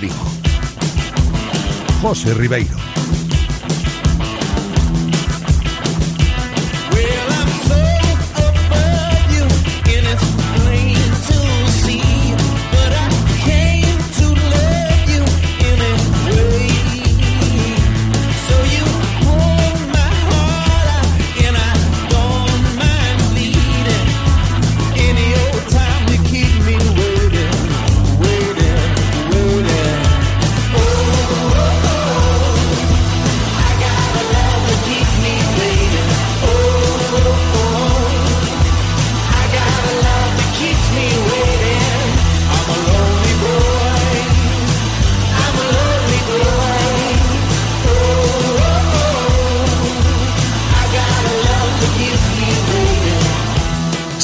Vigo. 0.00 0.14
José 2.00 2.32
Ribeiro. 2.32 2.76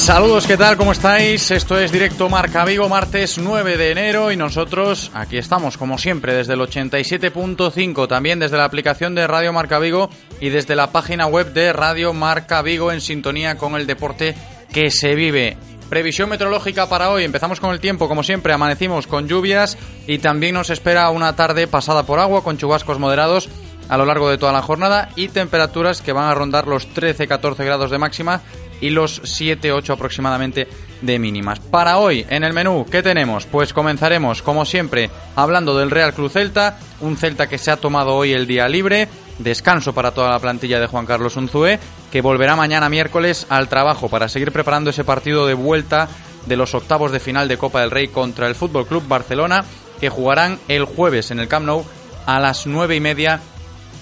Saludos, 0.07 0.47
¿qué 0.47 0.55
tal? 0.55 0.77
¿Cómo 0.77 0.93
estáis? 0.93 1.51
Esto 1.51 1.77
es 1.77 1.91
Directo 1.91 2.29
Marca 2.29 2.63
Vigo, 2.63 2.87
martes 2.87 3.37
9 3.37 3.75
de 3.75 3.91
enero 3.91 4.31
y 4.31 4.37
nosotros 4.37 5.11
aquí 5.13 5.37
estamos, 5.37 5.75
como 5.75 5.97
siempre, 5.97 6.33
desde 6.33 6.53
el 6.53 6.61
87.5, 6.61 8.07
también 8.07 8.39
desde 8.39 8.55
la 8.55 8.63
aplicación 8.63 9.15
de 9.15 9.27
Radio 9.27 9.51
Marca 9.51 9.79
Vigo 9.79 10.09
y 10.39 10.47
desde 10.47 10.77
la 10.77 10.93
página 10.93 11.27
web 11.27 11.51
de 11.51 11.73
Radio 11.73 12.13
Marca 12.13 12.61
Vigo 12.61 12.93
en 12.93 13.01
sintonía 13.01 13.57
con 13.57 13.75
el 13.75 13.85
deporte 13.85 14.33
que 14.71 14.91
se 14.91 15.13
vive. 15.13 15.57
Previsión 15.89 16.29
meteorológica 16.29 16.87
para 16.87 17.09
hoy. 17.09 17.25
Empezamos 17.25 17.59
con 17.59 17.71
el 17.71 17.81
tiempo, 17.81 18.07
como 18.07 18.23
siempre, 18.23 18.53
amanecimos 18.53 19.07
con 19.07 19.27
lluvias 19.27 19.77
y 20.07 20.19
también 20.19 20.55
nos 20.55 20.69
espera 20.69 21.09
una 21.09 21.35
tarde 21.35 21.67
pasada 21.67 22.03
por 22.03 22.19
agua 22.19 22.45
con 22.45 22.57
chubascos 22.57 22.97
moderados 22.97 23.49
a 23.89 23.97
lo 23.97 24.05
largo 24.05 24.29
de 24.29 24.37
toda 24.37 24.53
la 24.53 24.61
jornada 24.61 25.09
y 25.15 25.27
temperaturas 25.29 26.01
que 26.01 26.13
van 26.13 26.29
a 26.29 26.33
rondar 26.33 26.67
los 26.67 26.87
13-14 26.93 27.65
grados 27.65 27.91
de 27.91 27.97
máxima 27.97 28.41
y 28.81 28.89
los 28.89 29.21
7-8 29.23 29.93
aproximadamente 29.93 30.67
de 31.01 31.19
mínimas. 31.19 31.59
Para 31.59 31.97
hoy, 31.97 32.25
en 32.29 32.43
el 32.43 32.53
menú, 32.53 32.85
¿qué 32.89 33.03
tenemos? 33.03 33.45
Pues 33.45 33.73
comenzaremos, 33.73 34.41
como 34.41 34.65
siempre, 34.65 35.09
hablando 35.35 35.77
del 35.77 35.91
Real 35.91 36.13
Cruz 36.13 36.33
Celta, 36.33 36.79
un 37.01 37.17
Celta 37.17 37.47
que 37.47 37.57
se 37.57 37.71
ha 37.71 37.77
tomado 37.77 38.15
hoy 38.15 38.33
el 38.33 38.47
día 38.47 38.67
libre, 38.67 39.07
descanso 39.39 39.93
para 39.93 40.11
toda 40.11 40.31
la 40.31 40.39
plantilla 40.39 40.79
de 40.79 40.87
Juan 40.87 41.05
Carlos 41.05 41.35
Unzué, 41.35 41.79
que 42.11 42.21
volverá 42.21 42.55
mañana 42.55 42.89
miércoles 42.89 43.45
al 43.49 43.69
trabajo 43.69 44.09
para 44.09 44.29
seguir 44.29 44.51
preparando 44.51 44.89
ese 44.89 45.03
partido 45.03 45.45
de 45.45 45.53
vuelta 45.53 46.07
de 46.45 46.55
los 46.55 46.73
octavos 46.73 47.11
de 47.11 47.19
final 47.19 47.47
de 47.47 47.57
Copa 47.57 47.81
del 47.81 47.91
Rey 47.91 48.07
contra 48.07 48.47
el 48.47 48.55
Fútbol 48.55 48.87
Club 48.87 49.07
Barcelona, 49.07 49.65
que 49.99 50.09
jugarán 50.09 50.59
el 50.67 50.85
jueves 50.85 51.31
en 51.31 51.39
el 51.39 51.47
Camp 51.47 51.65
Nou 51.65 51.85
a 52.25 52.39
las 52.39 52.67
nueve 52.67 52.95
y 52.95 52.99
media 52.99 53.41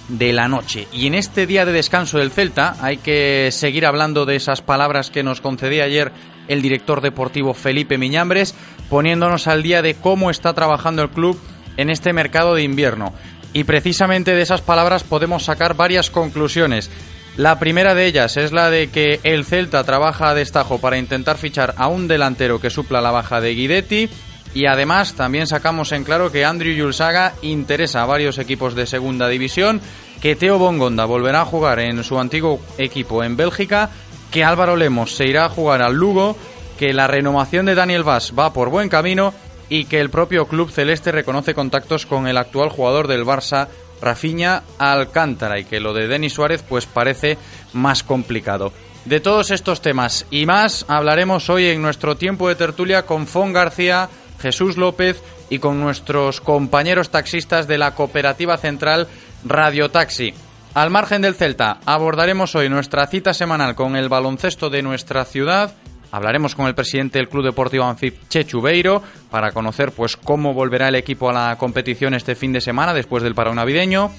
de 0.07 0.33
la 0.33 0.47
noche. 0.47 0.87
Y 0.91 1.07
en 1.07 1.15
este 1.15 1.47
día 1.47 1.65
de 1.65 1.71
descanso 1.71 2.17
del 2.17 2.31
Celta 2.31 2.75
hay 2.81 2.97
que 2.97 3.49
seguir 3.51 3.85
hablando 3.85 4.25
de 4.25 4.35
esas 4.35 4.61
palabras 4.61 5.09
que 5.09 5.23
nos 5.23 5.41
concedía 5.41 5.83
ayer 5.85 6.11
el 6.47 6.61
director 6.61 7.01
deportivo 7.01 7.53
Felipe 7.53 7.97
Miñambres, 7.97 8.55
poniéndonos 8.89 9.47
al 9.47 9.63
día 9.63 9.81
de 9.81 9.95
cómo 9.95 10.29
está 10.29 10.53
trabajando 10.53 11.01
el 11.01 11.09
club 11.09 11.39
en 11.77 11.89
este 11.89 12.13
mercado 12.13 12.55
de 12.55 12.63
invierno. 12.63 13.13
Y 13.53 13.63
precisamente 13.63 14.35
de 14.35 14.41
esas 14.41 14.61
palabras 14.61 15.03
podemos 15.03 15.43
sacar 15.43 15.75
varias 15.75 16.11
conclusiones. 16.11 16.91
La 17.37 17.59
primera 17.59 17.95
de 17.95 18.05
ellas 18.05 18.37
es 18.37 18.51
la 18.51 18.69
de 18.69 18.89
que 18.89 19.19
el 19.23 19.45
Celta 19.45 19.83
trabaja 19.83 20.29
a 20.29 20.35
destajo 20.35 20.79
para 20.79 20.97
intentar 20.97 21.37
fichar 21.37 21.73
a 21.77 21.87
un 21.87 22.07
delantero 22.07 22.61
que 22.61 22.69
supla 22.69 23.01
la 23.01 23.11
baja 23.11 23.41
de 23.41 23.55
Guidetti 23.55 24.09
y 24.55 24.67
además 24.67 25.15
también 25.15 25.47
sacamos 25.47 25.91
en 25.91 26.05
claro 26.05 26.31
que 26.31 26.45
Andrew 26.45 26.73
Yulsaga 26.73 27.33
interesa 27.41 28.01
a 28.01 28.05
varios 28.05 28.37
equipos 28.37 28.73
de 28.73 28.87
segunda 28.87 29.27
división, 29.27 29.81
que 30.21 30.37
Teo 30.37 30.57
Bongonda 30.57 31.03
volverá 31.03 31.41
a 31.41 31.45
jugar 31.45 31.79
en 31.81 32.01
su 32.05 32.17
antiguo 32.17 32.61
equipo 32.77 33.21
en 33.21 33.35
Bélgica, 33.35 33.89
que 34.31 34.45
Álvaro 34.45 34.77
Lemos 34.77 35.13
se 35.13 35.27
irá 35.27 35.45
a 35.45 35.49
jugar 35.49 35.81
al 35.81 35.95
Lugo, 35.95 36.37
que 36.79 36.93
la 36.93 37.05
renovación 37.05 37.65
de 37.65 37.75
Daniel 37.75 38.03
Vaz 38.03 38.31
va 38.37 38.53
por 38.53 38.69
buen 38.69 38.87
camino 38.87 39.33
y 39.67 39.85
que 39.85 39.99
el 39.99 40.09
propio 40.09 40.47
club 40.47 40.71
celeste 40.71 41.11
reconoce 41.11 41.53
contactos 41.53 42.05
con 42.05 42.25
el 42.25 42.37
actual 42.37 42.69
jugador 42.69 43.09
del 43.09 43.25
Barça, 43.25 43.67
Rafinha 44.01 44.63
Alcántara, 44.77 45.59
y 45.59 45.65
que 45.65 45.81
lo 45.81 45.93
de 45.93 46.07
Denis 46.07 46.33
Suárez 46.33 46.63
pues 46.67 46.85
parece 46.85 47.37
más 47.73 48.03
complicado. 48.03 48.71
De 49.03 49.19
todos 49.19 49.51
estos 49.51 49.81
temas 49.81 50.25
y 50.31 50.45
más 50.45 50.85
hablaremos 50.87 51.49
hoy 51.49 51.65
en 51.67 51.81
nuestro 51.81 52.15
tiempo 52.15 52.47
de 52.47 52.55
tertulia 52.55 53.05
con 53.05 53.27
Fon 53.27 53.53
García, 53.53 54.09
Jesús 54.45 54.77
López 54.77 55.23
y 55.49 55.57
con 55.57 55.79
nuestros 55.79 56.39
compañeros 56.39 57.09
taxistas 57.09 57.67
de 57.67 57.79
la 57.79 57.95
Cooperativa 57.95 58.57
Central 58.57 59.07
Radio 59.43 59.89
Taxi. 59.89 60.35
Al 60.75 60.91
margen 60.91 61.23
del 61.23 61.33
Celta, 61.33 61.79
abordaremos 61.83 62.53
hoy 62.53 62.69
nuestra 62.69 63.07
cita 63.07 63.33
semanal 63.33 63.73
con 63.73 63.95
el 63.95 64.07
baloncesto 64.07 64.69
de 64.69 64.83
nuestra 64.83 65.25
ciudad. 65.25 65.73
Hablaremos 66.11 66.53
con 66.53 66.67
el 66.67 66.75
presidente 66.75 67.17
del 67.17 67.27
Club 67.27 67.43
Deportivo 67.43 67.85
Anfip, 67.85 68.29
Chechu 68.29 68.61
Beiro, 68.61 69.01
para 69.31 69.51
conocer 69.51 69.91
pues 69.91 70.15
cómo 70.15 70.53
volverá 70.53 70.89
el 70.89 70.95
equipo 70.95 71.31
a 71.31 71.33
la 71.33 71.57
competición 71.57 72.13
este 72.13 72.35
fin 72.35 72.53
de 72.53 72.61
semana 72.61 72.93
después 72.93 73.23
del 73.23 73.33
paro 73.33 73.55
navideño. 73.55 74.11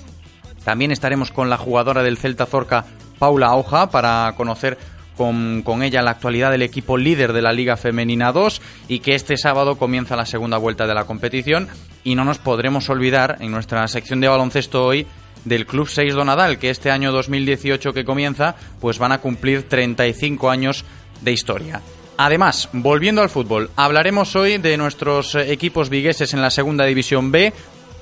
También 0.65 0.91
estaremos 0.91 1.31
con 1.31 1.49
la 1.49 1.57
jugadora 1.57 2.03
del 2.03 2.19
Celta 2.19 2.47
Zorca, 2.47 2.85
Paula 3.21 3.55
Hoja, 3.55 3.91
para 3.91 4.35
conocer 4.37 4.77
con, 5.17 5.83
ella 5.83 6.03
la 6.03 6.13
actualidad 6.13 6.51
del 6.51 6.63
equipo 6.63 6.97
líder 6.97 7.33
de 7.33 7.43
la 7.43 7.53
Liga 7.53 7.77
Femenina 7.77 8.33
2 8.33 8.61
y 8.89 9.01
que 9.01 9.15
este 9.15 9.37
sábado 9.37 9.77
comienza 9.77 10.17
la 10.17 10.27
segunda 10.27 10.59
vuelta 10.59 10.87
de 10.87 10.95
la 10.95 11.05
competición 11.05 11.69
y 12.05 12.15
no 12.15 12.25
nos 12.25 12.39
podremos 12.39 12.89
olvidar 12.91 13.39
en 13.41 13.51
nuestra 13.51 13.87
sección 13.89 14.21
de 14.21 14.29
baloncesto 14.29 14.85
hoy 14.85 15.07
del 15.45 15.67
Club 15.67 15.89
6 15.89 16.15
Donadal, 16.15 16.59
que 16.59 16.71
este 16.71 16.91
año 16.91 17.13
2018 17.13 17.93
que 17.93 18.05
comienza, 18.05 18.57
pues 18.81 18.99
van 18.99 19.13
a 19.13 19.19
cumplir 19.19 19.63
35 19.63 20.51
años 20.51 20.85
de 21.21 21.33
historia. 21.33 21.81
Además, 22.19 22.69
volviendo 22.73 23.21
al 23.21 23.29
fútbol, 23.29 23.71
hablaremos 23.77 24.35
hoy 24.37 24.59
de 24.59 24.77
nuestros 24.77 25.35
equipos 25.35 25.91
vigueses 25.91 26.33
en 26.33 26.41
la 26.41 26.51
segunda 26.51 26.85
división 26.85 27.31
B, 27.31 27.53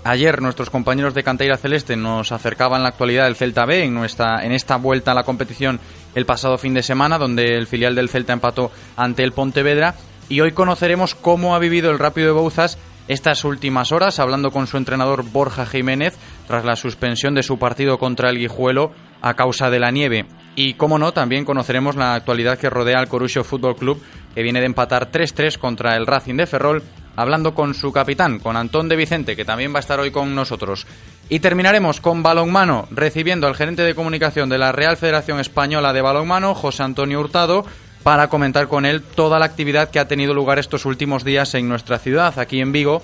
Ayer 0.07 0.43
nuestros 0.43 0.69
compañeros 0.69 1.15
de 1.15 1.23
Canteira 1.23 1.57
Celeste 1.57 1.97
nos 1.97 2.31
acercaban 2.31 2.83
la 2.83 2.91
actualidad 2.91 3.25
del 3.25 3.37
Celta 3.37 3.65
B 3.65 3.85
en, 3.85 4.05
esta 4.05 4.77
vuelta 4.77 5.13
a 5.13 5.15
la 5.15 5.23
competición 5.23 5.81
el 6.15 6.27
pasado 6.27 6.59
fin 6.59 6.75
de 6.75 6.83
semana, 6.83 7.17
donde 7.17 7.57
el 7.57 7.67
filial 7.67 7.95
del 7.95 8.11
Celta 8.11 8.35
empató 8.35 8.71
ante 8.97 9.25
el 9.25 9.33
Pontevedra. 9.33 9.95
Y 10.29 10.43
hoy 10.43 10.53
conoceremos 10.53 11.15
cómo 11.15 11.55
ha 11.55 11.59
vivido 11.59 11.91
el 11.91 11.99
Rápido 11.99 12.27
de 12.27 12.39
Bouzas 12.39 12.77
estas 13.09 13.45
últimas 13.45 13.93
horas, 13.93 14.19
hablando 14.19 14.51
con 14.51 14.67
su 14.67 14.77
entrenador 14.77 15.25
Borja 15.25 15.65
Jiménez, 15.65 16.19
tras 16.47 16.67
la 16.67 16.77
suspensión 16.77 17.35
de 17.35 17.43
su 17.43 17.59
partido 17.59 17.99
contra 17.99 18.29
el 18.29 18.39
Guijuelo 18.39 18.93
a 19.23 19.33
causa 19.33 19.71
de 19.71 19.81
la 19.81 19.91
nieve. 19.91 20.27
Y, 20.55 20.75
como 20.75 20.99
no, 20.99 21.13
también 21.13 21.47
conoceremos 21.47 21.97
la 21.97 22.15
actualidad 22.15 22.59
que 22.59 22.69
rodea 22.69 22.99
al 22.99 23.09
Corusio 23.09 23.43
Fútbol 23.43 23.77
Club, 23.77 24.03
que 24.35 24.43
viene 24.43 24.61
de 24.61 24.67
empatar 24.67 25.11
3-3 25.11 25.57
contra 25.57 25.97
el 25.97 26.07
Racing 26.07 26.37
de 26.37 26.47
Ferrol 26.47 26.83
hablando 27.17 27.55
con 27.55 27.75
su 27.75 27.93
capitán, 27.93 28.39
con 28.39 28.57
Antón 28.57 28.89
de 28.89 28.97
Vicente, 28.97 29.37
que 29.37 29.45
también 29.45 29.73
va 29.73 29.79
a 29.79 29.81
estar 29.81 30.01
hoy 30.01 30.11
con 30.11 30.35
nosotros. 30.35 30.87
Y 31.29 31.41
terminaremos 31.41 32.01
con 32.01 32.23
balonmano, 32.23 32.87
recibiendo 32.91 33.47
al 33.47 33.55
gerente 33.55 33.83
de 33.83 33.95
comunicación 33.95 34.49
de 34.49 34.59
la 34.59 34.73
Real 34.73 34.97
Federación 34.97 35.41
Española 35.41 35.93
de 35.93 36.03
Balonmano, 36.03 36.55
José 36.55 36.83
Antonio 36.83 37.21
Hurtado, 37.21 37.65
para 38.03 38.29
comentar 38.29 38.69
con 38.69 38.85
él 38.85 39.03
toda 39.03 39.39
la 39.39 39.47
actividad 39.47 39.91
que 39.91 39.99
ha 39.99 40.09
tenido 40.09 40.35
lugar 40.35 40.59
estos 40.59 40.85
últimos 40.85 41.25
días 41.25 41.55
en 41.55 41.69
nuestra 41.69 41.99
ciudad, 41.99 42.39
aquí 42.39 42.61
en 42.61 42.71
Vigo, 42.71 43.03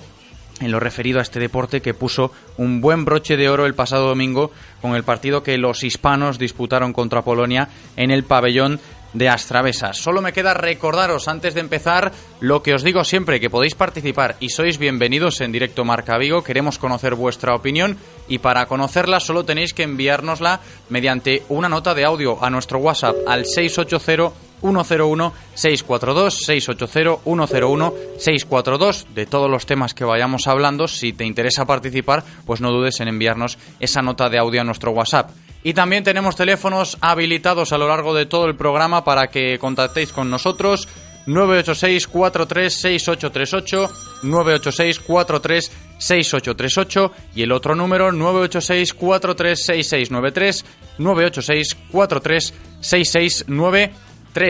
en 0.61 0.71
lo 0.71 0.79
referido 0.79 1.19
a 1.19 1.23
este 1.23 1.39
deporte 1.39 1.81
que 1.81 1.95
puso 1.95 2.31
un 2.57 2.81
buen 2.81 3.03
broche 3.03 3.35
de 3.35 3.49
oro 3.49 3.65
el 3.65 3.73
pasado 3.73 4.07
domingo 4.07 4.51
con 4.81 4.95
el 4.95 5.03
partido 5.03 5.41
que 5.41 5.57
los 5.57 5.83
hispanos 5.83 6.37
disputaron 6.37 6.93
contra 6.93 7.23
Polonia 7.23 7.69
en 7.97 8.11
el 8.11 8.23
pabellón 8.23 8.79
de 9.13 9.29
Astravesa. 9.29 9.93
Solo 9.93 10.21
me 10.21 10.33
queda 10.33 10.53
recordaros 10.53 11.27
antes 11.27 11.53
de 11.53 11.61
empezar 11.61 12.11
lo 12.39 12.63
que 12.63 12.73
os 12.73 12.83
digo 12.83 13.03
siempre, 13.03 13.39
que 13.39 13.49
podéis 13.49 13.75
participar 13.75 14.35
y 14.39 14.49
sois 14.49 14.77
bienvenidos 14.77 15.41
en 15.41 15.51
directo 15.51 15.85
Marca 15.85 16.17
Vigo. 16.17 16.43
Queremos 16.43 16.77
conocer 16.77 17.15
vuestra 17.15 17.55
opinión 17.55 17.97
y 18.27 18.39
para 18.39 18.65
conocerla 18.65 19.19
solo 19.19 19.45
tenéis 19.45 19.73
que 19.73 19.83
enviárnosla 19.83 20.61
mediante 20.89 21.43
una 21.49 21.69
nota 21.69 21.93
de 21.93 22.05
audio 22.05 22.43
a 22.43 22.49
nuestro 22.49 22.79
WhatsApp 22.79 23.15
al 23.27 23.45
680 23.45 24.31
101 24.61 25.33
642 25.55 26.45
680 26.45 27.23
101 27.23 27.93
642 28.17 29.07
de 29.13 29.25
todos 29.25 29.49
los 29.49 29.65
temas 29.65 29.93
que 29.93 30.05
vayamos 30.05 30.47
hablando. 30.47 30.87
Si 30.87 31.13
te 31.13 31.25
interesa 31.25 31.65
participar, 31.65 32.23
pues 32.45 32.61
no 32.61 32.71
dudes 32.71 32.99
en 32.99 33.07
enviarnos 33.07 33.57
esa 33.79 34.01
nota 34.01 34.29
de 34.29 34.37
audio 34.37 34.61
a 34.61 34.63
nuestro 34.63 34.91
WhatsApp. 34.91 35.31
Y 35.63 35.73
también 35.73 36.03
tenemos 36.03 36.35
teléfonos 36.35 36.97
habilitados 37.01 37.71
a 37.71 37.77
lo 37.77 37.87
largo 37.87 38.15
de 38.15 38.25
todo 38.25 38.45
el 38.45 38.55
programa 38.55 39.03
para 39.03 39.27
que 39.27 39.59
contactéis 39.59 40.11
con 40.11 40.27
nosotros. 40.29 40.87
986 41.27 42.07
436838 42.07 43.89
986 44.23 44.99
436838 44.99 47.11
y 47.35 47.43
el 47.43 47.51
otro 47.51 47.75
número 47.75 48.11
986 48.11 48.95
436693 48.95 50.65
986 50.97 51.77
436693 51.91 53.91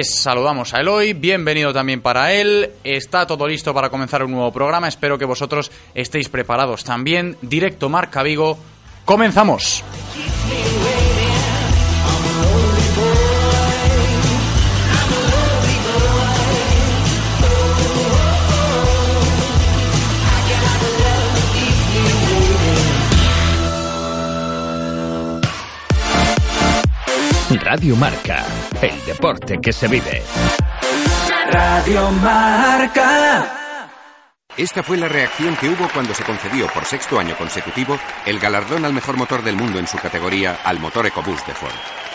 Saludamos 0.03 0.75
a 0.75 0.81
Eloy, 0.81 1.13
bienvenido 1.13 1.73
también 1.73 2.01
para 2.01 2.33
él. 2.33 2.69
Está 2.83 3.25
todo 3.25 3.47
listo 3.47 3.73
para 3.73 3.89
comenzar 3.89 4.23
un 4.23 4.29
nuevo 4.31 4.53
programa. 4.53 4.87
Espero 4.87 5.17
que 5.17 5.25
vosotros 5.25 5.71
estéis 5.95 6.29
preparados 6.29 6.83
también. 6.83 7.35
Directo 7.41 7.89
Marca 7.89 8.21
Vigo. 8.21 8.59
Comenzamos. 9.05 9.83
Radio 27.59 27.95
Marca, 27.97 28.45
el 28.81 29.05
deporte 29.05 29.59
que 29.61 29.73
se 29.73 29.87
vive. 29.87 30.21
Radio 31.51 32.09
Marca. 32.11 33.77
Esta 34.55 34.83
fue 34.83 34.97
la 34.97 35.07
reacción 35.07 35.55
que 35.57 35.67
hubo 35.67 35.87
cuando 35.93 36.13
se 36.13 36.23
concedió 36.23 36.67
por 36.67 36.85
sexto 36.85 37.19
año 37.19 37.35
consecutivo 37.35 37.99
el 38.25 38.39
galardón 38.39 38.85
al 38.85 38.93
mejor 38.93 39.17
motor 39.17 39.43
del 39.43 39.55
mundo 39.55 39.79
en 39.79 39.87
su 39.87 39.97
categoría 39.97 40.59
al 40.63 40.79
motor 40.79 41.05
EcoBoost 41.05 41.47
de 41.47 41.53
Ford. 41.53 41.73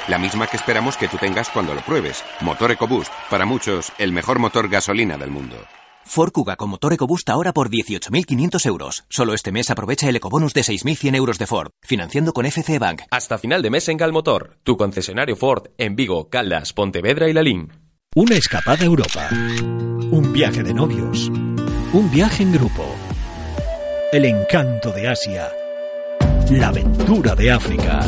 La 0.09 0.19
misma 0.19 0.47
que 0.47 0.57
esperamos 0.57 0.97
que 0.97 1.09
tú 1.09 1.19
tengas 1.19 1.51
cuando 1.51 1.75
lo 1.75 1.81
pruebes. 1.83 2.25
Motor 2.41 2.73
EcoBoost, 2.73 3.13
para 3.29 3.45
muchos, 3.45 3.93
el 3.99 4.13
mejor 4.13 4.39
motor 4.39 4.69
gasolina 4.69 5.19
del 5.19 5.31
mundo. 5.31 5.57
Ford 6.07 6.33
Kuga 6.33 6.57
con 6.57 6.71
motor 6.71 6.93
EcoBoost 6.95 7.29
ahora 7.29 7.53
por 7.53 7.69
18.500 7.69 8.67
euros. 8.67 9.05
Solo 9.09 9.35
este 9.35 9.53
mes 9.53 9.71
aprovecha 9.71 10.09
el 10.09 10.17
ecobonus 10.17 10.55
de 10.55 10.63
6.100 10.63 11.17
euros 11.17 11.39
de 11.39 11.47
Ford, 11.47 11.71
financiando 11.83 12.33
con 12.33 12.47
FC 12.47 12.79
Bank. 12.79 13.03
Hasta 13.11 13.39
final 13.39 13.61
de 13.61 13.71
mes 13.71 13.89
en 13.89 13.97
Galmotor, 13.99 14.57
tu 14.63 14.77
concesionario 14.77 15.37
Ford 15.37 15.69
en 15.77 15.97
Vigo, 15.97 16.29
Caldas, 16.31 16.73
Pontevedra 16.73 17.29
y 17.29 17.33
Lalín. 17.33 17.73
Una 18.15 18.37
escapada 18.37 18.83
a 18.83 18.87
Europa. 18.87 19.29
Un 19.31 20.33
viaje 20.33 20.63
de 20.63 20.73
novios. 20.73 21.29
Un 21.93 22.11
viaje 22.11 22.45
en 22.45 22.53
grupo. 22.53 22.87
El 24.13 24.25
encanto 24.25 24.93
de 24.93 25.09
Asia. 25.09 25.51
La 26.51 26.69
aventura 26.69 27.35
de 27.35 27.51
África. 27.51 28.01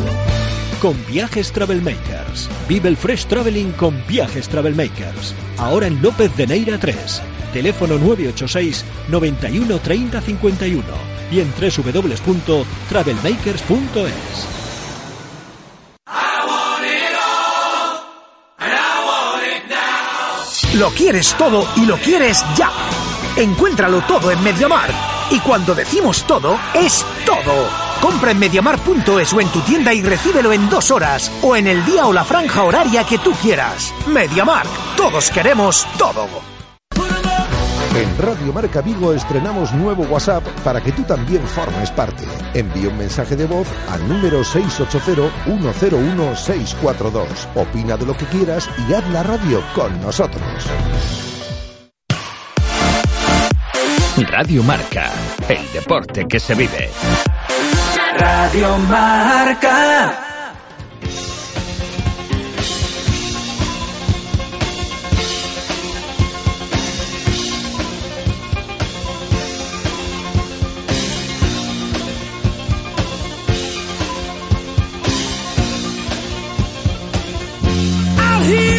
Con 0.80 0.96
Viajes 1.06 1.52
Travelmakers. 1.52 2.48
Vive 2.69 2.88
el 2.88 2.96
Fresh 2.96 3.26
Traveling 3.26 3.72
con 3.72 4.02
Viajes 4.06 4.48
Travelmakers. 4.48 5.34
Ahora 5.56 5.86
en 5.86 6.00
López 6.00 6.34
de 6.36 6.46
Neira 6.46 6.78
3 6.78 7.22
teléfono 7.52 7.98
986 7.98 8.84
91 9.08 9.78
30 9.80 10.20
51 10.20 10.84
y 11.30 11.40
en 11.40 11.52
www.travelmakers.es. 11.52 14.48
Lo 20.75 20.90
quieres 20.90 21.34
todo 21.36 21.66
y 21.76 21.86
lo 21.86 21.96
quieres 21.96 22.44
ya. 22.56 22.70
Encuéntralo 23.36 24.02
todo 24.02 24.30
en 24.30 24.40
Mediamar. 24.44 24.90
Y 25.30 25.40
cuando 25.40 25.75
decimos 25.75 26.25
todo, 26.26 26.58
es 26.75 27.04
todo. 27.26 27.88
Compra 28.00 28.30
en 28.30 28.38
mediamar.es 28.38 29.32
o 29.32 29.40
en 29.40 29.48
tu 29.48 29.60
tienda 29.60 29.92
y 29.92 30.02
recíbelo 30.02 30.52
en 30.52 30.68
dos 30.68 30.90
horas 30.90 31.30
o 31.42 31.56
en 31.56 31.66
el 31.66 31.84
día 31.84 32.06
o 32.06 32.12
la 32.12 32.24
franja 32.24 32.62
horaria 32.62 33.04
que 33.04 33.18
tú 33.18 33.32
quieras. 33.32 33.92
Mediamar. 34.06 34.66
Todos 34.96 35.30
queremos 35.30 35.86
todo. 35.98 36.28
En 37.98 38.18
Radio 38.18 38.52
Marca 38.52 38.80
Vigo 38.80 39.12
estrenamos 39.12 39.72
nuevo 39.72 40.04
WhatsApp 40.04 40.46
para 40.62 40.80
que 40.80 40.92
tú 40.92 41.02
también 41.02 41.44
formes 41.44 41.90
parte. 41.90 42.22
Envía 42.54 42.90
un 42.90 42.98
mensaje 42.98 43.34
de 43.34 43.46
voz 43.46 43.66
al 43.90 44.08
número 44.08 44.42
680-101-642. 44.42 47.26
Opina 47.56 47.96
de 47.96 48.06
lo 48.06 48.16
que 48.16 48.26
quieras 48.26 48.70
y 48.88 48.94
haz 48.94 49.04
la 49.10 49.24
radio 49.24 49.60
con 49.74 50.00
nosotros. 50.00 50.44
Radio 54.28 54.62
Marca, 54.62 55.10
el 55.48 55.72
deporte 55.72 56.28
que 56.28 56.38
se 56.38 56.54
vive. 56.54 56.90
Radio 58.18 58.76
Marca. 58.78 60.38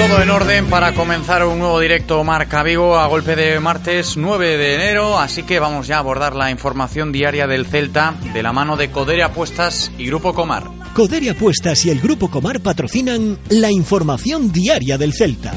Todo 0.09 0.23
en 0.23 0.31
orden 0.31 0.65
para 0.65 0.95
comenzar 0.95 1.45
un 1.45 1.59
nuevo 1.59 1.79
directo 1.79 2.23
Marca 2.23 2.63
Vigo 2.63 2.97
a 2.97 3.05
golpe 3.05 3.35
de 3.35 3.59
martes 3.59 4.17
9 4.17 4.57
de 4.57 4.73
enero, 4.73 5.19
así 5.19 5.43
que 5.43 5.59
vamos 5.59 5.85
ya 5.85 5.97
a 5.97 5.99
abordar 5.99 6.35
la 6.35 6.49
información 6.49 7.11
diaria 7.11 7.45
del 7.45 7.67
Celta 7.67 8.15
de 8.33 8.41
la 8.41 8.51
mano 8.51 8.75
de 8.75 8.89
Coderia 8.89 9.27
Apuestas 9.27 9.91
y 9.99 10.07
Grupo 10.07 10.33
Comar. 10.33 10.63
Coderia 10.95 11.33
Apuestas 11.33 11.85
y 11.85 11.91
el 11.91 12.01
Grupo 12.01 12.31
Comar 12.31 12.59
patrocinan 12.59 13.37
la 13.49 13.71
información 13.71 14.51
diaria 14.51 14.97
del 14.97 15.13
Celta. 15.13 15.53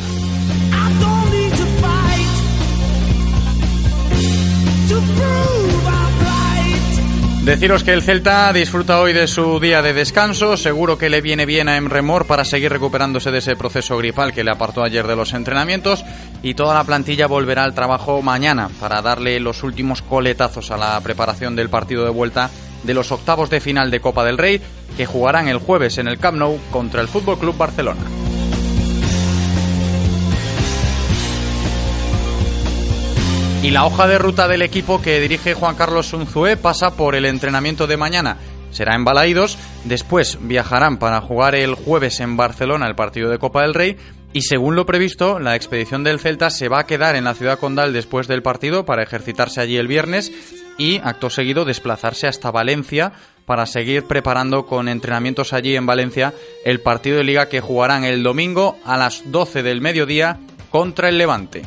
Deciros 7.44 7.82
que 7.82 7.92
el 7.92 8.02
Celta 8.02 8.52
disfruta 8.52 9.00
hoy 9.00 9.12
de 9.12 9.26
su 9.26 9.58
día 9.58 9.82
de 9.82 9.92
descanso, 9.92 10.56
seguro 10.56 10.96
que 10.96 11.10
le 11.10 11.20
viene 11.20 11.44
bien 11.44 11.68
a 11.68 11.76
Emremor 11.76 12.24
para 12.24 12.44
seguir 12.44 12.70
recuperándose 12.70 13.32
de 13.32 13.38
ese 13.38 13.56
proceso 13.56 13.98
gripal 13.98 14.32
que 14.32 14.44
le 14.44 14.52
apartó 14.52 14.84
ayer 14.84 15.04
de 15.08 15.16
los 15.16 15.32
entrenamientos 15.32 16.04
y 16.44 16.54
toda 16.54 16.72
la 16.72 16.84
plantilla 16.84 17.26
volverá 17.26 17.64
al 17.64 17.74
trabajo 17.74 18.22
mañana 18.22 18.70
para 18.78 19.02
darle 19.02 19.40
los 19.40 19.64
últimos 19.64 20.02
coletazos 20.02 20.70
a 20.70 20.76
la 20.76 21.00
preparación 21.00 21.56
del 21.56 21.68
partido 21.68 22.04
de 22.04 22.10
vuelta 22.10 22.48
de 22.84 22.94
los 22.94 23.10
octavos 23.10 23.50
de 23.50 23.60
final 23.60 23.90
de 23.90 23.98
Copa 23.98 24.24
del 24.24 24.38
Rey 24.38 24.60
que 24.96 25.06
jugarán 25.06 25.48
el 25.48 25.58
jueves 25.58 25.98
en 25.98 26.06
el 26.06 26.18
Camp 26.18 26.38
Nou 26.38 26.60
contra 26.70 27.00
el 27.00 27.08
Fútbol 27.08 27.40
Club 27.40 27.56
Barcelona. 27.58 28.31
Y 33.62 33.70
la 33.70 33.86
hoja 33.86 34.08
de 34.08 34.18
ruta 34.18 34.48
del 34.48 34.62
equipo 34.62 35.00
que 35.00 35.20
dirige 35.20 35.54
Juan 35.54 35.76
Carlos 35.76 36.12
Unzué 36.12 36.56
pasa 36.56 36.96
por 36.96 37.14
el 37.14 37.24
entrenamiento 37.24 37.86
de 37.86 37.96
mañana. 37.96 38.38
Será 38.72 38.96
en 38.96 39.04
Balaídos, 39.04 39.56
después 39.84 40.38
viajarán 40.40 40.98
para 40.98 41.20
jugar 41.20 41.54
el 41.54 41.76
jueves 41.76 42.18
en 42.18 42.36
Barcelona 42.36 42.88
el 42.88 42.96
partido 42.96 43.30
de 43.30 43.38
Copa 43.38 43.62
del 43.62 43.74
Rey 43.74 43.96
y 44.32 44.42
según 44.42 44.74
lo 44.74 44.84
previsto, 44.84 45.38
la 45.38 45.54
expedición 45.54 46.02
del 46.02 46.18
Celta 46.18 46.50
se 46.50 46.68
va 46.68 46.80
a 46.80 46.86
quedar 46.86 47.14
en 47.14 47.22
la 47.22 47.34
ciudad 47.34 47.60
condal 47.60 47.92
después 47.92 48.26
del 48.26 48.42
partido 48.42 48.84
para 48.84 49.04
ejercitarse 49.04 49.60
allí 49.60 49.76
el 49.76 49.86
viernes 49.86 50.32
y 50.76 50.98
acto 51.04 51.30
seguido 51.30 51.64
desplazarse 51.64 52.26
hasta 52.26 52.50
Valencia 52.50 53.12
para 53.46 53.66
seguir 53.66 54.04
preparando 54.08 54.66
con 54.66 54.88
entrenamientos 54.88 55.52
allí 55.52 55.76
en 55.76 55.86
Valencia 55.86 56.34
el 56.64 56.80
partido 56.80 57.18
de 57.18 57.24
liga 57.24 57.48
que 57.48 57.60
jugarán 57.60 58.02
el 58.02 58.24
domingo 58.24 58.76
a 58.84 58.96
las 58.96 59.30
12 59.30 59.62
del 59.62 59.80
mediodía 59.80 60.40
contra 60.70 61.08
el 61.08 61.18
Levante. 61.18 61.62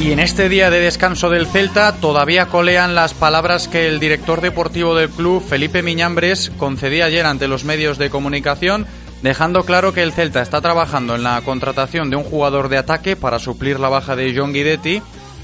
Y 0.00 0.12
en 0.12 0.18
este 0.18 0.48
día 0.48 0.70
de 0.70 0.80
descanso 0.80 1.28
del 1.28 1.46
Celta 1.46 1.92
todavía 1.92 2.46
colean 2.46 2.94
las 2.94 3.12
palabras 3.12 3.68
que 3.68 3.86
el 3.86 4.00
director 4.00 4.40
deportivo 4.40 4.94
del 4.94 5.10
club, 5.10 5.44
Felipe 5.46 5.82
Miñambres, 5.82 6.50
concedía 6.56 7.04
ayer 7.04 7.26
ante 7.26 7.48
los 7.48 7.64
medios 7.64 7.98
de 7.98 8.08
comunicación, 8.08 8.86
dejando 9.20 9.64
claro 9.64 9.92
que 9.92 10.02
el 10.02 10.12
Celta 10.12 10.40
está 10.40 10.62
trabajando 10.62 11.16
en 11.16 11.22
la 11.22 11.38
contratación 11.42 12.08
de 12.08 12.16
un 12.16 12.24
jugador 12.24 12.70
de 12.70 12.78
ataque 12.78 13.14
para 13.14 13.38
suplir 13.38 13.78
la 13.78 13.90
baja 13.90 14.16
de 14.16 14.32
John 14.34 14.54
Guidetti. 14.54 15.02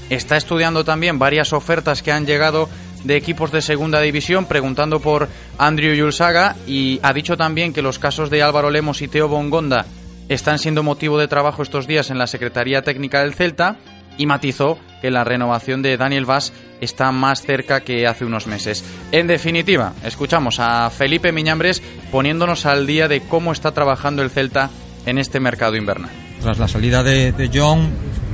Está 0.09 0.37
estudiando 0.37 0.83
también 0.83 1.19
varias 1.19 1.53
ofertas 1.53 2.01
que 2.01 2.11
han 2.11 2.25
llegado 2.25 2.67
de 3.03 3.15
equipos 3.15 3.51
de 3.51 3.61
segunda 3.61 4.01
división, 4.01 4.45
preguntando 4.45 4.99
por 4.99 5.29
Andrew 5.59 5.93
Yulsaga 5.93 6.55
y 6.65 6.99
ha 7.03 7.13
dicho 7.13 7.37
también 7.37 7.73
que 7.73 7.83
los 7.83 7.99
casos 7.99 8.31
de 8.31 8.41
Álvaro 8.41 8.71
Lemos 8.71 9.03
y 9.03 9.07
Teo 9.07 9.27
Bongonda 9.27 9.85
están 10.29 10.57
siendo 10.57 10.81
motivo 10.81 11.19
de 11.19 11.27
trabajo 11.27 11.61
estos 11.61 11.85
días 11.85 12.09
en 12.09 12.17
la 12.17 12.25
Secretaría 12.25 12.81
Técnica 12.81 13.21
del 13.21 13.35
Celta 13.35 13.77
y 14.17 14.25
matizó 14.25 14.77
que 15.01 15.11
la 15.11 15.23
renovación 15.23 15.81
de 15.81 15.97
Daniel 15.97 16.25
Vaz 16.25 16.51
está 16.81 17.11
más 17.11 17.41
cerca 17.41 17.81
que 17.81 18.07
hace 18.07 18.25
unos 18.25 18.47
meses. 18.47 18.83
En 19.11 19.27
definitiva, 19.27 19.93
escuchamos 20.03 20.59
a 20.59 20.89
Felipe 20.89 21.31
Miñambres 21.31 21.81
poniéndonos 22.11 22.65
al 22.65 22.87
día 22.87 23.07
de 23.07 23.21
cómo 23.21 23.51
está 23.51 23.71
trabajando 23.71 24.21
el 24.21 24.29
Celta 24.29 24.69
en 25.05 25.17
este 25.17 25.39
mercado 25.39 25.75
invernal. 25.75 26.09
Tras 26.41 26.59
la 26.59 26.67
salida 26.67 27.03
de, 27.03 27.49
John, 27.53 27.89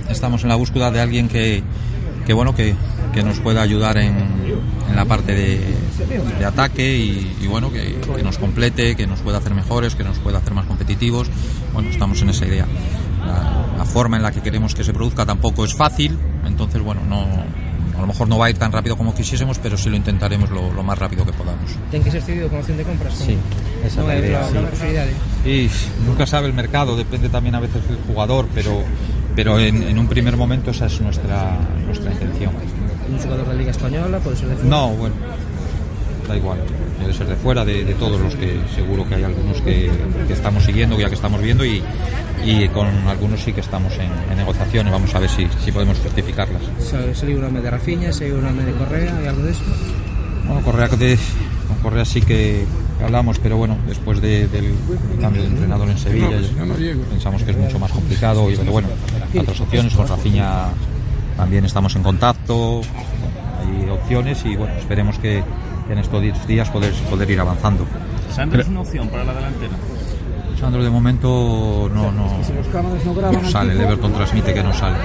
estamos 0.10 0.44
en 0.44 0.50
la 0.50 0.56
búsqueda 0.56 0.92
de 0.92 1.02
alguien 1.02 1.28
que, 1.30 1.64
que 2.26 2.34
bueno, 2.34 2.56
que, 2.56 2.76
que 3.14 3.24
nos 3.24 3.40
pueda 3.40 3.62
ayudar 3.62 3.98
en, 3.98 4.16
en 4.90 4.96
la 4.96 5.06
parte 5.06 5.34
de, 5.34 5.60
de 6.40 6.46
ataque 6.46 6.98
y, 6.98 7.48
bueno, 7.48 7.72
que, 7.72 7.96
que, 8.16 8.24
nos 8.24 8.38
complete, 8.38 8.96
que 8.96 9.08
nos 9.08 9.20
pueda 9.20 9.38
hacer 9.38 9.54
mejores, 9.54 9.96
que 9.96 10.04
nos 10.04 10.18
pueda 10.20 10.40
hacer 10.40 10.54
más 10.54 10.66
competitivos. 10.66 11.30
Bueno, 11.74 11.90
estamos 11.90 12.22
en 12.22 12.30
esa 12.30 12.46
idea. 12.46 12.66
La, 13.26 13.78
la 13.78 13.86
forma 13.86 14.18
en 14.18 14.24
la 14.24 14.32
que 14.32 14.42
queremos 14.42 14.74
que 14.76 14.84
se 14.84 14.94
produzca 14.94 15.26
tampoco 15.26 15.66
es 15.66 15.74
fácil, 15.74 16.18
entonces 16.46 16.82
bueno, 16.82 17.02
no, 17.08 17.22
a 17.98 18.02
lo 18.02 18.08
mejor 18.08 18.28
no 18.28 18.38
va 18.38 18.48
a 18.48 18.50
ir 18.50 18.58
tan 18.58 18.72
rápido 18.72 18.98
como 18.98 19.14
quisiésemos, 19.16 19.60
pero 19.60 19.78
sí 19.78 19.90
lo 19.90 19.96
intentaremos 19.96 20.50
lo, 20.50 20.72
lo 20.74 20.84
más 20.84 20.98
rápido 20.98 21.26
que 21.26 21.32
podamos. 21.34 21.72
¿Tiene 21.90 22.04
que 22.06 22.12
ser 22.12 22.22
cedido 22.22 22.50
con 22.50 22.60
opción 22.60 22.78
de 22.78 22.84
compras? 22.84 23.14
Sí, 23.16 23.38
esa 23.86 24.02
no 24.02 24.08
la 24.08 24.18
idea. 24.18 24.42
de- 25.44 25.50
Y 25.50 25.70
nunca 26.06 26.26
sabe 26.26 26.48
el 26.48 26.54
mercado, 26.54 26.96
depende 26.98 27.30
también 27.30 27.56
a 27.56 27.60
veces 27.60 27.88
del 27.88 27.98
jugador, 28.08 28.48
pero, 28.54 28.82
pero 29.36 29.60
en, 29.60 29.84
en 29.84 29.98
un 30.00 30.08
primer 30.08 30.36
momento 30.38 30.72
esa 30.72 30.88
es 30.88 31.00
nuestra, 31.02 31.58
nuestra 31.86 32.12
intención. 32.12 32.52
Un 33.12 33.18
jugador 33.20 33.46
de 33.48 33.54
la 33.54 33.60
Liga 33.60 33.72
Española, 33.72 34.18
puede 34.20 34.36
ser 34.38 34.48
de. 34.50 34.64
No, 34.64 34.90
bueno, 34.90 35.16
da 36.28 36.38
igual. 36.38 36.60
Puede 37.00 37.14
ser 37.14 37.28
de 37.28 37.36
fuera, 37.36 37.66
de, 37.66 37.84
de 37.84 37.94
todos 37.96 38.20
los 38.20 38.36
que 38.36 38.60
seguro 38.76 39.08
que 39.08 39.16
hay 39.16 39.24
algunos 39.24 39.60
que, 39.62 39.90
que 40.28 40.34
estamos 40.34 40.64
siguiendo, 40.64 41.00
ya 41.00 41.10
que 41.10 41.16
estamos 41.16 41.42
viendo, 41.42 41.66
y, 41.66 41.82
y 42.46 42.68
con 42.70 42.88
algunos 43.08 43.42
sí 43.42 43.52
que 43.54 43.62
estamos 43.62 43.94
en, 43.96 44.10
en 44.32 44.38
negociaciones. 44.38 44.92
Vamos 44.92 45.14
a 45.16 45.20
ver 45.20 45.30
si, 45.30 45.48
si 45.64 45.72
podemos 45.72 45.98
certificarlas. 46.00 46.62
Se, 46.80 47.14
se 47.16 47.26
liga 47.26 47.40
un 47.40 47.46
nombre 47.46 47.62
de 47.64 47.72
Rafinha, 47.72 48.12
se 48.12 48.26
liga 48.26 48.38
un 48.38 48.44
nombre 48.46 48.66
de 48.66 48.72
Correa 48.74 49.22
y 49.24 49.28
algo 49.28 49.44
de 49.44 49.52
eso. 49.52 49.64
Bueno, 50.48 50.62
Correa, 50.62 50.88
de, 50.90 51.18
con 51.68 51.78
Correa 51.82 52.06
sí 52.06 52.22
que 52.22 52.66
hablamos, 53.04 53.40
pero 53.40 53.58
bueno, 53.58 53.78
después 53.88 54.22
de- 54.22 54.48
del 54.48 54.74
cambio 55.22 55.42
de 55.42 55.48
entrenador 55.50 55.90
en 55.90 55.98
Sevilla, 55.98 56.30
pensamos 57.10 57.44
que 57.44 57.52
es 57.52 57.58
mucho 57.58 57.80
más 57.80 57.92
complicado. 57.92 58.50
Y, 58.52 58.56
pero 58.56 58.72
bueno, 58.72 58.88
otras 59.38 59.60
opciones, 59.62 59.94
con 59.94 60.08
Rafinha 60.08 60.68
también 61.38 61.66
estamos 61.66 61.96
en 61.96 62.04
contacto, 62.04 62.82
hay 63.60 63.90
opciones 63.90 64.44
y 64.46 64.56
bueno, 64.56 64.74
esperemos 64.76 65.18
que 65.20 65.44
en 65.90 65.98
estos 65.98 66.22
días 66.48 66.70
poder, 66.70 66.94
poder 67.10 67.30
ir 67.30 67.40
avanzando. 67.40 67.86
¿Sandro 68.34 68.62
es 68.62 68.68
una 68.68 68.82
opción 68.82 69.08
para 69.10 69.24
la 69.24 69.34
delantera? 69.34 69.74
Sandro 70.60 70.84
de 70.84 70.90
momento 70.90 71.92
no, 71.94 72.12
no, 72.12 72.38
no 73.32 73.50
sale, 73.50 73.74
el 73.74 73.82
Everton 73.82 74.14
transmite 74.14 74.54
que 74.54 74.64
no 74.64 74.74
sale. 74.74 74.96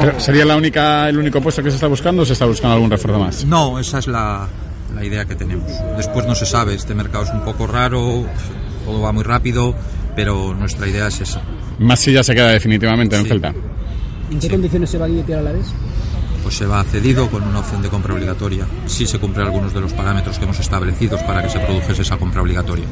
Pero, 0.00 0.20
¿Sería 0.20 0.44
la 0.44 0.56
única, 0.56 1.08
el 1.08 1.18
único 1.18 1.40
puesto 1.40 1.62
que 1.62 1.70
se 1.70 1.76
está 1.76 1.88
buscando 1.88 2.22
o 2.22 2.24
se 2.24 2.34
está 2.34 2.46
buscando 2.46 2.74
algún 2.74 2.90
refuerzo 2.90 3.18
más? 3.18 3.44
No, 3.44 3.78
esa 3.78 3.98
es 3.98 4.06
la, 4.06 4.46
la 4.94 5.04
idea 5.04 5.24
que 5.24 5.34
tenemos. 5.34 5.68
Después 5.96 6.26
no 6.26 6.34
se 6.34 6.46
sabe, 6.46 6.74
este 6.74 6.94
mercado 6.94 7.24
es 7.24 7.30
un 7.30 7.40
poco 7.40 7.66
raro, 7.66 8.24
todo 8.84 9.00
va 9.00 9.12
muy 9.12 9.24
rápido, 9.24 9.74
pero 10.14 10.54
nuestra 10.54 10.86
idea 10.86 11.08
es 11.08 11.20
esa. 11.20 11.40
Más 11.78 11.98
si 11.98 12.12
ya 12.12 12.22
se 12.22 12.34
queda 12.34 12.48
definitivamente 12.48 13.16
en 13.16 13.22
el 13.22 13.28
Celta. 13.28 13.52
¿En 14.30 14.38
qué 14.38 14.48
condiciones 14.48 14.90
se 14.90 14.98
va 14.98 15.06
a 15.06 15.08
la 15.08 15.52
vez? 15.52 15.66
Pues 16.44 16.56
se 16.56 16.66
va 16.66 16.84
cedido 16.84 17.28
con 17.30 17.42
una 17.42 17.60
opción 17.60 17.80
de 17.82 17.88
compra 17.88 18.14
obligatoria, 18.14 18.66
si 18.86 19.06
se 19.06 19.18
cumplen 19.18 19.46
algunos 19.46 19.72
de 19.72 19.80
los 19.80 19.94
parámetros 19.94 20.38
que 20.38 20.44
hemos 20.44 20.60
establecido 20.60 21.18
para 21.26 21.42
que 21.42 21.48
se 21.48 21.58
produjese 21.58 22.02
esa 22.02 22.18
compra 22.18 22.42
obligatoria. 22.42 22.84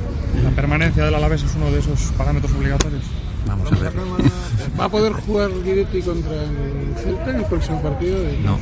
La 0.42 0.50
permanencia 0.50 1.04
del 1.04 1.14
Alavés 1.14 1.42
es 1.42 1.54
uno 1.54 1.70
de 1.70 1.78
esos 1.78 2.00
parámetros 2.16 2.50
obligatorios. 2.52 3.02
Vamos 3.46 3.70
a 3.70 3.76
ver. 3.76 3.92
¿Va 4.80 4.84
a 4.86 4.88
poder 4.88 5.12
jugar 5.12 5.50
Guidetti 5.62 6.00
contra 6.00 6.32
el 6.32 6.96
Celta 6.96 7.30
en 7.30 7.36
el 7.36 7.44
próximo 7.44 7.82
partido? 7.82 8.16
No. 8.42 8.58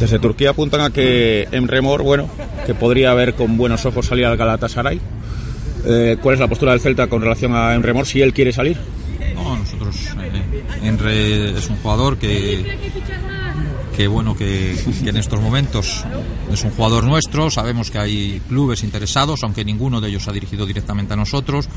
Desde 0.00 0.18
Turquía 0.18 0.50
apuntan 0.50 0.80
a 0.80 0.90
que 0.90 1.48
Emre 1.52 1.80
Mor, 1.80 2.02
bueno, 2.02 2.28
que 2.66 2.74
podría 2.74 3.14
ver 3.14 3.34
con 3.34 3.56
buenos 3.56 3.86
ojos 3.86 4.06
salir 4.06 4.26
al 4.26 4.36
Galatasaray. 4.36 5.00
Eh, 5.86 6.16
¿Cuál 6.20 6.34
es 6.34 6.40
la 6.40 6.48
postura 6.48 6.72
del 6.72 6.80
Celta 6.80 7.06
con 7.06 7.22
relación 7.22 7.54
a 7.54 7.74
Emre 7.74 7.92
Mor 7.92 8.06
si 8.06 8.22
él 8.22 8.32
quiere 8.32 8.52
salir? 8.52 8.76
No, 9.44 9.56
nosotros, 9.56 9.96
eh, 10.22 10.64
Enre 10.82 11.58
es 11.58 11.68
un 11.68 11.76
jugador 11.76 12.16
que, 12.16 12.64
que 13.94 14.08
bueno, 14.08 14.34
que, 14.34 14.74
que 15.02 15.10
en 15.10 15.16
estos 15.18 15.40
momentos 15.40 16.02
es 16.50 16.64
un 16.64 16.70
jugador 16.70 17.04
nuestro, 17.04 17.50
sabemos 17.50 17.90
que 17.90 17.98
hay 17.98 18.40
clubes 18.48 18.82
interesados, 18.82 19.40
aunque 19.42 19.64
ninguno 19.64 20.00
de 20.00 20.08
ellos 20.08 20.26
ha 20.28 20.32
dirigido 20.32 20.64
directamente 20.64 21.12
a 21.12 21.16
nosotros, 21.16 21.68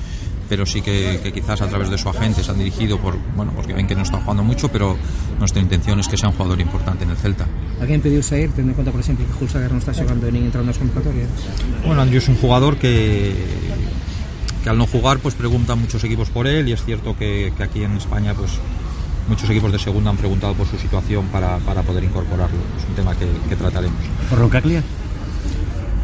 pero 0.47 0.65
sí 0.65 0.81
que, 0.81 1.19
que 1.21 1.33
quizás 1.33 1.61
a 1.61 1.67
través 1.67 1.89
de 1.89 1.97
su 1.97 2.07
agente 2.07 2.41
se 2.41 2.51
han 2.51 2.57
dirigido 2.57 2.97
por, 2.99 3.17
bueno, 3.35 3.51
porque 3.53 3.73
ven 3.73 3.85
que 3.85 3.95
no 3.95 4.03
está 4.03 4.17
jugando 4.21 4.43
mucho, 4.43 4.69
pero 4.69 4.95
nuestra 5.37 5.61
intención 5.61 5.99
es 5.99 6.07
que 6.07 6.15
sea 6.17 6.29
un 6.29 6.35
jugador 6.35 6.61
importante 6.61 7.03
en 7.03 7.11
el 7.11 7.17
Celta. 7.17 7.45
Alguén 7.81 8.01
pediu 8.01 8.23
sair, 8.23 8.49
tendo 8.55 8.71
en 8.71 8.75
conta, 8.75 8.89
por 8.89 9.01
exemplo, 9.01 9.21
que 9.21 9.33
Hulsager 9.37 9.69
non 9.69 9.77
está 9.77 9.93
xogando 9.93 10.25
nin 10.33 10.49
entrando 10.49 10.73
nas 10.73 10.81
convocatorias. 10.81 11.29
Bueno, 11.85 12.01
Andrew 12.01 12.17
es 12.17 12.25
un 12.25 12.39
jugador 12.41 12.81
que, 12.81 13.37
que 14.67 14.71
al 14.71 14.77
no 14.77 14.85
jugar 14.85 15.19
pues 15.19 15.33
preguntan 15.33 15.79
muchos 15.79 16.03
equipos 16.03 16.29
por 16.29 16.45
él 16.45 16.67
y 16.67 16.73
es 16.73 16.83
cierto 16.83 17.15
que, 17.17 17.53
que 17.55 17.63
aquí 17.63 17.83
en 17.83 17.93
España 17.93 18.33
pues 18.33 18.51
muchos 19.29 19.49
equipos 19.49 19.71
de 19.71 19.79
segunda 19.79 20.09
han 20.09 20.17
preguntado 20.17 20.55
por 20.55 20.67
su 20.67 20.77
situación 20.77 21.25
para, 21.27 21.59
para 21.59 21.83
poder 21.83 22.03
incorporarlo. 22.03 22.57
Es 22.77 22.85
un 22.85 22.93
tema 22.93 23.15
que, 23.15 23.27
que 23.47 23.55
trataremos. 23.55 23.97
¿Por 24.29 24.39
Roncaglia? 24.39 24.83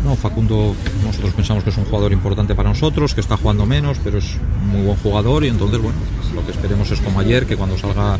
No, 0.06 0.16
Facundo, 0.16 0.78
nosotros 1.04 1.34
pensamos 1.34 1.66
que 1.66 1.72
es 1.72 1.78
un 1.78 1.84
jugador 1.84 2.14
importante 2.14 2.56
para 2.56 2.70
nosotros, 2.70 3.14
que 3.14 3.20
está 3.20 3.36
jugando 3.36 3.66
menos, 3.66 3.98
pero 4.02 4.20
es 4.20 4.38
un 4.62 4.70
muy 4.70 4.82
buen 4.84 4.98
jugador 5.00 5.44
y 5.44 5.50
entonces, 5.50 5.82
bueno, 5.82 5.98
lo 6.34 6.46
que 6.46 6.54
esperemos 6.54 6.90
es 6.90 7.02
como 7.02 7.20
ayer, 7.20 7.46
que 7.46 7.58
cuando 7.58 7.78
salga 7.78 8.18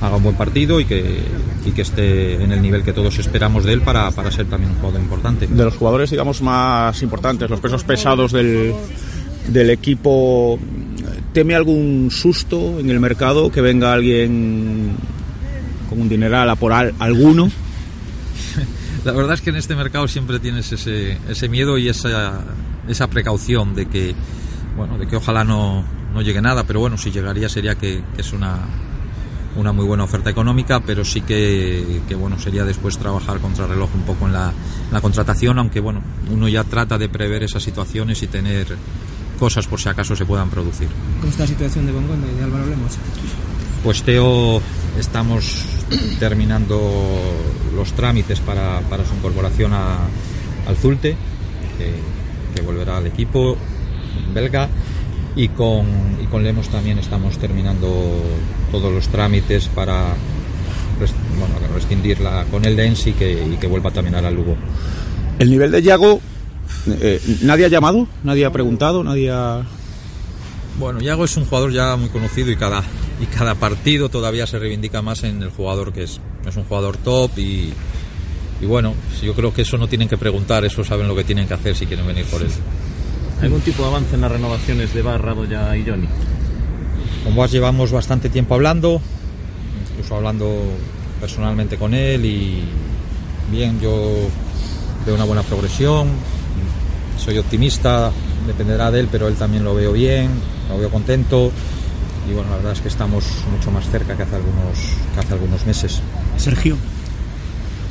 haga 0.00 0.16
un 0.16 0.22
buen 0.22 0.36
partido 0.36 0.80
y 0.80 0.86
que, 0.86 1.22
y 1.66 1.70
que 1.70 1.82
esté 1.82 2.42
en 2.42 2.50
el 2.50 2.62
nivel 2.62 2.82
que 2.82 2.94
todos 2.94 3.18
esperamos 3.18 3.64
de 3.64 3.74
él 3.74 3.82
para, 3.82 4.10
para 4.10 4.30
ser 4.30 4.46
también 4.46 4.72
un 4.72 4.78
jugador 4.78 5.02
importante. 5.02 5.46
De 5.46 5.64
los 5.64 5.76
jugadores, 5.76 6.10
digamos, 6.10 6.40
más 6.40 7.02
importantes, 7.02 7.48
los 7.48 7.60
pesos 7.60 7.84
pesados 7.84 8.32
del, 8.32 8.74
del 9.48 9.70
equipo, 9.70 10.58
¿teme 11.32 11.54
algún 11.54 12.10
susto 12.10 12.78
en 12.80 12.90
el 12.90 13.00
mercado 13.00 13.50
que 13.50 13.60
venga 13.60 13.92
alguien 13.92 14.92
con 15.88 16.00
un 16.00 16.08
dineral 16.08 16.48
a 16.50 16.56
por 16.56 16.72
al- 16.72 16.94
alguno? 16.98 17.50
La 19.04 19.12
verdad 19.12 19.34
es 19.34 19.40
que 19.40 19.50
en 19.50 19.56
este 19.56 19.74
mercado 19.74 20.06
siempre 20.08 20.38
tienes 20.38 20.70
ese, 20.72 21.18
ese 21.28 21.48
miedo 21.48 21.76
y 21.76 21.88
esa, 21.88 22.40
esa 22.88 23.08
precaución 23.10 23.74
de 23.74 23.86
que, 23.86 24.14
bueno, 24.76 24.96
de 24.96 25.06
que 25.08 25.16
ojalá 25.16 25.42
no, 25.44 25.84
no 26.14 26.22
llegue 26.22 26.40
nada, 26.40 26.64
pero 26.64 26.80
bueno, 26.80 26.96
si 26.96 27.10
llegaría 27.10 27.48
sería 27.48 27.74
que, 27.74 28.00
es 28.16 28.32
una, 28.32 28.60
una 29.56 29.72
muy 29.72 29.84
buena 29.84 30.04
oferta 30.04 30.30
económica, 30.30 30.80
pero 30.86 31.04
sí 31.04 31.20
que, 31.22 32.00
bueno, 32.16 32.38
sería 32.38 32.64
después 32.64 32.96
trabajar 32.96 33.40
contra 33.40 33.66
reloj 33.66 33.90
un 33.94 34.02
poco 34.02 34.26
en 34.26 34.34
la, 34.34 34.52
la 34.92 35.00
contratación, 35.00 35.58
aunque 35.58 35.80
bueno, 35.80 36.00
uno 36.30 36.48
ya 36.48 36.62
trata 36.62 36.96
de 36.96 37.08
prever 37.08 37.42
esas 37.42 37.62
situaciones 37.64 38.22
y 38.22 38.28
tener 38.28 38.68
cosas 39.42 39.66
por 39.66 39.80
si 39.82 39.88
acaso 39.88 40.14
se 40.14 40.24
puedan 40.24 40.48
producir. 40.54 40.86
Como 41.18 41.32
está 41.34 41.42
a 41.42 41.46
situación 41.50 41.82
de 41.86 41.90
Bongonda 41.90 42.30
e 42.30 42.34
de 42.38 42.42
Álvaro 42.46 42.62
Lemos? 42.70 42.94
Pues 43.82 44.06
Teo, 44.06 44.62
estamos 44.94 45.66
terminando 46.22 46.78
los 47.74 47.90
trámites 47.98 48.38
para, 48.38 48.78
para 48.86 49.02
su 49.04 49.14
incorporación 49.18 49.72
a- 49.74 50.06
al 50.68 50.76
Zulte, 50.78 51.16
que, 51.76 51.90
que 52.54 52.62
volverá 52.62 52.98
al 53.02 53.06
equipo 53.10 53.56
belga. 54.32 54.68
Y 55.34 55.48
con, 55.48 55.86
y 56.22 56.26
con 56.30 56.44
Lemos 56.44 56.68
también 56.68 56.98
estamos 57.00 57.38
terminando 57.38 57.90
todos 58.70 58.92
los 58.92 59.08
trámites 59.08 59.66
para 59.74 60.14
bueno, 61.40 61.54
rescindirla 61.74 62.44
con 62.50 62.64
el 62.64 62.76
Dens 62.76 63.08
y 63.08 63.12
que, 63.14 63.32
y 63.32 63.56
que 63.56 63.66
vuelva 63.66 63.90
también 63.90 64.14
a 64.14 64.22
la 64.22 64.30
Lugo. 64.30 64.54
El 65.40 65.50
nivel 65.50 65.72
de 65.72 65.82
Yago, 65.82 66.20
eh, 66.86 67.20
¿nadie 67.42 67.66
ha 67.66 67.68
llamado? 67.68 68.06
¿Nadie 68.24 68.44
ha 68.44 68.52
preguntado? 68.52 69.02
¿Nadie 69.04 69.30
ha...? 69.30 69.62
Bueno, 70.78 71.00
Yago 71.00 71.24
es 71.24 71.36
un 71.36 71.44
jugador 71.44 71.72
ya 71.72 71.96
muy 71.96 72.08
conocido 72.08 72.50
y 72.50 72.56
cada, 72.56 72.82
y 73.20 73.26
cada 73.26 73.54
partido 73.54 74.08
todavía 74.08 74.46
se 74.46 74.58
reivindica 74.58 75.02
más 75.02 75.22
en 75.24 75.42
el 75.42 75.50
jugador 75.50 75.92
que 75.92 76.04
es. 76.04 76.20
Es 76.46 76.56
un 76.56 76.64
jugador 76.64 76.96
top 76.96 77.30
y, 77.38 77.72
y 78.60 78.66
bueno, 78.66 78.94
yo 79.22 79.34
creo 79.34 79.52
que 79.52 79.62
eso 79.62 79.78
no 79.78 79.86
tienen 79.86 80.08
que 80.08 80.16
preguntar, 80.16 80.64
eso 80.64 80.82
saben 80.82 81.06
lo 81.06 81.14
que 81.14 81.24
tienen 81.24 81.46
que 81.46 81.54
hacer 81.54 81.76
si 81.76 81.86
quieren 81.86 82.06
venir 82.06 82.24
por 82.26 82.42
él. 82.42 82.48
¿Algún 83.40 83.60
tipo 83.60 83.82
de 83.82 83.88
avance 83.88 84.14
en 84.14 84.20
las 84.20 84.32
renovaciones 84.32 84.94
de 84.94 85.02
Barra, 85.02 85.34
Doya 85.34 85.76
y 85.76 85.84
Johnny? 85.84 86.08
Con 87.24 87.34
Boas 87.34 87.52
llevamos 87.52 87.92
bastante 87.92 88.28
tiempo 88.28 88.54
hablando, 88.54 89.00
incluso 89.90 90.16
hablando 90.16 90.64
personalmente 91.20 91.76
con 91.76 91.94
él 91.94 92.24
y 92.24 92.62
bien, 93.50 93.80
yo 93.80 94.28
veo 95.06 95.14
una 95.14 95.24
buena 95.24 95.42
progresión, 95.42 96.08
soy 97.22 97.38
optimista, 97.38 98.10
dependerá 98.46 98.90
de 98.90 99.00
él, 99.00 99.08
pero 99.10 99.28
él 99.28 99.34
también 99.34 99.64
lo 99.64 99.74
veo 99.74 99.92
bien, 99.92 100.30
lo 100.68 100.78
veo 100.78 100.90
contento 100.90 101.52
y 102.28 102.34
bueno, 102.34 102.50
la 102.50 102.56
verdad 102.56 102.72
es 102.72 102.80
que 102.80 102.88
estamos 102.88 103.24
mucho 103.50 103.70
más 103.70 103.88
cerca 103.90 104.16
que 104.16 104.22
hace 104.22 104.36
algunos, 104.36 104.78
que 105.14 105.20
hace 105.20 105.32
algunos 105.32 105.66
meses. 105.66 106.00
Sergio. 106.36 106.76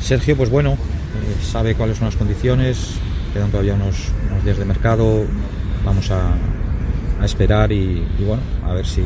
Sergio, 0.01 0.35
pues 0.35 0.49
bueno, 0.49 0.71
eh, 0.73 1.45
sabe 1.51 1.75
cuáles 1.75 1.97
son 1.97 2.07
las 2.07 2.15
condiciones, 2.15 2.95
quedan 3.33 3.51
todavía 3.51 3.75
unos, 3.75 3.95
unos 4.29 4.43
días 4.43 4.57
de 4.57 4.65
mercado, 4.65 5.25
vamos 5.85 6.11
a, 6.11 6.33
a 7.21 7.25
esperar 7.25 7.71
y, 7.71 8.05
y 8.19 8.23
bueno, 8.25 8.41
a 8.65 8.73
ver 8.73 8.85
si, 8.85 9.03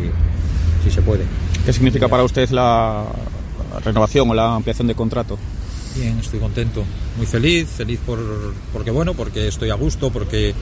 si 0.84 0.92
se 0.92 1.02
puede. 1.02 1.26
¿Qué 1.66 1.74
significa 1.74 2.08
para 2.08 2.24
usted 2.24 2.50
la 2.50 3.06
renovación 3.84 4.30
o 4.30 4.34
la 4.34 4.56
ampliación 4.56 4.88
de 4.88 4.96
contrato? 4.96 5.38
Bien, 5.96 6.20
estoy 6.20 6.42
contento, 6.42 6.84
muy 7.16 7.26
feliz, 7.26 7.70
feliz 7.70 8.02
por, 8.06 8.20
porque 8.74 8.92
bueno, 8.92 9.14
porque 9.14 9.48
estoy 9.48 9.70
a 9.70 9.76
gusto, 9.76 10.10
porque, 10.12 10.54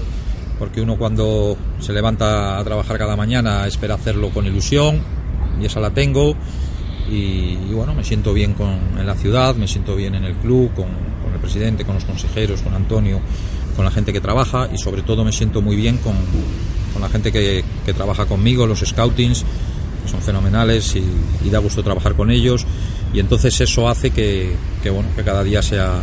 porque 0.60 0.80
uno 0.80 0.96
cuando 0.96 1.58
se 1.80 1.92
levanta 1.92 2.60
a 2.60 2.63
trabajar 2.63 3.00
cada 3.00 3.16
mañana 3.16 3.66
espera 3.66 3.96
hacerlo 3.96 4.30
con 4.30 4.46
ilusión 4.46 5.02
y 5.60 5.66
esa 5.66 5.80
la 5.80 5.90
tengo 5.90 6.36
y, 7.10 7.56
bueno, 7.74 7.96
me 7.96 8.04
siento 8.04 8.32
bien 8.32 8.54
con, 8.54 8.78
en 8.96 9.08
la 9.08 9.16
ciudad, 9.16 9.56
me 9.56 9.68
siento 9.68 9.96
bien 9.96 10.13
en 10.13 10.24
el 10.24 10.36
club, 10.36 10.72
con, 10.75 10.86
el 11.34 11.40
presidente, 11.40 11.84
con 11.84 11.96
los 11.96 12.06
consejeros, 12.06 12.62
con 12.62 12.75
Antonio, 12.75 13.20
con 13.75 13.86
la 13.86 13.92
gente 13.92 14.13
que 14.13 14.22
trabaja 14.22 14.70
y 14.72 14.78
sobre 14.78 15.02
todo 15.02 15.25
me 15.25 15.32
siento 15.32 15.63
muy 15.63 15.75
bien 15.75 15.98
con, 15.98 16.13
con 16.94 17.02
la 17.02 17.10
gente 17.10 17.32
que, 17.32 17.63
trabaja 17.96 18.28
conmigo, 18.28 18.68
los 18.68 18.82
scoutings, 18.82 19.44
que 20.04 20.10
son 20.12 20.22
fenomenales 20.22 20.96
y 20.96 21.50
da 21.50 21.58
gusto 21.58 21.82
trabajar 21.82 22.13
con 22.13 22.30
ellos 22.30 22.68
y 23.13 23.20
entonces 23.20 23.60
eso 23.62 23.88
hace 23.88 24.10
que, 24.10 24.55
que, 24.82 24.89
bueno, 24.89 25.10
que 25.15 25.24
cada 25.24 25.43
día 25.43 25.62
sea, 25.62 26.00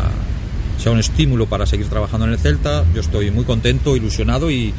sea 0.79 0.93
un 0.93 1.01
estímulo 1.01 1.47
para 1.47 1.67
seguir 1.67 1.89
trabajando 1.89 2.27
en 2.27 2.33
el 2.33 2.39
Celta. 2.39 2.85
Yo 2.95 3.01
estoy 3.01 3.31
muy 3.31 3.45
contento, 3.45 3.97
ilusionado 3.97 4.51
y, 4.51 4.73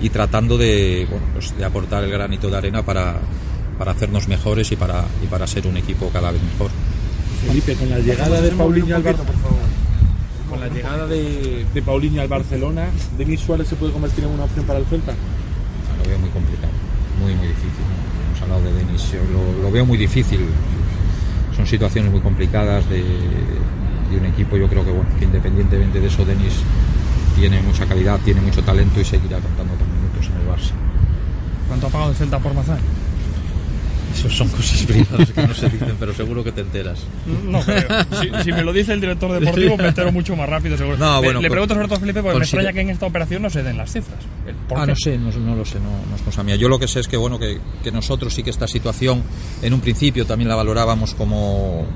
y 0.00 0.10
tratando 0.10 0.58
de, 0.58 1.06
bueno, 1.10 1.26
pues 1.32 1.56
de 1.56 1.64
aportar 1.64 2.04
el 2.04 2.10
granito 2.10 2.50
de 2.50 2.56
arena 2.58 2.84
para, 2.84 3.18
para 3.78 3.92
hacernos 3.92 4.28
mejores 4.28 4.70
y 4.70 4.76
para, 4.76 5.04
y 5.24 5.26
para 5.26 5.46
ser 5.46 5.66
un 5.66 5.76
equipo 5.78 6.10
cada 6.10 6.30
vez 6.30 6.42
mejor. 6.42 6.70
Felipe, 7.46 7.74
con 7.74 7.88
la 7.88 7.98
llegada 8.00 8.40
de 8.40 8.50
Paulinho 8.50 8.96
al 8.96 9.02
Barcelona, 9.02 9.36
con 10.50 10.60
la 10.60 10.68
llegada 10.68 11.06
de, 11.06 11.64
de 11.72 11.82
Paulinho 11.82 12.20
al 12.20 12.28
Barcelona, 12.28 12.88
¿Denis 13.16 13.40
Suárez 13.40 13.68
se 13.68 13.76
puede 13.76 13.92
convertir 13.92 14.24
en 14.24 14.30
una 14.30 14.44
opción 14.44 14.66
para 14.66 14.78
el 14.78 14.84
Celta? 14.86 15.12
Lo 16.02 16.08
veo 16.08 16.18
muy 16.18 16.30
complicado, 16.30 16.72
muy 17.22 17.34
muy 17.34 17.48
difícil. 17.48 17.70
¿no? 17.70 18.28
Hemos 18.28 18.42
hablado 18.42 18.62
de 18.62 18.72
Denis, 18.84 19.12
yo 19.12 19.20
lo, 19.32 19.62
lo 19.62 19.70
veo 19.70 19.86
muy 19.86 19.96
difícil. 19.96 20.40
Son 21.58 21.66
situaciones 21.66 22.12
muy 22.12 22.20
complicadas 22.20 22.88
de, 22.88 23.02
un 24.16 24.24
equipo. 24.26 24.56
Yo 24.56 24.68
creo 24.68 24.84
que 24.84 24.92
bueno, 24.92 25.10
que 25.18 25.24
independientemente 25.24 26.00
de 26.00 26.06
eso, 26.06 26.24
Denis 26.24 26.62
tiene 27.34 27.60
mucha 27.62 27.84
calidad, 27.84 28.20
tiene 28.24 28.40
mucho 28.40 28.62
talento 28.62 29.00
y 29.00 29.04
seguirá 29.04 29.40
contando 29.40 29.74
con 29.74 29.92
minutos 29.92 30.26
en 30.28 30.40
el 30.40 30.48
Barça. 30.48 30.72
¿Cuánto 31.66 31.88
ha 31.88 31.90
pagado 31.90 32.10
el 32.12 32.16
Celta 32.16 32.38
por 32.38 32.54
Mazán? 32.54 32.78
Eso 34.18 34.30
son 34.30 34.48
cosas 34.48 34.82
privadas 34.82 35.30
que 35.30 35.46
no 35.46 35.54
se 35.54 35.68
dicen, 35.68 35.94
pero 36.00 36.12
seguro 36.14 36.42
que 36.42 36.52
te 36.52 36.62
enteras. 36.62 37.00
No 37.44 37.60
creo. 37.60 37.86
Si, 38.20 38.44
si 38.44 38.52
me 38.52 38.62
lo 38.62 38.72
dice 38.72 38.92
el 38.92 39.00
director 39.00 39.32
deportivo, 39.38 39.76
me 39.76 39.88
entero 39.88 40.10
mucho 40.12 40.34
más 40.36 40.48
rápido, 40.48 40.76
seguro. 40.76 40.96
No, 40.98 41.20
Le- 41.20 41.26
bueno, 41.26 41.40
le, 41.40 41.50
pregunto 41.50 41.74
sobre 41.74 41.86
todo 41.86 41.96
a 41.96 42.00
Felipe 42.00 42.22
porque 42.22 42.38
me 42.38 42.44
extraña 42.44 42.72
que 42.72 42.80
en 42.80 42.90
esta 42.90 43.06
operación 43.06 43.42
no 43.42 43.50
se 43.50 43.62
den 43.62 43.76
las 43.76 43.92
cifras. 43.92 44.18
Ah, 44.74 44.86
no 44.86 44.94
sé, 44.96 45.18
no, 45.18 45.30
no 45.30 45.54
lo 45.56 45.64
sé, 45.64 45.78
no, 45.78 45.90
no 46.10 46.16
es 46.16 46.22
cosa 46.22 46.42
mía. 46.42 46.56
Yo 46.56 46.68
lo 46.68 46.78
que 46.78 46.88
sé 46.88 47.00
es 47.00 47.08
que 47.08 47.16
bueno 47.16 47.38
que, 47.38 47.58
que 47.84 47.92
nosotros 47.92 48.34
sí 48.34 48.42
que 48.42 48.50
esta 48.50 48.66
situación 48.66 49.22
en 49.62 49.72
un 49.74 49.80
principio 49.80 50.26
también 50.26 50.48
la 50.48 50.56
valorábamos 50.56 51.14
como 51.14 51.86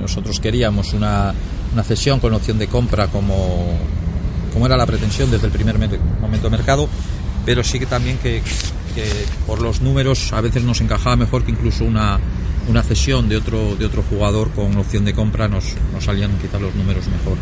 nosotros 0.00 0.40
queríamos 0.40 0.92
una, 0.92 1.32
una 1.72 1.82
cesión 1.82 2.20
con 2.20 2.34
opción 2.34 2.58
de 2.58 2.66
compra 2.66 3.06
como, 3.08 3.66
como 4.52 4.66
era 4.66 4.76
la 4.76 4.86
pretensión 4.86 5.30
desde 5.30 5.46
el 5.46 5.52
primer 5.52 5.78
me- 5.78 5.88
momento 6.20 6.48
de 6.50 6.56
mercado, 6.56 6.88
pero 7.44 7.62
sí 7.62 7.78
que 7.78 7.86
también 7.86 8.18
que, 8.18 8.42
por 9.46 9.60
los 9.60 9.80
números 9.80 10.32
a 10.32 10.40
veces 10.40 10.62
nos 10.62 10.80
encajaba 10.80 11.16
mejor 11.16 11.44
que 11.44 11.50
incluso 11.50 11.84
una, 11.84 12.20
una 12.68 12.82
cesión 12.82 13.28
de 13.28 13.36
otro, 13.36 13.74
de 13.76 13.86
otro 13.86 14.04
jugador 14.08 14.50
con 14.50 14.76
opción 14.76 15.04
de 15.04 15.14
compra 15.14 15.48
nos, 15.48 15.74
nos 15.92 16.04
salían 16.04 16.30
quizás 16.40 16.60
los 16.60 16.74
números 16.74 17.06
mejor. 17.08 17.36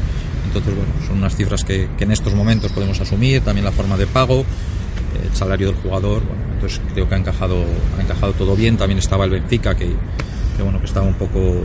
Entonces, 0.46 0.74
bueno, 0.74 0.92
son 1.06 1.18
unas 1.18 1.36
cifras 1.36 1.64
que, 1.64 1.88
en 1.98 2.10
estos 2.10 2.34
momentos 2.34 2.72
podemos 2.72 3.00
asumir, 3.00 3.42
también 3.42 3.64
la 3.64 3.72
forma 3.72 3.96
de 3.96 4.06
pago, 4.06 4.44
el 5.22 5.36
salario 5.36 5.68
del 5.68 5.76
jugador, 5.76 6.22
bueno, 6.26 6.42
entonces 6.54 6.80
creo 6.92 7.08
que 7.08 7.14
ha 7.14 7.18
encajado, 7.18 7.64
ha 7.98 8.02
encajado 8.02 8.32
todo 8.32 8.56
bien. 8.56 8.76
También 8.76 8.98
estaba 8.98 9.24
el 9.24 9.30
Benfica, 9.30 9.74
que 9.74 9.94
bueno, 10.62 10.78
que 10.78 10.86
estaba 10.86 11.06
un 11.06 11.14
poco 11.14 11.56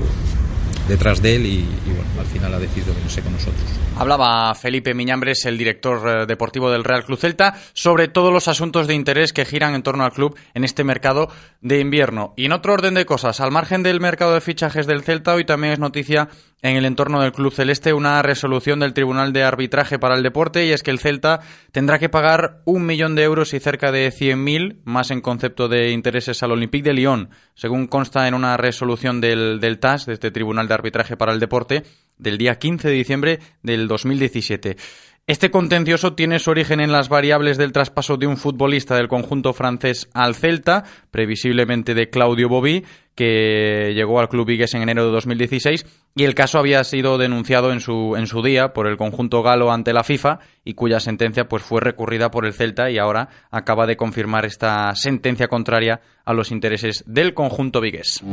detrás 0.87 1.21
de 1.21 1.35
él 1.35 1.45
y, 1.45 1.65
bueno, 1.85 2.09
al 2.19 2.25
final 2.25 2.53
ha 2.53 2.59
decidido 2.59 2.93
venirse 2.93 3.21
con 3.21 3.33
nosotros. 3.33 3.63
Hablaba 3.95 4.53
Felipe 4.55 4.93
Miñambres, 4.93 5.45
el 5.45 5.57
director 5.57 6.07
eh, 6.07 6.25
deportivo 6.25 6.71
del 6.71 6.83
Real 6.83 7.03
Club 7.03 7.19
Celta, 7.19 7.55
sobre 7.73 8.07
todos 8.07 8.31
los 8.31 8.47
asuntos 8.47 8.87
de 8.87 8.93
interés 8.93 9.33
que 9.33 9.45
giran 9.45 9.75
en 9.75 9.83
torno 9.83 10.03
al 10.03 10.11
club 10.11 10.37
en 10.53 10.63
este 10.63 10.83
mercado 10.83 11.29
de 11.61 11.79
invierno. 11.79 12.33
Y 12.37 12.45
en 12.45 12.53
otro 12.53 12.73
orden 12.73 12.93
de 12.93 13.05
cosas, 13.05 13.39
al 13.39 13.51
margen 13.51 13.83
del 13.83 13.99
mercado 13.99 14.33
de 14.33 14.41
fichajes 14.41 14.87
del 14.87 15.03
Celta, 15.03 15.33
hoy 15.33 15.45
también 15.45 15.73
es 15.73 15.79
noticia 15.79 16.29
en 16.61 16.75
el 16.75 16.85
entorno 16.85 17.21
del 17.21 17.31
Club 17.31 17.53
Celeste 17.53 17.93
una 17.93 18.21
resolución 18.21 18.79
del 18.79 18.93
Tribunal 18.93 19.31
de 19.31 19.43
Arbitraje 19.43 19.99
para 19.99 20.15
el 20.15 20.23
Deporte 20.23 20.65
y 20.65 20.71
es 20.71 20.81
que 20.81 20.91
el 20.91 20.99
Celta 20.99 21.41
tendrá 21.71 21.99
que 21.99 22.09
pagar 22.09 22.61
un 22.65 22.85
millón 22.85 23.15
de 23.15 23.23
euros 23.23 23.53
y 23.53 23.59
cerca 23.59 23.91
de 23.91 24.09
100.000 24.09 24.79
más 24.83 25.11
en 25.11 25.21
concepto 25.21 25.67
de 25.67 25.91
intereses 25.91 26.41
al 26.41 26.51
Olympique 26.51 26.89
de 26.89 26.93
Lyon, 26.93 27.29
según 27.53 27.87
consta 27.87 28.27
en 28.27 28.33
una 28.33 28.57
resolución 28.57 29.21
del, 29.21 29.59
del 29.59 29.79
TAS, 29.79 30.07
de 30.07 30.13
este 30.13 30.31
Tribunal 30.31 30.67
de 30.67 30.73
Arbitraje 30.73 31.15
para 31.15 31.31
el 31.31 31.39
Deporte, 31.39 31.83
del 32.17 32.37
día 32.37 32.57
15 32.57 32.87
de 32.87 32.93
diciembre 32.93 33.39
del 33.61 33.87
2017. 33.87 34.77
Este 35.29 35.51
contencioso 35.51 36.13
tiene 36.13 36.39
su 36.39 36.51
origen 36.51 36.79
en 36.79 36.93
las 36.93 37.09
variables 37.09 37.57
del 37.57 37.73
traspaso 37.73 38.15
de 38.15 38.27
un 38.27 38.37
futbolista 38.37 38.95
del 38.95 39.09
conjunto 39.09 39.51
francés 39.51 40.07
al 40.13 40.35
Celta, 40.35 40.85
previsiblemente 41.11 41.93
de 41.93 42.09
Claudio 42.09 42.47
Bobby, 42.47 42.85
que 43.13 43.91
llegó 43.93 44.21
al 44.21 44.29
club 44.29 44.47
Vigues 44.47 44.73
en 44.73 44.83
enero 44.83 45.03
de 45.03 45.11
2016 45.11 45.85
y 46.15 46.23
el 46.23 46.33
caso 46.33 46.59
había 46.59 46.81
sido 46.85 47.17
denunciado 47.17 47.73
en 47.73 47.81
su, 47.81 48.15
en 48.15 48.25
su 48.25 48.41
día 48.41 48.71
por 48.71 48.87
el 48.87 48.95
conjunto 48.95 49.43
galo 49.43 49.69
ante 49.69 49.91
la 49.91 50.05
FIFA 50.05 50.39
y 50.63 50.75
cuya 50.75 51.01
sentencia 51.01 51.49
pues 51.49 51.61
fue 51.61 51.81
recurrida 51.81 52.31
por 52.31 52.45
el 52.45 52.53
Celta 52.53 52.89
y 52.89 52.97
ahora 52.97 53.27
acaba 53.51 53.85
de 53.85 53.97
confirmar 53.97 54.45
esta 54.45 54.95
sentencia 54.95 55.49
contraria 55.49 55.99
a 56.23 56.33
los 56.33 56.53
intereses 56.53 57.03
del 57.05 57.33
conjunto 57.33 57.81
Vigues. 57.81 58.23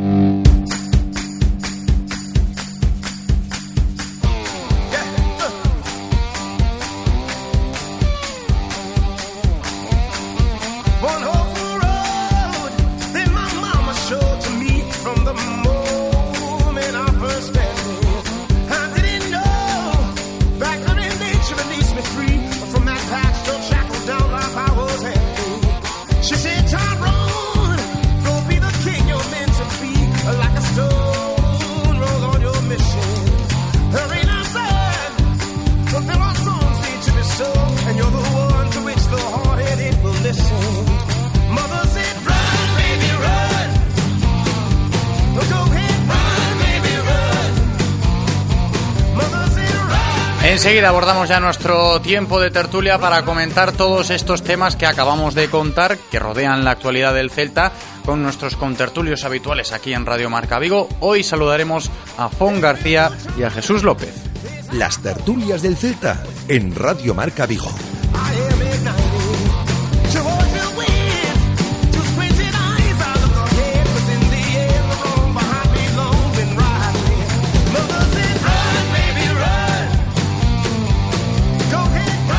Enseguida 50.65 50.89
abordamos 50.89 51.29
ya 51.29 51.41
nuestro 51.41 52.01
tiempo 52.01 52.41
de 52.41 52.51
tertulia 52.51 52.99
para 52.99 53.23
comentar 53.23 53.73
todos 53.73 54.09
estos 54.09 54.43
temas 54.43 54.77
que 54.77 54.87
acabamos 54.87 55.35
de 55.35 55.51
contar, 55.51 55.99
que 56.11 56.19
rodean 56.19 56.65
la 56.65 56.71
actualidad 56.71 57.13
del 57.13 57.31
Celta, 57.31 57.71
con 58.07 58.23
nuestros 58.23 58.57
contertulios 58.57 59.25
habituales 59.25 59.75
aquí 59.75 59.93
en 59.93 60.07
Radio 60.07 60.31
Marca 60.31 60.59
Vigo. 60.59 60.89
Hoy 61.01 61.23
saludaremos 61.23 61.91
a 62.17 62.31
Fon 62.31 62.63
García 62.63 63.11
y 63.39 63.43
a 63.43 63.51
Jesús 63.51 63.83
López. 63.83 64.15
Las 64.73 65.03
tertulias 65.03 65.61
del 65.61 65.77
Celta 65.77 66.23
en 66.49 66.75
Radio 66.75 67.13
Marca 67.13 67.45
Vigo. 67.45 67.71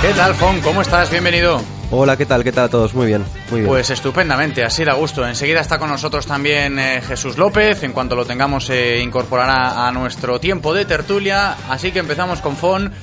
¿Qué 0.06 0.14
tal, 0.14 0.36
Fon? 0.36 0.62
¿Cómo 0.62 0.84
estás? 0.84 1.10
Bienvenido. 1.10 1.60
Hola, 1.90 2.16
¿qué 2.16 2.28
tal? 2.28 2.44
¿Qué 2.44 2.52
tal 2.52 2.66
a 2.66 2.70
todos? 2.70 2.94
Muy 2.94 3.08
bien, 3.08 3.26
muy 3.50 3.62
bien. 3.62 3.68
Pues 3.68 3.90
estupendamente, 3.90 4.64
así 4.64 4.84
da 4.86 4.94
gusto. 4.94 5.28
Enseguida 5.28 5.62
está 5.62 5.80
con 5.80 5.90
nosotros 5.90 6.28
también 6.28 6.78
eh, 6.78 7.02
Jesús 7.02 7.40
López. 7.40 7.82
En 7.82 7.92
cuanto 7.92 8.16
lo 8.16 8.24
tengamos, 8.24 8.66
se 8.66 9.00
incorporará 9.00 9.88
a 9.88 9.92
nuestro 9.92 10.40
tiempo 10.40 10.76
de 10.76 10.86
tertulia. 10.86 11.58
Así 11.70 11.92
que 11.92 11.98
empezamos 11.98 12.40
con 12.40 12.56
Fon. 12.56 12.94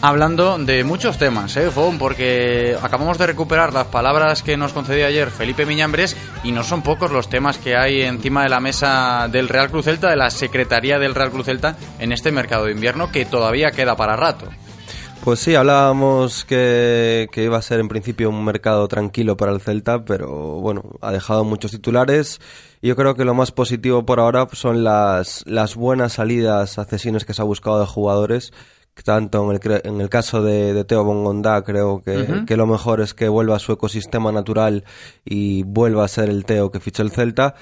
Hablando 0.00 0.56
de 0.56 0.84
muchos 0.84 1.18
temas, 1.18 1.54
¿eh, 1.58 1.70
Fon? 1.70 1.98
Porque 1.98 2.78
acabamos 2.80 3.18
de 3.18 3.26
recuperar 3.26 3.74
las 3.74 3.88
palabras 3.88 4.42
que 4.42 4.56
nos 4.56 4.72
concedió 4.72 5.06
ayer 5.06 5.30
Felipe 5.30 5.66
Miñambres 5.66 6.16
y 6.44 6.52
no 6.52 6.64
son 6.64 6.80
pocos 6.80 7.10
los 7.10 7.28
temas 7.28 7.58
que 7.58 7.76
hay 7.76 8.00
encima 8.00 8.44
de 8.44 8.48
la 8.48 8.60
mesa 8.60 9.28
del 9.30 9.50
Real 9.50 9.68
Cruz 9.68 9.84
Celta, 9.84 10.08
de 10.08 10.16
la 10.16 10.30
Secretaría 10.30 10.98
del 10.98 11.14
Real 11.14 11.30
Cruz 11.30 11.44
Celta 11.44 11.76
en 11.98 12.10
este 12.10 12.32
mercado 12.32 12.64
de 12.64 12.72
invierno 12.72 13.12
que 13.12 13.26
todavía 13.26 13.70
queda 13.70 13.96
para 13.96 14.16
rato. 14.16 14.48
Pues 15.24 15.40
sí, 15.40 15.54
hablábamos 15.54 16.44
que, 16.44 17.28
que, 17.32 17.44
iba 17.44 17.58
a 17.58 17.62
ser 17.62 17.80
en 17.80 17.88
principio 17.88 18.30
un 18.30 18.44
mercado 18.44 18.88
tranquilo 18.88 19.36
para 19.36 19.52
el 19.52 19.60
Celta, 19.60 20.04
pero 20.04 20.30
bueno, 20.60 20.82
ha 21.02 21.12
dejado 21.12 21.44
muchos 21.44 21.70
titulares. 21.70 22.40
Y 22.80 22.88
yo 22.88 22.96
creo 22.96 23.14
que 23.14 23.24
lo 23.24 23.34
más 23.34 23.52
positivo 23.52 24.06
por 24.06 24.20
ahora 24.20 24.46
son 24.52 24.84
las, 24.84 25.44
las 25.46 25.74
buenas 25.74 26.14
salidas 26.14 26.78
a 26.78 26.84
cesiones 26.84 27.24
que 27.24 27.34
se 27.34 27.42
ha 27.42 27.44
buscado 27.44 27.80
de 27.80 27.86
jugadores. 27.86 28.52
Tanto 29.04 29.48
en 29.50 29.60
el, 29.62 29.80
en 29.84 30.00
el 30.00 30.08
caso 30.08 30.42
de, 30.42 30.72
de 30.72 30.84
Teo 30.84 31.04
Bongondá 31.04 31.62
creo 31.62 32.02
que, 32.02 32.44
que 32.46 32.56
lo 32.56 32.66
mejor 32.66 33.00
es 33.00 33.14
que 33.14 33.28
vuelva 33.28 33.56
a 33.56 33.60
su 33.60 33.72
ecosistema 33.72 34.32
natural 34.32 34.84
y 35.24 35.62
vuelva 35.62 36.04
a 36.04 36.08
ser 36.08 36.30
el 36.30 36.44
Teo 36.44 36.70
que 36.70 36.80
fichó 36.80 37.02
el 37.02 37.12
Celta. 37.12 37.54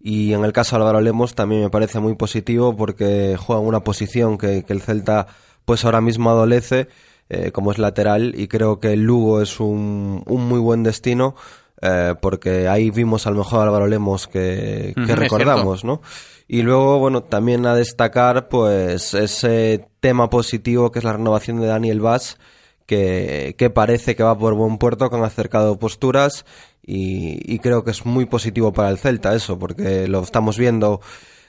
Y 0.00 0.32
en 0.32 0.44
el 0.44 0.52
caso 0.52 0.76
de 0.76 0.82
Álvaro 0.82 1.00
Lemos 1.00 1.34
también 1.34 1.62
me 1.62 1.70
parece 1.70 1.98
muy 1.98 2.14
positivo 2.14 2.76
porque 2.76 3.36
juega 3.38 3.60
en 3.60 3.68
una 3.68 3.84
posición 3.84 4.38
que, 4.38 4.62
que 4.62 4.72
el 4.72 4.80
Celta 4.80 5.26
pues 5.68 5.84
ahora 5.84 6.00
mismo 6.00 6.30
adolece 6.30 6.88
eh, 7.28 7.52
como 7.52 7.72
es 7.72 7.76
lateral 7.76 8.32
y 8.34 8.48
creo 8.48 8.80
que 8.80 8.94
el 8.94 9.02
Lugo 9.02 9.42
es 9.42 9.60
un, 9.60 10.22
un 10.24 10.48
muy 10.48 10.58
buen 10.58 10.82
destino 10.82 11.34
eh, 11.82 12.14
porque 12.22 12.68
ahí 12.68 12.90
vimos 12.90 13.26
al 13.26 13.34
mejor 13.34 13.60
Álvaro 13.60 13.86
Lemos 13.86 14.28
que, 14.28 14.94
que 14.94 15.14
recordamos. 15.14 15.84
¿no? 15.84 16.00
Y 16.46 16.62
luego, 16.62 16.98
bueno, 17.00 17.22
también 17.22 17.66
a 17.66 17.74
destacar, 17.74 18.48
pues, 18.48 19.12
ese 19.12 19.86
tema 20.00 20.30
positivo 20.30 20.90
que 20.90 21.00
es 21.00 21.04
la 21.04 21.12
renovación 21.12 21.60
de 21.60 21.66
Daniel 21.66 22.00
Vaz, 22.00 22.38
que, 22.86 23.54
que 23.58 23.68
parece 23.68 24.16
que 24.16 24.22
va 24.22 24.38
por 24.38 24.54
buen 24.54 24.78
puerto, 24.78 25.10
que 25.10 25.16
han 25.16 25.22
acercado 25.22 25.78
posturas 25.78 26.46
y, 26.82 27.42
y 27.44 27.58
creo 27.58 27.84
que 27.84 27.90
es 27.90 28.06
muy 28.06 28.24
positivo 28.24 28.72
para 28.72 28.88
el 28.88 28.96
Celta 28.96 29.34
eso, 29.34 29.58
porque 29.58 30.08
lo 30.08 30.22
estamos 30.22 30.56
viendo 30.56 31.02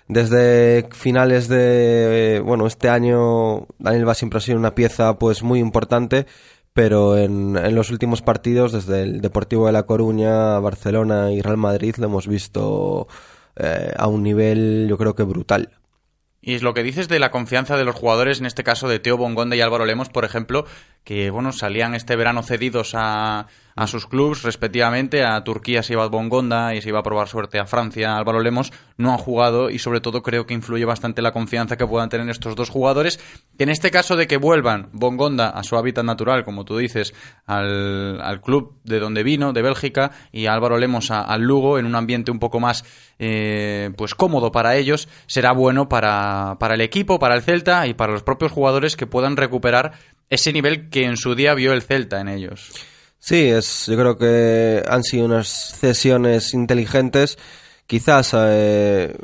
desde 0.09 0.89
finales 0.91 1.47
de, 1.47 2.41
bueno, 2.43 2.67
este 2.67 2.89
año 2.89 3.67
Daniel 3.77 4.05
Vaz 4.05 4.17
siempre 4.17 4.39
ha 4.39 4.41
sido 4.41 4.57
una 4.57 4.75
pieza, 4.75 5.17
pues, 5.17 5.41
muy 5.43 5.59
importante, 5.59 6.25
pero 6.73 7.17
en, 7.17 7.55
en 7.55 7.75
los 7.75 7.91
últimos 7.91 8.21
partidos, 8.21 8.73
desde 8.73 9.03
el 9.03 9.21
Deportivo 9.21 9.67
de 9.67 9.71
La 9.71 9.83
Coruña, 9.83 10.59
Barcelona 10.59 11.31
y 11.31 11.41
Real 11.41 11.57
Madrid, 11.57 11.95
lo 11.97 12.07
hemos 12.07 12.27
visto 12.27 13.07
eh, 13.55 13.93
a 13.97 14.07
un 14.07 14.23
nivel 14.23 14.87
yo 14.89 14.97
creo 14.97 15.15
que 15.15 15.23
brutal. 15.23 15.69
Y 16.41 16.53
es 16.53 16.63
lo 16.63 16.73
que 16.73 16.83
dices 16.83 17.09
de 17.09 17.19
la 17.19 17.31
confianza 17.31 17.75
de 17.75 17.83
los 17.83 17.95
jugadores, 17.95 18.39
en 18.39 18.45
este 18.45 18.63
caso 18.63 18.87
de 18.87 18.99
Teo 18.99 19.17
Bongonda 19.17 19.57
y 19.57 19.61
Álvaro 19.61 19.85
Lemos, 19.85 20.07
por 20.07 20.23
ejemplo, 20.23 20.65
que 21.03 21.29
bueno, 21.29 21.51
salían 21.51 21.93
este 21.93 22.15
verano 22.15 22.41
cedidos 22.43 22.93
a, 22.95 23.47
a 23.79 23.87
sus 23.87 24.07
clubs 24.07 24.43
respectivamente, 24.43 25.23
a 25.23 25.41
Turquía 25.45 25.81
se 25.83 25.93
iba 25.93 26.03
a 26.03 26.07
Bongonda 26.07 26.75
y 26.75 26.81
se 26.81 26.89
iba 26.89 26.99
a 26.99 27.03
probar 27.03 27.29
suerte 27.29 27.59
a 27.59 27.65
Francia, 27.65 28.17
Álvaro 28.17 28.41
Lemos 28.41 28.73
no 28.97 29.11
han 29.11 29.17
jugado 29.17 29.69
y 29.69 29.79
sobre 29.79 30.01
todo 30.01 30.21
creo 30.21 30.45
que 30.45 30.53
influye 30.53 30.83
bastante 30.83 31.21
la 31.21 31.31
confianza 31.31 31.77
que 31.77 31.87
puedan 31.87 32.09
tener 32.09 32.27
estos 32.27 32.57
dos 32.57 32.69
jugadores, 32.69 33.21
que 33.57 33.63
en 33.63 33.69
este 33.69 33.89
caso 33.89 34.17
de 34.17 34.27
que 34.27 34.35
vuelvan 34.35 34.89
Bongonda 34.91 35.49
a 35.49 35.63
su 35.63 35.77
hábitat 35.77 36.03
natural, 36.03 36.43
como 36.43 36.65
tú 36.65 36.77
dices, 36.77 37.13
al, 37.45 38.19
al 38.19 38.41
club 38.41 38.75
de 38.83 38.99
donde 38.99 39.23
vino, 39.23 39.53
de 39.53 39.61
Bélgica, 39.61 40.11
y 40.33 40.47
Álvaro 40.47 40.77
Lemos 40.77 41.09
al 41.09 41.41
Lugo 41.41 41.79
en 41.79 41.85
un 41.85 41.95
ambiente 41.95 42.31
un 42.31 42.39
poco 42.39 42.59
más 42.59 42.83
eh, 43.17 43.91
pues 43.95 44.13
cómodo 44.13 44.51
para 44.51 44.75
ellos, 44.75 45.07
será 45.25 45.53
bueno 45.53 45.87
para, 45.87 46.57
para 46.59 46.73
el 46.73 46.81
equipo, 46.81 47.17
para 47.17 47.35
el 47.35 47.43
Celta 47.43 47.87
y 47.87 47.93
para 47.93 48.11
los 48.11 48.23
propios 48.23 48.51
jugadores 48.51 48.97
que 48.97 49.07
puedan 49.07 49.37
recuperar 49.37 49.93
ese 50.29 50.51
nivel 50.51 50.89
que 50.89 51.05
en 51.05 51.15
su 51.15 51.33
día 51.33 51.53
vio 51.53 51.71
el 51.71 51.81
Celta 51.81 52.19
en 52.19 52.27
ellos. 52.27 52.73
Sí, 53.19 53.49
es, 53.49 53.86
yo 53.86 53.97
creo 53.97 54.17
que 54.17 54.84
han 54.88 55.03
sido 55.03 55.25
unas 55.25 55.47
cesiones 55.79 56.53
inteligentes. 56.53 57.38
Quizás, 57.89 58.36
eh, 58.38 59.15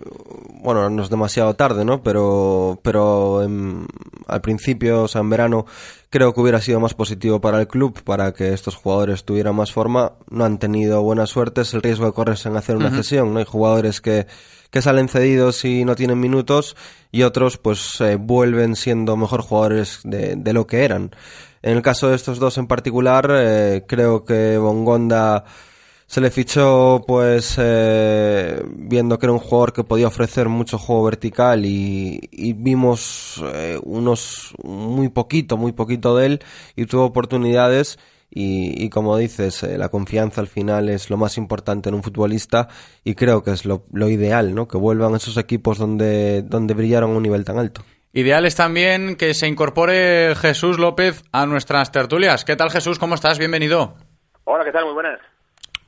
bueno, 0.64 0.90
no 0.90 1.04
es 1.04 1.10
demasiado 1.12 1.54
tarde, 1.54 1.86
¿no? 1.86 2.02
Pero, 2.02 2.80
pero 2.82 3.44
en- 3.44 3.86
al 4.28 4.42
principio, 4.42 5.04
o 5.04 5.08
sea, 5.08 5.22
en 5.22 5.30
verano, 5.30 5.68
creo 6.10 6.34
que 6.34 6.42
hubiera 6.42 6.60
sido 6.60 6.80
más 6.80 6.96
positivo 6.96 7.40
para 7.40 7.60
el 7.60 7.68
club, 7.68 8.02
para 8.04 8.34
que 8.34 8.54
estos 8.54 8.76
jugadores 8.76 9.24
tuvieran 9.24 9.56
más 9.56 9.72
forma. 9.72 10.14
No 10.32 10.46
han 10.46 10.58
tenido 10.58 11.04
buena 11.04 11.28
suerte, 11.28 11.62
es 11.62 11.76
el 11.76 11.84
riesgo 11.84 12.08
de 12.08 12.14
correrse 12.14 12.50
en 12.50 12.58
hacer 12.58 12.76
una 12.76 12.90
cesión, 12.90 13.34
¿no? 13.36 13.40
Hay 13.40 13.46
jugadores 13.46 14.02
que, 14.02 14.26
que 14.72 14.82
salen 14.82 15.10
cedidos 15.10 15.64
y 15.64 15.86
no 15.86 15.94
tienen 15.96 16.20
minutos 16.20 16.76
y 17.12 17.22
otros 17.22 17.60
pues 17.60 18.02
eh, 18.02 18.16
vuelven 18.16 18.76
siendo 18.76 19.16
mejor 19.16 19.44
jugadores 19.44 20.00
de, 20.04 20.36
de 20.38 20.54
lo 20.54 20.66
que 20.66 20.84
eran. 20.86 21.12
En 21.62 21.78
el 21.78 21.84
caso 21.84 22.10
de 22.10 22.16
estos 22.16 22.40
dos 22.40 22.58
en 22.58 22.66
particular, 22.66 23.30
eh, 23.32 23.84
creo 23.88 24.26
que 24.26 24.58
Bongonda 24.58 25.44
se 26.08 26.22
le 26.22 26.30
fichó 26.30 27.04
pues 27.08 27.56
eh, 27.58 28.62
viendo 28.66 29.18
que 29.18 29.26
era 29.26 29.34
un 29.34 29.40
jugador 29.40 29.74
que 29.74 29.84
podía 29.84 30.08
ofrecer 30.08 30.50
mucho 30.50 30.78
juego 30.78 31.04
vertical 31.04 31.66
y, 31.66 32.20
y 32.32 32.54
vimos 32.54 33.44
eh, 33.54 33.80
unos 33.84 34.54
muy 34.64 35.10
poquito, 35.10 35.58
muy 35.58 35.72
poquito 35.72 36.16
de 36.16 36.26
él 36.28 36.40
y 36.76 36.86
tuvo 36.86 37.06
oportunidades 37.06 37.98
y, 38.30 38.84
y 38.84 38.90
como 38.90 39.18
dices, 39.18 39.64
eh, 39.64 39.78
la 39.78 39.90
confianza 39.90 40.42
al 40.42 40.48
final 40.48 40.90
es 40.90 41.10
lo 41.10 41.18
más 41.18 41.38
importante 41.38 41.90
en 41.90 41.96
un 41.96 42.04
futbolista 42.04 42.68
y 43.04 43.16
creo 43.16 43.44
que 43.44 43.52
es 43.52 43.66
lo, 43.66 43.86
lo 43.94 44.10
ideal, 44.10 44.54
¿no? 44.54 44.68
Que 44.68 44.78
vuelvan 44.78 45.16
esos 45.16 45.38
equipos 45.38 45.78
donde, 45.78 46.42
donde 46.42 46.74
brillaron 46.74 47.12
a 47.12 47.16
un 47.16 47.24
nivel 47.24 47.46
tan 47.46 47.58
alto. 47.58 47.82
Ideal 48.12 48.46
es 48.46 48.56
también 48.56 49.16
que 49.16 49.34
se 49.34 49.48
incorpore 49.48 50.36
Jesús 50.36 50.80
López 50.80 51.24
a 51.32 51.46
nuestras 51.46 51.92
tertulias. 51.92 52.46
¿Qué 52.46 52.56
tal 52.56 52.72
Jesús? 52.72 53.00
¿Cómo 53.00 53.16
estás? 53.16 53.40
Bienvenido. 53.40 53.96
Hola, 54.46 54.64
¿qué 54.64 54.72
tal? 54.72 54.86
Muy 54.86 54.94
buenas. 54.94 55.20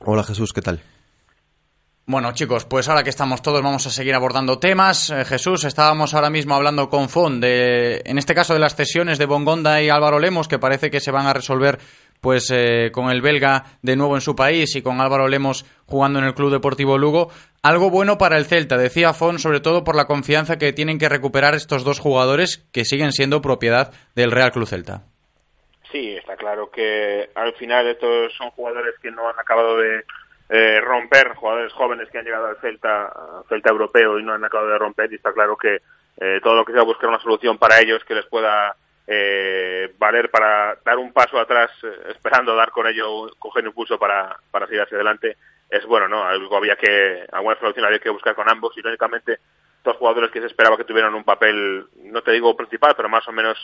Hola 0.00 0.22
Jesús, 0.24 0.52
¿qué 0.52 0.62
tal? 0.62 0.80
Bueno, 2.10 2.32
chicos, 2.32 2.64
pues 2.64 2.88
ahora 2.88 3.02
que 3.02 3.10
estamos 3.10 3.42
todos 3.42 3.62
vamos 3.62 3.86
a 3.86 3.90
seguir 3.90 4.14
abordando 4.14 4.58
temas. 4.58 5.10
Eh, 5.10 5.26
Jesús, 5.26 5.64
estábamos 5.64 6.14
ahora 6.14 6.30
mismo 6.30 6.54
hablando 6.54 6.88
con 6.88 7.10
Fon 7.10 7.38
de, 7.38 8.00
en 8.06 8.16
este 8.16 8.34
caso, 8.34 8.54
de 8.54 8.60
las 8.60 8.74
cesiones 8.74 9.18
de 9.18 9.26
Bongonda 9.26 9.82
y 9.82 9.90
Álvaro 9.90 10.18
Lemos, 10.18 10.48
que 10.48 10.58
parece 10.58 10.90
que 10.90 11.00
se 11.00 11.10
van 11.10 11.26
a 11.26 11.34
resolver 11.34 11.78
pues 12.22 12.50
eh, 12.50 12.90
con 12.92 13.10
el 13.10 13.20
belga 13.20 13.78
de 13.82 13.94
nuevo 13.94 14.14
en 14.14 14.22
su 14.22 14.34
país 14.34 14.74
y 14.74 14.80
con 14.80 15.02
Álvaro 15.02 15.28
Lemos 15.28 15.66
jugando 15.84 16.18
en 16.18 16.24
el 16.24 16.34
Club 16.34 16.50
Deportivo 16.50 16.96
Lugo. 16.96 17.28
Algo 17.62 17.90
bueno 17.90 18.16
para 18.16 18.38
el 18.38 18.46
Celta, 18.46 18.78
decía 18.78 19.12
Fon, 19.12 19.38
sobre 19.38 19.60
todo 19.60 19.84
por 19.84 19.94
la 19.94 20.06
confianza 20.06 20.56
que 20.56 20.72
tienen 20.72 20.98
que 20.98 21.10
recuperar 21.10 21.54
estos 21.54 21.84
dos 21.84 21.98
jugadores 21.98 22.64
que 22.72 22.86
siguen 22.86 23.12
siendo 23.12 23.42
propiedad 23.42 23.92
del 24.14 24.30
Real 24.30 24.52
Club 24.52 24.66
Celta. 24.66 25.04
Sí, 25.90 26.16
está 26.16 26.36
claro 26.36 26.70
que 26.70 27.30
al 27.34 27.54
final 27.54 27.86
estos 27.86 28.34
son 28.34 28.50
jugadores 28.50 28.94
que 29.00 29.10
no 29.10 29.28
han 29.28 29.38
acabado 29.38 29.78
de 29.78 30.04
eh, 30.50 30.80
romper, 30.80 31.34
jugadores 31.34 31.72
jóvenes 31.72 32.08
que 32.10 32.18
han 32.18 32.24
llegado 32.24 32.46
al 32.46 32.58
Celta, 32.58 33.12
Celta 33.48 33.70
europeo 33.70 34.18
y 34.18 34.22
no 34.22 34.34
han 34.34 34.44
acabado 34.44 34.70
de 34.70 34.78
romper 34.78 35.12
y 35.12 35.16
está 35.16 35.32
claro 35.32 35.56
que 35.56 35.80
eh, 36.20 36.40
todo 36.42 36.56
lo 36.56 36.64
que 36.64 36.72
sea 36.72 36.82
buscar 36.82 37.08
una 37.08 37.20
solución 37.20 37.58
para 37.58 37.80
ellos 37.80 38.04
que 38.04 38.14
les 38.14 38.26
pueda 38.26 38.74
eh, 39.06 39.94
valer 39.98 40.30
para 40.30 40.76
dar 40.84 40.98
un 40.98 41.12
paso 41.12 41.38
atrás 41.38 41.70
eh, 41.82 42.10
esperando 42.10 42.54
dar 42.54 42.70
con 42.70 42.86
ello, 42.86 43.30
coger 43.38 43.64
impulso 43.64 43.98
para, 43.98 44.36
para 44.50 44.66
seguir 44.66 44.82
hacia 44.82 44.96
adelante 44.96 45.36
es 45.70 45.84
bueno, 45.86 46.08
¿no? 46.08 46.24
Algo 46.24 46.56
había 46.56 46.76
que, 46.76 47.26
alguna 47.32 47.58
solución 47.58 47.86
había 47.86 47.98
que 47.98 48.10
buscar 48.10 48.34
con 48.34 48.48
ambos 48.50 48.76
y 48.76 48.82
lógicamente 48.82 49.38
dos 49.84 49.96
jugadores 49.96 50.30
que 50.30 50.40
se 50.40 50.46
esperaba 50.46 50.76
que 50.76 50.84
tuvieran 50.84 51.14
un 51.14 51.24
papel, 51.24 51.86
no 52.04 52.22
te 52.22 52.32
digo 52.32 52.56
principal, 52.56 52.94
pero 52.96 53.08
más 53.08 53.26
o 53.28 53.32
menos 53.32 53.56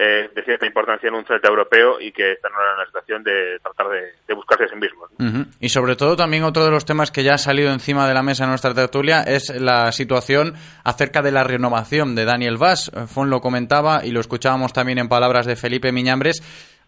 eh, 0.00 0.30
de 0.32 0.44
cierta 0.44 0.64
importancia 0.64 1.08
en 1.08 1.14
un 1.16 1.24
Celta 1.24 1.48
europeo 1.48 2.00
y 2.00 2.12
que 2.12 2.30
están 2.30 2.52
ahora 2.52 2.70
en 2.70 2.78
la 2.78 2.86
situación 2.86 3.24
de 3.24 3.58
tratar 3.60 3.88
de, 3.88 4.32
buscarse 4.32 4.62
a 4.62 4.68
sí 4.68 4.76
mismos. 4.76 5.10
Y 5.58 5.70
sobre 5.70 5.96
todo 5.96 6.14
también 6.14 6.44
otro 6.44 6.64
de 6.64 6.70
los 6.70 6.84
temas 6.84 7.10
que 7.10 7.24
ya 7.24 7.34
ha 7.34 7.38
salido 7.38 7.72
encima 7.72 8.06
de 8.06 8.14
la 8.14 8.22
mesa 8.22 8.44
en 8.44 8.50
nuestra 8.50 8.72
tertulia 8.74 9.22
es 9.22 9.50
la 9.60 9.90
situación 9.90 10.54
acerca 10.84 11.20
de 11.20 11.32
la 11.32 11.42
renovación 11.42 12.14
de 12.14 12.26
Daniel 12.26 12.58
Vaz. 12.58 12.92
Eh, 12.94 13.08
Fon 13.08 13.28
lo 13.28 13.40
comentaba 13.40 14.04
y 14.04 14.12
lo 14.12 14.20
escuchábamos 14.20 14.72
también 14.72 14.98
en 14.98 15.08
palabras 15.08 15.46
de 15.46 15.56
Felipe 15.56 15.90
Miñambres. 15.90 16.44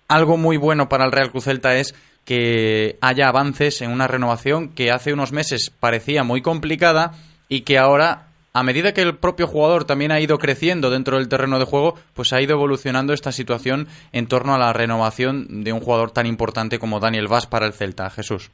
Algo 0.06 0.36
muy 0.36 0.56
bueno 0.56 0.88
para 0.88 1.04
el 1.04 1.10
Real 1.10 1.32
Cruz 1.32 1.46
Celta 1.46 1.74
es 1.74 1.96
que 2.24 2.96
haya 3.00 3.26
avances 3.26 3.82
en 3.82 3.90
una 3.90 4.06
renovación 4.06 4.72
que 4.72 4.92
hace 4.92 5.12
unos 5.12 5.32
meses 5.32 5.70
parecía 5.80 6.22
muy 6.22 6.42
complicada 6.42 7.10
y 7.48 7.62
que 7.62 7.76
ahora 7.76 8.29
a 8.52 8.62
medida 8.62 8.92
que 8.92 9.02
el 9.02 9.16
propio 9.16 9.46
jugador 9.46 9.84
también 9.84 10.10
ha 10.10 10.20
ido 10.20 10.38
creciendo 10.38 10.90
dentro 10.90 11.18
del 11.18 11.28
terreno 11.28 11.58
de 11.58 11.64
juego, 11.64 11.94
pues 12.14 12.32
ha 12.32 12.40
ido 12.40 12.54
evolucionando 12.54 13.12
esta 13.12 13.32
situación 13.32 13.86
en 14.12 14.26
torno 14.26 14.54
a 14.54 14.58
la 14.58 14.72
renovación 14.72 15.62
de 15.62 15.72
un 15.72 15.80
jugador 15.80 16.10
tan 16.10 16.26
importante 16.26 16.78
como 16.78 17.00
Daniel 17.00 17.28
Vaz 17.28 17.46
para 17.46 17.66
el 17.66 17.72
Celta. 17.72 18.10
Jesús. 18.10 18.50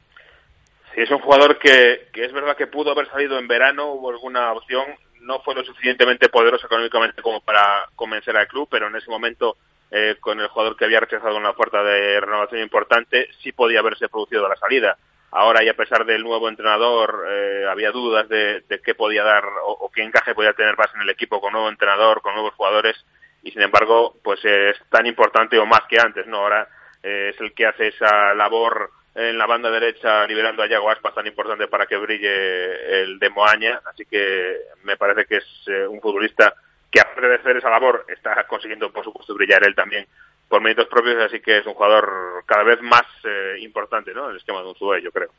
Sí, 0.93 1.01
es 1.01 1.11
un 1.11 1.19
jugador 1.19 1.57
que, 1.57 2.09
es 2.13 2.33
verdad 2.33 2.55
que 2.55 2.67
pudo 2.67 2.91
haber 2.91 3.09
salido 3.09 3.39
en 3.39 3.47
verano, 3.47 3.91
hubo 3.93 4.11
alguna 4.11 4.51
opción, 4.53 4.85
no 5.21 5.39
fue 5.41 5.55
lo 5.55 5.63
suficientemente 5.63 6.29
poderoso 6.29 6.67
económicamente 6.67 7.21
como 7.21 7.41
para 7.41 7.87
convencer 7.95 8.37
al 8.37 8.47
club, 8.47 8.67
pero 8.69 8.87
en 8.87 8.95
ese 8.95 9.09
momento, 9.09 9.57
eh, 9.91 10.15
con 10.19 10.39
el 10.39 10.47
jugador 10.47 10.77
que 10.77 10.85
había 10.85 10.99
rechazado 10.99 11.37
una 11.37 11.51
oferta 11.51 11.81
de 11.83 12.19
renovación 12.19 12.61
importante, 12.61 13.27
sí 13.41 13.51
podía 13.51 13.79
haberse 13.79 14.09
producido 14.09 14.47
la 14.47 14.55
salida. 14.55 14.97
Ahora, 15.39 15.63
y 15.63 15.69
a 15.69 15.75
pesar 15.75 16.03
del 16.03 16.23
nuevo 16.23 16.49
entrenador, 16.49 17.27
eh, 17.29 17.67
había 17.69 17.91
dudas 17.91 18.27
de, 18.27 18.61
de 18.61 18.81
qué 18.81 18.95
podía 18.95 19.23
dar 19.23 19.43
o, 19.65 19.91
qué 19.93 20.01
encaje 20.01 20.33
podía 20.33 20.53
tener 20.53 20.75
más 20.75 20.87
en 20.95 21.01
el 21.01 21.11
equipo 21.11 21.39
con 21.39 21.53
nuevo 21.53 21.69
entrenador, 21.69 22.23
con 22.23 22.33
nuevos 22.33 22.55
jugadores, 22.55 22.95
y 23.43 23.51
sin 23.51 23.61
embargo 23.61 24.15
pues 24.23 24.43
es 24.43 24.75
tan 24.89 25.05
importante 25.05 25.59
o 25.59 25.67
más 25.67 25.81
que 25.87 25.99
antes, 25.99 26.25
¿no? 26.25 26.37
Ahora 26.37 26.67
eh, 27.03 27.33
es 27.35 27.39
el 27.39 27.53
que 27.53 27.67
hace 27.67 27.89
esa 27.89 28.33
labor 28.33 28.89
en 29.13 29.37
la 29.37 29.45
banda 29.45 29.69
derecha 29.69 30.25
liberando 30.25 30.63
a 30.63 30.67
Yago 30.67 30.89
Aspas 30.89 31.13
tan 31.13 31.27
importante 31.27 31.67
para 31.67 31.85
que 31.85 31.97
brille 31.97 33.03
el 33.03 33.19
de 33.19 33.29
Moaña, 33.29 33.79
así 33.85 34.07
que 34.07 34.57
me 34.85 34.97
parece 34.97 35.25
que 35.25 35.37
es 35.37 35.45
eh, 35.67 35.85
un 35.85 36.01
futbolista 36.01 36.55
que 36.89 36.99
aparte 36.99 37.27
de 37.27 37.35
hacer 37.35 37.57
esa 37.57 37.69
labor 37.69 38.05
está 38.07 38.43
consiguiendo 38.47 38.91
por 38.91 39.03
supuesto 39.03 39.35
brillar 39.35 39.63
él 39.67 39.75
también 39.75 40.07
por 40.47 40.61
méritos 40.61 40.87
propios, 40.87 41.17
así 41.23 41.39
que 41.39 41.59
es 41.59 41.65
un 41.65 41.73
jugador 41.73 42.43
cada 42.45 42.63
vez 42.63 42.81
más 42.81 43.05
eh, 43.23 43.59
importante 43.61 44.13
¿no? 44.13 44.25
en 44.25 44.31
el 44.31 44.37
esquema 44.37 44.61
de 44.61 44.69
un 44.69 44.75
Zubé, 44.75 45.01
yo 45.01 45.11
creo. 45.11 45.29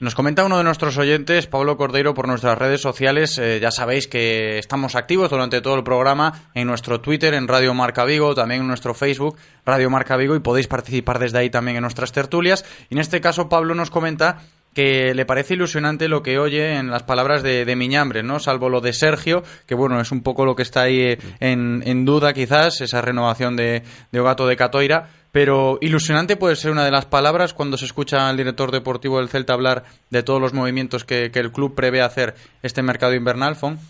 Nos 0.00 0.14
comenta 0.14 0.44
uno 0.44 0.58
de 0.58 0.62
nuestros 0.62 0.96
oyentes, 0.96 1.48
Pablo 1.48 1.76
Cordeiro, 1.76 2.14
por 2.14 2.28
nuestras 2.28 2.56
redes 2.56 2.80
sociales. 2.80 3.36
Eh, 3.38 3.58
ya 3.60 3.72
sabéis 3.72 4.06
que 4.06 4.56
estamos 4.58 4.94
activos 4.94 5.28
durante 5.28 5.60
todo 5.60 5.74
el 5.74 5.82
programa 5.82 6.50
en 6.54 6.68
nuestro 6.68 7.00
Twitter, 7.00 7.34
en 7.34 7.48
Radio 7.48 7.74
Marca 7.74 8.04
Vigo, 8.04 8.32
también 8.32 8.60
en 8.60 8.68
nuestro 8.68 8.94
Facebook, 8.94 9.36
Radio 9.66 9.90
Marca 9.90 10.16
Vigo, 10.16 10.36
y 10.36 10.40
podéis 10.40 10.68
participar 10.68 11.18
desde 11.18 11.38
ahí 11.38 11.50
también 11.50 11.78
en 11.78 11.82
nuestras 11.82 12.12
tertulias. 12.12 12.64
Y 12.90 12.94
en 12.94 13.00
este 13.00 13.20
caso, 13.20 13.48
Pablo 13.48 13.74
nos 13.74 13.90
comenta 13.90 14.38
que 14.78 15.12
le 15.12 15.26
parece 15.26 15.54
ilusionante 15.54 16.06
lo 16.06 16.22
que 16.22 16.38
oye 16.38 16.76
en 16.76 16.88
las 16.88 17.02
palabras 17.02 17.42
de, 17.42 17.64
de 17.64 17.74
Miñambre, 17.74 18.22
¿no? 18.22 18.38
Salvo 18.38 18.68
lo 18.68 18.80
de 18.80 18.92
Sergio, 18.92 19.42
que 19.66 19.74
bueno, 19.74 20.00
es 20.00 20.12
un 20.12 20.22
poco 20.22 20.44
lo 20.44 20.54
que 20.54 20.62
está 20.62 20.82
ahí 20.82 21.00
eh, 21.00 21.18
en, 21.40 22.04
duda 22.04 22.32
quizás, 22.32 22.80
esa 22.80 23.00
renovación 23.00 23.56
de, 23.56 23.82
de 24.12 24.20
Ogato 24.20 24.46
de 24.46 24.56
Catoira, 24.56 25.08
pero 25.32 25.78
ilusionante 25.80 26.36
puede 26.36 26.54
ser 26.54 26.70
una 26.70 26.84
de 26.84 26.92
las 26.92 27.06
palabras 27.06 27.54
cuando 27.54 27.76
se 27.76 27.86
escucha 27.86 28.28
al 28.28 28.36
director 28.36 28.70
deportivo 28.70 29.18
del 29.18 29.28
Celta 29.28 29.52
hablar 29.52 29.82
de 30.10 30.22
todos 30.22 30.40
los 30.40 30.54
movimientos 30.54 31.02
que, 31.02 31.32
que 31.32 31.40
el 31.40 31.50
club 31.50 31.74
prevé 31.74 32.00
hacer 32.00 32.36
este 32.62 32.80
mercado 32.80 33.14
invernal, 33.14 33.56
Fon. 33.56 33.80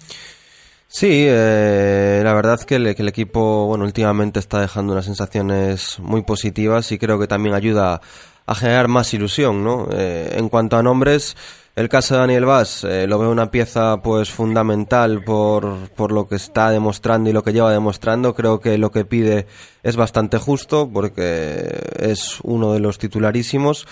Sí, 0.87 1.27
eh, 1.29 2.23
la 2.25 2.33
verdad 2.33 2.61
que 2.61 2.77
el, 2.77 2.95
que 2.95 3.03
el 3.03 3.09
equipo, 3.09 3.67
bueno, 3.67 3.85
últimamente 3.85 4.41
está 4.41 4.59
dejando 4.59 4.95
unas 4.95 5.05
sensaciones 5.05 5.99
muy 5.99 6.23
positivas 6.23 6.91
y 6.93 6.99
creo 6.99 7.19
que 7.19 7.27
también 7.27 7.55
ayuda 7.55 8.01
a 8.49 8.55
generar 8.55 8.89
más 8.89 9.13
ilusión, 9.13 9.63
¿no? 9.63 9.89
Eh, 9.93 10.37
en 10.39 10.49
cuanto 10.49 10.79
a 10.79 10.83
nombres, 10.83 11.37
el 11.77 11.91
caso 11.91 12.15
de 12.15 12.21
Daniel 12.21 12.47
Vaz 12.47 12.83
eh, 12.83 13.07
lo 13.07 13.19
veo 13.19 13.31
una 13.31 13.51
pieza 13.51 14.01
pues 14.03 14.31
fundamental 14.31 15.23
por, 15.23 15.91
por 15.91 16.13
lo 16.13 16.27
que 16.27 16.37
está 16.37 16.71
demostrando 16.71 17.29
y 17.29 17.35
lo 17.35 17.45
que 17.45 17.53
lleva 17.53 17.71
demostrando. 17.71 18.35
Creo 18.35 18.59
que 18.59 18.79
lo 18.79 18.91
que 18.91 19.05
pide 19.05 19.47
es 19.83 19.97
bastante 19.97 20.39
justo 20.39 20.89
porque 20.91 21.79
es 21.99 22.39
uno 22.43 22.73
de 22.73 22.81
los 22.81 22.97
titularísimos. 22.97 23.87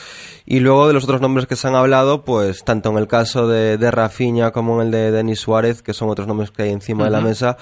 Y 0.46 0.60
luego 0.60 0.88
de 0.88 0.94
los 0.94 1.04
otros 1.04 1.20
nombres 1.20 1.46
que 1.46 1.56
se 1.56 1.68
han 1.68 1.74
hablado, 1.74 2.24
pues 2.24 2.64
tanto 2.64 2.88
en 2.88 2.96
el 2.96 3.08
caso 3.08 3.48
de, 3.48 3.76
de 3.76 3.90
Rafinha 3.90 4.52
como 4.52 4.80
en 4.80 4.86
el 4.86 4.90
de 4.90 5.10
Denis 5.10 5.40
Suárez, 5.40 5.82
que 5.82 5.92
son 5.92 6.08
otros 6.08 6.26
nombres 6.26 6.50
que 6.50 6.62
hay 6.62 6.70
encima 6.70 7.04
de 7.04 7.10
la 7.10 7.20
mesa, 7.20 7.58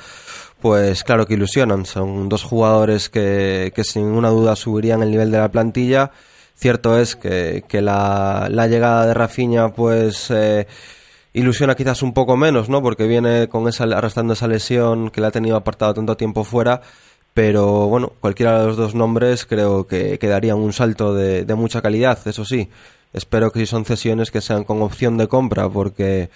pues 0.61 1.03
claro 1.03 1.27
que 1.27 1.35
ilusionan. 1.35 1.87
Son 1.87 2.29
dos 2.29 2.45
jugadores 2.45 3.11
que, 3.11 3.73
que 3.75 3.83
sin 3.83 4.07
ninguna 4.07 4.29
duda 4.29 4.55
subirían 4.55 5.03
el 5.03 5.11
nivel 5.11 5.33
de 5.33 5.39
la 5.39 5.51
plantilla. 5.51 6.13
Cierto 6.55 6.99
es 6.99 7.17
que, 7.17 7.65
que 7.69 7.83
la, 7.83 8.49
la 8.51 8.67
llegada 8.69 9.07
de 9.07 9.15
Rafinha 9.15 9.71
pues 9.71 10.31
eh, 10.31 10.67
ilusiona 11.33 11.75
quizás 11.75 12.03
un 12.03 12.15
poco 12.15 12.37
menos, 12.37 12.69
¿no? 12.69 12.83
Porque 12.83 13.07
viene 13.07 13.49
con 13.49 13.69
esa 13.69 13.85
arrastrando 13.85 14.33
esa 14.35 14.47
lesión 14.47 15.11
que 15.11 15.21
le 15.21 15.27
ha 15.27 15.31
tenido 15.31 15.57
apartado 15.57 15.95
tanto 15.95 16.17
tiempo 16.17 16.45
fuera. 16.45 16.81
Pero 17.35 17.89
bueno, 17.89 18.13
cualquiera 18.21 18.61
de 18.61 18.67
los 18.69 18.77
dos 18.77 18.95
nombres 18.95 19.45
creo 19.45 19.87
que, 19.89 20.19
que 20.21 20.29
darían 20.29 20.59
un 20.59 20.73
salto 20.73 21.15
de 21.15 21.55
mucha 21.57 21.83
calidad, 21.83 22.19
eso 22.27 22.45
sí. 22.45 22.71
Espero 23.15 23.51
que 23.53 23.61
si 23.61 23.67
son 23.67 23.85
cesiones 23.85 24.31
que 24.31 24.41
sean 24.41 24.65
con 24.65 24.83
opción 24.83 25.17
de 25.17 25.29
compra, 25.29 25.69
porque 25.69 26.31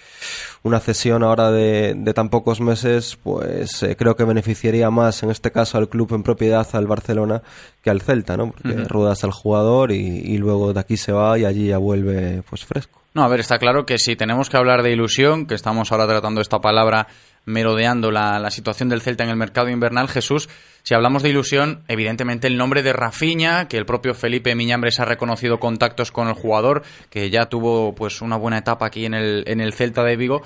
una 0.63 0.79
cesión 0.79 1.23
ahora 1.23 1.51
de, 1.51 1.93
de 1.95 2.13
tan 2.13 2.29
pocos 2.29 2.61
meses, 2.61 3.17
pues 3.21 3.83
eh, 3.83 3.95
creo 3.97 4.15
que 4.15 4.23
beneficiaría 4.23 4.89
más, 4.89 5.21
en 5.21 5.29
este 5.29 5.51
caso, 5.51 5.77
al 5.77 5.89
club 5.89 6.13
en 6.13 6.23
propiedad, 6.23 6.67
al 6.73 6.87
Barcelona, 6.87 7.43
que 7.83 7.89
al 7.89 8.01
Celta, 8.01 8.37
¿no? 8.37 8.51
Porque 8.51 8.69
Ujú. 8.69 8.87
ruedas 8.87 9.23
al 9.23 9.31
jugador 9.31 9.91
y, 9.91 9.97
y 9.97 10.37
luego 10.37 10.73
de 10.73 10.79
aquí 10.79 10.97
se 10.97 11.11
va 11.11 11.37
y 11.37 11.45
allí 11.45 11.67
ya 11.67 11.77
vuelve 11.77 12.43
pues 12.49 12.65
fresco. 12.65 13.01
No, 13.13 13.23
a 13.23 13.27
ver, 13.27 13.39
está 13.41 13.57
claro 13.57 13.85
que 13.85 13.97
si 13.97 14.15
tenemos 14.15 14.49
que 14.49 14.57
hablar 14.57 14.81
de 14.81 14.91
ilusión, 14.91 15.47
que 15.47 15.55
estamos 15.55 15.91
ahora 15.91 16.07
tratando 16.07 16.41
esta 16.41 16.59
palabra 16.59 17.07
merodeando 17.45 18.11
la, 18.11 18.39
la 18.39 18.51
situación 18.51 18.89
del 18.89 19.01
Celta 19.01 19.23
en 19.23 19.31
el 19.31 19.35
mercado 19.35 19.69
invernal, 19.69 20.07
Jesús, 20.07 20.47
si 20.89 20.95
hablamos 20.95 21.21
de 21.21 21.29
ilusión, 21.29 21.83
evidentemente 21.87 22.47
el 22.47 22.57
nombre 22.57 22.81
de 22.81 22.93
Rafiña, 22.93 23.67
que 23.67 23.77
el 23.77 23.85
propio 23.85 24.15
Felipe 24.15 24.55
Miñambres 24.55 24.99
ha 24.99 25.05
reconocido 25.05 25.59
contactos 25.59 26.11
con 26.11 26.27
el 26.27 26.33
jugador, 26.33 26.81
que 27.11 27.29
ya 27.29 27.45
tuvo 27.45 27.93
pues 27.93 28.23
una 28.23 28.37
buena 28.37 28.57
etapa 28.57 28.87
aquí 28.87 29.05
en 29.05 29.13
el, 29.13 29.43
en 29.45 29.61
el 29.61 29.73
Celta 29.73 30.03
de 30.03 30.15
Vigo, 30.15 30.41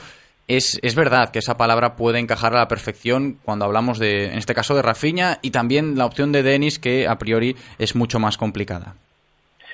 es, 0.50 0.82
es 0.84 0.96
verdad 0.96 1.32
que 1.32 1.40
esa 1.40 1.56
palabra 1.56 1.96
puede 1.96 2.20
encajar 2.20 2.54
a 2.54 2.60
la 2.60 2.68
perfección 2.68 3.38
cuando 3.46 3.64
hablamos 3.64 4.00
de, 4.00 4.26
en 4.26 4.38
este 4.38 4.54
caso, 4.54 4.76
de 4.76 4.82
Rafiña 4.82 5.38
y 5.42 5.52
también 5.52 5.98
la 5.98 6.06
opción 6.06 6.34
de 6.34 6.44
Denis, 6.44 6.78
que 6.78 7.08
a 7.08 7.18
priori 7.18 7.56
es 7.80 7.96
mucho 7.96 8.20
más 8.20 8.38
complicada. 8.38 8.96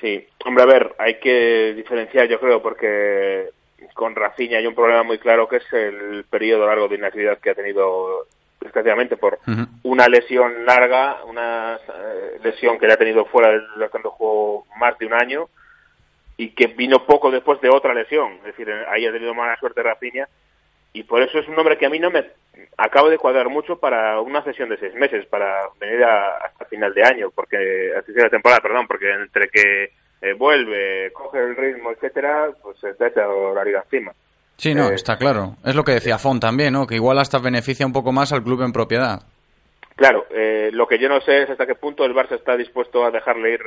Sí, 0.00 0.24
hombre, 0.44 0.62
a 0.62 0.66
ver, 0.66 0.94
hay 1.00 1.18
que 1.18 1.74
diferenciar, 1.74 2.28
yo 2.28 2.38
creo, 2.38 2.62
porque 2.62 3.48
con 3.92 4.14
Rafinha 4.14 4.58
hay 4.58 4.68
un 4.68 4.76
problema 4.76 5.02
muy 5.02 5.18
claro 5.18 5.48
que 5.48 5.56
es 5.56 5.72
el 5.72 6.22
periodo 6.30 6.64
largo 6.64 6.86
de 6.86 6.94
inactividad 6.94 7.40
que 7.40 7.50
ha 7.50 7.54
tenido 7.56 8.28
desgraciadamente 8.60 9.16
por 9.16 9.38
una 9.82 10.06
lesión 10.08 10.64
larga, 10.66 11.24
una 11.24 11.76
eh, 11.76 12.38
lesión 12.42 12.78
que 12.78 12.86
le 12.86 12.92
ha 12.92 12.96
tenido 12.98 13.24
fuera 13.26 13.48
del 13.50 13.90
cuando 13.90 14.10
jugó 14.10 14.66
más 14.76 14.98
de 14.98 15.06
un 15.06 15.14
año 15.14 15.48
y 16.36 16.50
que 16.50 16.68
vino 16.68 17.04
poco 17.06 17.30
después 17.30 17.60
de 17.60 17.68
otra 17.70 17.94
lesión, 17.94 18.32
es 18.38 18.44
decir, 18.44 18.68
eh, 18.68 18.84
ahí 18.88 19.06
ha 19.06 19.12
tenido 19.12 19.34
mala 19.34 19.56
suerte 19.58 19.82
Rafinha 19.82 20.28
y 20.92 21.02
por 21.04 21.22
eso 21.22 21.38
es 21.38 21.46
un 21.48 21.54
nombre 21.54 21.78
que 21.78 21.86
a 21.86 21.90
mí 21.90 21.98
no 21.98 22.10
me 22.10 22.24
acabo 22.76 23.08
de 23.10 23.18
cuadrar 23.18 23.48
mucho 23.48 23.78
para 23.78 24.20
una 24.20 24.42
sesión 24.42 24.68
de 24.68 24.76
seis 24.78 24.92
meses, 24.94 25.24
para 25.26 25.62
venir 25.78 26.02
a- 26.04 26.36
hasta 26.38 26.64
final 26.66 26.92
de 26.92 27.04
año, 27.04 27.30
porque 27.30 27.90
hasta 27.96 28.06
final 28.12 28.24
de 28.24 28.30
temporada, 28.30 28.60
perdón, 28.60 28.86
porque 28.88 29.10
entre 29.12 29.48
que 29.48 29.92
eh, 30.22 30.32
vuelve, 30.34 31.10
coge 31.14 31.38
el 31.38 31.56
ritmo, 31.56 31.92
etcétera, 31.92 32.50
pues 32.62 32.78
se 32.78 32.92
te 32.94 33.06
echa 33.06 33.26
liga 33.64 33.82
encima. 33.84 34.12
Sí, 34.60 34.74
no, 34.74 34.90
Eh, 34.90 34.94
está 34.94 35.16
claro. 35.16 35.56
Es 35.64 35.74
lo 35.74 35.84
que 35.84 35.92
decía 35.92 36.18
Fon 36.18 36.38
también, 36.38 36.74
¿no? 36.74 36.86
Que 36.86 36.96
igual 36.96 37.18
hasta 37.18 37.38
beneficia 37.38 37.86
un 37.86 37.94
poco 37.94 38.12
más 38.12 38.30
al 38.32 38.42
club 38.44 38.60
en 38.62 38.72
propiedad. 38.72 39.22
Claro, 39.96 40.26
eh, 40.30 40.68
lo 40.72 40.86
que 40.86 40.98
yo 40.98 41.08
no 41.08 41.20
sé 41.22 41.42
es 41.42 41.50
hasta 41.50 41.66
qué 41.66 41.74
punto 41.74 42.04
el 42.04 42.14
Barça 42.14 42.32
está 42.34 42.56
dispuesto 42.58 43.04
a 43.04 43.10
dejarle 43.10 43.54
ir 43.54 43.60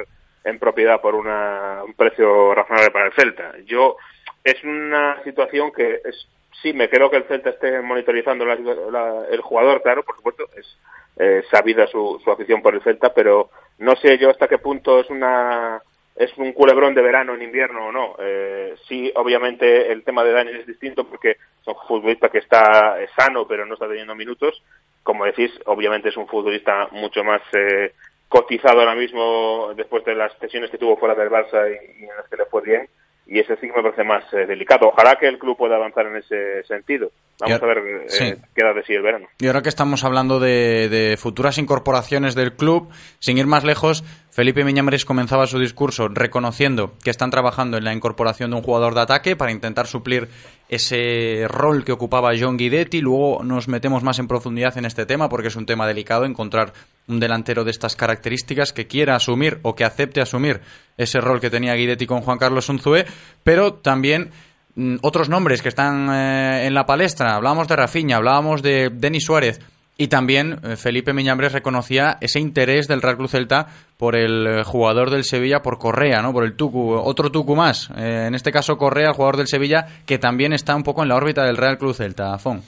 en 0.44 0.60
propiedad 0.60 1.02
por 1.02 1.16
una- 1.16 1.82
un 1.84 1.94
precio 1.96 2.54
razonable 2.54 2.92
para 2.92 3.08
el 3.08 3.14
Celta. 3.14 3.54
Yo 3.66 3.98
es 4.44 4.64
una 4.64 5.22
situación 5.24 5.72
que 5.72 6.00
es, 6.06 6.28
sí 6.62 6.74
me 6.74 6.90
creo 6.90 7.10
que 7.10 7.18
el 7.18 7.24
Celta 7.24 7.50
esté 7.50 7.82
monitorizando 7.82 8.46
la- 8.46 8.56
la- 8.56 9.26
el 9.32 9.42
jugador, 9.42 9.82
claro, 9.82 10.04
por 10.04 10.16
supuesto, 10.16 10.44
es 10.56 10.78
eh, 11.18 11.44
sabida 11.52 11.86
su, 11.88 12.20
su 12.24 12.32
afición 12.32 12.62
por 12.64 12.74
el 12.74 12.82
Celta, 12.82 13.14
pero 13.14 13.50
no 13.80 13.96
sé 13.96 14.18
yo 14.18 14.32
hasta 14.32 14.48
qué 14.48 14.58
punto 14.58 15.00
es 15.00 15.10
una 15.12 15.80
es 16.16 16.32
un 16.38 16.54
culebrón 16.54 16.94
de 16.94 17.02
verano 17.02 17.34
en 17.36 17.42
invierno 17.42 17.88
o 17.88 17.92
no. 17.92 18.16
Eh, 18.20 18.76
sí, 18.88 19.12
obviamente 19.16 19.92
el 19.92 20.04
tema 20.04 20.24
de 20.24 20.32
Dani 20.32 20.52
es 20.52 20.68
distinto 20.68 21.08
porque 21.08 21.32
es 21.32 21.68
un 21.68 21.76
futbolista 21.88 22.30
que 22.30 22.38
está 22.40 23.02
eh, 23.02 23.08
sano 23.18 23.48
pero 23.48 23.66
no 23.66 23.74
está 23.74 23.88
teniendo 23.88 24.14
minutos. 24.16 24.62
Como 25.02 25.26
decís, 25.26 25.52
obviamente 25.66 26.10
es 26.10 26.18
un 26.18 26.28
futbolista 26.28 26.88
mucho 26.92 27.24
más 27.24 27.42
eh, 27.54 27.94
cotizado 28.30 28.80
ahora 28.80 28.96
mismo 28.96 29.74
después 29.76 30.06
de 30.06 30.16
las 30.16 30.32
sesiones 30.40 30.70
que 30.72 30.78
tuvo 30.78 30.98
fuera 30.98 31.14
del 31.16 31.30
Barça 31.30 31.68
y, 31.70 32.04
y 32.04 32.04
en 32.06 32.16
las 32.16 32.28
que 32.30 32.38
le 32.38 32.46
fue 32.46 32.62
bien. 32.62 32.88
Y 33.26 33.40
ese 33.40 33.56
sí 33.56 33.68
que 33.68 33.74
me 33.74 33.82
parece 33.84 34.04
más 34.04 34.26
eh, 34.34 34.46
delicado. 34.46 34.90
Ojalá 34.90 35.16
que 35.16 35.28
el 35.28 35.40
club 35.40 35.56
pueda 35.58 35.78
avanzar 35.78 36.06
en 36.08 36.18
ese 36.18 36.62
sentido. 36.66 37.10
Vamos 37.40 37.60
Y- 37.60 37.64
a 37.64 37.68
ver 37.68 37.78
eh, 37.78 38.04
sí. 38.08 38.34
qué 38.54 38.64
da 38.66 38.74
de 38.74 38.84
sí 38.84 38.94
el 38.94 39.02
verano. 39.02 39.28
Y 39.40 39.48
ahora 39.48 39.62
que 39.62 39.70
estamos 39.70 40.04
hablando 40.04 40.40
de, 40.42 40.90
de 40.90 41.16
futuras 41.18 41.58
incorporaciones 41.58 42.36
del 42.36 42.54
club, 42.54 42.90
sin 43.20 43.38
ir 43.38 43.48
más 43.48 43.64
lejos, 43.64 44.04
Felipe 44.34 44.64
Miñambres 44.64 45.06
comenzaba 45.06 45.46
su 45.46 45.60
discurso 45.60 46.08
reconociendo 46.08 46.96
que 47.04 47.12
están 47.12 47.30
trabajando 47.30 47.78
en 47.78 47.84
la 47.84 47.94
incorporación 47.94 48.50
de 48.50 48.56
un 48.58 48.64
jugador 48.64 48.96
de 48.96 49.02
ataque 49.02 49.36
para 49.36 49.52
intentar 49.52 49.86
suplir 49.86 50.28
ese 50.70 51.46
rol 51.48 51.86
que 51.86 51.92
ocupaba 51.92 52.32
John 52.36 52.58
Guidetti. 52.58 53.00
Luego 53.00 53.44
nos 53.44 53.68
metemos 53.68 54.02
más 54.02 54.18
en 54.18 54.28
profundidad 54.28 54.76
en 54.80 54.86
este 54.86 55.06
tema 55.06 55.30
porque 55.30 55.50
es 55.50 55.56
un 55.56 55.68
tema 55.68 55.86
delicado 55.86 56.26
encontrar 56.26 56.74
un 57.08 57.20
delantero 57.20 57.64
de 57.64 57.70
estas 57.70 57.96
características 57.96 58.74
que 58.74 58.88
quiera 58.88 59.16
asumir 59.16 59.60
o 59.62 59.76
que 59.76 59.86
acepte 59.86 60.20
asumir 60.20 60.62
ese 60.98 61.22
rol 61.22 61.40
que 61.40 61.52
tenía 61.52 61.76
Guidetti 61.76 62.08
con 62.08 62.22
Juan 62.22 62.40
Carlos 62.40 62.68
Unzué, 62.70 63.06
pero 63.44 63.76
también 63.76 64.32
mm, 64.74 64.96
otros 65.04 65.30
nombres 65.30 65.62
que 65.62 65.70
están 65.70 66.10
eh, 66.12 66.66
en 66.66 66.74
la 66.74 66.88
palestra. 66.88 67.36
Hablábamos 67.36 67.68
de 67.68 67.76
Rafinha, 67.76 68.18
hablábamos 68.18 68.64
de 68.64 68.90
Denis 68.92 69.26
Suárez. 69.26 69.60
Y 69.96 70.08
también 70.08 70.60
eh, 70.64 70.76
Felipe 70.76 71.14
Miñambres 71.14 71.54
reconocía 71.54 72.18
ese 72.20 72.40
interés 72.40 72.88
del 72.88 73.02
Real 73.02 73.16
Club 73.16 73.30
Celta 73.30 73.68
por 73.96 74.16
el 74.16 74.48
eh, 74.48 74.64
jugador 74.64 75.12
del 75.12 75.24
Sevilla, 75.24 75.62
por 75.62 75.78
Correa, 75.78 76.22
¿no? 76.22 76.34
Por 76.34 76.46
el 76.46 76.56
Tucu, 76.56 76.94
otro 76.94 77.32
Tucu 77.32 77.56
más. 77.56 77.90
Eh, 77.96 78.26
en 78.28 78.34
este 78.34 78.52
caso 78.52 78.78
Correa, 78.78 79.10
el 79.10 79.14
jugador 79.14 79.38
del 79.38 79.48
Sevilla, 79.48 79.86
que 80.06 80.18
también 80.18 80.52
está 80.52 80.76
un 80.76 80.84
poco 80.84 81.04
en 81.04 81.10
la 81.10 81.16
órbita 81.16 81.44
del 81.44 81.58
Real 81.58 81.78
Club 81.78 81.94
Celta, 81.94 82.38
Fon. 82.40 82.64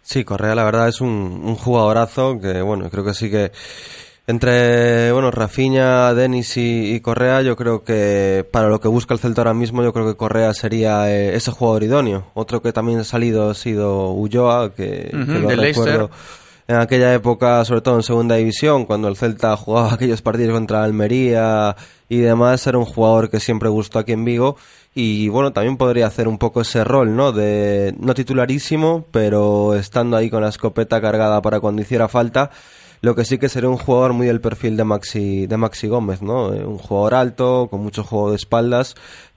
Sí, 0.00 0.24
Correa 0.24 0.54
la 0.54 0.64
verdad 0.64 0.88
es 0.88 1.00
un, 1.00 1.42
un 1.44 1.54
jugadorazo 1.54 2.38
que, 2.40 2.62
bueno, 2.62 2.88
creo 2.90 3.04
que 3.04 3.14
sí 3.14 3.30
que 3.30 3.52
entre, 4.26 5.12
bueno, 5.12 5.30
Rafinha, 5.30 6.14
Denis 6.14 6.56
y, 6.56 6.94
y 6.94 7.00
Correa, 7.00 7.42
yo 7.42 7.56
creo 7.56 7.84
que 7.84 8.46
para 8.50 8.68
lo 8.68 8.80
que 8.80 8.88
busca 8.88 9.12
el 9.12 9.20
Celta 9.20 9.42
ahora 9.42 9.52
mismo, 9.52 9.82
yo 9.82 9.92
creo 9.92 10.06
que 10.06 10.16
Correa 10.16 10.54
sería 10.54 11.12
eh, 11.12 11.36
ese 11.36 11.50
jugador 11.50 11.82
idóneo. 11.82 12.30
Otro 12.32 12.62
que 12.62 12.72
también 12.72 13.00
ha 13.00 13.04
salido 13.04 13.50
ha 13.50 13.54
sido 13.54 14.12
Ulloa, 14.12 14.72
que, 14.74 15.10
lo 15.12 15.26
recuerdo 15.26 15.62
Leicester. 15.62 16.08
En 16.66 16.76
aquella 16.76 17.12
época, 17.12 17.64
sobre 17.64 17.82
todo 17.82 17.96
en 17.96 18.02
segunda 18.02 18.36
división, 18.36 18.86
cuando 18.86 19.08
el 19.08 19.16
Celta 19.16 19.56
jugaba 19.56 19.92
aquellos 19.94 20.22
partidos 20.22 20.54
contra 20.54 20.82
Almería 20.82 21.76
y 22.08 22.18
demás, 22.18 22.66
era 22.66 22.78
un 22.78 22.84
jugador 22.84 23.30
que 23.30 23.40
siempre 23.40 23.68
gustó 23.68 23.98
aquí 23.98 24.12
en 24.12 24.24
Vigo 24.24 24.56
y 24.94 25.28
bueno, 25.28 25.52
también 25.52 25.76
podría 25.76 26.06
hacer 26.06 26.28
un 26.28 26.38
poco 26.38 26.60
ese 26.60 26.84
rol, 26.84 27.16
¿no? 27.16 27.32
De 27.32 27.94
no 27.98 28.14
titularísimo, 28.14 29.04
pero 29.10 29.74
estando 29.74 30.16
ahí 30.16 30.30
con 30.30 30.42
la 30.42 30.48
escopeta 30.48 31.00
cargada 31.00 31.42
para 31.42 31.60
cuando 31.60 31.82
hiciera 31.82 32.08
falta. 32.08 32.50
Lo 33.00 33.14
que 33.14 33.24
sí 33.24 33.38
que 33.38 33.48
sería 33.48 33.68
un 33.68 33.76
jugador 33.76 34.12
muy 34.14 34.26
del 34.28 34.40
perfil 34.40 34.76
de 34.76 34.84
Maxi, 34.84 35.46
de 35.46 35.56
Maxi 35.56 35.88
Gómez, 35.88 36.22
¿no? 36.22 36.54
Eh, 36.54 36.64
Un 36.64 36.78
jugador 36.78 37.14
alto, 37.14 37.68
con 37.70 37.82
mucho 37.82 38.04
juego 38.04 38.30
de 38.30 38.36
espaldas, 38.36 38.94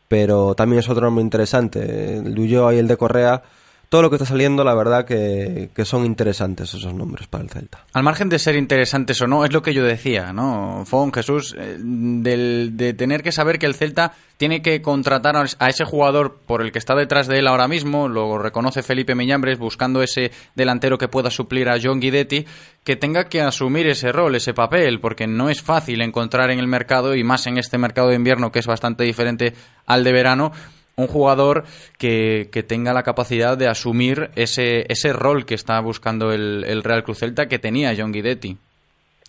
pero 0.08 0.56
también 0.56 0.80
es 0.80 0.90
otro 0.90 1.06
nombre 1.06 1.24
interesante. 1.24 2.18
El 2.18 2.36
de 2.36 2.42
Ulloa 2.42 2.76
y 2.76 2.78
el 2.78 2.88
de 2.88 2.96
Correa, 2.96 3.44
todo 3.90 4.02
lo 4.02 4.10
que 4.10 4.18
está 4.18 4.26
saliendo, 4.26 4.64
la 4.64 4.76
verdad 4.76 5.06
que, 5.06 5.70
que 5.74 5.86
son 5.86 6.06
interesantes 6.06 6.74
esos 6.74 6.94
nombres 6.94 7.28
para 7.28 7.44
el 7.44 7.50
Celta. 7.50 7.86
Al 7.94 8.04
margen 8.04 8.28
de 8.28 8.38
ser 8.38 8.56
interesantes 8.56 9.22
o 9.22 9.28
no, 9.28 9.46
es 9.46 9.54
lo 9.54 9.62
que 9.62 9.74
yo 9.74 9.84
decía, 9.84 10.34
¿no? 10.34 10.84
Fon, 10.86 11.14
Jesús, 11.14 11.56
eh, 11.58 11.78
de 11.80 12.94
tener 12.94 13.24
que 13.24 13.32
saber 13.32 13.60
que 13.60 13.66
el 13.66 13.76
Celta 13.76 14.14
tiene 14.38 14.62
que 14.62 14.82
contratar 14.82 15.36
a 15.38 15.68
ese 15.68 15.84
jugador 15.84 16.38
por 16.46 16.62
el 16.62 16.72
que 16.72 16.80
está 16.80 16.96
detrás 16.96 17.28
de 17.28 17.40
él 17.40 17.48
ahora 17.48 17.68
mismo, 17.68 18.08
lo 18.08 18.38
reconoce 18.38 18.84
Felipe 18.84 19.16
Miñambres, 19.16 19.58
buscando 19.58 20.04
ese 20.04 20.32
delantero 20.54 20.98
que 20.98 21.08
pueda 21.08 21.32
suplir 21.32 21.70
a 21.70 21.78
John 21.82 22.00
Guidetti, 22.00 22.46
que 22.84 22.96
tenga 22.96 23.26
que 23.30 23.42
asumir 23.42 23.88
ese 23.88 24.12
rol, 24.12 24.36
ese 24.36 24.54
papel, 24.54 25.00
porque 25.00 25.28
no 25.28 25.50
es 25.50 25.62
fácil 25.62 26.02
encontrar 26.02 26.52
en 26.52 26.60
el 26.60 26.68
mercado, 26.68 27.16
y 27.16 27.24
más 27.24 27.48
en 27.48 27.58
este 27.58 27.78
mercado 27.78 28.10
de 28.10 28.16
invierno 28.16 28.52
que 28.52 28.60
es 28.60 28.68
bastante 28.68 29.04
diferente 29.06 29.54
al 29.86 30.04
de 30.04 30.12
verano, 30.12 30.52
un 30.98 31.08
jugador 31.08 31.64
que, 32.00 32.50
que 32.52 32.64
tenga 32.64 32.92
la 32.92 33.04
capacidad 33.04 33.56
de 33.56 33.68
asumir 33.68 34.32
ese, 34.36 34.92
ese 34.92 35.14
rol 35.14 35.46
que 35.46 35.54
está 35.54 35.80
buscando 35.80 36.32
el, 36.32 36.64
el 36.68 36.84
Real 36.84 37.04
Cruz 37.04 37.20
Celta 37.20 37.48
que 37.48 37.60
tenía 37.60 37.94
John 37.96 38.12
Guidetti. 38.12 38.58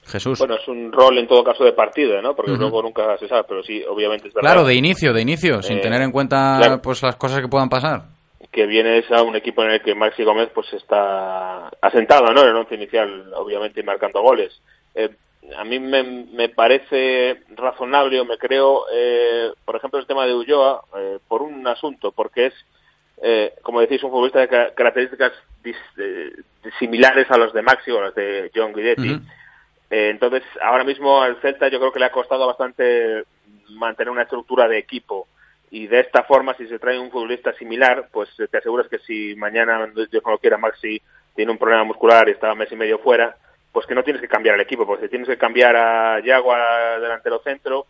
Jesús. 0.07 0.39
Bueno, 0.39 0.55
es 0.55 0.67
un 0.67 0.91
rol 0.91 1.19
en 1.19 1.29
todo 1.29 1.45
caso 1.45 1.65
de 1.65 1.75
partido, 1.75 2.23
¿no? 2.23 2.35
Porque 2.35 2.53
luego 2.53 2.81
nunca 2.83 3.19
se 3.19 3.29
sabe, 3.29 3.43
pero 3.47 3.63
sí, 3.63 3.85
obviamente 3.87 4.29
es 4.29 4.33
verdad. 4.35 4.51
Claro, 4.53 4.67
de 4.67 4.75
inicio, 4.75 5.13
de 5.13 5.21
inicio, 5.21 5.63
sin 5.63 5.77
Eh, 5.77 5.81
tener 5.83 6.01
en 6.01 6.11
cuenta 6.11 6.57
claro. 6.59 6.81
pues 6.81 7.03
las 7.03 7.17
cosas 7.17 7.43
que 7.43 7.49
puedan 7.49 7.69
pasar. 7.69 8.05
que 8.51 8.65
vienes 8.65 9.05
a 9.13 9.21
un 9.23 9.37
equipo 9.37 9.63
en 9.63 9.73
el 9.73 9.83
que 9.83 9.95
Maxi 9.95 10.25
Gómez 10.25 10.49
pues 10.55 10.73
está 10.73 11.69
asentado 11.83 12.33
¿no? 12.33 12.41
en 12.41 12.49
el 12.49 12.57
once 12.57 12.75
inicial, 12.77 13.31
obviamente 13.35 13.81
y 13.81 13.83
marcando 13.83 14.23
goles. 14.23 14.59
Eh, 14.95 15.11
a 15.57 15.65
mí 15.65 15.79
me, 15.79 16.03
me 16.03 16.49
parece 16.49 17.43
razonable 17.51 18.21
o 18.21 18.25
me 18.25 18.39
creo, 18.39 18.85
eh, 18.93 19.53
por 19.65 19.77
ejemplo, 19.77 19.99
el 19.99 20.07
tema 20.07 20.27
de 20.27 20.35
Ulloa, 20.35 20.85
eh, 20.97 21.19
por 21.29 21.43
un 21.43 21.67
asunto, 21.67 22.13
porque 22.13 22.47
es, 22.47 22.55
eh, 23.23 23.55
como 23.63 23.81
decís, 23.81 24.03
un 24.03 24.11
futbolista 24.11 24.41
de 24.41 24.49
ca- 24.49 24.75
características 24.75 25.33
dis- 25.63 25.77
eh, 25.99 26.33
similares 26.79 27.31
a 27.31 27.39
los 27.39 27.53
de 27.53 27.63
Maxi 27.63 27.91
o 27.91 27.99
a 27.99 28.03
los 28.07 28.15
de 28.15 28.51
John 28.55 28.73
Guidetti. 28.73 29.09
Eh, 29.91 30.11
entonces, 30.11 30.43
ahora 30.63 30.85
mismo 30.85 31.23
al 31.23 31.41
Celta 31.41 31.69
yo 31.69 31.79
creo 31.81 31.93
que 31.93 31.99
le 31.99 32.05
ha 32.07 32.13
costado 32.13 32.47
bastante 32.47 33.25
mantener 33.71 34.11
una 34.11 34.23
estructura 34.23 34.69
de 34.69 34.79
equipo. 34.79 35.27
Y 35.71 35.87
de 35.87 36.01
esta 36.01 36.23
forma, 36.25 36.55
si 36.55 36.67
se 36.67 36.79
trae 36.79 36.99
un 36.99 37.11
futbolista 37.11 37.53
similar, 37.55 38.09
pues 38.13 38.29
te 38.51 38.57
aseguras 38.59 38.89
que 38.89 38.99
si 39.01 39.35
mañana, 39.37 39.87
Dios 40.11 40.23
no 40.25 40.33
lo 40.33 40.39
quiera, 40.39 40.57
Maxi 40.59 41.01
tiene 41.35 41.53
un 41.53 41.59
problema 41.59 41.85
muscular 41.85 42.29
y 42.29 42.33
está 42.33 42.55
mes 42.55 42.71
y 42.73 42.77
medio 42.77 42.99
fuera, 42.99 43.37
pues 43.79 43.87
que 43.87 43.95
no 43.95 44.03
tienes 44.03 44.21
que 44.21 44.27
cambiar 44.27 44.57
el 44.57 44.61
equipo, 44.61 44.85
porque 44.85 45.05
si 45.05 45.09
tienes 45.09 45.29
que 45.29 45.39
cambiar 45.39 45.77
a 45.77 46.19
Yago 46.19 46.53
a 46.53 46.99
delantero 46.99 47.39
centro, 47.45 47.87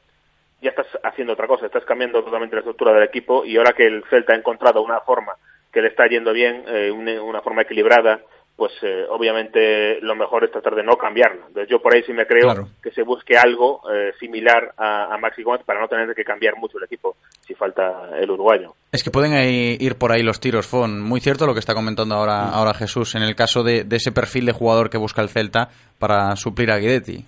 ya 0.60 0.68
estás 0.68 0.86
haciendo 1.02 1.32
otra 1.32 1.46
cosa, 1.46 1.64
estás 1.64 1.86
cambiando 1.86 2.22
totalmente 2.22 2.56
la 2.56 2.60
estructura 2.60 2.92
del 2.92 3.04
equipo 3.04 3.42
y 3.42 3.56
ahora 3.56 3.72
que 3.72 3.86
el 3.86 4.04
Celta 4.10 4.34
ha 4.34 4.36
encontrado 4.36 4.82
una 4.82 5.00
forma 5.00 5.32
que 5.72 5.80
le 5.80 5.88
está 5.88 6.06
yendo 6.06 6.34
bien, 6.34 6.62
eh, 6.66 6.90
una 6.90 7.40
forma 7.40 7.62
equilibrada, 7.62 8.20
pues 8.58 8.72
eh, 8.82 9.04
obviamente 9.08 10.00
lo 10.00 10.16
mejor 10.16 10.42
es 10.42 10.50
tratar 10.50 10.74
de 10.74 10.82
no 10.82 10.96
cambiarlo. 10.96 11.46
Entonces 11.46 11.70
yo 11.70 11.80
por 11.80 11.94
ahí 11.94 12.02
sí 12.02 12.12
me 12.12 12.26
creo 12.26 12.42
Claro. 12.42 12.68
que 12.82 12.90
se 12.90 13.02
busque 13.04 13.38
algo 13.38 13.80
eh, 13.88 14.12
similar 14.18 14.72
a, 14.76 15.14
a 15.14 15.16
Maxi 15.18 15.44
Gómez 15.44 15.62
para 15.64 15.80
no 15.80 15.86
tener 15.86 16.12
que 16.12 16.24
cambiar 16.24 16.56
mucho 16.56 16.76
el 16.78 16.82
equipo 16.84 17.14
si 17.46 17.54
falta 17.54 18.10
el 18.18 18.28
uruguayo. 18.28 18.74
Es 18.90 19.04
que 19.04 19.12
pueden 19.12 19.34
ahí 19.34 19.76
ir 19.78 19.94
por 19.94 20.10
ahí 20.10 20.24
los 20.24 20.40
tiros, 20.40 20.66
Fon. 20.66 21.00
Muy 21.00 21.20
cierto 21.20 21.46
lo 21.46 21.54
que 21.54 21.60
está 21.60 21.72
comentando 21.72 22.16
ahora, 22.16 22.48
ahora 22.48 22.74
Jesús, 22.74 23.14
en 23.14 23.22
el 23.22 23.36
caso 23.36 23.62
de, 23.62 23.84
de 23.84 23.96
ese 23.96 24.10
perfil 24.10 24.46
de 24.46 24.52
jugador 24.52 24.90
que 24.90 24.98
busca 24.98 25.22
el 25.22 25.28
Celta 25.28 25.68
para 26.00 26.34
suplir 26.34 26.72
a 26.72 26.78
Guidetti. 26.78 27.24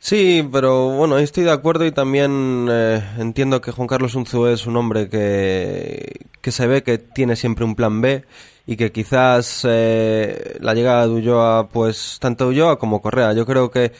Sí, 0.00 0.48
pero 0.52 0.90
bueno, 0.96 1.16
ahí 1.16 1.24
estoy 1.24 1.44
de 1.44 1.50
acuerdo 1.50 1.84
y 1.84 1.92
también 1.92 2.68
eh, 2.70 3.02
entiendo 3.18 3.60
que 3.60 3.72
Juan 3.72 3.88
Carlos 3.88 4.14
Unzué 4.14 4.52
es 4.52 4.66
un 4.66 4.76
hombre 4.76 5.08
que, 5.08 6.26
que 6.40 6.52
se 6.52 6.66
ve 6.68 6.82
que 6.84 6.98
tiene 6.98 7.34
siempre 7.36 7.64
un 7.64 7.74
plan 7.74 8.00
B 8.00 8.24
y 8.66 8.76
que 8.76 8.92
quizás 8.92 9.66
eh, 9.68 10.56
la 10.60 10.74
llegada 10.74 11.06
de 11.06 11.12
Ulloa, 11.14 11.68
pues 11.68 12.18
tanto 12.20 12.46
Ulloa 12.48 12.78
como 12.78 13.02
Correa, 13.02 13.32
yo 13.32 13.44
creo 13.44 13.70
que 13.70 13.92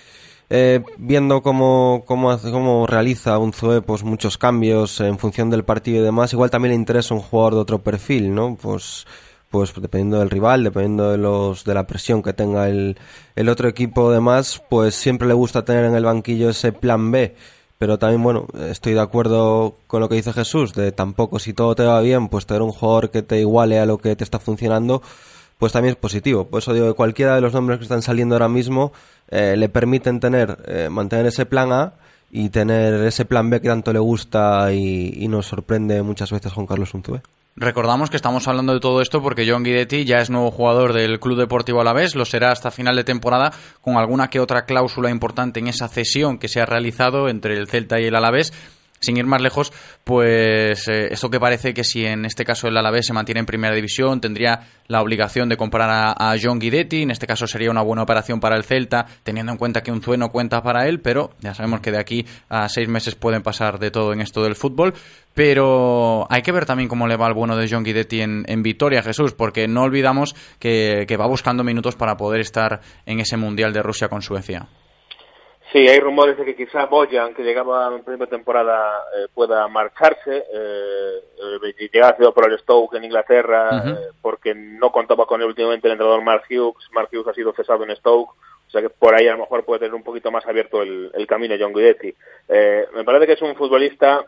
eh, 0.50 0.82
viendo 0.98 1.42
cómo, 1.42 2.04
cómo, 2.06 2.30
hace- 2.30 2.50
cómo 2.52 2.86
realiza 2.86 3.38
Unzué 3.38 3.82
pues 3.82 4.04
muchos 4.04 4.38
cambios 4.38 5.00
en 5.00 5.18
función 5.18 5.50
del 5.50 5.64
partido 5.64 6.00
y 6.00 6.04
demás, 6.04 6.32
igual 6.32 6.50
también 6.50 6.70
le 6.70 6.76
interesa 6.76 7.14
un 7.14 7.20
jugador 7.20 7.54
de 7.54 7.60
otro 7.60 7.82
perfil, 7.82 8.34
¿no? 8.34 8.56
Pues 8.60 9.06
pues 9.50 9.74
dependiendo 9.74 10.18
del 10.18 10.30
rival, 10.30 10.64
dependiendo 10.64 11.10
de 11.10 11.18
los 11.18 11.64
de 11.64 11.74
la 11.74 11.86
presión 11.86 12.22
que 12.22 12.32
tenga 12.32 12.68
el, 12.68 12.98
el 13.36 13.48
otro 13.48 13.68
equipo 13.68 14.12
demás, 14.12 14.62
pues 14.68 14.94
siempre 14.94 15.28
le 15.28 15.34
gusta 15.34 15.64
tener 15.64 15.84
en 15.84 15.94
el 15.94 16.04
banquillo 16.04 16.50
ese 16.50 16.72
plan 16.72 17.10
B. 17.10 17.34
Pero 17.78 17.98
también, 17.98 18.22
bueno, 18.22 18.46
estoy 18.70 18.94
de 18.94 19.00
acuerdo 19.00 19.76
con 19.86 20.00
lo 20.00 20.08
que 20.08 20.16
dice 20.16 20.32
Jesús, 20.32 20.74
de 20.74 20.90
tampoco 20.90 21.38
si 21.38 21.52
todo 21.52 21.76
te 21.76 21.84
va 21.84 22.00
bien, 22.00 22.28
pues 22.28 22.44
tener 22.44 22.62
un 22.62 22.72
jugador 22.72 23.10
que 23.10 23.22
te 23.22 23.38
iguale 23.38 23.78
a 23.78 23.86
lo 23.86 23.98
que 23.98 24.16
te 24.16 24.24
está 24.24 24.40
funcionando, 24.40 25.00
pues 25.58 25.72
también 25.72 25.92
es 25.92 25.96
positivo. 25.96 26.48
Por 26.48 26.58
eso 26.60 26.74
digo 26.74 26.88
que 26.88 26.94
cualquiera 26.94 27.36
de 27.36 27.40
los 27.40 27.52
nombres 27.52 27.78
que 27.78 27.84
están 27.84 28.02
saliendo 28.02 28.34
ahora 28.34 28.48
mismo 28.48 28.92
eh, 29.28 29.54
le 29.56 29.68
permiten 29.68 30.18
tener, 30.18 30.58
eh, 30.66 30.88
mantener 30.90 31.26
ese 31.26 31.46
plan 31.46 31.72
A 31.72 31.94
y 32.30 32.48
tener 32.50 32.94
ese 33.04 33.24
plan 33.24 33.48
B 33.48 33.60
que 33.60 33.68
tanto 33.68 33.92
le 33.92 34.00
gusta 34.00 34.72
y, 34.72 35.26
nos 35.28 35.46
sorprende 35.46 36.02
muchas 36.02 36.32
veces 36.32 36.52
Juan 36.52 36.66
Carlos 36.66 36.94
Unzué. 36.94 37.22
Recordamos 37.60 38.08
que 38.08 38.16
estamos 38.16 38.46
hablando 38.46 38.72
de 38.72 38.78
todo 38.78 39.02
esto 39.02 39.20
porque 39.20 39.44
John 39.50 39.64
Guidetti 39.64 40.04
ya 40.04 40.18
es 40.18 40.30
nuevo 40.30 40.52
jugador 40.52 40.92
del 40.92 41.18
Club 41.18 41.36
Deportivo 41.36 41.80
Alavés, 41.80 42.14
lo 42.14 42.24
será 42.24 42.52
hasta 42.52 42.70
final 42.70 42.94
de 42.94 43.02
temporada 43.02 43.52
con 43.80 43.96
alguna 43.96 44.30
que 44.30 44.38
otra 44.38 44.64
cláusula 44.64 45.10
importante 45.10 45.58
en 45.58 45.66
esa 45.66 45.88
cesión 45.88 46.38
que 46.38 46.46
se 46.46 46.60
ha 46.60 46.66
realizado 46.66 47.28
entre 47.28 47.56
el 47.56 47.66
Celta 47.66 47.98
y 47.98 48.04
el 48.04 48.14
Alavés. 48.14 48.52
Sin 49.00 49.16
ir 49.16 49.26
más 49.26 49.40
lejos, 49.40 49.72
pues 50.04 50.88
eh, 50.88 51.08
esto 51.10 51.30
que 51.30 51.38
parece 51.38 51.74
que 51.74 51.84
si 51.84 52.04
en 52.04 52.24
este 52.24 52.44
caso 52.44 52.68
el 52.68 52.76
Alavés 52.76 53.06
se 53.06 53.12
mantiene 53.12 53.40
en 53.40 53.46
primera 53.46 53.74
división, 53.74 54.20
tendría 54.20 54.60
la 54.88 55.02
obligación 55.02 55.48
de 55.48 55.56
comprar 55.56 55.88
a, 55.90 56.36
John 56.42 56.58
Guidetti. 56.58 57.02
En 57.02 57.10
este 57.10 57.26
caso 57.26 57.46
sería 57.46 57.70
una 57.70 57.82
buena 57.82 58.02
operación 58.02 58.40
para 58.40 58.56
el 58.56 58.64
Celta, 58.64 59.06
teniendo 59.22 59.52
en 59.52 59.58
cuenta 59.58 59.82
que 59.82 59.92
un 59.92 60.02
no 60.18 60.30
cuenta 60.30 60.62
para 60.62 60.88
él, 60.88 61.00
pero 61.00 61.30
ya 61.40 61.54
sabemos 61.54 61.80
que 61.80 61.90
de 61.90 61.98
aquí 61.98 62.26
a 62.48 62.68
seis 62.68 62.88
meses 62.88 63.14
pueden 63.14 63.42
pasar 63.42 63.78
de 63.78 63.90
todo 63.90 64.12
en 64.12 64.20
esto 64.20 64.42
del 64.42 64.54
fútbol. 64.54 64.94
Pero 65.34 66.26
hay 66.30 66.42
que 66.42 66.50
ver 66.50 66.66
también 66.66 66.88
cómo 66.88 67.06
le 67.06 67.16
va 67.16 67.28
el 67.28 67.34
bueno 67.34 67.56
de 67.56 67.68
John 67.70 67.84
Guidetti 67.84 68.22
en, 68.22 68.44
en 68.48 68.62
Vitoria, 68.62 69.02
Jesús, 69.02 69.34
porque 69.34 69.68
no 69.68 69.82
olvidamos 69.82 70.34
que 70.58 71.16
va 71.18 71.26
buscando 71.26 71.62
minutos 71.62 71.94
para 71.94 72.16
poder 72.16 72.40
estar 72.40 72.80
en 73.06 73.20
ese 73.20 73.36
Mundial 73.36 73.72
de 73.72 73.82
Rusia 73.82 74.08
con 74.08 74.22
Suecia. 74.22 74.68
Sí, 75.70 75.86
hay 75.86 76.00
rumores 76.00 76.38
de 76.38 76.46
que 76.46 76.56
quizá 76.56 76.86
Boyan, 76.86 77.34
que 77.34 77.42
llegaba 77.42 77.94
en 77.94 78.02
primera 78.02 78.26
temporada, 78.26 79.02
eh, 79.14 79.26
pueda 79.34 79.68
marcharse. 79.68 80.44
Eh, 80.50 81.22
eh, 81.36 81.88
llegaba 81.92 82.16
sido 82.16 82.32
por 82.32 82.50
el 82.50 82.58
Stoke 82.58 82.96
en 82.96 83.04
Inglaterra, 83.04 83.82
eh, 83.84 84.08
porque 84.22 84.54
no 84.54 84.90
contaba 84.90 85.26
con 85.26 85.42
él 85.42 85.46
últimamente 85.46 85.86
el 85.86 85.92
entrenador 85.92 86.22
Mark 86.22 86.44
Hughes. 86.48 86.88
Mark 86.92 87.10
Hughes 87.12 87.28
ha 87.28 87.34
sido 87.34 87.52
cesado 87.52 87.84
en 87.84 87.94
Stoke, 87.96 88.30
o 88.30 88.70
sea 88.70 88.80
que 88.80 88.88
por 88.88 89.14
ahí 89.14 89.28
a 89.28 89.32
lo 89.32 89.40
mejor 89.40 89.64
puede 89.66 89.80
tener 89.80 89.94
un 89.94 90.02
poquito 90.02 90.30
más 90.30 90.46
abierto 90.46 90.80
el, 90.80 91.10
el 91.12 91.26
camino 91.26 91.54
John 91.60 91.74
Guidetti. 91.74 92.14
Eh, 92.48 92.86
me 92.94 93.04
parece 93.04 93.26
que 93.26 93.32
es 93.34 93.42
un 93.42 93.54
futbolista 93.54 94.24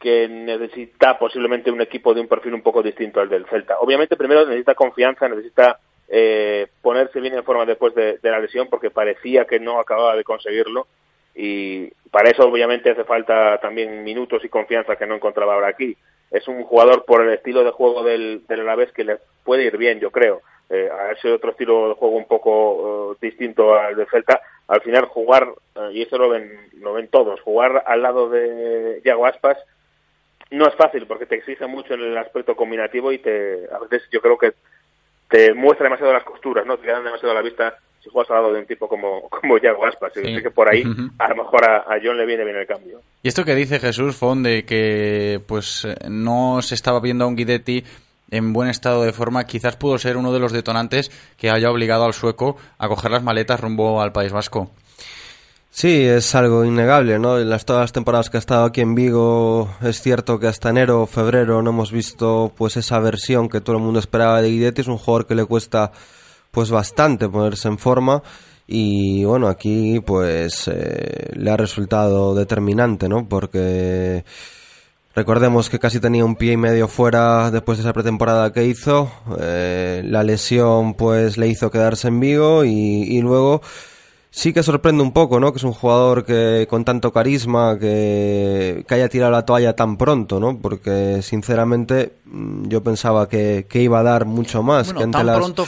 que 0.00 0.26
necesita 0.26 1.16
posiblemente 1.16 1.70
un 1.70 1.80
equipo 1.80 2.12
de 2.12 2.22
un 2.22 2.28
perfil 2.28 2.54
un 2.54 2.62
poco 2.62 2.82
distinto 2.82 3.20
al 3.20 3.28
del 3.28 3.46
Celta. 3.46 3.78
Obviamente 3.78 4.16
primero 4.16 4.44
necesita 4.44 4.74
confianza, 4.74 5.28
necesita 5.28 5.78
eh, 6.08 6.68
ponerse 6.82 7.20
bien 7.20 7.34
en 7.34 7.44
forma 7.44 7.64
después 7.64 7.94
de, 7.94 8.18
de 8.18 8.30
la 8.30 8.40
lesión 8.40 8.68
porque 8.68 8.90
parecía 8.90 9.44
que 9.44 9.60
no 9.60 9.80
acababa 9.80 10.16
de 10.16 10.24
conseguirlo 10.24 10.86
y 11.34 11.90
para 12.10 12.30
eso 12.30 12.48
obviamente 12.48 12.90
hace 12.90 13.04
falta 13.04 13.58
también 13.58 14.02
minutos 14.02 14.42
y 14.44 14.48
confianza 14.48 14.96
que 14.96 15.06
no 15.06 15.14
encontraba 15.14 15.54
ahora 15.54 15.68
aquí. 15.68 15.96
Es 16.30 16.48
un 16.48 16.64
jugador 16.64 17.04
por 17.04 17.22
el 17.22 17.34
estilo 17.34 17.62
de 17.62 17.70
juego 17.70 18.02
del, 18.02 18.42
del 18.48 18.60
Alavés 18.60 18.90
que 18.92 19.04
le 19.04 19.18
puede 19.44 19.64
ir 19.64 19.76
bien, 19.76 20.00
yo 20.00 20.10
creo. 20.10 20.40
Eh, 20.68 20.88
a 20.90 21.12
ese 21.12 21.30
otro 21.30 21.50
estilo 21.50 21.90
de 21.90 21.94
juego 21.94 22.16
un 22.16 22.26
poco 22.26 23.12
eh, 23.12 23.18
distinto 23.20 23.78
al 23.78 23.94
del 23.94 24.08
Celta, 24.08 24.40
al 24.66 24.80
final 24.80 25.04
jugar, 25.04 25.46
eh, 25.76 25.90
y 25.92 26.02
eso 26.02 26.18
lo 26.18 26.30
ven, 26.30 26.50
lo 26.80 26.94
ven 26.94 27.06
todos, 27.06 27.40
jugar 27.42 27.84
al 27.86 28.02
lado 28.02 28.28
de 28.28 29.00
Yago 29.04 29.26
Aspas 29.26 29.58
no 30.50 30.66
es 30.66 30.74
fácil 30.74 31.06
porque 31.06 31.26
te 31.26 31.36
exige 31.36 31.66
mucho 31.66 31.94
en 31.94 32.02
el 32.02 32.18
aspecto 32.18 32.54
combinativo 32.56 33.12
y 33.12 33.18
te 33.18 33.68
a 33.72 33.78
veces 33.78 34.08
yo 34.10 34.20
creo 34.20 34.38
que 34.38 34.54
te 35.28 35.54
muestra 35.54 35.84
demasiado 35.84 36.12
las 36.12 36.24
costuras, 36.24 36.66
¿no? 36.66 36.76
Te 36.76 36.86
quedan 36.86 37.04
demasiado 37.04 37.32
a 37.32 37.34
la 37.34 37.42
vista 37.42 37.76
si 38.02 38.10
juegas 38.10 38.30
al 38.30 38.36
lado 38.36 38.52
de 38.52 38.60
un 38.60 38.66
tipo 38.66 38.88
como, 38.88 39.22
como 39.28 39.58
Yago 39.58 39.86
Aspas. 39.86 40.12
Sí. 40.14 40.22
sé 40.22 40.42
que 40.42 40.50
por 40.50 40.72
ahí 40.72 40.82
a 41.18 41.28
lo 41.28 41.36
mejor 41.36 41.64
a, 41.68 41.76
a 41.78 41.98
John 42.02 42.16
le 42.16 42.26
viene 42.26 42.44
bien 42.44 42.56
el 42.56 42.66
cambio. 42.66 43.00
Y 43.22 43.28
esto 43.28 43.44
que 43.44 43.54
dice 43.54 43.78
Jesús 43.78 44.16
Fon 44.16 44.42
de 44.42 44.64
que 44.64 45.40
pues 45.46 45.84
eh, 45.84 45.94
no 46.08 46.62
se 46.62 46.74
estaba 46.74 47.00
viendo 47.00 47.24
a 47.24 47.28
un 47.28 47.36
Guidetti 47.36 47.84
en 48.30 48.52
buen 48.52 48.68
estado 48.68 49.04
de 49.04 49.12
forma, 49.12 49.44
quizás 49.44 49.76
pudo 49.76 49.98
ser 49.98 50.16
uno 50.16 50.32
de 50.32 50.40
los 50.40 50.52
detonantes 50.52 51.10
que 51.36 51.50
haya 51.50 51.70
obligado 51.70 52.04
al 52.04 52.12
sueco 52.12 52.56
a 52.78 52.88
coger 52.88 53.10
las 53.10 53.22
maletas 53.22 53.60
rumbo 53.60 54.00
al 54.00 54.12
País 54.12 54.32
Vasco. 54.32 54.70
Sí, 55.78 56.06
es 56.06 56.34
algo 56.34 56.64
innegable, 56.64 57.18
¿no? 57.18 57.38
En 57.38 57.50
las, 57.50 57.66
todas 57.66 57.82
las 57.82 57.92
temporadas 57.92 58.30
que 58.30 58.38
ha 58.38 58.40
estado 58.40 58.64
aquí 58.64 58.80
en 58.80 58.94
Vigo, 58.94 59.68
es 59.82 60.00
cierto 60.00 60.40
que 60.40 60.46
hasta 60.46 60.70
enero 60.70 61.02
o 61.02 61.06
febrero 61.06 61.60
no 61.60 61.68
hemos 61.68 61.92
visto 61.92 62.50
pues 62.56 62.78
esa 62.78 62.98
versión 62.98 63.50
que 63.50 63.60
todo 63.60 63.76
el 63.76 63.82
mundo 63.82 63.98
esperaba 64.00 64.40
de 64.40 64.48
Guidetti. 64.48 64.80
Es 64.80 64.88
un 64.88 64.96
jugador 64.96 65.26
que 65.26 65.34
le 65.34 65.44
cuesta 65.44 65.92
pues 66.50 66.70
bastante 66.70 67.28
ponerse 67.28 67.68
en 67.68 67.76
forma 67.76 68.22
y 68.66 69.24
bueno, 69.26 69.48
aquí 69.48 70.00
pues 70.00 70.66
eh, 70.68 71.32
le 71.34 71.50
ha 71.50 71.58
resultado 71.58 72.34
determinante, 72.34 73.06
¿no? 73.06 73.28
Porque 73.28 74.24
recordemos 75.14 75.68
que 75.68 75.78
casi 75.78 76.00
tenía 76.00 76.24
un 76.24 76.36
pie 76.36 76.52
y 76.52 76.56
medio 76.56 76.88
fuera 76.88 77.50
después 77.50 77.76
de 77.76 77.82
esa 77.82 77.92
pretemporada 77.92 78.50
que 78.50 78.64
hizo. 78.64 79.12
Eh, 79.38 80.00
la 80.06 80.22
lesión 80.22 80.94
pues 80.94 81.36
le 81.36 81.48
hizo 81.48 81.70
quedarse 81.70 82.08
en 82.08 82.18
Vigo 82.18 82.64
y, 82.64 82.70
y 82.70 83.20
luego 83.20 83.60
sí 84.38 84.52
que 84.52 84.62
sorprende 84.62 85.02
un 85.02 85.12
poco, 85.12 85.40
¿no? 85.40 85.50
Que 85.50 85.56
es 85.56 85.64
un 85.64 85.72
jugador 85.72 86.26
que 86.26 86.66
con 86.68 86.84
tanto 86.84 87.10
carisma 87.10 87.78
que, 87.78 88.84
que 88.86 88.94
haya 88.94 89.08
tirado 89.08 89.32
la 89.32 89.46
toalla 89.46 89.74
tan 89.74 89.96
pronto, 89.96 90.38
¿no? 90.38 90.58
Porque 90.58 91.22
sinceramente 91.22 92.12
mm, 92.26 92.68
yo 92.68 92.82
pensaba 92.82 93.30
que, 93.30 93.66
que 93.66 93.80
iba 93.80 93.98
a 93.98 94.02
dar 94.02 94.26
mucho 94.26 94.62
más. 94.62 94.88
Bueno, 94.88 94.98
que 94.98 95.04
ante 95.04 95.16
tan 95.18 95.26
las- 95.26 95.36
pronto, 95.38 95.66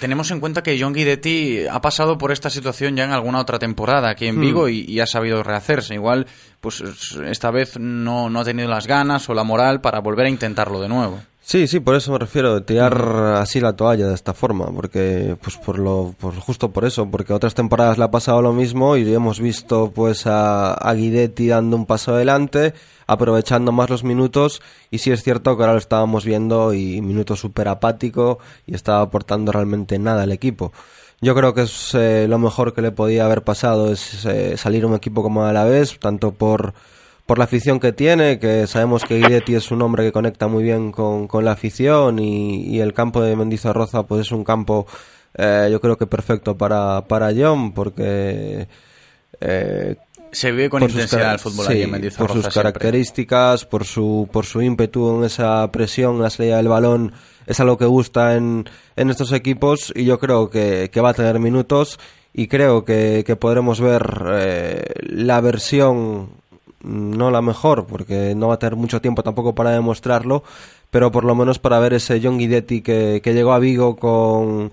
tenemos 0.00 0.30
en 0.30 0.40
cuenta 0.40 0.62
que 0.62 0.80
John 0.80 0.94
Guidetti 0.94 1.66
ha 1.70 1.80
pasado 1.82 2.16
por 2.16 2.32
esta 2.32 2.48
situación 2.48 2.96
ya 2.96 3.04
en 3.04 3.10
alguna 3.12 3.38
otra 3.38 3.58
temporada 3.58 4.08
aquí 4.10 4.26
en 4.26 4.38
Hmm. 4.38 4.40
Vigo 4.40 4.68
y, 4.70 4.80
y 4.88 5.00
ha 5.00 5.06
sabido 5.06 5.42
rehacerse. 5.42 5.92
Igual, 5.94 6.26
pues 6.62 6.82
esta 7.26 7.50
vez 7.50 7.78
no, 7.78 8.30
no 8.30 8.40
ha 8.40 8.44
tenido 8.44 8.68
las 8.68 8.86
ganas 8.86 9.28
o 9.28 9.34
la 9.34 9.44
moral 9.44 9.82
para 9.82 10.00
volver 10.00 10.24
a 10.26 10.30
intentarlo 10.30 10.80
de 10.80 10.88
nuevo. 10.88 11.20
Sí, 11.42 11.66
sí, 11.66 11.80
por 11.80 11.96
eso 11.96 12.12
me 12.12 12.18
refiero, 12.18 12.62
tirar 12.62 12.94
así 13.36 13.60
la 13.60 13.74
toalla 13.74 14.06
de 14.06 14.14
esta 14.14 14.34
forma, 14.34 14.66
porque, 14.66 15.36
pues 15.42 15.56
por 15.56 15.78
lo, 15.78 16.14
por, 16.20 16.34
justo 16.36 16.70
por 16.70 16.84
eso, 16.84 17.10
porque 17.10 17.32
otras 17.32 17.54
temporadas 17.54 17.98
le 17.98 18.04
ha 18.04 18.10
pasado 18.10 18.40
lo 18.40 18.52
mismo 18.52 18.96
y 18.96 19.12
hemos 19.12 19.40
visto 19.40 19.90
pues 19.92 20.26
a, 20.26 20.74
a 20.74 20.94
Guidetti 20.94 21.48
dando 21.48 21.76
un 21.76 21.86
paso 21.86 22.14
adelante, 22.14 22.74
aprovechando 23.06 23.72
más 23.72 23.90
los 23.90 24.04
minutos, 24.04 24.62
y 24.90 24.98
sí 24.98 25.10
es 25.10 25.24
cierto 25.24 25.56
que 25.56 25.62
ahora 25.64 25.72
lo 25.72 25.80
estábamos 25.80 26.24
viendo 26.24 26.72
y 26.72 27.00
minuto 27.00 27.34
súper 27.34 27.66
apático 27.66 28.38
y 28.66 28.74
estaba 28.74 29.00
aportando 29.00 29.50
realmente 29.50 29.98
nada 29.98 30.22
al 30.22 30.32
equipo. 30.32 30.72
Yo 31.22 31.34
creo 31.34 31.52
que 31.52 31.62
es 31.62 31.94
eh, 31.94 32.26
lo 32.28 32.38
mejor 32.38 32.72
que 32.74 32.80
le 32.80 32.92
podía 32.92 33.24
haber 33.24 33.42
pasado 33.42 33.92
es 33.92 34.24
eh, 34.24 34.56
salir 34.56 34.86
un 34.86 34.94
equipo 34.94 35.22
como 35.22 35.44
Alavés, 35.44 35.98
tanto 35.98 36.32
por 36.32 36.74
por 37.30 37.38
la 37.38 37.44
afición 37.44 37.78
que 37.78 37.92
tiene, 37.92 38.40
que 38.40 38.66
sabemos 38.66 39.04
que 39.04 39.18
Guidetti 39.18 39.54
es 39.54 39.70
un 39.70 39.82
hombre 39.82 40.02
que 40.02 40.10
conecta 40.10 40.48
muy 40.48 40.64
bien 40.64 40.90
con, 40.90 41.28
con 41.28 41.44
la 41.44 41.52
afición 41.52 42.18
y, 42.18 42.62
y 42.62 42.80
el 42.80 42.92
campo 42.92 43.22
de 43.22 43.36
Mendizorroza 43.36 44.02
pues 44.02 44.22
es 44.22 44.32
un 44.32 44.42
campo 44.42 44.88
eh, 45.38 45.68
yo 45.70 45.80
creo 45.80 45.96
que 45.96 46.08
perfecto 46.08 46.58
para, 46.58 47.06
para 47.06 47.30
John 47.32 47.70
porque 47.72 48.66
eh, 49.40 49.96
Se 50.32 50.50
vive 50.50 50.68
con 50.68 50.82
intensidad 50.82 51.34
el 51.34 51.38
fútbol 51.38 51.66
sí, 51.66 51.72
allí 51.74 51.82
en 51.82 51.92
Mendizorroza 51.92 52.26
por 52.26 52.42
sus 52.42 52.52
siempre. 52.52 52.62
características, 52.62 53.64
por 53.64 53.84
su, 53.84 54.28
por 54.32 54.44
su 54.44 54.60
ímpetu 54.60 55.18
en 55.18 55.22
esa 55.22 55.70
presión, 55.70 56.16
en 56.16 56.22
la 56.22 56.30
salida 56.30 56.56
del 56.56 56.66
balón, 56.66 57.12
es 57.46 57.60
algo 57.60 57.78
que 57.78 57.84
gusta 57.84 58.34
en, 58.34 58.68
en 58.96 59.08
estos 59.08 59.30
equipos 59.30 59.92
y 59.94 60.04
yo 60.04 60.18
creo 60.18 60.50
que, 60.50 60.90
que 60.92 61.00
va 61.00 61.10
a 61.10 61.14
tener 61.14 61.38
minutos 61.38 62.00
y 62.32 62.48
creo 62.48 62.84
que, 62.84 63.22
que 63.24 63.36
podremos 63.36 63.80
ver 63.80 64.02
eh, 64.32 64.82
la 65.02 65.40
versión 65.40 66.39
no 66.82 67.30
la 67.30 67.42
mejor, 67.42 67.86
porque 67.86 68.34
no 68.34 68.48
va 68.48 68.54
a 68.54 68.58
tener 68.58 68.76
mucho 68.76 69.00
tiempo 69.00 69.22
tampoco 69.22 69.54
para 69.54 69.70
demostrarlo, 69.70 70.42
pero 70.90 71.10
por 71.12 71.24
lo 71.24 71.34
menos 71.34 71.58
para 71.58 71.78
ver 71.78 71.94
ese 71.94 72.20
John 72.22 72.38
Guidetti 72.38 72.82
que, 72.82 73.20
que 73.22 73.34
llegó 73.34 73.52
a 73.52 73.58
Vigo 73.58 73.96
con, 73.96 74.72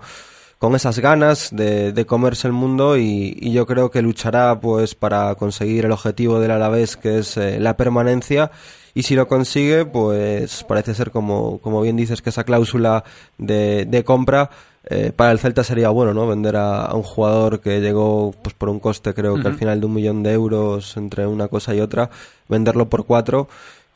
con 0.58 0.76
esas 0.76 1.00
ganas 1.00 1.50
de, 1.52 1.92
de 1.92 2.06
comerse 2.06 2.48
el 2.48 2.54
mundo 2.54 2.98
y, 2.98 3.38
y 3.40 3.52
yo 3.52 3.66
creo 3.66 3.92
que 3.92 4.02
luchará 4.02 4.60
pues 4.60 4.96
para 4.96 5.36
conseguir 5.36 5.86
el 5.86 5.92
objetivo 5.92 6.40
del 6.40 6.52
Alavés 6.52 6.98
que 6.98 7.20
es 7.20 7.38
eh, 7.38 7.60
la 7.60 7.78
permanencia. 7.78 8.52
Y 8.94 9.04
si 9.04 9.14
lo 9.14 9.28
consigue 9.28 9.86
pues 9.86 10.64
parece 10.64 10.96
ser 10.96 11.12
como, 11.12 11.60
como 11.60 11.82
bien 11.82 11.96
dices 11.96 12.24
que 12.24 12.32
esa 12.32 12.44
cláusula 12.44 13.04
de, 13.38 13.86
de 13.86 14.04
compra 14.04 14.50
eh, 14.90 15.12
para 15.16 15.32
el 15.32 15.40
Celta 15.40 15.64
sería 15.64 15.90
bueno, 15.90 16.14
¿no? 16.14 16.28
Vender 16.28 16.56
a, 16.56 16.86
a 16.86 16.96
un 16.96 17.04
jugador 17.04 17.60
que 17.60 17.82
llegó 17.82 18.34
pues 18.42 18.56
por 18.56 18.70
un 18.70 18.80
coste 18.80 19.14
creo 19.14 19.42
que 19.42 19.48
al 19.48 19.56
final 19.56 19.80
de 19.80 19.86
un 19.86 19.94
millón 19.94 20.24
de 20.24 20.32
euros 20.34 20.98
entre 20.98 21.28
una 21.28 21.48
cosa 21.48 21.76
y 21.76 21.82
otra, 21.82 22.10
venderlo 22.48 22.90
por 22.90 23.06
cuatro 23.06 23.48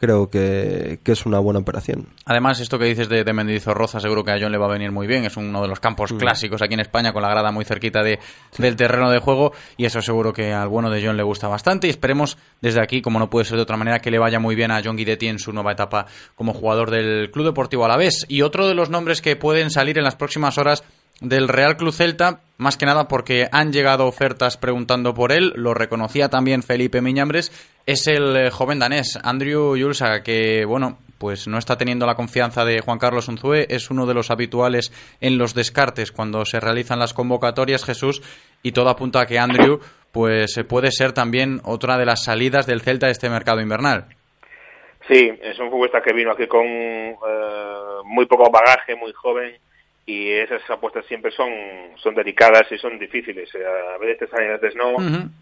creo 0.01 0.29
que, 0.31 0.99
que 1.03 1.11
es 1.11 1.25
una 1.27 1.37
buena 1.39 1.59
operación. 1.59 2.09
Además, 2.25 2.59
esto 2.59 2.79
que 2.79 2.85
dices 2.85 3.07
de, 3.07 3.23
de 3.23 3.33
Mendizorroza 3.33 3.99
seguro 3.99 4.23
que 4.25 4.31
a 4.31 4.37
John 4.41 4.51
le 4.51 4.57
va 4.57 4.65
a 4.65 4.71
venir 4.71 4.91
muy 4.91 5.05
bien. 5.05 5.23
Es 5.23 5.37
uno 5.37 5.61
de 5.61 5.67
los 5.67 5.79
campos 5.79 6.11
Mm. 6.11 6.17
clásicos 6.17 6.61
aquí 6.61 6.73
en 6.73 6.79
España 6.79 7.13
con 7.13 7.21
la 7.21 7.29
grada 7.29 7.51
muy 7.51 7.63
cerquita 7.63 8.01
de, 8.01 8.19
del 8.57 8.75
terreno 8.75 9.11
de 9.11 9.19
juego 9.19 9.53
y 9.77 9.85
eso 9.85 10.01
seguro 10.01 10.33
que 10.33 10.51
al 10.51 10.67
bueno 10.67 10.89
de 10.89 11.05
John 11.05 11.15
le 11.15 11.23
gusta 11.23 11.47
bastante 11.47 11.85
y 11.87 11.91
esperemos 11.91 12.37
desde 12.59 12.81
aquí, 12.81 13.01
como 13.01 13.19
no 13.19 13.29
puede 13.29 13.45
ser 13.45 13.57
de 13.57 13.61
otra 13.63 13.77
manera, 13.77 13.99
que 13.99 14.09
le 14.11 14.17
vaya 14.19 14.39
muy 14.39 14.55
bien 14.55 14.71
a 14.71 14.81
John 14.83 14.97
Guidetti 14.97 15.27
en 15.27 15.37
su 15.39 15.53
nueva 15.53 15.71
etapa 15.73 16.07
como 16.35 16.53
jugador 16.53 16.89
del 16.89 17.29
Club 17.31 17.45
Deportivo 17.45 17.85
Alavés. 17.85 18.25
Y 18.27 18.41
otro 18.41 18.67
de 18.67 18.73
los 18.73 18.89
nombres 18.89 19.21
que 19.21 19.35
pueden 19.35 19.69
salir 19.69 19.99
en 19.99 20.03
las 20.03 20.15
próximas 20.15 20.57
horas 20.57 20.83
del 21.21 21.47
Real 21.47 21.77
Club 21.77 21.93
Celta, 21.93 22.41
más 22.57 22.77
que 22.77 22.85
nada 22.85 23.07
porque 23.07 23.47
han 23.51 23.71
llegado 23.71 24.07
ofertas 24.07 24.57
preguntando 24.57 25.13
por 25.13 25.31
él, 25.31 25.53
lo 25.55 25.73
reconocía 25.73 26.29
también 26.29 26.63
Felipe 26.63 27.01
Miñambres, 27.01 27.51
es 27.85 28.07
el 28.07 28.35
eh, 28.35 28.49
joven 28.51 28.79
danés, 28.79 29.17
Andrew 29.23 29.75
Julsa, 29.79 30.23
que, 30.23 30.65
bueno, 30.65 30.97
pues 31.19 31.47
no 31.47 31.59
está 31.59 31.77
teniendo 31.77 32.07
la 32.07 32.15
confianza 32.15 32.65
de 32.65 32.81
Juan 32.81 32.97
Carlos 32.97 33.27
Unzué, 33.27 33.67
es 33.69 33.91
uno 33.91 34.07
de 34.07 34.15
los 34.15 34.31
habituales 34.31 34.91
en 35.21 35.37
los 35.37 35.53
descartes 35.53 36.11
cuando 36.11 36.43
se 36.45 36.59
realizan 36.59 36.97
las 36.97 37.13
convocatorias, 37.13 37.85
Jesús, 37.85 38.23
y 38.63 38.71
todo 38.71 38.89
apunta 38.89 39.21
a 39.21 39.25
que 39.27 39.37
Andrew, 39.37 39.79
pues 40.11 40.57
eh, 40.57 40.63
puede 40.63 40.91
ser 40.91 41.13
también 41.13 41.61
otra 41.63 41.97
de 41.97 42.05
las 42.05 42.23
salidas 42.23 42.65
del 42.65 42.81
Celta 42.81 43.05
de 43.05 43.11
este 43.11 43.29
mercado 43.29 43.61
invernal. 43.61 44.07
Sí, 45.07 45.31
es 45.41 45.59
un 45.59 45.69
futbolista 45.69 46.01
que 46.01 46.13
vino 46.13 46.31
aquí 46.31 46.47
con 46.47 46.65
eh, 46.65 47.15
muy 48.05 48.25
poco 48.25 48.49
bagaje, 48.49 48.95
muy 48.95 49.13
joven, 49.13 49.55
y 50.11 50.31
esas 50.31 50.61
apuestas 50.69 51.05
siempre 51.05 51.31
son, 51.31 51.51
son 51.97 52.13
delicadas 52.15 52.71
y 52.71 52.77
son 52.77 52.99
difíciles. 52.99 53.53
Eh, 53.55 53.65
A 53.95 53.97
veces 53.97 54.19
te 54.19 54.27
salen, 54.27 54.51
a 54.51 54.57
veces 54.57 54.75
no. 54.75 54.95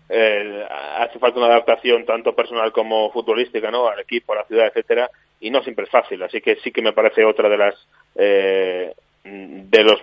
Eh, 0.09 0.65
hace 0.97 1.20
falta 1.20 1.39
una 1.39 1.47
adaptación 1.47 2.05
tanto 2.05 2.36
personal 2.36 2.72
como 2.72 3.11
futbolística, 3.11 3.72
¿no? 3.72 3.88
Al 3.88 3.99
equipo, 3.99 4.34
a 4.34 4.38
la 4.38 4.45
ciudad, 4.45 4.67
etcétera, 4.67 5.09
y 5.39 5.49
no 5.49 5.61
siempre 5.63 5.86
es 5.86 5.91
fácil. 5.91 6.22
Así 6.24 6.41
que 6.41 6.55
sí 6.57 6.72
que 6.72 6.82
me 6.82 6.93
parece 6.93 7.26
otra 7.26 7.49
de 7.49 7.57
las 7.57 7.76
eh, 8.15 8.93
de 9.24 9.84
los 9.84 9.99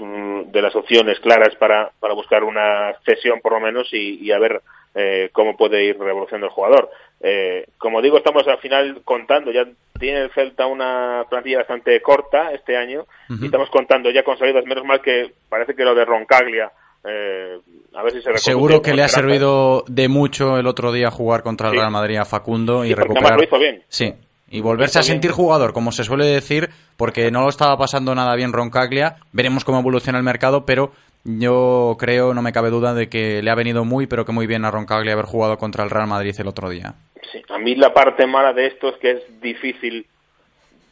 de 0.52 0.62
las 0.62 0.76
opciones 0.76 1.18
claras 1.20 1.54
para, 1.56 1.90
para 2.00 2.14
buscar 2.14 2.44
una 2.44 2.94
cesión 3.04 3.40
por 3.40 3.52
lo 3.52 3.60
menos 3.60 3.92
y, 3.92 4.24
y 4.24 4.30
a 4.30 4.38
ver 4.38 4.60
eh, 4.94 5.30
cómo 5.32 5.56
puede 5.56 5.84
ir 5.84 5.98
revolucionando 5.98 6.46
el 6.46 6.52
jugador. 6.52 6.90
Eh, 7.20 7.66
como 7.78 8.02
digo, 8.02 8.18
estamos 8.18 8.46
al 8.46 8.58
final 8.58 9.00
contando, 9.04 9.50
ya 9.50 9.64
tiene 9.98 10.20
el 10.22 10.30
Celta 10.32 10.66
una 10.66 11.24
plantilla 11.30 11.58
bastante 11.58 12.00
corta 12.02 12.52
este 12.52 12.76
año 12.76 13.06
y 13.28 13.46
estamos 13.46 13.70
contando 13.70 14.10
ya 14.10 14.22
con 14.22 14.38
salidas, 14.38 14.64
menos 14.66 14.84
mal 14.84 15.00
que 15.00 15.32
parece 15.48 15.74
que 15.74 15.82
lo 15.84 15.94
de 15.94 16.04
Roncaglia, 16.04 16.70
eh, 17.08 17.58
a 17.94 18.02
ver 18.02 18.12
si 18.12 18.20
se 18.20 18.36
Seguro 18.38 18.82
que 18.82 18.92
le 18.92 19.02
ha 19.02 19.08
servido 19.08 19.84
de 19.88 20.08
mucho 20.08 20.58
el 20.58 20.66
otro 20.66 20.92
día 20.92 21.10
jugar 21.10 21.42
contra 21.42 21.68
el 21.68 21.72
Sí. 21.74 21.78
Real 21.78 21.90
Madrid 21.90 22.16
a 22.18 22.24
Facundo 22.26 22.84
y 22.84 22.88
Sí, 22.88 22.94
recuperar. 22.94 23.24
además 23.32 23.38
lo 23.40 23.44
hizo 23.44 23.58
bien. 23.58 23.82
Sí. 23.88 24.14
Y 24.48 24.60
volverse 24.60 24.98
a 25.00 25.02
sentir 25.02 25.32
jugador, 25.32 25.72
como 25.72 25.90
se 25.90 26.04
suele 26.04 26.24
decir, 26.26 26.70
porque 26.96 27.30
no 27.32 27.40
lo 27.42 27.48
estaba 27.48 27.76
pasando 27.76 28.14
nada 28.14 28.36
bien 28.36 28.52
Roncaglia. 28.52 29.16
Veremos 29.32 29.64
cómo 29.64 29.80
evoluciona 29.80 30.18
el 30.18 30.24
mercado, 30.24 30.64
pero 30.64 30.92
yo 31.26 31.96
creo, 31.98 32.34
no 32.34 32.42
me 32.42 32.52
cabe 32.52 32.70
duda, 32.70 32.94
de 32.94 33.08
que 33.08 33.42
le 33.42 33.50
ha 33.50 33.54
venido 33.54 33.84
muy, 33.84 34.06
pero 34.06 34.24
que 34.24 34.32
muy 34.32 34.46
bien 34.46 34.64
a 34.64 34.70
Roncaglia 34.70 35.12
haber 35.12 35.26
jugado 35.26 35.58
contra 35.58 35.82
el 35.82 35.90
Real 35.90 36.06
Madrid 36.06 36.34
el 36.38 36.46
otro 36.46 36.70
día. 36.70 36.94
Sí, 37.32 37.42
a 37.48 37.58
mí 37.58 37.74
la 37.74 37.92
parte 37.92 38.26
mala 38.26 38.52
de 38.52 38.66
esto 38.66 38.88
es 38.90 38.96
que 38.96 39.10
es 39.10 39.40
difícil, 39.40 40.06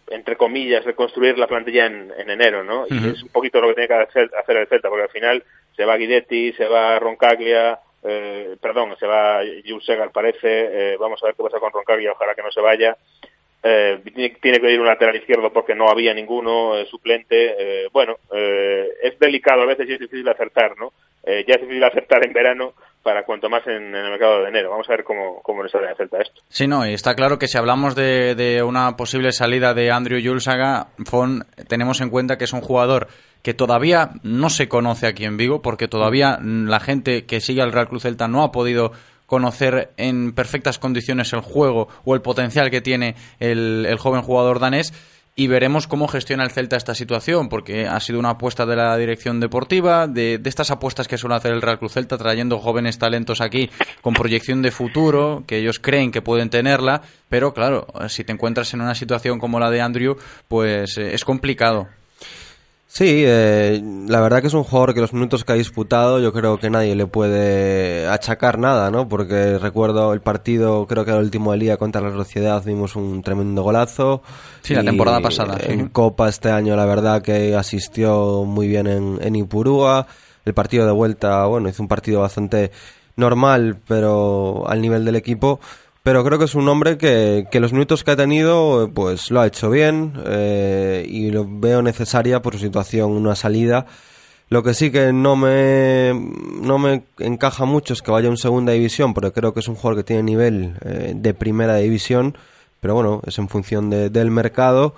entre 0.08 0.36
comillas, 0.36 0.84
reconstruir 0.84 1.38
la 1.38 1.46
plantilla 1.46 1.86
en, 1.86 2.12
en 2.18 2.30
enero, 2.30 2.64
¿no? 2.64 2.86
Y 2.88 2.96
es 2.96 3.22
un 3.22 3.28
poquito 3.28 3.60
lo 3.60 3.68
que 3.68 3.74
tiene 3.74 3.88
que 3.88 3.94
hacer, 3.94 4.30
hacer 4.36 4.56
el 4.56 4.66
Celta, 4.66 4.88
porque 4.88 5.04
al 5.04 5.10
final 5.10 5.44
se 5.76 5.84
va 5.84 5.96
Guidetti, 5.96 6.52
se 6.54 6.66
va 6.66 6.98
Roncaglia, 6.98 7.78
eh, 8.02 8.56
perdón, 8.60 8.94
se 8.98 9.06
va 9.06 9.40
Jules 9.66 9.86
Segal, 9.86 10.10
parece, 10.10 10.92
eh, 10.92 10.96
vamos 10.98 11.22
a 11.22 11.26
ver 11.26 11.34
qué 11.36 11.42
pasa 11.42 11.60
con 11.60 11.72
Roncaglia, 11.72 12.12
ojalá 12.12 12.34
que 12.34 12.42
no 12.42 12.50
se 12.50 12.60
vaya. 12.60 12.96
Eh, 13.66 13.98
tiene, 14.42 14.60
que 14.60 14.72
ir 14.72 14.78
un 14.78 14.86
lateral 14.86 15.16
izquierdo 15.16 15.50
porque 15.50 15.74
no 15.74 15.88
había 15.88 16.12
ninguno 16.12 16.76
eh, 16.76 16.84
suplente. 16.90 17.54
Eh, 17.58 17.88
bueno, 17.90 18.16
eh, 18.30 18.90
es 19.02 19.18
delicado 19.18 19.62
a 19.62 19.66
veces 19.66 19.88
y 19.88 19.94
es 19.94 20.00
difícil 20.00 20.28
acertar, 20.28 20.76
¿no? 20.78 20.92
Eh, 21.24 21.46
ya 21.48 21.54
es 21.54 21.62
difícil 21.62 21.82
acertar 21.82 22.26
en 22.26 22.34
verano 22.34 22.74
para 23.02 23.24
cuanto 23.24 23.48
más 23.48 23.66
en, 23.66 23.94
el 23.94 24.10
mercado 24.10 24.42
de 24.42 24.50
enero. 24.50 24.68
Vamos 24.68 24.86
a 24.90 24.92
ver 24.92 25.04
cómo, 25.04 25.40
cómo 25.42 25.62
le 25.62 25.70
sale 25.70 25.88
a 25.88 25.94
Celta 25.94 26.18
esto. 26.20 26.42
Sí, 26.48 26.66
no, 26.66 26.86
y 26.86 26.92
está 26.92 27.14
claro 27.14 27.38
que 27.38 27.48
si 27.48 27.56
hablamos 27.56 27.94
de, 27.94 28.34
de 28.34 28.62
una 28.62 28.98
posible 28.98 29.32
salida 29.32 29.72
de 29.72 29.90
Andrew 29.90 30.20
Julsaga, 30.22 30.88
Fon, 31.06 31.46
tenemos 31.66 32.02
en 32.02 32.10
cuenta 32.10 32.36
que 32.36 32.44
es 32.44 32.52
un 32.52 32.60
jugador 32.60 33.08
que 33.42 33.54
todavía 33.54 34.10
no 34.22 34.50
se 34.50 34.68
conoce 34.68 35.06
aquí 35.06 35.24
en 35.24 35.38
Vigo, 35.38 35.62
porque 35.62 35.88
todavía 35.88 36.38
la 36.42 36.80
gente 36.80 37.24
que 37.24 37.40
sigue 37.40 37.62
al 37.62 37.72
Real 37.72 37.88
Cruz 37.88 38.02
Celta 38.02 38.28
no 38.28 38.42
ha 38.42 38.52
podido 38.52 38.92
conocer 39.26 39.92
en 39.96 40.32
perfectas 40.32 40.78
condiciones 40.78 41.32
el 41.32 41.40
juego 41.40 41.88
o 42.04 42.14
el 42.14 42.22
potencial 42.22 42.70
que 42.70 42.80
tiene 42.80 43.16
el, 43.40 43.86
el 43.88 43.98
joven 43.98 44.22
jugador 44.22 44.58
danés. 44.58 44.92
y 45.36 45.48
veremos 45.48 45.88
cómo 45.88 46.06
gestiona 46.06 46.44
el 46.44 46.52
Celta 46.52 46.76
esta 46.76 46.94
situación, 46.94 47.48
porque 47.48 47.88
ha 47.88 47.98
sido 47.98 48.20
una 48.20 48.30
apuesta 48.30 48.66
de 48.66 48.76
la 48.76 48.96
dirección 48.96 49.40
deportiva, 49.40 50.06
de, 50.06 50.38
de, 50.38 50.48
estas 50.48 50.70
apuestas 50.70 51.08
que 51.08 51.18
suele 51.18 51.34
hacer 51.34 51.52
el 51.52 51.60
Real 51.60 51.80
Cruz 51.80 51.94
Celta, 51.94 52.16
trayendo 52.16 52.60
jóvenes 52.60 52.98
talentos 52.98 53.40
aquí 53.40 53.68
con 54.00 54.14
proyección 54.14 54.62
de 54.62 54.70
futuro, 54.70 55.42
que 55.44 55.58
ellos 55.58 55.80
creen 55.80 56.12
que 56.12 56.22
pueden 56.22 56.50
tenerla, 56.50 57.02
pero 57.28 57.52
claro, 57.52 57.88
si 58.08 58.22
te 58.22 58.32
encuentras 58.32 58.72
en 58.74 58.82
una 58.82 58.94
situación 58.94 59.40
como 59.40 59.58
la 59.58 59.70
de 59.70 59.80
Andrew, 59.80 60.16
pues 60.46 60.98
eh, 60.98 61.14
es 61.14 61.24
complicado. 61.24 61.88
Sí, 62.94 63.24
eh, 63.26 63.82
la 64.06 64.20
verdad 64.20 64.40
que 64.40 64.46
es 64.46 64.54
un 64.54 64.62
jugador 64.62 64.94
que 64.94 65.00
los 65.00 65.12
minutos 65.12 65.44
que 65.44 65.50
ha 65.50 65.56
disputado 65.56 66.20
yo 66.20 66.32
creo 66.32 66.60
que 66.60 66.70
nadie 66.70 66.94
le 66.94 67.08
puede 67.08 68.06
achacar 68.06 68.56
nada, 68.60 68.88
¿no? 68.92 69.08
Porque 69.08 69.58
recuerdo 69.58 70.12
el 70.12 70.20
partido, 70.20 70.86
creo 70.86 71.04
que 71.04 71.10
el 71.10 71.16
último 71.16 71.50
del 71.50 71.58
día 71.58 71.76
contra 71.76 72.00
la 72.00 72.12
Sociedad 72.12 72.62
vimos 72.64 72.94
un 72.94 73.20
tremendo 73.24 73.64
golazo. 73.64 74.22
Sí, 74.62 74.76
la 74.76 74.84
temporada 74.84 75.20
pasada. 75.20 75.58
En 75.60 75.88
Copa 75.88 76.28
este 76.28 76.52
año 76.52 76.76
la 76.76 76.86
verdad 76.86 77.20
que 77.20 77.56
asistió 77.56 78.44
muy 78.44 78.68
bien 78.68 78.86
en, 78.86 79.18
en 79.20 79.34
Ipurúa. 79.34 80.06
El 80.44 80.54
partido 80.54 80.86
de 80.86 80.92
vuelta, 80.92 81.46
bueno, 81.46 81.68
hizo 81.68 81.82
un 81.82 81.88
partido 81.88 82.20
bastante 82.20 82.70
normal, 83.16 83.78
pero 83.88 84.68
al 84.68 84.80
nivel 84.80 85.04
del 85.04 85.16
equipo. 85.16 85.58
Pero 86.04 86.22
creo 86.22 86.38
que 86.38 86.44
es 86.44 86.54
un 86.54 86.68
hombre 86.68 86.98
que, 86.98 87.46
que 87.50 87.60
los 87.60 87.72
minutos 87.72 88.04
que 88.04 88.10
ha 88.10 88.16
tenido, 88.16 88.90
pues 88.92 89.30
lo 89.30 89.40
ha 89.40 89.46
hecho 89.46 89.70
bien 89.70 90.12
eh, 90.26 91.06
y 91.08 91.30
lo 91.30 91.46
veo 91.48 91.80
necesaria 91.80 92.42
por 92.42 92.52
su 92.52 92.60
situación, 92.60 93.12
una 93.12 93.34
salida. 93.34 93.86
Lo 94.50 94.62
que 94.62 94.74
sí 94.74 94.90
que 94.90 95.14
no 95.14 95.34
me, 95.34 96.12
no 96.60 96.78
me 96.78 97.04
encaja 97.18 97.64
mucho 97.64 97.94
es 97.94 98.02
que 98.02 98.10
vaya 98.10 98.28
en 98.28 98.36
segunda 98.36 98.72
división, 98.72 99.14
porque 99.14 99.32
creo 99.32 99.54
que 99.54 99.60
es 99.60 99.68
un 99.68 99.76
jugador 99.76 100.00
que 100.00 100.04
tiene 100.04 100.22
nivel 100.24 100.76
eh, 100.84 101.14
de 101.16 101.32
primera 101.32 101.76
división, 101.76 102.36
pero 102.82 102.92
bueno, 102.92 103.22
es 103.24 103.38
en 103.38 103.48
función 103.48 103.88
de, 103.88 104.10
del 104.10 104.30
mercado 104.30 104.94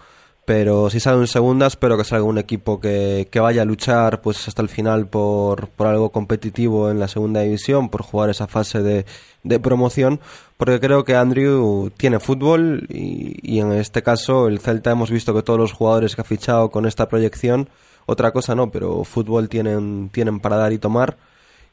pero 0.46 0.90
si 0.90 1.00
sale 1.00 1.18
en 1.18 1.26
segunda 1.26 1.66
espero 1.66 1.98
que 1.98 2.04
salga 2.04 2.24
un 2.24 2.38
equipo 2.38 2.80
que, 2.80 3.28
que, 3.30 3.40
vaya 3.40 3.62
a 3.62 3.64
luchar 3.64 4.22
pues 4.22 4.46
hasta 4.46 4.62
el 4.62 4.68
final 4.68 5.08
por, 5.08 5.68
por 5.70 5.88
algo 5.88 6.10
competitivo 6.12 6.88
en 6.88 7.00
la 7.00 7.08
segunda 7.08 7.40
división, 7.40 7.88
por 7.90 8.02
jugar 8.02 8.30
esa 8.30 8.46
fase 8.46 8.80
de, 8.80 9.06
de 9.42 9.60
promoción, 9.60 10.20
porque 10.56 10.78
creo 10.78 11.04
que 11.04 11.16
Andrew 11.16 11.90
tiene 11.96 12.20
fútbol 12.20 12.86
y, 12.88 13.36
y, 13.42 13.58
en 13.58 13.72
este 13.72 14.02
caso 14.04 14.46
el 14.46 14.60
Celta 14.60 14.92
hemos 14.92 15.10
visto 15.10 15.34
que 15.34 15.42
todos 15.42 15.58
los 15.58 15.72
jugadores 15.72 16.14
que 16.14 16.22
ha 16.22 16.24
fichado 16.24 16.70
con 16.70 16.86
esta 16.86 17.08
proyección, 17.08 17.68
otra 18.06 18.30
cosa 18.30 18.54
no, 18.54 18.70
pero 18.70 19.02
fútbol 19.02 19.48
tienen, 19.48 20.10
tienen 20.12 20.38
para 20.38 20.56
dar 20.56 20.72
y 20.72 20.78
tomar 20.78 21.16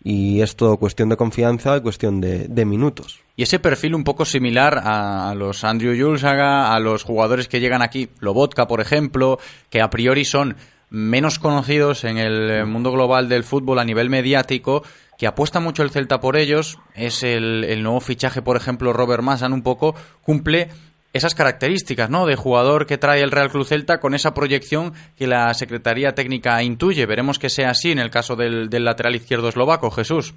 y 0.03 0.41
es 0.41 0.55
todo 0.55 0.77
cuestión 0.77 1.09
de 1.09 1.17
confianza 1.17 1.77
y 1.77 1.81
cuestión 1.81 2.19
de, 2.19 2.65
minutos. 2.65 3.21
Y 3.35 3.43
ese 3.43 3.59
perfil 3.59 3.95
un 3.95 4.03
poco 4.03 4.25
similar 4.25 4.81
a 4.83 5.33
los 5.35 5.63
Andrew 5.63 5.95
Julsaga, 5.97 6.73
a 6.73 6.79
los 6.79 7.03
jugadores 7.03 7.47
que 7.47 7.59
llegan 7.59 7.81
aquí, 7.81 8.09
Lobotka, 8.19 8.67
por 8.67 8.81
ejemplo, 8.81 9.39
que 9.69 9.81
a 9.81 9.89
priori 9.89 10.25
son 10.25 10.57
menos 10.89 11.39
conocidos 11.39 12.03
en 12.03 12.17
el 12.17 12.65
mundo 12.67 12.91
global 12.91 13.29
del 13.29 13.43
fútbol 13.43 13.79
a 13.79 13.85
nivel 13.85 14.09
mediático, 14.09 14.83
que 15.17 15.25
apuesta 15.25 15.59
mucho 15.59 15.83
el 15.83 15.89
Celta 15.89 16.19
por 16.19 16.37
ellos, 16.37 16.79
es 16.95 17.23
el, 17.23 17.63
el 17.63 17.81
nuevo 17.81 18.01
fichaje, 18.01 18.41
por 18.41 18.57
ejemplo, 18.57 18.93
Robert 18.93 19.23
Massan, 19.23 19.53
un 19.53 19.63
poco 19.63 19.95
cumple 20.21 20.69
esas 21.13 21.35
características, 21.35 22.09
¿no? 22.09 22.25
De 22.25 22.35
jugador 22.35 22.85
que 22.85 22.97
trae 22.97 23.21
el 23.21 23.31
Real 23.31 23.49
Cruz 23.49 23.69
Celta 23.69 23.99
con 23.99 24.15
esa 24.15 24.33
proyección 24.33 24.93
que 25.17 25.27
la 25.27 25.53
Secretaría 25.53 26.13
Técnica 26.13 26.61
intuye. 26.63 27.05
Veremos 27.05 27.39
que 27.39 27.49
sea 27.49 27.69
así 27.69 27.91
en 27.91 27.99
el 27.99 28.09
caso 28.09 28.35
del, 28.35 28.69
del 28.69 28.83
lateral 28.83 29.15
izquierdo 29.15 29.47
eslovaco, 29.47 29.91
Jesús. 29.91 30.33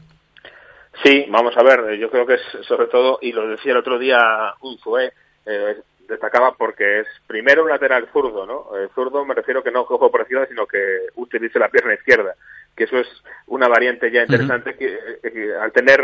Sí, 1.02 1.26
vamos 1.28 1.56
a 1.56 1.62
ver, 1.62 1.98
yo 1.98 2.10
creo 2.10 2.26
que 2.26 2.34
es 2.34 2.66
sobre 2.66 2.86
todo, 2.86 3.18
y 3.20 3.32
lo 3.32 3.48
decía 3.48 3.72
el 3.72 3.78
otro 3.78 3.98
día 3.98 4.18
Unzué, 4.60 5.12
eh, 5.44 5.76
destacaba 6.08 6.52
porque 6.52 7.00
es 7.00 7.06
primero 7.26 7.64
un 7.64 7.70
lateral 7.70 8.08
zurdo, 8.12 8.46
¿no? 8.46 8.76
El 8.76 8.88
zurdo 8.90 9.24
me 9.24 9.34
refiero 9.34 9.62
que 9.62 9.70
no 9.70 9.84
cojo 9.84 10.10
por 10.10 10.26
sino 10.26 10.66
que 10.66 11.06
utilice 11.16 11.58
la 11.58 11.68
pierna 11.68 11.94
izquierda, 11.94 12.34
que 12.74 12.84
eso 12.84 12.98
es 12.98 13.06
una 13.46 13.68
variante 13.68 14.10
ya 14.10 14.22
interesante 14.22 14.70
uh 14.70 14.72
-huh. 14.72 15.20
que, 15.22 15.30
que, 15.30 15.54
al 15.54 15.72
tener 15.72 16.02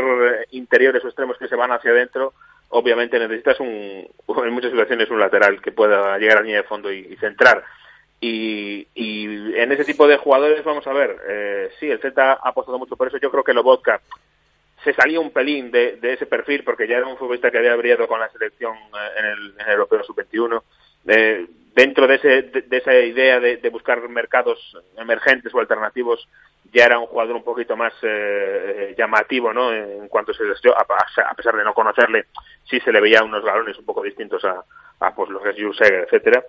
interiores 0.50 1.04
o 1.04 1.08
extremos 1.08 1.38
que 1.38 1.48
se 1.48 1.56
van 1.56 1.72
hacia 1.72 1.90
adentro, 1.90 2.34
obviamente 2.72 3.18
necesitas 3.18 3.60
un, 3.60 3.68
en 4.44 4.52
muchas 4.52 4.70
situaciones 4.70 5.10
un 5.10 5.20
lateral 5.20 5.60
que 5.60 5.72
pueda 5.72 6.18
llegar 6.18 6.38
a 6.38 6.42
línea 6.42 6.62
de 6.62 6.68
fondo 6.68 6.92
y, 6.92 7.16
centrar. 7.16 7.64
Y, 8.20 8.86
y, 8.94 9.54
en 9.56 9.72
ese 9.72 9.84
tipo 9.84 10.06
de 10.06 10.16
jugadores, 10.16 10.62
vamos 10.64 10.86
a 10.86 10.92
ver, 10.92 11.16
eh, 11.28 11.70
sí, 11.80 11.90
el 11.90 12.00
Z 12.00 12.22
ha 12.22 12.48
apostado 12.48 12.78
mucho 12.78 12.96
por 12.96 13.08
eso. 13.08 13.18
Yo 13.18 13.30
creo 13.30 13.44
que 13.44 13.52
Lobotka 13.52 14.00
se 14.84 14.94
salía 14.94 15.20
un 15.20 15.30
pelín 15.30 15.70
de, 15.70 15.98
ese 16.02 16.26
perfil 16.26 16.64
porque 16.64 16.88
ya 16.88 16.96
era 16.96 17.06
un 17.06 17.16
futbolista 17.16 17.50
que 17.50 17.58
había 17.58 17.76
brillado 17.76 18.06
con 18.08 18.20
la 18.20 18.30
selección 18.30 18.74
eh, 18.74 19.18
en 19.18 19.24
el, 19.24 19.54
en 19.58 19.66
el 19.66 19.72
Europeo 19.72 20.04
Sub-21. 20.04 20.62
Eh, 21.08 21.46
dentro 21.74 22.06
de, 22.06 22.14
ese, 22.14 22.42
de, 22.42 22.76
esa 22.76 22.94
idea 22.94 23.40
de, 23.40 23.56
de, 23.56 23.68
buscar 23.70 24.08
mercados 24.08 24.76
emergentes 24.96 25.52
o 25.54 25.60
alternativos, 25.60 26.28
ya 26.72 26.86
era 26.86 26.98
un 26.98 27.06
jugador 27.06 27.36
un 27.36 27.44
poquito 27.44 27.76
más 27.76 27.92
eh, 28.02 28.94
llamativo, 28.96 29.52
¿no? 29.52 29.72
En 29.72 30.08
cuanto 30.08 30.32
se 30.32 30.44
les 30.44 30.58
a, 30.66 31.30
a 31.30 31.34
pesar 31.34 31.56
de 31.56 31.64
no 31.64 31.74
conocerle, 31.74 32.26
sí 32.64 32.80
se 32.80 32.92
le 32.92 33.00
veía 33.00 33.22
unos 33.22 33.44
galones 33.44 33.78
un 33.78 33.84
poco 33.84 34.02
distintos 34.02 34.42
a, 34.44 34.64
a 35.00 35.14
pues 35.14 35.28
los 35.30 35.42
que 35.42 35.50
es 35.50 35.80
etcétera. 35.80 36.42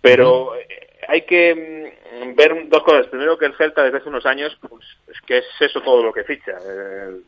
Pero 0.00 0.56
eh, 0.56 0.88
hay 1.08 1.22
que 1.22 1.92
mm, 2.24 2.34
ver 2.34 2.68
dos 2.68 2.82
cosas. 2.82 3.06
Primero 3.08 3.36
que 3.36 3.46
el 3.46 3.56
Celta 3.56 3.82
desde 3.82 3.98
hace 3.98 4.08
unos 4.08 4.24
años, 4.24 4.56
pues 4.60 4.84
es 5.08 5.20
que 5.26 5.38
es 5.38 5.46
eso 5.60 5.82
todo 5.82 6.02
lo 6.02 6.12
que 6.12 6.24
ficha. 6.24 6.52
Eh, 6.52 7.20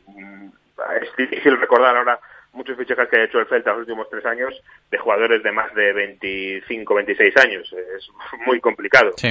es 1.01 1.15
difícil 1.15 1.59
recordar 1.59 1.95
ahora 1.95 2.19
muchos 2.53 2.77
fichajes 2.77 3.09
que 3.09 3.17
ha 3.17 3.23
hecho 3.25 3.39
el 3.39 3.47
Celta 3.47 3.69
en 3.69 3.77
los 3.77 3.87
últimos 3.87 4.09
tres 4.09 4.25
años 4.25 4.59
de 4.89 4.97
jugadores 4.97 5.43
de 5.43 5.51
más 5.51 5.71
de 5.75 5.93
25, 5.93 6.95
26 6.95 7.37
años. 7.37 7.71
Es 7.95 8.09
muy 8.47 8.59
complicado. 8.59 9.11
Sí. 9.17 9.29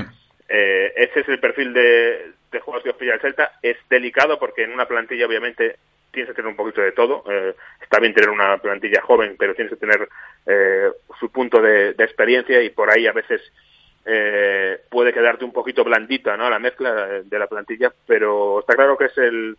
Eh, 0.49 0.93
ese 0.97 1.21
es 1.21 1.29
el 1.29 1.41
perfil 1.41 1.73
de, 1.73 2.33
de 2.53 2.61
jugadores 2.61 2.85
que 2.85 2.91
ofrece 2.91 3.15
el 3.15 3.21
Celta. 3.21 3.53
Es 3.63 3.77
delicado 3.89 4.39
porque 4.39 4.65
en 4.65 4.73
una 4.73 4.87
plantilla 4.87 5.27
obviamente 5.27 5.77
tienes 6.11 6.31
que 6.31 6.35
tener 6.35 6.51
un 6.51 6.57
poquito 6.57 6.81
de 6.81 6.93
todo. 6.93 7.25
Eh, 7.29 7.55
está 7.81 7.99
bien 7.99 8.15
tener 8.15 8.31
una 8.31 8.59
plantilla 8.59 9.03
joven, 9.03 9.37
pero 9.39 9.55
tienes 9.55 9.73
que 9.73 9.81
tener 9.81 10.09
eh, 10.47 10.91
su 11.19 11.31
punto 11.31 11.61
de, 11.61 11.91
experiencia 11.91 12.63
y 12.63 12.71
por 12.71 12.91
ahí 12.91 13.07
a 13.07 13.13
veces 13.13 13.41
eh, 14.05 14.81
puede 14.91 15.13
quedarte 15.13 15.45
un 15.45 15.53
poquito 15.53 15.85
blandita 15.85 16.37
¿no? 16.37 16.51
la 16.51 16.59
mezcla 16.59 17.23
de 17.23 17.39
la 17.39 17.47
plantilla, 17.47 17.93
pero 18.07 18.61
está 18.61 18.75
claro 18.75 18.97
que 18.97 19.07
es 19.07 19.19
el, 19.19 19.57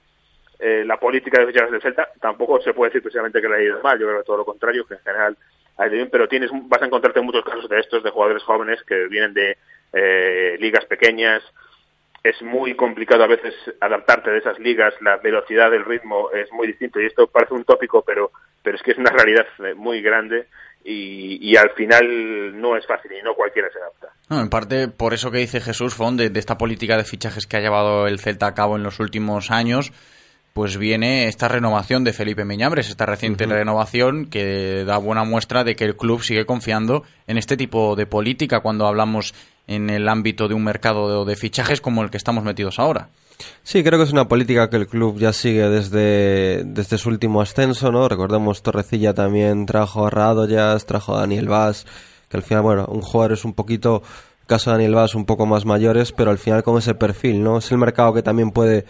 eh, 0.65 0.85
la 0.85 0.97
política 0.97 1.41
de 1.41 1.47
fichajes 1.47 1.71
del 1.71 1.81
Celta. 1.81 2.07
Tampoco 2.21 2.61
se 2.61 2.73
puede 2.73 2.89
decir 2.89 3.01
precisamente 3.01 3.41
que 3.41 3.49
le 3.49 3.55
ha 3.55 3.61
ido 3.61 3.81
mal, 3.81 3.99
yo 3.99 4.07
creo 4.07 4.19
que 4.19 4.25
todo 4.25 4.37
lo 4.37 4.45
contrario, 4.45 4.85
que 4.85 4.93
en 4.93 5.01
general 5.01 5.37
ha 5.77 5.87
ido 5.87 5.95
bien, 5.95 6.09
pero 6.09 6.29
tienes, 6.29 6.51
vas 6.53 6.81
a 6.81 6.85
encontrarte 6.85 7.19
muchos 7.19 7.43
casos 7.43 7.67
de 7.67 7.81
estos, 7.81 8.01
de 8.01 8.11
jugadores 8.11 8.43
jóvenes 8.43 8.81
que 8.83 9.07
vienen 9.07 9.33
de 9.33 9.57
eh, 9.91 10.55
ligas 10.61 10.85
pequeñas, 10.85 11.43
es 12.23 12.41
muy 12.41 12.75
complicado 12.75 13.23
a 13.23 13.27
veces 13.27 13.53
adaptarte 13.81 14.31
de 14.31 14.37
esas 14.37 14.57
ligas, 14.57 14.93
la 15.01 15.17
velocidad 15.17 15.69
del 15.69 15.83
ritmo 15.83 16.31
es 16.31 16.49
muy 16.53 16.67
distinto 16.67 17.01
y 17.01 17.05
esto 17.05 17.27
parece 17.27 17.53
un 17.53 17.65
tópico, 17.65 18.01
pero, 18.01 18.31
pero 18.61 18.77
es 18.77 18.83
que 18.83 18.91
es 18.91 18.97
una 18.97 19.11
realidad 19.11 19.45
muy 19.75 20.01
grande 20.01 20.47
y, 20.85 21.37
y 21.41 21.57
al 21.57 21.71
final 21.71 22.59
no 22.59 22.77
es 22.77 22.87
fácil 22.87 23.11
y 23.11 23.21
no 23.21 23.33
cualquiera 23.35 23.69
se 23.71 23.79
adapta. 23.79 24.07
No, 24.29 24.39
en 24.39 24.49
parte 24.49 24.87
por 24.87 25.13
eso 25.13 25.31
que 25.31 25.39
dice 25.39 25.59
Jesús 25.59 25.95
Font 25.95 26.17
de, 26.17 26.29
de 26.29 26.39
esta 26.39 26.57
política 26.57 26.95
de 26.95 27.03
fichajes 27.03 27.45
que 27.45 27.57
ha 27.57 27.61
llevado 27.61 28.07
el 28.07 28.19
Celta 28.19 28.47
a 28.47 28.53
cabo 28.53 28.77
en 28.77 28.83
los 28.83 29.01
últimos 29.01 29.51
años, 29.51 29.91
pues 30.53 30.77
viene 30.77 31.27
esta 31.27 31.47
renovación 31.49 32.03
de 32.03 32.13
Felipe 32.13 32.45
Miñambres, 32.45 32.89
esta 32.89 33.05
reciente 33.05 33.45
uh 33.45 33.47
-huh. 33.47 33.53
renovación 33.53 34.29
que 34.29 34.85
da 34.85 34.97
buena 34.97 35.25
muestra 35.25 35.63
de 35.63 35.75
que 35.75 35.83
el 35.83 35.97
club 35.97 36.21
sigue 36.21 36.45
confiando 36.45 37.03
en 37.27 37.37
este 37.37 37.57
tipo 37.57 37.95
de 37.95 38.05
política 38.05 38.61
cuando 38.61 38.85
hablamos 38.85 39.33
en 39.67 39.89
el 39.89 40.09
ámbito 40.09 40.47
de 40.47 40.53
un 40.53 40.63
mercado 40.63 41.25
de, 41.25 41.35
fichajes 41.35 41.81
como 41.81 42.03
el 42.03 42.09
que 42.09 42.17
estamos 42.17 42.43
metidos 42.43 42.79
ahora. 42.79 43.09
Sí, 43.63 43.83
creo 43.83 43.97
que 43.97 44.05
es 44.05 44.11
una 44.11 44.27
política 44.27 44.69
que 44.69 44.77
el 44.77 44.87
club 44.87 45.17
ya 45.17 45.33
sigue 45.33 45.67
desde, 45.69 46.63
desde 46.65 46.97
su 46.97 47.09
último 47.09 47.41
ascenso, 47.41 47.91
¿no? 47.91 48.07
Recordemos, 48.07 48.61
Torrecilla 48.61 49.13
también 49.13 49.65
trajo 49.65 50.05
a 50.05 50.09
Radoyas, 50.09 50.85
trajo 50.85 51.15
a 51.15 51.21
Daniel 51.21 51.47
Vaz, 51.47 51.85
que 52.29 52.37
al 52.37 52.43
final, 52.43 52.63
bueno, 52.63 52.85
un 52.87 53.01
jugador 53.01 53.33
es 53.33 53.45
un 53.45 53.53
poquito, 53.53 54.03
caso 54.45 54.69
de 54.69 54.75
Daniel 54.75 54.95
Vaz, 54.95 55.15
un 55.15 55.25
poco 55.25 55.45
más 55.45 55.65
mayores, 55.65 56.11
pero 56.11 56.31
al 56.31 56.37
final 56.37 56.63
con 56.63 56.77
ese 56.77 56.93
perfil, 56.93 57.43
¿no? 57.43 57.57
Es 57.57 57.71
el 57.71 57.77
mercado 57.77 58.13
que 58.13 58.21
también 58.21 58.51
puede 58.51 58.85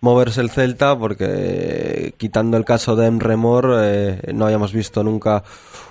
moverse 0.00 0.40
el 0.40 0.50
Celta 0.50 0.98
porque 0.98 2.14
quitando 2.16 2.56
el 2.56 2.64
caso 2.64 2.96
de 2.96 3.06
Emremor 3.06 3.78
eh, 3.80 4.32
no 4.32 4.44
habíamos 4.46 4.72
visto 4.72 5.02
nunca 5.02 5.42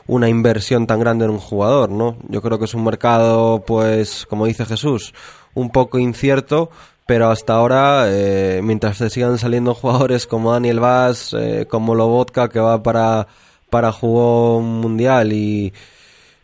una 0.07 0.29
inversión 0.29 0.87
tan 0.87 0.99
grande 0.99 1.25
en 1.25 1.31
un 1.31 1.39
jugador, 1.39 1.89
¿no? 1.89 2.17
Yo 2.29 2.41
creo 2.41 2.59
que 2.59 2.65
es 2.65 2.73
un 2.73 2.83
mercado, 2.83 3.63
pues, 3.65 4.25
como 4.27 4.45
dice 4.45 4.65
Jesús, 4.65 5.13
un 5.53 5.71
poco 5.71 5.97
incierto, 5.97 6.69
pero 7.05 7.29
hasta 7.29 7.53
ahora, 7.53 8.05
eh, 8.07 8.61
mientras 8.63 8.97
se 8.97 9.09
sigan 9.09 9.37
saliendo 9.37 9.73
jugadores 9.75 10.27
como 10.27 10.51
Daniel 10.51 10.79
Vaz, 10.79 11.33
eh, 11.33 11.65
como 11.69 11.95
Lobotka, 11.95 12.49
que 12.49 12.59
va 12.59 12.83
para, 12.83 13.27
para 13.69 13.91
juego 13.91 14.61
mundial 14.61 15.33
y 15.33 15.73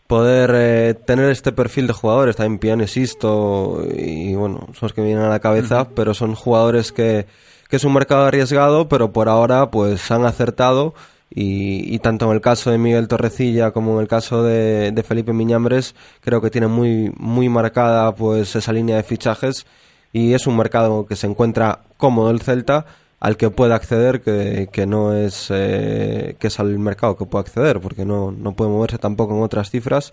poder 0.06 0.50
eh, 0.54 0.94
tener 0.94 1.30
este 1.30 1.52
perfil 1.52 1.86
de 1.86 1.92
jugadores, 1.94 2.36
también 2.36 2.58
Pianesisto 2.58 3.82
y 3.96 4.34
bueno, 4.34 4.68
son 4.74 4.78
los 4.82 4.92
que 4.92 5.00
me 5.00 5.06
vienen 5.06 5.24
a 5.24 5.30
la 5.30 5.40
cabeza, 5.40 5.82
uh 5.82 5.84
-huh. 5.84 5.90
pero 5.94 6.12
son 6.12 6.34
jugadores 6.34 6.92
que, 6.92 7.26
que 7.72 7.76
es 7.76 7.84
un 7.84 7.94
mercado 7.94 8.26
arriesgado, 8.26 8.86
pero 8.86 9.14
por 9.14 9.30
ahora 9.30 9.70
pues 9.70 10.10
han 10.10 10.26
acertado. 10.26 10.92
Y, 11.30 11.98
tanto 12.00 12.26
en 12.26 12.32
el 12.32 12.42
caso 12.42 12.70
de 12.70 12.76
Miguel 12.76 13.08
Torrecilla 13.08 13.70
como 13.70 13.94
en 13.94 14.02
el 14.02 14.08
caso 14.08 14.42
de, 14.42 14.92
de 14.92 15.02
Felipe 15.02 15.32
Miñambres, 15.32 15.94
creo 16.20 16.42
que 16.42 16.50
tiene 16.50 16.66
muy, 16.66 17.14
muy 17.16 17.48
marcada 17.48 18.14
pues 18.14 18.54
esa 18.56 18.74
línea 18.74 18.96
de 18.96 19.02
fichajes. 19.02 19.64
Y 20.12 20.34
es 20.34 20.46
un 20.46 20.58
mercado 20.58 21.06
que 21.06 21.16
se 21.16 21.26
encuentra 21.26 21.78
cómodo 21.96 22.30
el 22.30 22.42
Celta 22.42 22.84
al 23.20 23.38
que 23.38 23.48
puede 23.48 23.72
acceder 23.72 24.20
que, 24.20 24.68
que 24.70 24.84
no 24.84 25.14
es 25.14 25.46
eh, 25.48 26.36
que 26.38 26.48
es 26.48 26.60
al 26.60 26.78
mercado 26.78 27.16
que 27.16 27.24
puede 27.24 27.44
acceder 27.44 27.80
porque 27.80 28.04
no, 28.04 28.32
no 28.32 28.52
puede 28.52 28.70
moverse 28.70 28.98
tampoco 28.98 29.34
en 29.34 29.42
otras 29.42 29.70
cifras. 29.70 30.12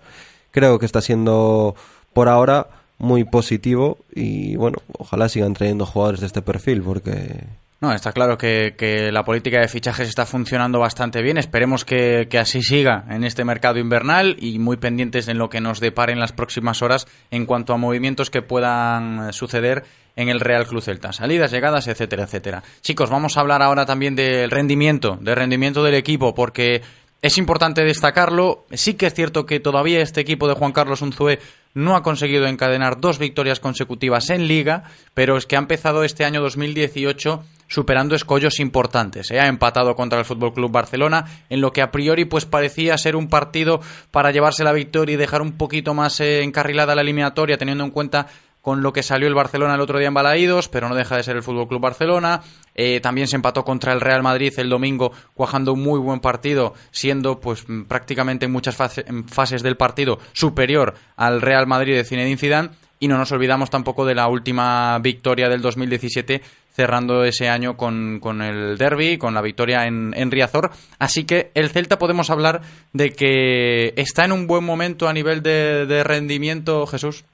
Creo 0.50 0.78
que 0.78 0.86
está 0.86 1.02
siendo 1.02 1.74
por 2.14 2.30
ahora 2.30 2.68
muy 3.00 3.24
positivo 3.24 3.98
y 4.14 4.54
bueno 4.56 4.78
ojalá 4.98 5.28
sigan 5.28 5.54
trayendo 5.54 5.86
jugadores 5.86 6.20
de 6.20 6.26
este 6.26 6.42
perfil 6.42 6.82
porque 6.82 7.44
No, 7.80 7.92
está 7.94 8.12
claro 8.12 8.36
que, 8.36 8.74
que 8.76 9.10
la 9.10 9.24
política 9.24 9.58
de 9.58 9.66
fichajes 9.66 10.06
está 10.06 10.26
funcionando 10.26 10.78
bastante 10.78 11.22
bien. 11.22 11.38
Esperemos 11.38 11.86
que, 11.86 12.28
que 12.28 12.38
así 12.38 12.62
siga 12.62 13.06
en 13.08 13.24
este 13.24 13.42
mercado 13.42 13.78
invernal 13.78 14.36
y 14.38 14.58
muy 14.58 14.76
pendientes 14.76 15.28
en 15.28 15.38
lo 15.38 15.48
que 15.48 15.62
nos 15.62 15.80
depare 15.80 16.12
en 16.12 16.20
las 16.20 16.32
próximas 16.32 16.82
horas 16.82 17.06
en 17.30 17.46
cuanto 17.46 17.72
a 17.72 17.78
movimientos 17.78 18.28
que 18.28 18.42
puedan 18.42 19.32
suceder 19.32 19.84
en 20.14 20.28
el 20.28 20.40
Real 20.40 20.66
Club 20.66 20.82
Celta. 20.82 21.14
Salidas, 21.14 21.52
llegadas, 21.52 21.88
etcétera, 21.88 22.24
etcétera. 22.24 22.62
Chicos, 22.82 23.08
vamos 23.08 23.38
a 23.38 23.40
hablar 23.40 23.62
ahora 23.62 23.86
también 23.86 24.14
del 24.14 24.50
rendimiento, 24.50 25.16
del 25.18 25.36
rendimiento 25.36 25.82
del 25.82 25.94
equipo, 25.94 26.34
porque 26.34 26.82
es 27.22 27.38
importante 27.38 27.82
destacarlo. 27.82 28.66
Sí 28.72 28.92
que 28.92 29.06
es 29.06 29.14
cierto 29.14 29.46
que 29.46 29.58
todavía 29.58 30.02
este 30.02 30.20
equipo 30.20 30.48
de 30.48 30.54
Juan 30.54 30.72
Carlos 30.72 31.00
Unzué 31.00 31.38
no 31.74 31.96
ha 31.96 32.02
conseguido 32.02 32.46
encadenar 32.46 33.00
dos 33.00 33.18
victorias 33.18 33.60
consecutivas 33.60 34.30
en 34.30 34.48
Liga, 34.48 34.84
pero 35.14 35.36
es 35.36 35.46
que 35.46 35.56
ha 35.56 35.60
empezado 35.60 36.04
este 36.04 36.24
año 36.24 36.40
2018 36.40 37.44
superando 37.68 38.16
escollos 38.16 38.58
importantes. 38.58 39.30
¿eh? 39.30 39.38
Ha 39.38 39.46
empatado 39.46 39.94
contra 39.94 40.18
el 40.18 40.24
Fútbol 40.24 40.52
Club 40.52 40.72
Barcelona 40.72 41.24
en 41.48 41.60
lo 41.60 41.72
que 41.72 41.82
a 41.82 41.92
priori 41.92 42.24
pues 42.24 42.44
parecía 42.44 42.98
ser 42.98 43.14
un 43.14 43.28
partido 43.28 43.80
para 44.10 44.32
llevarse 44.32 44.64
la 44.64 44.72
victoria 44.72 45.14
y 45.14 45.16
dejar 45.16 45.40
un 45.40 45.52
poquito 45.52 45.94
más 45.94 46.20
eh, 46.20 46.42
encarrilada 46.42 46.96
la 46.96 47.02
eliminatoria, 47.02 47.58
teniendo 47.58 47.84
en 47.84 47.90
cuenta 47.90 48.26
con 48.60 48.82
lo 48.82 48.92
que 48.92 49.02
salió 49.02 49.26
el 49.26 49.34
Barcelona 49.34 49.74
el 49.74 49.80
otro 49.80 49.98
día 49.98 50.08
en 50.08 50.14
Balaídos, 50.14 50.68
pero 50.68 50.88
no 50.88 50.94
deja 50.94 51.16
de 51.16 51.22
ser 51.22 51.36
el 51.36 51.42
Fútbol 51.42 51.68
Club 51.68 51.80
Barcelona. 51.80 52.42
Eh, 52.74 53.00
también 53.00 53.26
se 53.26 53.36
empató 53.36 53.64
contra 53.64 53.92
el 53.92 54.00
Real 54.00 54.22
Madrid 54.22 54.52
el 54.56 54.68
domingo, 54.68 55.12
cuajando 55.34 55.72
un 55.72 55.82
muy 55.82 55.98
buen 55.98 56.20
partido, 56.20 56.74
siendo 56.90 57.40
pues 57.40 57.68
mm, 57.68 57.84
prácticamente 57.84 58.46
en 58.46 58.52
muchas 58.52 58.76
fases 58.76 59.62
del 59.62 59.76
partido 59.76 60.18
superior 60.32 60.94
al 61.16 61.40
Real 61.40 61.66
Madrid 61.66 61.94
de 61.94 62.04
Zinedine 62.04 62.36
Zidane. 62.36 62.70
Y 63.02 63.08
no 63.08 63.16
nos 63.16 63.32
olvidamos 63.32 63.70
tampoco 63.70 64.04
de 64.04 64.14
la 64.14 64.28
última 64.28 64.98
victoria 64.98 65.48
del 65.48 65.62
2017, 65.62 66.42
cerrando 66.70 67.24
ese 67.24 67.48
año 67.48 67.74
con, 67.74 68.20
con 68.20 68.42
el 68.42 68.76
derby, 68.76 69.16
con 69.16 69.32
la 69.32 69.40
victoria 69.40 69.86
en, 69.86 70.12
en 70.14 70.30
Riazor. 70.30 70.70
Así 70.98 71.24
que 71.24 71.50
el 71.54 71.70
Celta 71.70 71.98
podemos 71.98 72.28
hablar 72.28 72.60
de 72.92 73.12
que 73.12 73.94
está 73.96 74.26
en 74.26 74.32
un 74.32 74.46
buen 74.46 74.64
momento 74.64 75.08
a 75.08 75.14
nivel 75.14 75.42
de, 75.42 75.86
de 75.86 76.04
rendimiento, 76.04 76.86
Jesús. 76.86 77.24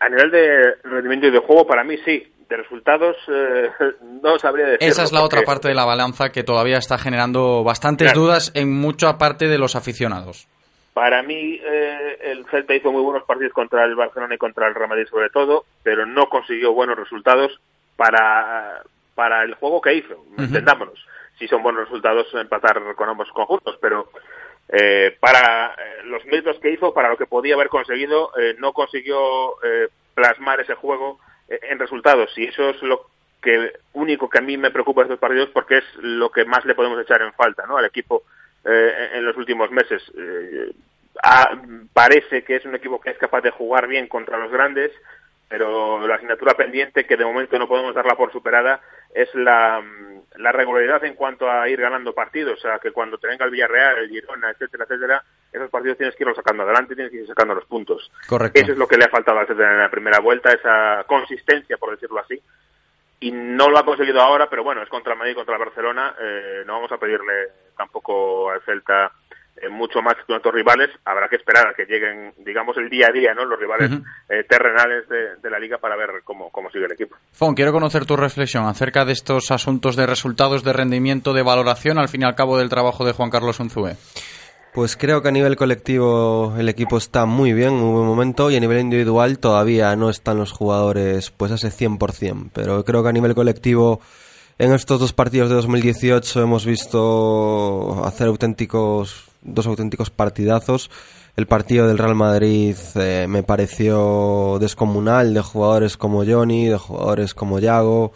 A 0.00 0.08
nivel 0.08 0.30
de 0.30 0.74
rendimiento 0.84 1.26
y 1.26 1.30
de 1.30 1.38
juego, 1.38 1.66
para 1.66 1.84
mí 1.84 1.96
sí. 2.04 2.32
De 2.48 2.56
resultados, 2.56 3.16
eh, 3.28 3.70
no 4.22 4.38
sabría 4.38 4.66
decirlo. 4.66 4.86
Esa 4.92 5.02
es 5.02 5.12
la 5.12 5.22
otra 5.22 5.42
parte 5.42 5.68
de 5.68 5.74
la 5.74 5.84
balanza 5.84 6.30
que 6.30 6.44
todavía 6.44 6.78
está 6.78 6.96
generando 6.98 7.64
bastantes 7.64 8.12
Claro. 8.12 8.20
dudas 8.20 8.52
en 8.54 8.72
mucha 8.72 9.18
parte 9.18 9.48
de 9.48 9.58
los 9.58 9.74
aficionados. 9.74 10.46
Para 10.94 11.22
mí, 11.22 11.60
eh, 11.62 12.18
el 12.22 12.46
Celta 12.46 12.74
hizo 12.74 12.90
muy 12.92 13.02
buenos 13.02 13.24
partidos 13.24 13.52
contra 13.52 13.84
el 13.84 13.94
Barcelona 13.96 14.34
y 14.36 14.38
contra 14.38 14.66
el 14.68 14.74
Real 14.74 14.88
Madrid 14.88 15.06
sobre 15.10 15.28
todo, 15.30 15.64
pero 15.82 16.06
no 16.06 16.28
consiguió 16.28 16.72
buenos 16.72 16.96
resultados 16.96 17.60
para, 17.96 18.82
para 19.14 19.42
el 19.42 19.54
juego 19.56 19.80
que 19.80 19.94
hizo, 19.94 20.24
entendámonos. 20.38 20.98
Si 21.38 21.46
son 21.48 21.62
buenos 21.62 21.84
resultados 21.84 22.26
empatar 22.34 22.80
con 22.94 23.08
ambos 23.10 23.28
conjuntos, 23.32 23.76
pero 23.80 24.08
eh, 24.68 25.16
para 25.20 25.74
eh, 25.74 26.02
los 26.04 26.24
méritos 26.26 26.58
que 26.58 26.70
hizo, 26.70 26.92
para 26.92 27.08
lo 27.08 27.16
que 27.16 27.26
podía 27.26 27.54
haber 27.54 27.68
conseguido, 27.68 28.30
eh, 28.38 28.56
no 28.58 28.72
consiguió 28.72 29.62
eh, 29.62 29.88
plasmar 30.14 30.60
ese 30.60 30.74
juego 30.74 31.20
eh, 31.48 31.60
en 31.70 31.78
resultados. 31.78 32.36
Y 32.36 32.44
eso 32.44 32.70
es 32.70 32.82
lo 32.82 33.06
que 33.40 33.72
único 33.92 34.28
que 34.28 34.38
a 34.38 34.42
mí 34.42 34.56
me 34.56 34.70
preocupa 34.70 35.02
de 35.02 35.06
estos 35.06 35.20
partidos 35.20 35.50
porque 35.50 35.78
es 35.78 35.84
lo 35.96 36.30
que 36.30 36.44
más 36.44 36.64
le 36.64 36.74
podemos 36.74 37.00
echar 37.00 37.22
en 37.22 37.32
falta 37.34 37.64
¿no? 37.66 37.76
al 37.76 37.84
equipo 37.84 38.24
en 38.64 39.24
los 39.24 39.36
últimos 39.36 39.70
meses. 39.70 40.02
Eh, 40.18 40.72
ah, 41.22 41.56
parece 41.92 42.42
que 42.42 42.56
es 42.56 42.64
un 42.64 42.74
equipo 42.74 43.00
que 43.00 43.10
es 43.10 43.18
capaz 43.18 43.42
de 43.42 43.50
jugar 43.50 43.86
bien 43.86 44.08
contra 44.08 44.38
los 44.38 44.50
grandes, 44.50 44.90
pero 45.48 46.06
la 46.06 46.16
asignatura 46.16 46.54
pendiente 46.54 47.06
que 47.06 47.16
de 47.16 47.24
momento 47.24 47.58
no 47.58 47.68
podemos 47.68 47.94
darla 47.94 48.16
por 48.16 48.32
superada 48.32 48.80
es 49.14 49.32
la, 49.34 49.82
la 50.36 50.52
regularidad 50.52 51.04
en 51.04 51.14
cuanto 51.14 51.50
a 51.50 51.68
ir 51.68 51.80
ganando 51.80 52.12
partidos, 52.12 52.58
o 52.58 52.62
sea, 52.62 52.78
que 52.78 52.90
cuando 52.90 53.16
te 53.18 53.28
venga 53.28 53.44
el 53.44 53.50
Villarreal, 53.50 53.98
el 53.98 54.10
Girona, 54.10 54.50
etcétera, 54.50 54.84
etcétera, 54.84 55.22
esos 55.52 55.70
partidos 55.70 55.96
tienes 55.96 56.16
que 56.16 56.24
irlos 56.24 56.36
sacando 56.36 56.64
adelante, 56.64 56.94
tienes 56.94 57.12
que 57.12 57.18
ir 57.18 57.26
sacando 57.26 57.54
los 57.54 57.64
puntos. 57.66 58.10
Correcto. 58.26 58.60
Eso 58.60 58.72
es 58.72 58.78
lo 58.78 58.88
que 58.88 58.98
le 58.98 59.04
ha 59.04 59.08
faltado 59.08 59.38
al 59.38 59.50
en 59.50 59.78
la 59.78 59.90
primera 59.90 60.18
vuelta, 60.20 60.50
esa 60.50 61.04
consistencia, 61.06 61.76
por 61.76 61.92
decirlo 61.92 62.20
así. 62.20 62.40
Y 63.20 63.30
no 63.30 63.70
lo 63.70 63.78
ha 63.78 63.84
conseguido 63.84 64.20
ahora, 64.20 64.50
pero 64.50 64.62
bueno, 64.62 64.82
es 64.82 64.88
contra 64.88 65.14
el 65.14 65.18
Madrid 65.18 65.34
contra 65.34 65.54
el 65.54 65.64
Barcelona. 65.64 66.14
eh, 66.20 66.64
no 66.66 66.74
vamos 66.74 66.92
a 66.92 66.98
pedirle 66.98 67.48
tampoco 67.76 68.50
al 68.50 68.60
Celta 68.62 69.10
mucho 69.70 70.02
más 70.02 70.14
que 70.26 70.32
otros 70.32 70.54
rivales. 70.54 70.90
Habrá 71.04 71.28
que 71.28 71.36
esperar 71.36 71.68
a 71.68 71.74
que 71.74 71.84
lleguen, 71.84 72.32
digamos, 72.38 72.76
el 72.76 72.88
día 72.88 73.08
a 73.08 73.12
día, 73.12 73.34
¿no? 73.34 73.44
Los 73.44 73.58
rivales 73.58 73.90
eh, 74.28 74.44
terrenales 74.48 75.08
de, 75.08 75.36
de 75.36 75.50
la 75.50 75.58
liga 75.58 75.78
para 75.78 75.96
ver 75.96 76.22
cómo, 76.24 76.50
cómo 76.50 76.70
sigue 76.70 76.86
el 76.86 76.92
equipo. 76.92 77.16
Fon, 77.32 77.54
quiero 77.54 77.72
conocer 77.72 78.06
tu 78.06 78.16
reflexión 78.16 78.66
acerca 78.66 79.04
de 79.04 79.12
estos 79.12 79.50
asuntos 79.50 79.96
de 79.96 80.06
resultados, 80.06 80.64
de 80.64 80.72
rendimiento, 80.72 81.32
de 81.32 81.42
valoración, 81.42 81.98
al 81.98 82.08
fin 82.08 82.22
y 82.22 82.24
al 82.24 82.34
cabo 82.34 82.58
del 82.58 82.68
trabajo 82.68 83.04
de 83.04 83.12
Juan 83.12 83.30
Carlos 83.30 83.60
Unzué. 83.60 83.96
Pues 84.76 84.98
creo 84.98 85.22
que 85.22 85.28
a 85.28 85.32
nivel 85.32 85.56
colectivo 85.56 86.54
el 86.58 86.68
equipo 86.68 86.98
está 86.98 87.24
muy 87.24 87.54
bien, 87.54 87.72
muy 87.72 87.94
buen 87.94 88.06
momento, 88.06 88.50
y 88.50 88.56
a 88.56 88.60
nivel 88.60 88.80
individual 88.80 89.38
todavía 89.38 89.96
no 89.96 90.10
están 90.10 90.36
los 90.36 90.52
jugadores 90.52 91.30
pues 91.30 91.50
a 91.50 91.54
ese 91.54 91.68
100%, 91.68 92.50
pero 92.52 92.84
creo 92.84 93.02
que 93.02 93.08
a 93.08 93.12
nivel 93.12 93.34
colectivo 93.34 94.02
en 94.58 94.74
estos 94.74 95.00
dos 95.00 95.14
partidos 95.14 95.48
de 95.48 95.54
2018 95.54 96.42
hemos 96.42 96.66
visto 96.66 98.04
hacer 98.04 98.26
auténticos, 98.26 99.25
dos 99.46 99.66
auténticos 99.66 100.10
partidazos. 100.10 100.90
El 101.36 101.46
partido 101.46 101.86
del 101.86 101.98
Real 101.98 102.14
Madrid 102.14 102.76
eh, 102.94 103.26
me 103.28 103.42
pareció 103.42 104.58
descomunal 104.60 105.34
de 105.34 105.40
jugadores 105.40 105.96
como 105.96 106.24
Johnny, 106.24 106.66
de 106.66 106.78
jugadores 106.78 107.34
como 107.34 107.58
Yago, 107.58 108.12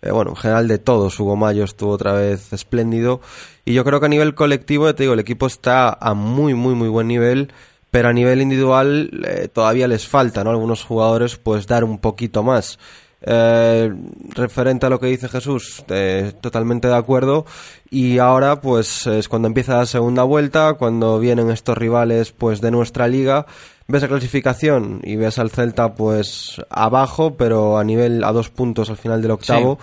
eh, 0.00 0.10
bueno, 0.12 0.30
en 0.30 0.36
general 0.36 0.68
de 0.68 0.78
todos, 0.78 1.18
Hugo 1.18 1.36
Mayo 1.36 1.64
estuvo 1.64 1.90
otra 1.92 2.12
vez 2.12 2.52
espléndido. 2.52 3.20
Y 3.64 3.74
yo 3.74 3.84
creo 3.84 4.00
que 4.00 4.06
a 4.06 4.08
nivel 4.08 4.34
colectivo, 4.34 4.94
te 4.94 5.02
digo, 5.04 5.14
el 5.14 5.20
equipo 5.20 5.46
está 5.46 5.92
a 5.92 6.14
muy, 6.14 6.54
muy, 6.54 6.74
muy 6.74 6.88
buen 6.88 7.08
nivel. 7.08 7.52
Pero 7.90 8.10
a 8.10 8.12
nivel 8.12 8.42
individual 8.42 9.10
eh, 9.26 9.48
todavía 9.48 9.88
les 9.88 10.06
falta, 10.06 10.44
¿no? 10.44 10.50
Algunos 10.50 10.84
jugadores, 10.84 11.36
pues 11.36 11.66
dar 11.66 11.84
un 11.84 11.98
poquito 11.98 12.42
más. 12.42 12.78
Eh, 13.20 13.92
referente 14.30 14.86
a 14.86 14.90
lo 14.90 15.00
que 15.00 15.08
dice 15.08 15.28
Jesús, 15.28 15.84
eh, 15.88 16.32
totalmente 16.40 16.88
de 16.88 16.96
acuerdo. 16.96 17.46
Y 17.90 18.18
ahora, 18.18 18.60
pues, 18.60 19.06
es 19.06 19.28
cuando 19.28 19.48
empieza 19.48 19.78
la 19.78 19.86
segunda 19.86 20.22
vuelta, 20.22 20.74
cuando 20.74 21.18
vienen 21.18 21.50
estos 21.50 21.76
rivales, 21.76 22.32
pues, 22.32 22.60
de 22.60 22.70
nuestra 22.70 23.08
liga. 23.08 23.46
Ves 23.88 24.02
la 24.02 24.08
clasificación 24.08 25.00
y 25.02 25.16
ves 25.16 25.38
al 25.38 25.50
Celta, 25.50 25.94
pues, 25.94 26.60
abajo, 26.68 27.34
pero 27.36 27.78
a 27.78 27.84
nivel, 27.84 28.22
a 28.22 28.32
dos 28.32 28.50
puntos 28.50 28.90
al 28.90 28.98
final 28.98 29.22
del 29.22 29.30
octavo. 29.30 29.78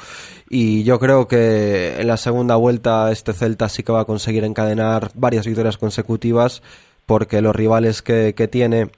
Y 0.48 0.84
yo 0.84 1.00
creo 1.00 1.28
que 1.28 2.00
en 2.00 2.08
la 2.08 2.18
segunda 2.18 2.56
vuelta 2.56 3.12
este 3.12 3.34
Celta 3.34 3.68
sí 3.68 3.82
que 3.82 3.92
va 3.92 4.02
a 4.02 4.06
conseguir 4.06 4.44
encadenar 4.44 5.10
varias 5.16 5.48
victorias 5.48 5.78
consecutivas, 5.78 6.62
porque 7.08 7.42
los 7.42 7.56
rivales 7.56 8.04
que, 8.04 8.36
que 8.36 8.48
tiene 8.48 8.92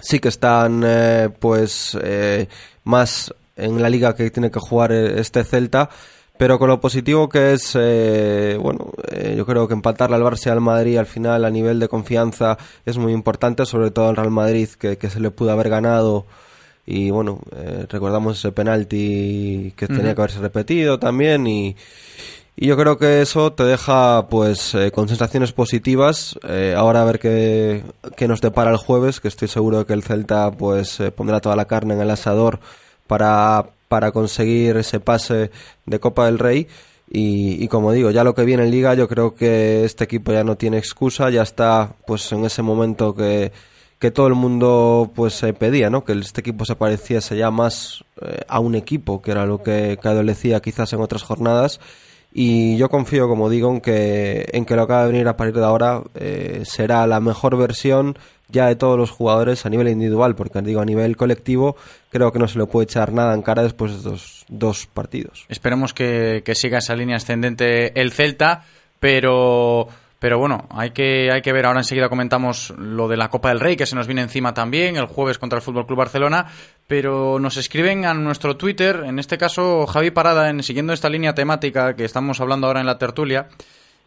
sí 0.00 0.18
que 0.18 0.28
están 0.28 0.82
eh, 0.84 1.30
pues 1.38 1.96
eh, 2.02 2.48
más 2.84 3.34
en 3.64 3.80
la 3.80 3.88
liga 3.88 4.14
que 4.14 4.30
tiene 4.30 4.50
que 4.50 4.60
jugar 4.60 4.92
eh, 4.92 5.20
este 5.20 5.44
Celta. 5.44 5.88
Pero 6.38 6.58
con 6.58 6.68
lo 6.68 6.80
positivo 6.80 7.28
que 7.28 7.52
es 7.52 7.76
eh, 7.78 8.58
bueno 8.60 8.90
eh, 9.08 9.34
yo 9.36 9.46
creo 9.46 9.68
que 9.68 9.74
empatarle 9.74 10.16
al 10.16 10.22
Barça 10.22 10.46
y 10.46 10.50
al 10.50 10.60
Madrid 10.60 10.96
al 10.96 11.06
final 11.06 11.44
a 11.44 11.50
nivel 11.50 11.78
de 11.78 11.88
confianza 11.88 12.58
es 12.84 12.98
muy 12.98 13.12
importante 13.12 13.66
sobre 13.66 13.90
todo 13.90 14.08
al 14.08 14.16
Real 14.16 14.30
Madrid 14.30 14.68
que, 14.70 14.96
que 14.96 15.10
se 15.10 15.20
le 15.20 15.30
pudo 15.30 15.52
haber 15.52 15.68
ganado. 15.68 16.26
Y 16.84 17.10
bueno 17.10 17.38
eh, 17.54 17.86
recordamos 17.88 18.38
ese 18.38 18.50
penalti 18.50 19.72
que 19.76 19.86
tenía 19.86 20.14
que 20.14 20.20
haberse 20.20 20.40
repetido 20.40 20.98
también 20.98 21.46
y 21.46 21.76
y 22.54 22.66
yo 22.66 22.76
creo 22.76 22.98
que 22.98 23.22
eso 23.22 23.52
te 23.52 23.64
deja 23.64 24.26
pues 24.28 24.74
eh, 24.74 24.90
con 24.90 25.08
sensaciones 25.08 25.52
positivas. 25.52 26.38
Eh, 26.46 26.74
ahora 26.76 27.00
a 27.00 27.04
ver 27.04 27.18
qué, 27.18 27.82
qué 28.14 28.28
nos 28.28 28.42
depara 28.42 28.70
el 28.70 28.76
jueves, 28.76 29.20
que 29.20 29.28
estoy 29.28 29.48
seguro 29.48 29.78
de 29.78 29.86
que 29.86 29.94
el 29.94 30.02
Celta 30.02 30.50
pues 30.50 30.98
pondrá 31.16 31.40
toda 31.40 31.56
la 31.56 31.64
carne 31.64 31.94
en 31.94 32.02
el 32.02 32.10
asador 32.10 32.60
para, 33.12 33.66
para 33.88 34.10
conseguir 34.10 34.78
ese 34.78 34.98
pase 34.98 35.50
de 35.84 36.00
Copa 36.00 36.24
del 36.24 36.38
Rey. 36.38 36.66
Y, 37.10 37.62
y 37.62 37.68
como 37.68 37.92
digo, 37.92 38.10
ya 38.10 38.24
lo 38.24 38.34
que 38.34 38.46
viene 38.46 38.62
en 38.62 38.70
Liga, 38.70 38.94
yo 38.94 39.06
creo 39.06 39.34
que 39.34 39.84
este 39.84 40.04
equipo 40.04 40.32
ya 40.32 40.44
no 40.44 40.56
tiene 40.56 40.78
excusa, 40.78 41.28
ya 41.28 41.42
está 41.42 41.94
pues 42.06 42.32
en 42.32 42.46
ese 42.46 42.62
momento 42.62 43.14
que, 43.14 43.52
que 43.98 44.10
todo 44.10 44.28
el 44.28 44.34
mundo 44.34 45.10
pues 45.14 45.42
eh, 45.42 45.52
pedía, 45.52 45.90
¿no? 45.90 46.04
Que 46.04 46.14
este 46.14 46.40
equipo 46.40 46.64
se 46.64 46.74
pareciese 46.74 47.36
ya 47.36 47.50
más 47.50 48.02
eh, 48.22 48.40
a 48.48 48.60
un 48.60 48.76
equipo, 48.76 49.20
que 49.20 49.32
era 49.32 49.44
lo 49.44 49.62
que, 49.62 49.98
que 50.00 50.08
adolecía 50.08 50.62
quizás 50.62 50.90
en 50.94 51.02
otras 51.02 51.22
jornadas 51.22 51.78
y 52.34 52.78
yo 52.78 52.88
confío, 52.88 53.28
como 53.28 53.50
digo, 53.50 53.70
en 53.70 53.80
que, 53.80 54.48
en 54.52 54.64
que 54.64 54.74
lo 54.74 54.86
que 54.86 54.94
va 54.94 55.02
a 55.02 55.06
venir 55.06 55.28
a 55.28 55.36
partir 55.36 55.56
de 55.56 55.66
ahora 55.66 56.02
eh, 56.14 56.62
será 56.64 57.06
la 57.06 57.20
mejor 57.20 57.56
versión 57.58 58.16
ya 58.52 58.66
de 58.66 58.76
todos 58.76 58.96
los 58.96 59.10
jugadores 59.10 59.66
a 59.66 59.70
nivel 59.70 59.88
individual, 59.88 60.36
porque 60.36 60.60
digo, 60.62 60.80
a 60.80 60.84
nivel 60.84 61.16
colectivo 61.16 61.76
creo 62.10 62.30
que 62.30 62.38
no 62.38 62.46
se 62.46 62.58
le 62.58 62.66
puede 62.66 62.84
echar 62.84 63.12
nada 63.12 63.34
en 63.34 63.42
cara 63.42 63.62
después 63.62 63.92
de 63.92 63.98
estos 63.98 64.44
dos 64.48 64.86
partidos. 64.86 65.46
Esperemos 65.48 65.94
que, 65.94 66.42
siga 66.54 66.78
esa 66.78 66.94
línea 66.94 67.16
ascendente 67.16 67.98
el 68.00 68.12
Celta, 68.12 68.64
pero 69.00 69.88
pero 70.18 70.38
bueno, 70.38 70.68
hay 70.70 70.90
que, 70.90 71.32
hay 71.32 71.42
que 71.42 71.52
ver. 71.52 71.66
Ahora 71.66 71.80
enseguida 71.80 72.08
comentamos 72.08 72.72
lo 72.78 73.08
de 73.08 73.16
la 73.16 73.28
Copa 73.28 73.48
del 73.48 73.58
Rey, 73.58 73.74
que 73.74 73.86
se 73.86 73.96
nos 73.96 74.06
viene 74.06 74.22
encima 74.22 74.54
también, 74.54 74.94
el 74.94 75.06
jueves 75.06 75.36
contra 75.36 75.56
el 75.56 75.64
Fútbol 75.64 75.84
Club 75.84 75.98
Barcelona. 75.98 76.46
Pero 76.86 77.40
nos 77.40 77.56
escriben 77.56 78.04
a 78.04 78.14
nuestro 78.14 78.56
Twitter, 78.56 79.02
en 79.04 79.18
este 79.18 79.36
caso 79.36 79.84
Javi 79.88 80.12
Parada, 80.12 80.48
en, 80.48 80.62
siguiendo 80.62 80.92
esta 80.92 81.08
línea 81.08 81.34
temática 81.34 81.96
que 81.96 82.04
estamos 82.04 82.40
hablando 82.40 82.68
ahora 82.68 82.78
en 82.78 82.86
la 82.86 82.98
tertulia. 82.98 83.48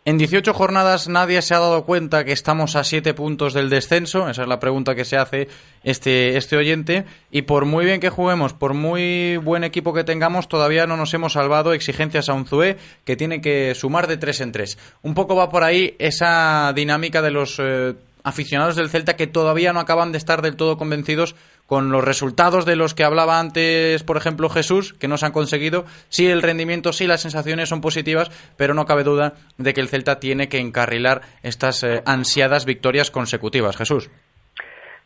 En 0.07 0.19
18 0.19 0.53
jornadas 0.53 1.07
nadie 1.07 1.41
se 1.41 1.55
ha 1.55 1.59
dado 1.59 1.83
cuenta 1.83 2.23
que 2.25 2.31
estamos 2.31 2.75
a 2.75 2.83
7 2.83 3.15
puntos 3.15 3.55
del 3.55 3.71
descenso, 3.71 4.29
esa 4.29 4.43
es 4.43 4.47
la 4.47 4.59
pregunta 4.59 4.93
que 4.93 5.03
se 5.03 5.17
hace 5.17 5.47
este, 5.83 6.37
este 6.37 6.55
oyente, 6.55 7.05
y 7.31 7.41
por 7.41 7.65
muy 7.65 7.85
bien 7.85 7.99
que 7.99 8.11
juguemos, 8.11 8.53
por 8.53 8.75
muy 8.75 9.37
buen 9.37 9.63
equipo 9.63 9.95
que 9.95 10.03
tengamos, 10.03 10.47
todavía 10.47 10.85
no 10.85 10.95
nos 10.95 11.11
hemos 11.15 11.33
salvado 11.33 11.73
exigencias 11.73 12.29
a 12.29 12.33
un 12.33 12.45
Zue 12.45 12.77
que 13.03 13.15
tiene 13.15 13.41
que 13.41 13.73
sumar 13.73 14.05
de 14.05 14.17
3 14.17 14.41
en 14.41 14.51
3. 14.51 14.77
Un 15.01 15.15
poco 15.15 15.35
va 15.35 15.49
por 15.49 15.63
ahí 15.63 15.95
esa 15.97 16.71
dinámica 16.75 17.23
de 17.23 17.31
los 17.31 17.57
eh, 17.57 17.95
aficionados 18.25 18.75
del 18.75 18.91
Celta 18.91 19.15
que 19.15 19.25
todavía 19.25 19.73
no 19.73 19.79
acaban 19.79 20.11
de 20.11 20.19
estar 20.19 20.43
del 20.43 20.55
todo 20.55 20.77
convencidos 20.77 21.35
con 21.65 21.91
los 21.91 22.03
resultados 22.03 22.65
de 22.65 22.75
los 22.75 22.93
que 22.93 23.03
hablaba 23.03 23.39
antes, 23.39 24.03
por 24.03 24.17
ejemplo, 24.17 24.49
Jesús, 24.49 24.93
que 24.93 25.07
no 25.07 25.17
se 25.17 25.25
han 25.25 25.31
conseguido. 25.31 25.85
Sí, 26.09 26.27
el 26.29 26.41
rendimiento, 26.41 26.93
sí, 26.93 27.07
las 27.07 27.21
sensaciones 27.21 27.69
son 27.69 27.81
positivas, 27.81 28.29
pero 28.57 28.73
no 28.73 28.85
cabe 28.85 29.03
duda 29.03 29.33
de 29.57 29.73
que 29.73 29.81
el 29.81 29.87
Celta 29.87 30.19
tiene 30.19 30.47
que 30.47 30.59
encarrilar 30.59 31.21
estas 31.43 31.83
eh, 31.83 32.01
ansiadas 32.05 32.65
victorias 32.65 33.11
consecutivas. 33.11 33.77
Jesús. 33.77 34.09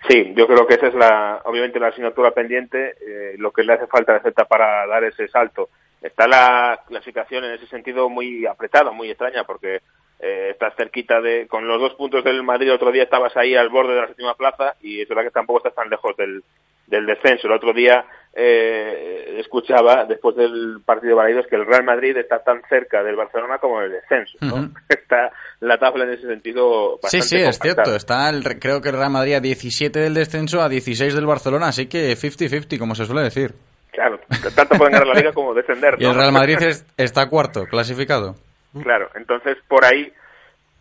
Sí, 0.07 0.34
yo 0.36 0.47
creo 0.47 0.66
que 0.66 0.76
esa 0.76 0.88
es 0.88 0.95
la, 0.95 1.41
obviamente 1.45 1.80
la 1.80 1.88
asignatura 1.88 2.32
pendiente, 2.32 2.95
eh, 3.01 3.36
lo 3.38 3.51
que 3.51 3.64
le 3.64 3.74
hace 3.74 3.88
falta 3.88 4.14
al 4.14 4.22
Celta 4.22 4.45
para 4.45 4.88
dar 4.88 5.03
ese 5.03 5.28
salto. 5.28 5.70
Está 6.01 6.28
la 6.28 6.80
clasificación 6.88 7.43
en 7.43 7.51
ese 7.51 7.68
sentido 7.68 8.10
muy 8.10 8.45
apretada, 8.45 8.91
muy 8.91 9.10
extraña, 9.10 9.43
porque 9.43 9.82
eh, 10.20 10.50
estás 10.52 10.74
cerquita 10.76 11.22
de, 11.22 11.48
con 11.48 11.68
los 11.68 11.80
dos 11.80 11.94
puntos 11.96 12.24
del 12.24 12.44
Madrid, 12.44 12.72
otro 12.74 12.92
día 12.92 13.04
estabas 13.04 13.36
ahí 13.38 13.56
al 13.56 13.70
borde 13.70 13.94
de 13.96 14.02
la 14.02 14.08
séptima 14.08 14.34
plaza 14.36 14.76
y 14.82 15.02
es 15.02 15.08
verdad 15.08 15.24
que 15.24 15.32
tampoco 15.32 15.60
estás 15.60 15.76
tan 15.76 15.90
lejos 15.90 16.16
del, 16.18 16.44
del 16.88 17.06
descenso. 17.06 17.48
El 17.48 17.54
otro 17.54 17.72
día 17.74 18.06
eh, 18.34 19.36
escuchaba, 19.40 20.06
después 20.06 20.36
del 20.36 20.82
partido 20.86 21.10
de 21.12 21.16
Balaidos, 21.16 21.48
que 21.48 21.56
el 21.56 21.66
Real 21.66 21.84
Madrid 21.84 22.18
está 22.18 22.44
tan 22.44 22.62
cerca 22.70 23.04
del 23.04 23.16
Barcelona 23.16 23.58
como 23.60 23.82
el 23.82 23.92
descenso. 23.92 24.38
¿no? 24.42 24.70
Está 24.90 25.32
la 25.62 25.78
tabla 25.78 26.06
en 26.06 26.12
ese 26.12 26.28
sentido 26.28 27.00
bastante 27.02 27.26
Sí, 27.26 27.38
sí, 27.38 27.44
es 27.44 27.60
cierto. 27.60 27.96
Está 27.96 28.30
el, 28.30 28.44
creo 28.60 28.82
que 28.82 28.90
el 28.90 28.98
Real 28.98 29.12
Madrid 29.12 29.36
a 29.36 29.40
17 29.40 30.00
del 30.00 30.14
descenso, 30.14 30.62
a 30.62 30.70
16 30.70 31.14
del 31.16 31.26
Barcelona, 31.26 31.68
así 31.68 31.88
que 31.88 32.12
50-50, 32.16 32.78
como 32.80 32.96
se 32.96 33.06
suele 33.06 33.22
decir. 33.24 33.54
Claro, 33.92 34.20
tanto 34.56 34.78
pueden 34.78 34.94
ganar 34.94 35.08
la 35.08 35.14
liga 35.16 35.34
como 35.34 35.54
descender. 35.54 35.96
Y 36.00 36.06
el. 36.06 36.14
Real 36.16 36.32
Madrid 36.32 36.58
es- 36.62 36.86
está 36.98 37.28
cuarto, 37.30 37.66
clasificado. 37.66 38.36
Claro, 38.84 39.10
entonces 39.16 39.58
por 39.68 39.84
ahí, 39.84 40.14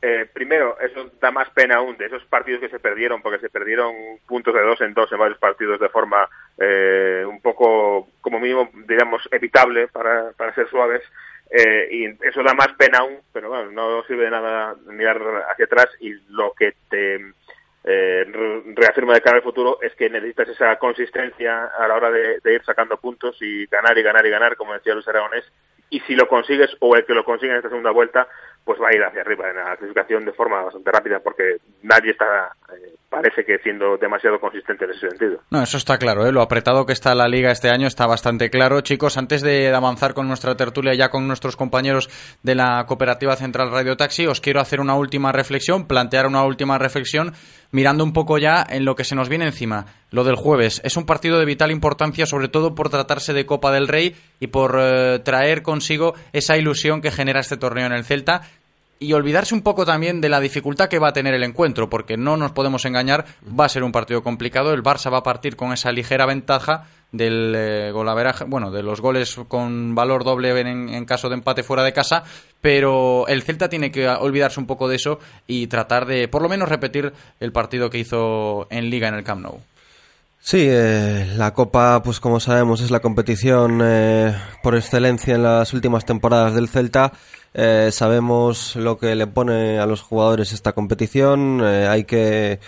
eh, 0.02 0.26
primero, 0.32 0.78
eso 0.80 1.10
da 1.20 1.30
más 1.30 1.48
pena 1.50 1.76
aún 1.76 1.96
de 1.96 2.06
esos 2.06 2.24
partidos 2.26 2.60
que 2.60 2.68
se 2.68 2.78
perdieron, 2.78 3.22
porque 3.22 3.38
se 3.40 3.48
perdieron 3.50 3.94
puntos 4.26 4.54
de 4.54 4.62
dos 4.62 4.80
en 4.82 4.94
dos 4.94 5.10
en 5.10 5.18
varios 5.18 5.38
partidos 5.38 5.80
de 5.80 5.88
forma 5.88 6.28
eh, 6.58 7.24
un 7.26 7.40
poco, 7.40 8.08
como 8.20 8.38
mínimo, 8.38 8.70
digamos, 8.86 9.26
evitable 9.32 9.88
para, 9.88 10.32
para 10.36 10.54
ser 10.54 10.68
suaves. 10.68 11.02
eh, 11.50 11.88
y 11.90 12.04
eso 12.26 12.42
da 12.42 12.52
más 12.54 12.68
pena 12.76 12.98
aún, 12.98 13.18
pero 13.32 13.48
bueno, 13.48 13.70
no 13.72 14.02
sirve 14.04 14.24
de 14.24 14.30
nada 14.30 14.74
mirar 14.86 15.18
hacia 15.50 15.64
atrás 15.64 15.88
y 16.00 16.12
lo 16.28 16.52
que 16.52 16.74
te 16.90 17.14
eh, 17.84 18.24
re- 18.30 18.62
reafirma 18.74 19.14
de 19.14 19.22
cara 19.22 19.36
al 19.38 19.42
futuro 19.42 19.78
es 19.80 19.94
que 19.94 20.10
necesitas 20.10 20.48
esa 20.50 20.76
consistencia 20.76 21.64
a 21.78 21.88
la 21.88 21.94
hora 21.94 22.10
de, 22.10 22.38
de 22.40 22.54
ir 22.54 22.62
sacando 22.64 22.98
puntos 22.98 23.36
y 23.40 23.64
ganar 23.66 23.96
y 23.96 24.02
ganar 24.02 24.26
y 24.26 24.30
ganar, 24.30 24.56
como 24.56 24.74
decía 24.74 24.92
Luis 24.94 25.08
Aragonés, 25.08 25.44
y 25.90 26.00
si 26.00 26.14
lo 26.14 26.28
consigues 26.28 26.70
o 26.80 26.96
el 26.96 27.04
que 27.04 27.14
lo 27.14 27.24
consigue 27.24 27.52
en 27.52 27.58
esta 27.58 27.68
segunda 27.68 27.90
vuelta, 27.90 28.28
pues 28.68 28.78
va 28.82 28.88
a 28.90 28.94
ir 28.94 29.02
hacia 29.02 29.22
arriba 29.22 29.48
en 29.48 29.56
la 29.56 29.76
clasificación 29.76 30.26
de 30.26 30.32
forma 30.32 30.60
bastante 30.60 30.92
rápida 30.92 31.20
porque 31.24 31.56
nadie 31.84 32.10
está, 32.10 32.52
eh, 32.76 32.92
parece 33.08 33.42
que 33.42 33.56
siendo 33.60 33.96
demasiado 33.96 34.38
consistente 34.38 34.84
en 34.84 34.90
ese 34.90 35.08
sentido. 35.08 35.40
No, 35.50 35.62
eso 35.62 35.78
está 35.78 35.96
claro, 35.96 36.26
¿eh? 36.26 36.32
lo 36.32 36.42
apretado 36.42 36.84
que 36.84 36.92
está 36.92 37.14
la 37.14 37.28
liga 37.28 37.50
este 37.50 37.70
año 37.70 37.86
está 37.86 38.06
bastante 38.06 38.50
claro. 38.50 38.82
Chicos, 38.82 39.16
antes 39.16 39.40
de 39.40 39.74
avanzar 39.74 40.12
con 40.12 40.28
nuestra 40.28 40.54
tertulia 40.54 40.92
ya 40.92 41.08
con 41.08 41.26
nuestros 41.26 41.56
compañeros 41.56 42.10
de 42.42 42.56
la 42.56 42.84
Cooperativa 42.86 43.36
Central 43.36 43.70
Radio 43.70 43.96
Taxi, 43.96 44.26
os 44.26 44.42
quiero 44.42 44.60
hacer 44.60 44.80
una 44.80 44.96
última 44.96 45.32
reflexión, 45.32 45.86
plantear 45.86 46.26
una 46.26 46.44
última 46.44 46.76
reflexión, 46.76 47.32
mirando 47.70 48.04
un 48.04 48.12
poco 48.12 48.36
ya 48.36 48.66
en 48.68 48.84
lo 48.84 48.96
que 48.96 49.04
se 49.04 49.14
nos 49.14 49.30
viene 49.30 49.46
encima. 49.46 49.86
Lo 50.10 50.24
del 50.24 50.36
jueves 50.36 50.80
es 50.84 50.96
un 50.96 51.04
partido 51.04 51.38
de 51.38 51.44
vital 51.44 51.70
importancia, 51.70 52.24
sobre 52.24 52.48
todo 52.48 52.74
por 52.74 52.88
tratarse 52.88 53.32
de 53.32 53.44
Copa 53.44 53.72
del 53.72 53.88
Rey 53.88 54.16
y 54.40 54.46
por 54.46 54.76
eh, 54.78 55.18
traer 55.20 55.62
consigo 55.62 56.14
esa 56.32 56.56
ilusión 56.56 57.02
que 57.02 57.10
genera 57.10 57.40
este 57.40 57.58
torneo 57.58 57.86
en 57.86 57.92
el 57.92 58.04
Celta 58.04 58.42
y 59.00 59.12
olvidarse 59.12 59.54
un 59.54 59.62
poco 59.62 59.84
también 59.84 60.20
de 60.20 60.28
la 60.28 60.40
dificultad 60.40 60.88
que 60.88 60.98
va 60.98 61.08
a 61.08 61.12
tener 61.12 61.34
el 61.34 61.44
encuentro, 61.44 61.88
porque 61.88 62.16
no 62.16 62.36
nos 62.36 62.52
podemos 62.52 62.84
engañar, 62.84 63.26
va 63.58 63.66
a 63.66 63.68
ser 63.68 63.84
un 63.84 63.92
partido 63.92 64.22
complicado. 64.22 64.72
El 64.72 64.82
Barça 64.82 65.12
va 65.12 65.18
a 65.18 65.22
partir 65.22 65.56
con 65.56 65.72
esa 65.72 65.92
ligera 65.92 66.26
ventaja 66.26 66.86
del 67.12 67.54
eh, 67.56 67.90
golaveraje, 67.92 68.44
bueno, 68.44 68.70
de 68.70 68.82
los 68.82 69.00
goles 69.00 69.38
con 69.48 69.94
valor 69.94 70.24
doble 70.24 70.60
en, 70.60 71.04
caso 71.06 71.28
de 71.28 71.36
empate 71.36 71.62
fuera 71.62 71.82
de 71.82 71.92
casa, 71.92 72.24
pero 72.60 73.26
el 73.28 73.42
Celta 73.42 73.68
tiene 73.68 73.90
que 73.90 74.08
olvidarse 74.08 74.60
un 74.60 74.66
poco 74.66 74.88
de 74.88 74.96
eso 74.96 75.18
y 75.46 75.68
tratar 75.68 76.06
de, 76.06 76.28
por 76.28 76.42
lo 76.42 76.48
menos, 76.48 76.68
repetir 76.68 77.12
el 77.40 77.52
partido 77.52 77.88
que 77.88 77.98
hizo 77.98 78.66
en 78.70 78.90
Liga 78.90 79.08
en 79.08 79.14
el 79.14 79.24
Camp 79.24 79.42
Nou. 79.42 79.60
Sí, 80.40 80.66
eh, 80.70 81.34
la 81.36 81.52
Copa, 81.52 82.00
pues 82.02 82.20
como 82.20 82.40
sabemos, 82.40 82.80
es 82.80 82.90
la 82.90 83.00
competición 83.00 83.80
eh, 83.82 84.34
por 84.62 84.76
excelencia 84.76 85.34
en 85.34 85.42
las 85.42 85.72
últimas 85.74 86.04
temporadas 86.04 86.54
del 86.54 86.68
Celta. 86.68 87.12
Eh, 87.54 87.90
sabemos 87.92 88.76
lo 88.76 88.98
que 88.98 89.14
le 89.14 89.26
pone 89.26 89.78
a 89.78 89.86
los 89.86 90.02
jugadores 90.02 90.52
esta 90.52 90.72
competición. 90.72 91.60
eh, 91.62 91.86
hay 91.88 92.04
que 92.04 92.60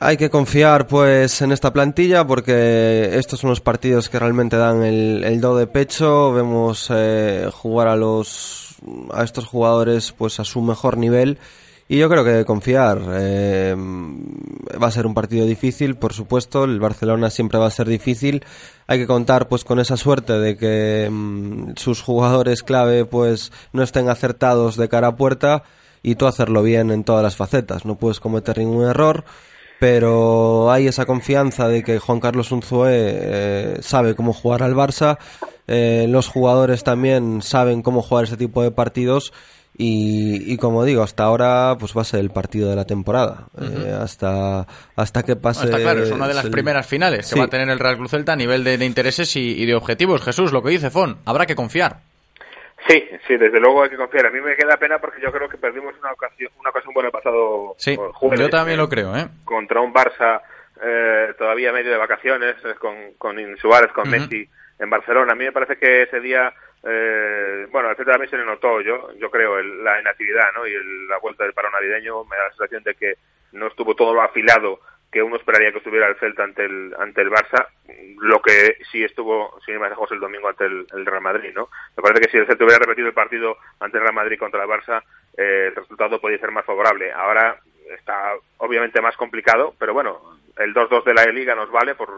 hay 0.00 0.16
que 0.16 0.30
confiar 0.30 0.86
pues 0.86 1.42
en 1.42 1.50
esta 1.50 1.72
plantilla 1.72 2.24
porque 2.26 3.10
estos 3.14 3.40
son 3.40 3.50
los 3.50 3.60
partidos 3.60 4.08
que 4.08 4.18
realmente 4.18 4.56
dan 4.56 4.82
el, 4.84 5.24
el 5.24 5.40
do 5.40 5.56
de 5.56 5.66
pecho. 5.66 6.32
Vemos 6.32 6.88
eh, 6.90 7.48
jugar 7.52 7.88
a 7.88 7.96
los 7.96 8.76
a 9.12 9.24
estos 9.24 9.46
jugadores 9.46 10.12
pues 10.12 10.38
a 10.38 10.44
su 10.44 10.60
mejor 10.60 10.98
nivel 10.98 11.38
y 11.88 11.96
yo 11.96 12.08
creo 12.08 12.24
que 12.24 12.44
confiar. 12.44 13.00
eh, 13.12 13.74
va 13.76 14.88
a 14.88 14.90
ser 14.90 15.06
un 15.06 15.14
partido 15.14 15.46
difícil, 15.46 15.96
por 15.96 16.12
supuesto. 16.12 16.64
El 16.64 16.80
Barcelona 16.80 17.30
siempre 17.30 17.58
va 17.58 17.66
a 17.66 17.70
ser 17.70 17.88
difícil. 17.88 18.44
Hay 18.86 18.98
que 18.98 19.06
contar 19.06 19.48
pues 19.48 19.64
con 19.64 19.80
esa 19.80 19.96
suerte 19.96 20.34
de 20.38 20.56
que 20.56 21.08
mm, 21.10 21.72
sus 21.76 22.02
jugadores 22.02 22.62
clave 22.62 23.06
pues 23.06 23.52
no 23.72 23.82
estén 23.82 24.10
acertados 24.10 24.76
de 24.76 24.88
cara 24.88 25.08
a 25.08 25.16
puerta 25.16 25.62
y 26.02 26.16
tú 26.16 26.26
hacerlo 26.26 26.62
bien 26.62 26.90
en 26.90 27.04
todas 27.04 27.22
las 27.22 27.36
facetas. 27.36 27.86
No 27.86 27.96
puedes 27.96 28.20
cometer 28.20 28.58
ningún 28.58 28.84
error 28.84 29.24
pero 29.80 30.70
hay 30.72 30.88
esa 30.88 31.06
confianza 31.06 31.68
de 31.68 31.84
que 31.84 31.98
Juan 31.98 32.20
Carlos 32.20 32.50
Unzué 32.50 32.90
eh, 32.90 33.78
sabe 33.80 34.14
cómo 34.16 34.32
jugar 34.32 34.62
al 34.62 34.74
Barça, 34.74 35.18
eh, 35.68 36.06
los 36.08 36.28
jugadores 36.28 36.82
también 36.82 37.42
saben 37.42 37.82
cómo 37.82 38.02
jugar 38.02 38.24
este 38.24 38.36
tipo 38.36 38.62
de 38.62 38.70
partidos 38.70 39.32
y, 39.80 40.52
y 40.52 40.56
como 40.58 40.84
digo, 40.84 41.02
hasta 41.02 41.22
ahora 41.22 41.76
pues 41.78 41.96
va 41.96 42.02
a 42.02 42.04
ser 42.04 42.20
el 42.20 42.30
partido 42.30 42.68
de 42.68 42.76
la 42.76 42.84
temporada, 42.84 43.46
eh, 43.60 43.96
hasta, 43.98 44.66
hasta 44.96 45.22
que 45.22 45.36
pase... 45.36 45.66
Está 45.66 45.78
claro, 45.78 46.02
es 46.02 46.10
una 46.10 46.26
de 46.28 46.34
las 46.34 46.44
el- 46.46 46.50
primeras 46.50 46.86
finales 46.86 47.20
que 47.28 47.34
Sí. 47.34 47.38
va 47.38 47.44
a 47.46 47.48
tener 47.48 47.68
el 47.70 47.78
Real 47.78 47.96
Club 47.96 48.08
Celta 48.08 48.32
a 48.32 48.36
nivel 48.36 48.64
de, 48.64 48.76
de 48.76 48.84
intereses 48.84 49.34
y, 49.36 49.62
y 49.62 49.64
de 49.66 49.74
objetivos. 49.74 50.22
Jesús, 50.22 50.52
lo 50.52 50.62
que 50.62 50.70
dice 50.70 50.90
Fon, 50.90 51.18
habrá 51.24 51.46
que 51.46 51.54
confiar. 51.54 52.00
Sí, 52.88 53.02
sí, 53.26 53.36
desde 53.36 53.60
luego 53.60 53.82
hay 53.82 53.90
que 53.90 53.96
confiar. 53.96 54.26
A 54.26 54.30
mí 54.30 54.40
me 54.40 54.56
queda 54.56 54.76
pena 54.76 54.98
porque 54.98 55.20
yo 55.22 55.30
creo 55.30 55.48
que 55.48 55.58
perdimos 55.58 55.94
una 56.00 56.12
ocasión, 56.12 56.50
una 56.58 56.70
ocasión 56.70 56.92
buena 56.94 57.08
el 57.08 57.12
pasado 57.12 57.74
Sí, 57.78 57.96
jueves. 58.14 58.40
yo 58.40 58.48
también 58.50 58.78
eh, 58.78 58.82
lo 58.82 58.88
creo, 58.88 59.16
¿eh? 59.16 59.28
contra 59.44 59.80
un 59.80 59.92
Barça 59.92 60.40
eh, 60.82 61.34
todavía 61.38 61.72
medio 61.72 61.90
de 61.90 61.98
vacaciones, 61.98 62.56
eh, 62.64 62.74
con, 62.80 62.94
con 63.18 63.36
Suárez, 63.58 63.92
con. 63.92 64.08
Messi 64.08 64.48
en 64.78 64.90
Barcelona. 64.90 65.32
A 65.32 65.36
mí 65.36 65.44
me 65.44 65.52
parece 65.52 65.76
que 65.76 66.02
ese 66.02 66.20
día, 66.20 66.52
eh, 66.84 67.66
bueno, 67.70 67.88
al 67.88 67.96
Celta 67.96 68.12
también 68.12 68.30
se 68.30 68.36
le 68.38 68.44
notó, 68.44 68.80
yo, 68.80 69.12
yo 69.18 69.30
creo, 69.30 69.58
el- 69.58 69.82
la 69.84 70.00
inactividad 70.00 70.52
¿no? 70.54 70.66
y 70.66 70.74
el- 70.74 71.08
la 71.08 71.18
vuelta 71.18 71.44
del 71.44 71.52
paro 71.52 71.70
navideño. 71.70 72.24
Me 72.24 72.36
da 72.36 72.44
la 72.44 72.50
sensación 72.50 72.82
de 72.84 72.94
que 72.94 73.14
no 73.52 73.66
estuvo 73.68 73.94
todo 73.94 74.14
lo 74.14 74.22
afilado 74.22 74.80
que 75.10 75.22
uno 75.22 75.36
esperaría 75.36 75.72
que 75.72 75.78
estuviera 75.78 76.06
el 76.06 76.16
Celta 76.16 76.44
ante 76.44 76.64
el, 76.66 76.94
ante 76.98 77.22
el 77.22 77.30
Barça, 77.30 77.66
lo 78.20 78.42
que 78.42 78.76
sí 78.92 79.02
estuvo, 79.02 79.58
sin 79.64 79.74
ir 79.74 79.80
más 79.80 79.88
lejos, 79.88 80.12
el 80.12 80.20
domingo 80.20 80.48
ante 80.48 80.66
el, 80.66 80.86
Real 81.06 81.22
Madrid, 81.22 81.50
¿no? 81.54 81.70
Me 81.96 82.02
parece 82.02 82.20
que 82.20 82.30
si 82.30 82.36
el 82.36 82.46
Celta 82.46 82.64
hubiera 82.64 82.80
repetido 82.80 83.08
el 83.08 83.14
partido 83.14 83.56
ante 83.80 83.96
el 83.96 84.02
Real 84.02 84.14
Madrid 84.14 84.38
contra 84.38 84.62
el 84.62 84.68
Barça, 84.68 85.02
eh, 85.36 85.68
el 85.68 85.74
resultado 85.74 86.20
podría 86.20 86.38
ser 86.38 86.50
más 86.50 86.66
favorable. 86.66 87.10
Ahora 87.10 87.58
está 87.96 88.34
obviamente 88.58 89.00
más 89.00 89.16
complicado, 89.16 89.74
pero 89.78 89.94
bueno, 89.94 90.20
el 90.58 90.74
2-2 90.74 91.02
de 91.04 91.14
la 91.14 91.24
Liga 91.24 91.54
nos 91.54 91.70
vale, 91.70 91.94
por, 91.94 92.10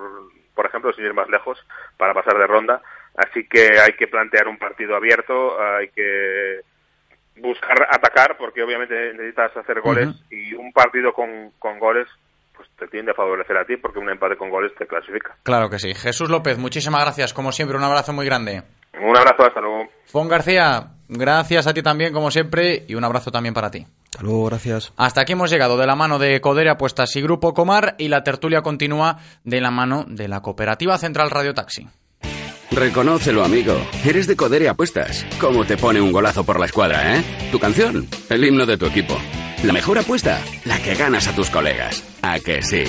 por 0.55 0.67
ejemplo, 0.67 0.93
sin 0.93 1.05
ir 1.05 1.15
más 1.15 1.29
lejos, 1.29 1.59
para 1.97 2.15
pasar 2.15 2.39
de 2.39 2.47
ronda. 2.47 2.83
Así 3.17 3.47
que 3.47 3.81
hay 3.81 3.93
que 3.93 4.07
plantear 4.07 4.49
un 4.49 4.59
partido 4.59 4.97
abierto, 4.97 5.61
hay 5.61 5.89
que 5.89 6.61
buscar 7.37 7.87
atacar, 7.91 8.37
porque 8.39 8.63
obviamente 8.63 9.13
necesitas 9.13 9.57
hacer 9.57 9.81
goles 9.81 10.09
y 10.31 10.55
un 10.55 10.73
partido 10.73 11.13
con, 11.13 11.51
con 11.59 11.79
goles 11.79 12.07
pues 12.61 12.69
te 12.79 12.89
tiende 12.89 13.13
a 13.13 13.15
favorecer 13.15 13.57
a 13.57 13.65
ti, 13.65 13.79
porque 13.79 13.99
un 13.99 14.11
empate 14.11 14.37
con 14.37 14.51
goles 14.51 14.75
te 14.75 14.87
clasifica. 14.87 15.35
Claro 15.45 15.71
que 15.71 15.79
sí. 15.79 15.95
Jesús 15.95 16.29
López, 16.29 16.59
muchísimas 16.59 17.03
gracias. 17.03 17.33
Como 17.33 17.53
siempre, 17.53 17.79
un 17.79 17.85
abrazo 17.85 18.13
muy 18.13 18.27
grande. 18.27 18.63
Un 19.01 19.17
abrazo, 19.17 19.47
hasta 19.47 19.61
luego. 19.63 19.89
Fon 20.05 20.29
García, 20.29 20.89
gracias 21.09 21.67
a 21.67 21.73
ti 21.73 21.83
también, 21.83 22.13
como 22.13 22.31
siempre, 22.31 22.85
y 22.87 22.95
un 22.97 23.05
abrazo 23.05 23.31
también 23.31 23.55
para 23.55 23.71
ti. 23.71 23.87
Hasta 24.13 24.25
luego, 24.25 24.47
gracias. 24.47 24.93
Hasta 24.97 25.21
aquí 25.21 25.33
hemos 25.33 25.51
llegado 25.51 25.77
de 25.77 25.87
la 25.87 25.95
mano 25.95 26.19
de 26.19 26.41
Codere 26.41 26.71
Apuestas 26.71 27.15
y 27.15 27.23
Grupo 27.23 27.55
Comar 27.55 27.95
y 27.99 28.09
la 28.09 28.25
tertulia 28.25 28.61
continúa 28.63 29.19
de 29.45 29.61
la 29.61 29.71
mano 29.71 30.05
de 30.09 30.27
la 30.27 30.43
Cooperativa 30.43 30.99
Central 30.99 31.31
Radio 31.31 31.55
Taxi. 31.55 31.87
Reconócelo, 32.73 33.45
amigo. 33.45 33.75
Eres 34.05 34.27
de 34.27 34.37
Codere 34.37 34.69
Apuestas. 34.69 35.25
¿Cómo 35.41 35.65
te 35.65 35.77
pone 35.77 36.01
un 36.01 36.13
golazo 36.13 36.45
por 36.45 36.59
la 36.59 36.67
escuadra, 36.67 37.17
eh? 37.17 37.25
Tu 37.51 37.59
canción, 37.59 38.09
el 38.29 38.45
himno 38.45 38.67
de 38.67 38.77
tu 38.79 38.87
equipo. 38.87 39.17
La 39.65 39.73
mejor 39.73 39.99
apuesta, 39.99 40.41
la 40.65 40.81
que 40.81 40.95
ganas 40.95 41.29
a 41.29 41.35
tus 41.35 41.51
colegas. 41.51 42.03
¿A 42.23 42.39
que 42.41 42.63
sí? 42.63 42.85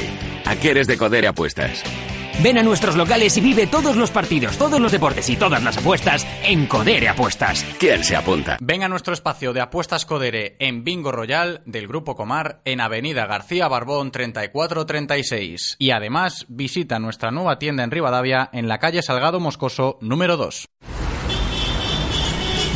Aquí 0.45 0.69
eres 0.69 0.87
de 0.87 0.97
Codere 0.97 1.27
Apuestas. 1.27 1.83
Ven 2.43 2.57
a 2.57 2.63
nuestros 2.63 2.95
locales 2.95 3.37
y 3.37 3.41
vive 3.41 3.67
todos 3.67 3.95
los 3.95 4.09
partidos, 4.09 4.57
todos 4.57 4.79
los 4.79 4.91
deportes 4.91 5.29
y 5.29 5.35
todas 5.35 5.63
las 5.63 5.77
apuestas 5.77 6.25
en 6.43 6.65
Codere 6.65 7.07
Apuestas. 7.07 7.63
¿Quién 7.79 8.03
se 8.03 8.15
apunta? 8.15 8.57
Ven 8.61 8.83
a 8.83 8.87
nuestro 8.87 9.13
espacio 9.13 9.53
de 9.53 9.61
apuestas 9.61 10.05
Codere 10.05 10.55
en 10.59 10.83
Bingo 10.83 11.11
Royal 11.11 11.61
del 11.65 11.87
Grupo 11.87 12.15
Comar 12.15 12.61
en 12.65 12.81
Avenida 12.81 13.27
García 13.27 13.67
Barbón 13.67 14.11
3436. 14.11 15.75
Y 15.77 15.91
además 15.91 16.45
visita 16.49 16.99
nuestra 16.99 17.29
nueva 17.31 17.59
tienda 17.59 17.83
en 17.83 17.91
Rivadavia 17.91 18.49
en 18.53 18.67
la 18.67 18.79
calle 18.79 19.03
Salgado 19.03 19.39
Moscoso 19.39 19.99
número 20.01 20.37
2. 20.37 20.67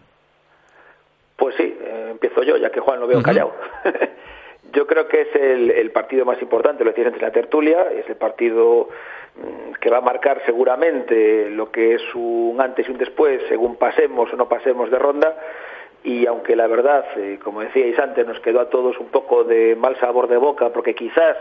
Pues 1.37 1.55
sí, 1.55 1.63
eh, 1.63 2.07
empiezo 2.11 2.43
yo, 2.43 2.57
ya 2.57 2.69
que 2.69 2.81
Juan 2.81 2.99
lo 2.99 3.07
veo 3.07 3.23
callado. 3.23 3.55
yo 4.73 4.85
creo 4.85 5.07
que 5.07 5.21
es 5.21 5.35
el, 5.35 5.71
el 5.71 5.91
partido 5.91 6.25
más 6.25 6.41
importante, 6.41 6.83
lo 6.83 6.93
tienes 6.93 7.13
entre 7.13 7.27
la 7.27 7.33
tertulia, 7.33 7.83
es 7.93 8.09
el 8.09 8.17
partido 8.17 8.89
que 9.81 9.89
va 9.89 9.97
a 9.97 10.01
marcar 10.01 10.41
seguramente 10.45 11.49
lo 11.49 11.71
que 11.71 11.95
es 11.95 12.01
un 12.13 12.61
antes 12.61 12.87
y 12.87 12.91
un 12.91 12.97
después, 12.97 13.41
según 13.49 13.75
pasemos 13.77 14.31
o 14.31 14.35
no 14.35 14.47
pasemos 14.47 14.91
de 14.91 14.99
ronda. 14.99 15.35
Y 16.03 16.25
aunque 16.25 16.55
la 16.55 16.67
verdad, 16.67 17.05
eh, 17.17 17.39
como 17.43 17.61
decíais 17.61 17.97
antes, 17.99 18.25
nos 18.25 18.39
quedó 18.39 18.59
a 18.59 18.69
todos 18.69 18.97
un 18.99 19.07
poco 19.07 19.43
de 19.43 19.75
mal 19.75 19.99
sabor 19.99 20.27
de 20.27 20.37
boca, 20.37 20.69
porque 20.69 20.93
quizás 20.95 21.35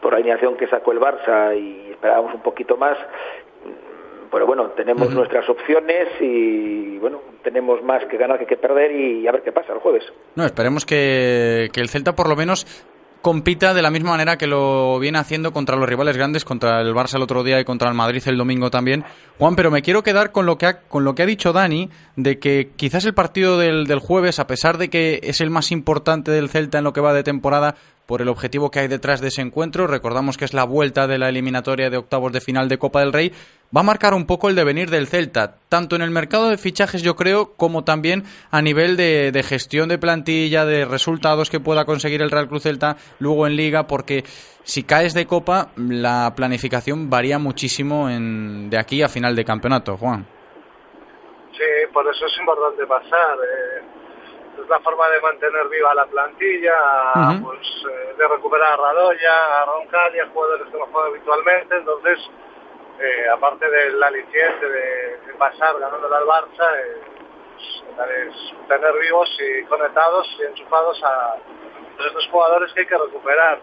por 0.00 0.12
la 0.12 0.18
alineación 0.18 0.56
que 0.56 0.66
sacó 0.66 0.92
el 0.92 1.00
Barça 1.00 1.56
y 1.58 1.92
esperábamos 1.92 2.34
un 2.34 2.42
poquito 2.42 2.76
más, 2.76 2.98
mm, 2.98 4.30
pero 4.30 4.46
bueno, 4.46 4.70
tenemos 4.70 5.10
nuestras 5.10 5.48
opciones 5.48 6.08
y 6.20 6.98
bueno, 6.98 7.20
tenemos 7.42 7.82
más 7.82 8.04
que 8.06 8.16
ganar 8.16 8.38
que 8.38 8.46
que 8.46 8.56
perder 8.56 8.92
y 8.92 9.26
a 9.26 9.32
ver 9.32 9.42
qué 9.42 9.52
pasa 9.52 9.72
el 9.72 9.78
jueves. 9.78 10.04
No, 10.34 10.44
esperemos 10.44 10.84
que, 10.84 11.68
que 11.72 11.80
el 11.80 11.88
Celta 11.88 12.14
por 12.14 12.28
lo 12.28 12.36
menos 12.36 12.66
compita 13.26 13.74
de 13.74 13.82
la 13.82 13.90
misma 13.90 14.10
manera 14.10 14.38
que 14.38 14.46
lo 14.46 15.00
viene 15.00 15.18
haciendo 15.18 15.52
contra 15.52 15.74
los 15.74 15.88
rivales 15.88 16.16
grandes, 16.16 16.44
contra 16.44 16.80
el 16.80 16.94
Barça 16.94 17.16
el 17.16 17.22
otro 17.22 17.42
día 17.42 17.58
y 17.58 17.64
contra 17.64 17.88
el 17.88 17.94
Madrid 17.96 18.22
el 18.26 18.38
domingo 18.38 18.70
también. 18.70 19.04
Juan, 19.40 19.56
pero 19.56 19.72
me 19.72 19.82
quiero 19.82 20.04
quedar 20.04 20.30
con 20.30 20.46
lo 20.46 20.58
que 20.58 20.66
ha, 20.66 20.78
con 20.82 21.02
lo 21.02 21.16
que 21.16 21.24
ha 21.24 21.26
dicho 21.26 21.52
Dani, 21.52 21.90
de 22.14 22.38
que 22.38 22.70
quizás 22.76 23.04
el 23.04 23.14
partido 23.14 23.58
del, 23.58 23.88
del 23.88 23.98
jueves, 23.98 24.38
a 24.38 24.46
pesar 24.46 24.78
de 24.78 24.90
que 24.90 25.18
es 25.24 25.40
el 25.40 25.50
más 25.50 25.72
importante 25.72 26.30
del 26.30 26.48
Celta 26.48 26.78
en 26.78 26.84
lo 26.84 26.92
que 26.92 27.00
va 27.00 27.12
de 27.12 27.24
temporada, 27.24 27.74
por 28.06 28.22
el 28.22 28.28
objetivo 28.28 28.70
que 28.70 28.80
hay 28.80 28.88
detrás 28.88 29.20
de 29.20 29.28
ese 29.28 29.42
encuentro, 29.42 29.86
recordamos 29.86 30.36
que 30.36 30.44
es 30.44 30.54
la 30.54 30.64
vuelta 30.64 31.06
de 31.06 31.18
la 31.18 31.28
eliminatoria 31.28 31.90
de 31.90 31.96
octavos 31.96 32.32
de 32.32 32.40
final 32.40 32.68
de 32.68 32.78
Copa 32.78 33.00
del 33.00 33.12
Rey, 33.12 33.32
va 33.76 33.80
a 33.80 33.84
marcar 33.84 34.14
un 34.14 34.26
poco 34.26 34.48
el 34.48 34.54
devenir 34.54 34.90
del 34.90 35.08
Celta, 35.08 35.56
tanto 35.68 35.96
en 35.96 36.02
el 36.02 36.10
mercado 36.10 36.48
de 36.48 36.56
fichajes 36.56 37.02
yo 37.02 37.16
creo, 37.16 37.54
como 37.54 37.84
también 37.84 38.24
a 38.50 38.62
nivel 38.62 38.96
de, 38.96 39.44
gestión 39.46 39.88
de 39.88 39.98
plantilla, 39.98 40.64
de 40.64 40.84
resultados 40.84 41.50
que 41.50 41.60
pueda 41.60 41.84
conseguir 41.84 42.22
el 42.22 42.30
Real 42.30 42.48
Cruz 42.48 42.62
Celta 42.62 42.96
luego 43.18 43.46
en 43.46 43.56
liga, 43.56 43.86
porque 43.86 44.24
si 44.62 44.84
caes 44.84 45.14
de 45.14 45.26
Copa, 45.26 45.70
la 45.76 46.32
planificación 46.36 47.10
varía 47.10 47.38
muchísimo 47.38 48.08
en, 48.08 48.70
de 48.70 48.78
aquí 48.78 49.02
a 49.02 49.08
final 49.08 49.34
de 49.34 49.44
campeonato, 49.44 49.96
Juan. 49.96 50.26
Sí, 51.52 51.92
por 51.92 52.06
eso 52.06 52.26
es 52.26 52.38
importante 52.38 52.86
pasar. 52.86 53.38
eh, 53.38 53.95
la 54.68 54.80
forma 54.80 55.08
de 55.08 55.20
mantener 55.20 55.68
viva 55.68 55.94
la 55.94 56.06
plantilla, 56.06 56.74
pues 57.42 57.66
eh, 57.90 58.14
de 58.16 58.28
recuperar 58.28 58.72
a 58.72 58.76
Radoya, 58.76 59.62
a 59.62 59.64
Roncal 59.66 60.14
y 60.14 60.20
a 60.20 60.28
jugadores 60.28 60.66
que 60.70 60.78
no 60.78 60.86
juegan 60.86 61.10
habitualmente. 61.12 61.76
Entonces, 61.76 62.18
eh, 62.98 63.28
aparte 63.32 63.68
del 63.68 64.02
aliciente 64.02 64.68
de, 64.68 65.18
de 65.26 65.34
pasar 65.34 65.78
ganándole 65.78 66.16
al 66.16 66.24
Barça, 66.24 66.78
eh, 66.78 67.02
pues, 67.96 68.10
es 68.10 68.68
tener 68.68 68.92
vivos 69.00 69.28
y 69.40 69.64
conectados 69.64 70.26
y 70.38 70.42
enchufados 70.44 71.02
a 71.04 71.36
estos 72.04 72.28
jugadores 72.28 72.72
que 72.72 72.80
hay 72.80 72.86
que 72.86 72.98
recuperar, 72.98 73.58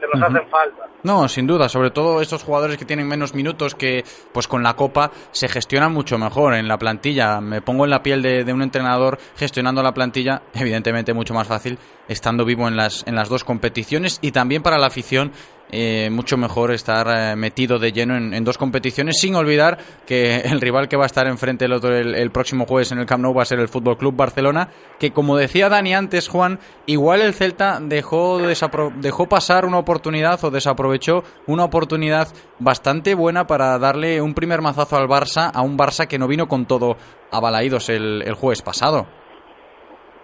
que 0.00 0.18
nos 0.18 0.28
hacen 0.28 0.48
falta. 0.50 0.84
No, 1.02 1.28
sin 1.28 1.46
duda, 1.46 1.68
sobre 1.68 1.90
todo 1.90 2.20
estos 2.20 2.42
jugadores 2.42 2.76
que 2.76 2.84
tienen 2.84 3.08
menos 3.08 3.34
minutos 3.34 3.74
que 3.74 4.04
pues 4.32 4.48
con 4.48 4.62
la 4.62 4.74
Copa 4.74 5.10
se 5.30 5.48
gestionan 5.48 5.92
mucho 5.92 6.18
mejor 6.18 6.54
en 6.54 6.68
la 6.68 6.78
plantilla. 6.78 7.40
Me 7.40 7.62
pongo 7.62 7.84
en 7.84 7.90
la 7.90 8.02
piel 8.02 8.22
de, 8.22 8.44
de 8.44 8.52
un 8.52 8.62
entrenador 8.62 9.18
gestionando 9.36 9.82
la 9.82 9.92
plantilla, 9.92 10.42
evidentemente 10.54 11.14
mucho 11.14 11.34
más 11.34 11.48
fácil 11.48 11.78
estando 12.08 12.44
vivo 12.44 12.66
en 12.66 12.76
las, 12.76 13.06
en 13.06 13.14
las 13.14 13.28
dos 13.28 13.44
competiciones 13.44 14.18
y 14.20 14.32
también 14.32 14.62
para 14.62 14.78
la 14.78 14.88
afición 14.88 15.32
eh, 15.72 16.08
mucho 16.10 16.36
mejor 16.36 16.72
estar 16.72 17.06
eh, 17.08 17.36
metido 17.36 17.78
de 17.78 17.92
lleno 17.92 18.16
en, 18.16 18.34
en 18.34 18.44
dos 18.44 18.58
competiciones 18.58 19.18
sin 19.20 19.34
olvidar 19.34 19.78
que 20.06 20.36
el 20.40 20.60
rival 20.60 20.88
que 20.88 20.96
va 20.96 21.04
a 21.04 21.06
estar 21.06 21.26
enfrente 21.26 21.64
el, 21.64 21.72
otro, 21.72 21.94
el, 21.96 22.14
el 22.14 22.30
próximo 22.30 22.66
jueves 22.66 22.92
en 22.92 22.98
el 22.98 23.06
Camp 23.06 23.22
Nou 23.22 23.36
va 23.36 23.42
a 23.42 23.44
ser 23.44 23.58
el 23.60 23.68
Fútbol 23.68 23.96
Club 23.96 24.14
Barcelona 24.16 24.68
que 24.98 25.12
como 25.12 25.36
decía 25.36 25.68
Dani 25.68 25.94
antes 25.94 26.28
Juan 26.28 26.58
igual 26.86 27.20
el 27.22 27.34
Celta 27.34 27.78
dejó 27.80 28.38
desapro- 28.40 28.92
dejó 28.96 29.28
pasar 29.28 29.64
una 29.64 29.78
oportunidad 29.78 30.42
o 30.44 30.50
desaprovechó 30.50 31.24
una 31.46 31.64
oportunidad 31.64 32.28
bastante 32.58 33.14
buena 33.14 33.46
para 33.46 33.78
darle 33.78 34.20
un 34.20 34.34
primer 34.34 34.60
mazazo 34.62 34.96
al 34.96 35.08
Barça 35.08 35.50
a 35.54 35.62
un 35.62 35.76
Barça 35.78 36.06
que 36.06 36.18
no 36.18 36.26
vino 36.28 36.48
con 36.48 36.66
todo 36.66 36.96
abalaídos 37.30 37.88
el, 37.88 38.22
el 38.22 38.34
jueves 38.34 38.62
pasado 38.62 39.06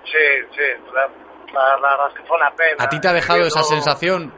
Sí, 0.05 0.13
sí, 0.55 0.63
la, 0.95 1.03
la- 1.81 2.09
es 2.09 2.15
que 2.15 2.27
fue 2.27 2.37
una 2.37 2.51
pena. 2.55 2.77
¿a 2.85 2.89
ti 2.89 3.01
te 3.01 3.09
ha 3.09 3.13
dejado 3.13 3.41
esa 3.43 3.63
sensación? 3.63 4.33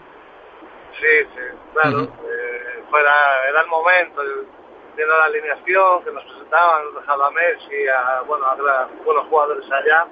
Sí, 1.00 1.28
sí, 1.34 1.58
claro. 1.72 2.02
Eh, 2.02 2.82
fuera, 2.90 3.48
era 3.48 3.60
el 3.62 3.68
momento. 3.68 4.22
viendo 4.96 5.16
la 5.16 5.24
alineación 5.26 6.02
que 6.02 6.10
nos 6.10 6.24
presentaban, 6.24 6.92
nos 6.92 7.08
a 7.08 7.30
Messi, 7.30 7.86
a, 7.86 8.22
bueno, 8.26 8.46
a 8.46 8.88
buenos 9.04 9.26
jugadores 9.28 9.64
allá, 9.70 10.08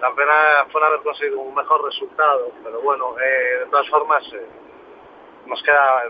la 0.00 0.14
pena 0.14 0.32
fue 0.70 0.80
no 0.80 0.86
haber 0.86 1.00
conseguido 1.00 1.40
un 1.40 1.54
mejor 1.54 1.84
resultado, 1.84 2.52
pero 2.62 2.80
bueno, 2.80 3.16
eh, 3.18 3.58
de 3.64 3.66
todas 3.66 3.88
formas 3.88 4.22
eh, 4.32 4.46
nos 5.46 5.60
queda 5.62 6.04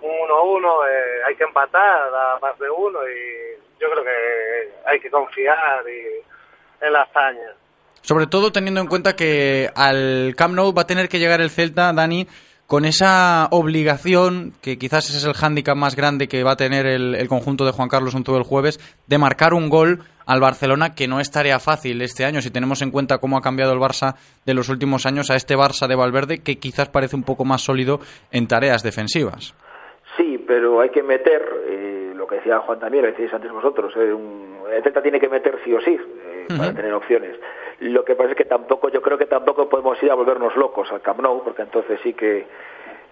un 0.00 0.10
1-1, 0.10 0.88
eh, 0.88 1.22
hay 1.28 1.36
que 1.36 1.44
empatar 1.44 2.14
a 2.14 2.38
más 2.40 2.58
de 2.58 2.70
uno 2.70 3.00
y 3.06 3.78
yo 3.78 3.90
creo 3.90 4.04
que 4.04 4.72
hay 4.86 5.00
que 5.00 5.10
confiar 5.10 5.84
y, 5.86 6.84
en 6.84 6.92
la 6.92 7.02
hazaña. 7.02 7.54
Sobre 8.00 8.26
todo 8.26 8.50
teniendo 8.50 8.80
en 8.80 8.86
cuenta 8.86 9.14
que 9.14 9.70
al 9.74 10.34
Camp 10.36 10.54
Nou 10.54 10.72
va 10.72 10.82
a 10.82 10.86
tener 10.86 11.10
que 11.10 11.18
llegar 11.18 11.42
el 11.42 11.50
Celta, 11.50 11.92
Dani, 11.92 12.26
con 12.70 12.84
esa 12.84 13.48
obligación, 13.50 14.52
que 14.62 14.78
quizás 14.78 15.08
ese 15.08 15.18
es 15.18 15.24
el 15.24 15.34
hándicap 15.34 15.76
más 15.76 15.96
grande 15.96 16.28
que 16.28 16.44
va 16.44 16.52
a 16.52 16.56
tener 16.56 16.86
el, 16.86 17.16
el 17.16 17.26
conjunto 17.26 17.64
de 17.64 17.72
Juan 17.72 17.88
Carlos 17.88 18.14
Unzué 18.14 18.38
el 18.38 18.44
jueves, 18.44 18.78
de 19.08 19.18
marcar 19.18 19.54
un 19.54 19.68
gol 19.68 20.04
al 20.24 20.38
Barcelona, 20.38 20.94
que 20.94 21.08
no 21.08 21.18
es 21.18 21.32
tarea 21.32 21.58
fácil 21.58 22.00
este 22.00 22.24
año, 22.24 22.40
si 22.40 22.52
tenemos 22.52 22.80
en 22.80 22.92
cuenta 22.92 23.18
cómo 23.18 23.36
ha 23.36 23.40
cambiado 23.40 23.72
el 23.72 23.80
Barça 23.80 24.14
de 24.46 24.54
los 24.54 24.68
últimos 24.68 25.04
años 25.04 25.32
a 25.32 25.34
este 25.34 25.56
Barça 25.56 25.88
de 25.88 25.96
Valverde, 25.96 26.44
que 26.44 26.60
quizás 26.60 26.88
parece 26.88 27.16
un 27.16 27.24
poco 27.24 27.44
más 27.44 27.62
sólido 27.62 27.98
en 28.30 28.46
tareas 28.46 28.84
defensivas. 28.84 29.52
Sí, 30.16 30.38
pero 30.46 30.80
hay 30.80 30.90
que 30.90 31.02
meter, 31.02 31.42
eh, 31.66 32.12
lo 32.14 32.28
que 32.28 32.36
decía 32.36 32.60
Juan 32.60 32.78
también, 32.78 33.02
lo 33.02 33.10
decíais 33.10 33.34
antes 33.34 33.50
vosotros, 33.50 33.92
eh, 33.96 34.12
un, 34.12 34.58
el 34.72 34.80
Celta 34.84 35.02
tiene 35.02 35.18
que 35.18 35.28
meter 35.28 35.58
sí 35.64 35.74
o 35.74 35.80
sí 35.80 35.98
eh, 35.98 36.46
para 36.56 36.72
tener 36.72 36.92
opciones. 36.94 37.34
Lo 37.80 38.04
que 38.04 38.14
pasa 38.14 38.30
es 38.30 38.36
que 38.36 38.44
tampoco, 38.44 38.90
yo 38.90 39.00
creo 39.00 39.16
que 39.16 39.26
tampoco 39.26 39.68
podemos 39.68 40.02
ir 40.02 40.10
a 40.10 40.14
volvernos 40.14 40.54
locos 40.54 40.92
al 40.92 41.00
Camp 41.00 41.20
Nou, 41.20 41.42
porque 41.42 41.62
entonces 41.62 41.98
sí 42.02 42.12
que 42.12 42.44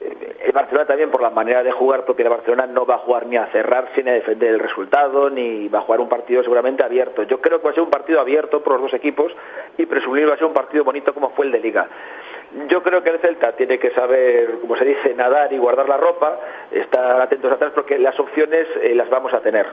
eh, 0.00 0.36
el 0.44 0.52
Barcelona 0.52 0.86
también 0.86 1.10
por 1.10 1.22
la 1.22 1.30
manera 1.30 1.62
de 1.62 1.72
jugar 1.72 2.04
propia 2.04 2.24
de 2.24 2.30
Barcelona 2.30 2.66
no 2.66 2.84
va 2.84 2.96
a 2.96 2.98
jugar 2.98 3.26
ni 3.26 3.36
a 3.36 3.46
cerrarse 3.46 4.02
ni 4.02 4.10
a 4.10 4.14
defender 4.14 4.50
el 4.50 4.60
resultado 4.60 5.30
ni 5.30 5.68
va 5.68 5.78
a 5.78 5.82
jugar 5.82 6.00
un 6.00 6.08
partido 6.08 6.42
seguramente 6.42 6.84
abierto. 6.84 7.22
Yo 7.22 7.40
creo 7.40 7.60
que 7.60 7.64
va 7.64 7.70
a 7.70 7.74
ser 7.74 7.82
un 7.82 7.90
partido 7.90 8.20
abierto 8.20 8.62
por 8.62 8.74
los 8.74 8.82
dos 8.82 8.94
equipos 8.94 9.32
y 9.78 9.86
presumir 9.86 10.28
va 10.28 10.34
a 10.34 10.36
ser 10.36 10.46
un 10.46 10.52
partido 10.52 10.84
bonito 10.84 11.14
como 11.14 11.30
fue 11.30 11.46
el 11.46 11.52
de 11.52 11.60
Liga. 11.60 11.88
Yo 12.68 12.82
creo 12.82 13.02
que 13.02 13.10
el 13.10 13.18
Celta 13.20 13.52
tiene 13.52 13.78
que 13.78 13.90
saber, 13.90 14.60
como 14.60 14.76
se 14.76 14.84
dice, 14.84 15.14
nadar 15.14 15.52
y 15.52 15.58
guardar 15.58 15.88
la 15.88 15.96
ropa, 15.96 16.38
estar 16.70 17.20
atentos 17.20 17.52
atrás 17.52 17.72
porque 17.74 17.98
las 17.98 18.18
opciones 18.20 18.66
eh, 18.82 18.94
las 18.94 19.08
vamos 19.10 19.32
a 19.32 19.40
tener 19.40 19.66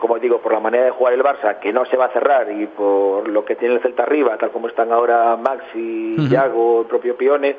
como 0.00 0.18
digo, 0.18 0.40
por 0.40 0.52
la 0.52 0.60
manera 0.60 0.86
de 0.86 0.90
jugar 0.90 1.14
el 1.14 1.22
Barça, 1.22 1.58
que 1.58 1.72
no 1.72 1.84
se 1.86 1.96
va 1.96 2.06
a 2.06 2.12
cerrar, 2.12 2.50
y 2.50 2.66
por 2.66 3.28
lo 3.28 3.44
que 3.44 3.56
tiene 3.56 3.74
el 3.74 3.80
Celta 3.80 4.02
arriba, 4.02 4.36
tal 4.36 4.50
como 4.50 4.68
están 4.68 4.92
ahora 4.92 5.36
Maxi. 5.36 6.16
Yago, 6.28 6.82
el 6.82 6.86
propio 6.86 7.16
Pione, 7.16 7.56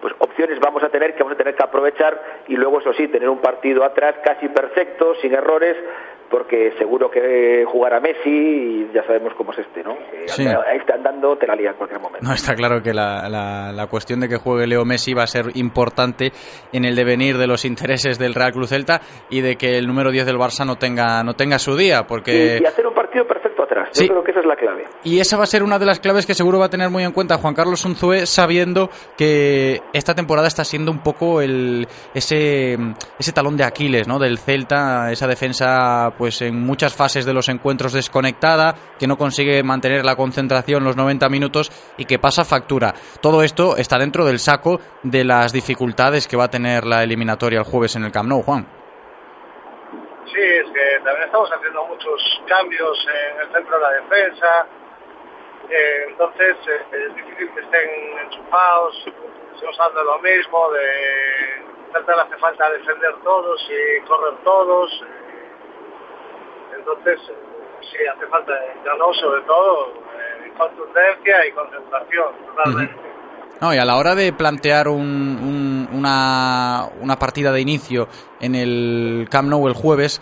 pues 0.00 0.14
opciones 0.18 0.58
vamos 0.60 0.82
a 0.82 0.88
tener 0.88 1.14
que 1.14 1.22
vamos 1.22 1.34
a 1.34 1.38
tener 1.38 1.54
que 1.54 1.62
aprovechar 1.64 2.20
y 2.48 2.54
luego, 2.56 2.80
eso 2.80 2.92
sí, 2.94 3.08
tener 3.08 3.28
un 3.28 3.40
partido 3.40 3.84
atrás 3.84 4.16
casi 4.24 4.48
perfecto, 4.48 5.14
sin 5.20 5.34
errores, 5.34 5.76
porque 6.30 6.72
seguro 6.78 7.10
que 7.10 7.64
jugará 7.66 7.98
Messi 7.98 8.30
y 8.30 8.90
ya 8.94 9.02
sabemos 9.04 9.34
cómo 9.34 9.50
es 9.52 9.58
este, 9.58 9.82
¿no? 9.82 9.96
Sí. 10.26 10.46
Ahí 10.46 10.78
está 10.78 10.94
andando, 10.94 11.36
te 11.36 11.46
la 11.46 11.56
lía 11.56 11.70
en 11.70 11.76
cualquier 11.76 12.00
momento. 12.00 12.24
No, 12.24 12.32
está 12.32 12.54
claro 12.54 12.80
que 12.82 12.94
la, 12.94 13.28
la- 13.28 13.72
la 13.72 13.86
cuestión 13.88 14.20
de 14.20 14.28
que 14.28 14.36
juegue 14.36 14.68
Leo 14.68 14.84
Messi 14.84 15.12
va 15.12 15.24
a 15.24 15.26
ser 15.26 15.46
importante 15.54 16.30
en 16.72 16.84
el 16.84 16.94
devenir 16.94 17.36
de 17.36 17.48
los 17.48 17.64
intereses 17.64 18.16
del 18.18 18.34
Real 18.34 18.52
Cruz 18.52 18.68
Celta 18.68 19.00
y 19.28 19.40
de 19.40 19.56
que 19.56 19.76
el 19.76 19.88
número 19.88 20.12
10 20.12 20.24
del 20.26 20.36
Barça 20.36 20.64
no 20.64 20.76
tenga, 20.76 21.24
no 21.24 21.34
tenga 21.34 21.58
su 21.58 21.76
día, 21.76 22.04
porque... 22.06 22.58
Y, 22.60 22.62
y 22.62 22.66
hacer 22.66 22.86
un 22.86 22.94
partido 22.94 23.26
perfecto 23.26 23.49
atrás, 23.70 23.88
Sí. 23.92 24.04
yo 24.06 24.14
creo 24.14 24.24
que 24.24 24.30
esa 24.32 24.40
es 24.40 24.46
la 24.46 24.56
clave. 24.56 24.84
Y 25.04 25.20
esa 25.20 25.36
va 25.36 25.44
a 25.44 25.46
ser 25.46 25.62
una 25.62 25.78
de 25.78 25.86
las 25.86 26.00
claves 26.00 26.26
que 26.26 26.34
seguro 26.34 26.58
va 26.58 26.66
a 26.66 26.70
tener 26.70 26.90
muy 26.90 27.04
en 27.04 27.12
cuenta 27.12 27.38
Juan 27.38 27.54
Carlos 27.54 27.84
Unzué, 27.84 28.26
sabiendo 28.26 28.90
que 29.16 29.80
esta 29.92 30.14
temporada 30.14 30.48
está 30.48 30.64
siendo 30.64 30.90
un 30.90 30.98
poco 31.00 31.40
el, 31.40 31.86
ese, 32.14 32.76
ese 33.18 33.32
talón 33.32 33.56
de 33.56 33.64
Aquiles 33.64 34.08
¿no? 34.08 34.18
del 34.18 34.38
Celta, 34.38 35.10
esa 35.12 35.26
defensa 35.26 36.12
pues 36.18 36.42
en 36.42 36.60
muchas 36.60 36.94
fases 36.94 37.24
de 37.24 37.32
los 37.32 37.48
encuentros 37.48 37.92
desconectada, 37.92 38.74
que 38.98 39.06
no 39.06 39.16
consigue 39.16 39.62
mantener 39.62 40.04
la 40.04 40.16
concentración 40.16 40.84
los 40.84 40.96
90 40.96 41.28
minutos 41.28 41.70
y 41.96 42.04
que 42.04 42.18
pasa 42.18 42.44
factura. 42.44 42.94
Todo 43.20 43.42
esto 43.42 43.76
está 43.76 43.98
dentro 43.98 44.24
del 44.24 44.38
saco 44.38 44.80
de 45.02 45.24
las 45.24 45.52
dificultades 45.52 46.26
que 46.26 46.36
va 46.36 46.44
a 46.44 46.50
tener 46.50 46.84
la 46.84 47.02
eliminatoria 47.02 47.60
el 47.60 47.64
jueves 47.64 47.96
en 47.96 48.04
el 48.04 48.12
Camp 48.12 48.28
Nou, 48.28 48.42
Juan. 48.42 48.79
Sí, 50.40 50.46
es 50.46 50.70
que 50.70 51.00
también 51.04 51.24
estamos 51.24 51.52
haciendo 51.52 51.84
muchos 51.84 52.42
cambios 52.46 53.06
en 53.06 53.40
el 53.40 53.52
centro 53.52 53.76
de 53.76 53.82
la 53.82 53.90
defensa, 53.90 54.66
eh, 55.68 56.06
entonces 56.08 56.56
eh, 56.66 56.80
es 56.92 57.14
difícil 57.14 57.50
que 57.52 57.60
estén 57.60 58.18
enchufados, 58.24 59.04
hablando 59.78 59.98
de 59.98 60.04
lo 60.06 60.18
mismo, 60.20 60.70
de 60.70 61.62
le 61.92 62.22
hace 62.22 62.36
falta 62.38 62.70
defender 62.70 63.16
todos 63.22 63.70
y 63.70 64.00
correr 64.06 64.34
todos, 64.42 64.90
eh, 65.02 66.76
entonces 66.78 67.20
sí 67.82 68.06
hace 68.06 68.26
falta, 68.28 68.54
no, 68.96 69.12
sobre 69.12 69.42
todo, 69.42 69.92
eh, 69.92 70.52
contundencia 70.56 71.46
y 71.46 71.52
concentración, 71.52 72.34
totalmente. 72.46 73.09
No, 73.60 73.74
y 73.74 73.78
a 73.78 73.84
la 73.84 73.96
hora 73.96 74.14
de 74.14 74.32
plantear 74.32 74.88
un- 74.88 75.00
un- 75.00 75.88
una, 75.92 76.86
una 77.00 77.18
partida 77.18 77.52
de 77.52 77.60
inicio 77.60 78.08
en 78.40 78.54
el 78.54 79.28
Camp 79.30 79.48
Nou 79.50 79.68
el 79.68 79.74
jueves, 79.74 80.20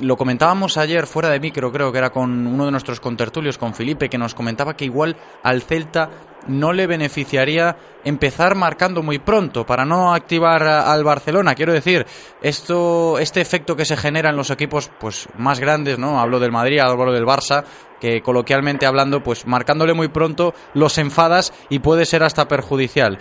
lo 0.00 0.16
comentábamos 0.16 0.76
ayer 0.76 1.06
fuera 1.06 1.30
de 1.30 1.40
micro, 1.40 1.72
creo 1.72 1.90
que 1.90 1.98
era 1.98 2.10
con 2.10 2.46
uno 2.46 2.64
de 2.66 2.70
nuestros 2.70 3.00
contertulios, 3.00 3.58
con 3.58 3.74
Felipe, 3.74 4.08
que 4.08 4.18
nos 4.18 4.34
comentaba 4.34 4.76
que 4.76 4.84
igual 4.84 5.16
al 5.42 5.62
Celta 5.62 6.10
no 6.48 6.72
le 6.72 6.86
beneficiaría 6.86 7.76
empezar 8.04 8.54
marcando 8.54 9.02
muy 9.02 9.18
pronto 9.18 9.66
para 9.66 9.84
no 9.84 10.14
activar 10.14 10.62
al 10.62 11.02
Barcelona. 11.02 11.56
Quiero 11.56 11.72
decir, 11.72 12.06
esto, 12.40 13.18
este 13.18 13.40
efecto 13.40 13.74
que 13.74 13.84
se 13.84 13.96
genera 13.96 14.30
en 14.30 14.36
los 14.36 14.50
equipos 14.50 14.88
pues 15.00 15.28
más 15.38 15.58
grandes, 15.58 15.98
¿no? 15.98 16.20
Hablo 16.20 16.38
del 16.38 16.52
Madrid, 16.52 16.78
hablo 16.78 17.10
del 17.12 17.24
Barça, 17.24 17.64
que 18.00 18.20
coloquialmente 18.22 18.86
hablando, 18.86 19.22
pues 19.22 19.46
marcándole 19.46 19.94
muy 19.94 20.08
pronto 20.08 20.54
los 20.74 20.98
enfadas 20.98 21.52
y 21.68 21.78
puede 21.80 22.04
ser 22.04 22.22
hasta 22.22 22.48
perjudicial. 22.48 23.18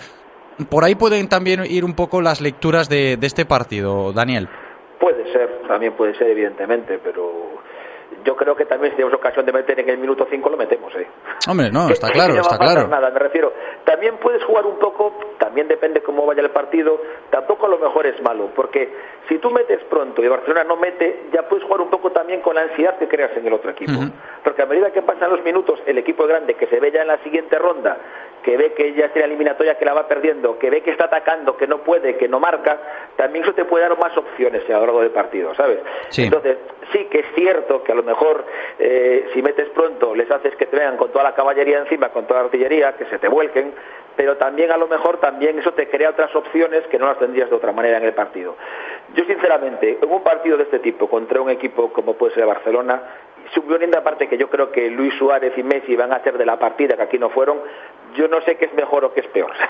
Por 0.70 0.84
ahí 0.84 0.96
pueden 0.96 1.28
también 1.28 1.64
ir 1.66 1.84
un 1.84 1.96
poco 1.96 2.22
las 2.22 2.42
lecturas 2.42 2.88
de, 2.88 3.18
de 3.18 3.28
este 3.28 3.46
partido, 3.46 4.14
Daniel. 4.14 4.48
Puede 5.00 5.32
ser, 5.32 5.62
también 5.68 5.94
puede 5.94 6.16
ser, 6.18 6.30
evidentemente, 6.30 7.00
pero 7.04 7.62
yo 8.26 8.36
creo 8.36 8.56
que 8.56 8.66
también 8.66 8.92
si 8.92 8.98
tenemos 8.98 9.18
ocasión 9.18 9.46
de 9.46 9.54
meter 9.54 9.80
en 9.80 9.88
el 9.88 9.98
minuto 9.98 10.28
5 10.30 10.50
lo 10.50 10.58
metemos, 10.58 10.94
¿eh? 10.96 11.08
Hombre, 11.48 11.70
no, 11.72 11.90
está 11.92 12.10
claro, 12.10 12.34
no 12.34 12.42
está 12.42 12.58
claro. 12.58 12.88
Nada, 12.88 13.12
me 13.12 13.20
refiero. 13.20 13.54
También 13.86 14.18
puedes 14.18 14.44
jugar 14.44 14.66
un 14.66 14.80
poco, 14.80 15.14
también 15.38 15.68
depende 15.68 16.02
cómo 16.02 16.26
vaya 16.26 16.42
el 16.42 16.50
partido, 16.50 17.00
tampoco 17.30 17.68
a 17.68 17.70
lo 17.70 17.78
mejor 17.78 18.08
es 18.08 18.20
malo, 18.22 18.50
porque 18.56 18.92
si 19.30 19.38
tú 19.38 19.52
metes 19.52 19.84
pronto 19.86 20.24
y 20.24 20.28
Barcelona 20.28 20.64
no 20.64 20.76
mete, 20.76 21.28
ya 21.32 21.44
puedes 21.44 21.64
jugar 21.66 21.82
un 21.82 21.90
poco 21.90 22.12
también 22.12 22.42
con 22.42 22.56
la 22.56 22.62
ansiedad 22.62 22.98
que 22.98 23.08
creas 23.08 23.36
en 23.38 23.46
el 23.46 23.54
otro 23.54 23.72
equipo. 23.72 23.94
Porque 24.44 24.62
a 24.62 24.66
medida 24.66 24.92
que 24.92 25.02
pasan 25.02 25.30
los 25.30 25.44
minutos, 25.44 25.80
el 25.86 25.98
equipo 25.98 26.26
grande 26.26 26.56
que 26.56 26.68
se 26.68 26.80
ve 26.80 26.92
ya 26.92 27.02
en 27.02 27.08
la 27.08 27.18
siguiente 27.20 27.58
ronda, 27.58 27.98
que 28.46 28.58
ve 28.58 28.74
que 28.74 28.94
ya 28.94 29.06
es 29.06 29.16
la 29.16 29.26
eliminatoria 29.26 29.76
que 29.76 29.86
la 29.86 29.96
va 29.96 30.08
perdiendo, 30.08 30.60
que 30.60 30.70
ve 30.70 30.82
que 30.82 30.92
está 30.92 31.06
atacando, 31.06 31.58
que 31.58 31.66
no 31.66 31.80
puede, 31.80 32.16
que 32.16 32.28
no 32.28 32.40
marca, 32.40 32.78
también 33.16 33.44
eso 33.44 33.56
te 33.56 33.66
puede 33.66 33.90
dar 33.90 33.98
más 33.98 34.16
opciones 34.16 34.70
a 34.70 34.74
lo 34.74 34.82
largo 34.82 35.02
del 35.02 35.10
partido, 35.10 35.56
¿sabes? 35.56 35.80
Sí. 36.10 36.26
Entonces, 36.26 36.60
sí 36.94 37.06
que 37.06 37.22
es 37.22 37.26
cierto 37.34 37.82
que 37.82 37.92
a 37.92 37.96
lo 37.96 38.04
mejor 38.04 38.46
eh, 38.78 39.30
si 39.34 39.42
metes 39.42 39.68
pronto 39.70 40.14
les 40.14 40.30
haces 40.30 40.56
que 40.58 40.68
te 40.68 40.78
vengan 40.78 40.96
con 40.96 41.12
toda 41.12 41.24
la 41.24 41.34
caballería 41.34 41.80
encima, 41.80 42.10
con 42.10 42.28
toda 42.28 42.42
la 42.42 42.46
artillería, 42.46 42.94
que 42.94 43.06
se 43.06 43.18
te 43.18 43.28
vuelquen, 43.28 43.74
pero 44.16 44.38
también 44.38 44.72
a 44.72 44.78
lo 44.78 44.88
mejor 44.88 45.18
también 45.18 45.58
eso 45.58 45.72
te 45.72 45.90
crea 45.90 46.12
otras 46.12 46.34
opciones 46.36 46.86
que 46.86 47.00
no 47.00 47.08
las 47.08 47.18
tendrías 47.18 47.50
de 47.50 47.56
otra 47.56 47.72
manera 47.72 47.98
en 47.98 48.04
el 48.04 48.14
partido. 48.14 48.56
Yo 49.16 49.26
sinceramente, 49.26 49.98
en 50.00 50.12
un 50.12 50.22
partido 50.22 50.56
de 50.56 50.64
este 50.66 50.78
tipo 50.78 51.10
contra 51.10 51.42
un 51.42 51.50
equipo 51.50 51.92
como 51.92 52.14
puede 52.14 52.36
ser 52.36 52.44
el 52.44 52.50
Barcelona, 52.50 53.02
suponiendo 53.54 53.98
aparte 53.98 54.28
que 54.28 54.38
yo 54.38 54.50
creo 54.50 54.72
que 54.72 54.90
Luis 54.90 55.14
Suárez 55.16 55.54
y 55.58 55.64
Messi 55.64 55.96
van 55.96 56.14
a 56.14 56.24
ser 56.24 56.38
de 56.38 56.46
la 56.46 56.58
partida 56.58 56.96
que 56.96 57.04
aquí 57.04 57.20
no 57.20 57.30
fueron, 57.30 57.60
yo 58.18 58.28
no 58.28 58.42
sé 58.46 58.58
qué 58.58 58.66
es 58.66 58.74
mejor 58.74 59.06
o 59.06 59.14
qué 59.14 59.22
es 59.22 59.28
peor. 59.28 59.52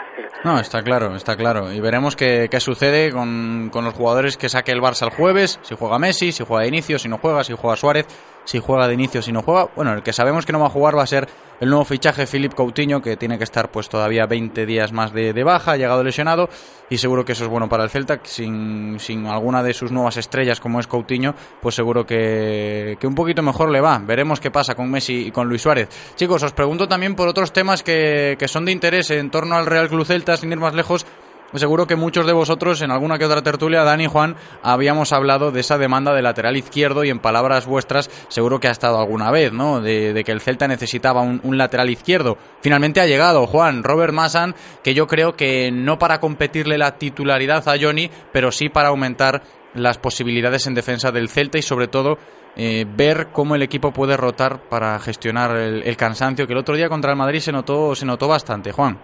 No, 0.44 0.60
está 0.60 0.84
claro, 0.84 1.16
está 1.16 1.36
claro. 1.36 1.72
Y 1.72 1.80
veremos 1.80 2.16
qué, 2.16 2.50
qué 2.52 2.60
sucede 2.60 3.12
con, 3.12 3.72
con 3.72 3.84
los 3.84 3.96
jugadores 3.96 4.38
que 4.38 4.48
saque 4.48 4.72
el 4.72 4.80
Barça 4.80 5.08
el 5.08 5.10
jueves, 5.10 5.60
si 5.64 5.76
juega 5.76 5.98
Messi, 5.98 6.32
si 6.32 6.46
juega 6.46 6.62
de 6.62 6.68
inicio, 6.68 7.00
si 7.00 7.10
no 7.10 7.18
juega, 7.18 7.44
si 7.44 7.54
juega 7.54 7.76
Suárez, 7.76 8.06
si 8.44 8.60
juega 8.60 8.88
de 8.88 8.94
inicio, 8.94 9.24
si 9.24 9.32
no 9.32 9.42
juega. 9.42 9.70
Bueno, 9.76 9.94
el 9.94 10.04
que 10.04 10.14
sabemos 10.14 10.46
que 10.46 10.54
no 10.54 10.60
va 10.60 10.68
a 10.68 10.70
jugar 10.70 10.96
va 10.96 11.02
a 11.02 11.08
ser 11.08 11.28
el 11.60 11.70
nuevo 11.70 11.86
fichaje 11.86 12.28
Philip 12.28 12.54
Coutinho, 12.54 13.02
que 13.02 13.18
tiene 13.18 13.38
que 13.38 13.44
estar 13.44 13.70
pues 13.72 13.90
todavía 13.90 14.26
20 14.26 14.66
días 14.66 14.92
más 14.92 15.14
de, 15.14 15.34
de 15.34 15.44
baja, 15.44 15.72
ha 15.72 15.78
llegado 15.78 16.04
lesionado, 16.04 16.50
y 16.90 16.98
seguro 16.98 17.24
que 17.26 17.32
eso 17.32 17.46
es 17.46 17.50
bueno 17.50 17.70
para 17.70 17.84
el 17.84 17.90
Celta, 17.90 18.20
sin, 18.24 19.00
sin 19.00 19.26
alguna 19.26 19.64
de 19.64 19.74
sus 19.74 19.92
nuevas 19.92 20.18
estrellas 20.18 20.60
como 20.60 20.80
es 20.80 20.88
Coutinho, 20.88 21.34
pues 21.62 21.76
seguro 21.76 22.06
que, 22.06 22.98
que 23.00 23.08
un 23.08 23.16
poquito 23.16 23.42
mejor 23.42 23.72
le 23.72 23.82
va. 23.82 24.00
Veremos 24.00 24.40
qué 24.40 24.52
pasa 24.52 24.76
con 24.76 24.92
Messi 24.92 25.28
y 25.28 25.32
con 25.32 25.48
Luis 25.48 25.62
Suárez. 25.62 25.90
Chicos, 26.16 26.44
os 26.44 26.54
pregunto 26.54 26.88
también 26.88 27.16
por 27.16 27.28
otros 27.28 27.54
temas 27.54 27.84
que, 27.84 28.35
que 28.38 28.48
son 28.48 28.66
de 28.66 28.72
interés 28.72 29.10
en 29.12 29.30
torno 29.32 29.56
al 29.56 29.66
Real 29.66 29.90
Club 29.90 30.06
Celta, 30.06 30.38
sin 30.38 30.52
ir 30.52 30.60
más 30.60 30.74
lejos. 30.74 31.06
Seguro 31.54 31.88
que 31.88 31.96
muchos 31.96 32.26
de 32.26 32.34
vosotros, 32.34 32.82
en 32.82 32.92
alguna 32.92 33.18
que 33.18 33.26
otra 33.26 33.42
tertulia, 33.42 33.84
Dani 33.84 34.06
y 34.06 34.08
Juan, 34.08 34.36
habíamos 34.62 35.14
hablado 35.14 35.52
de 35.52 35.62
esa 35.62 35.78
demanda 35.78 36.14
de 36.14 36.22
lateral 36.22 36.58
izquierdo 36.58 37.06
y 37.06 37.10
en 37.10 37.20
palabras 37.20 37.66
vuestras, 37.66 38.10
seguro 38.28 38.60
que 38.60 38.68
ha 38.68 38.72
estado 38.72 39.00
alguna 39.00 39.32
vez, 39.32 39.54
¿no? 39.54 39.80
De, 39.80 40.22
que 40.26 40.32
el 40.34 40.42
Celta 40.42 40.68
necesitaba 40.68 41.22
un, 41.22 41.40
un 41.44 41.58
lateral 41.58 41.90
izquierdo. 41.90 42.38
Finalmente 42.62 43.00
ha 43.00 43.06
llegado, 43.06 43.48
Juan, 43.48 43.84
Robert 43.84 44.12
Massan, 44.12 44.56
que 44.84 44.94
yo 44.94 45.08
creo 45.08 45.38
que 45.38 45.72
no 45.72 45.98
para 45.98 46.20
competirle 46.20 46.78
la 46.78 46.98
titularidad 46.98 47.68
a 47.70 47.78
Johnny, 47.80 48.10
pero 48.34 48.52
sí 48.52 48.68
para 48.68 48.90
aumentar 48.90 49.44
las 49.76 49.98
posibilidades 49.98 50.68
en 50.68 50.74
defensa 50.74 51.12
del 51.12 51.30
Celta 51.30 51.58
y 51.58 51.62
sobre 51.62 51.88
todo 51.88 52.18
eh, 52.56 52.86
ver 52.88 53.28
cómo 53.32 53.56
el 53.56 53.62
equipo 53.62 53.92
puede 53.92 54.18
rotar 54.18 54.60
para 54.70 54.98
gestionar 55.00 55.56
el, 55.56 55.84
el 55.84 55.98
cansancio 55.98 56.48
que 56.48 56.54
el 56.54 56.60
otro 56.60 56.76
día 56.76 56.90
contra 56.90 57.12
el 57.12 57.18
Madrid 57.18 57.40
se 57.40 57.52
notó 57.52 57.96
se 57.96 58.06
notó 58.06 58.28
bastante, 58.28 58.72
Juan. 58.72 58.98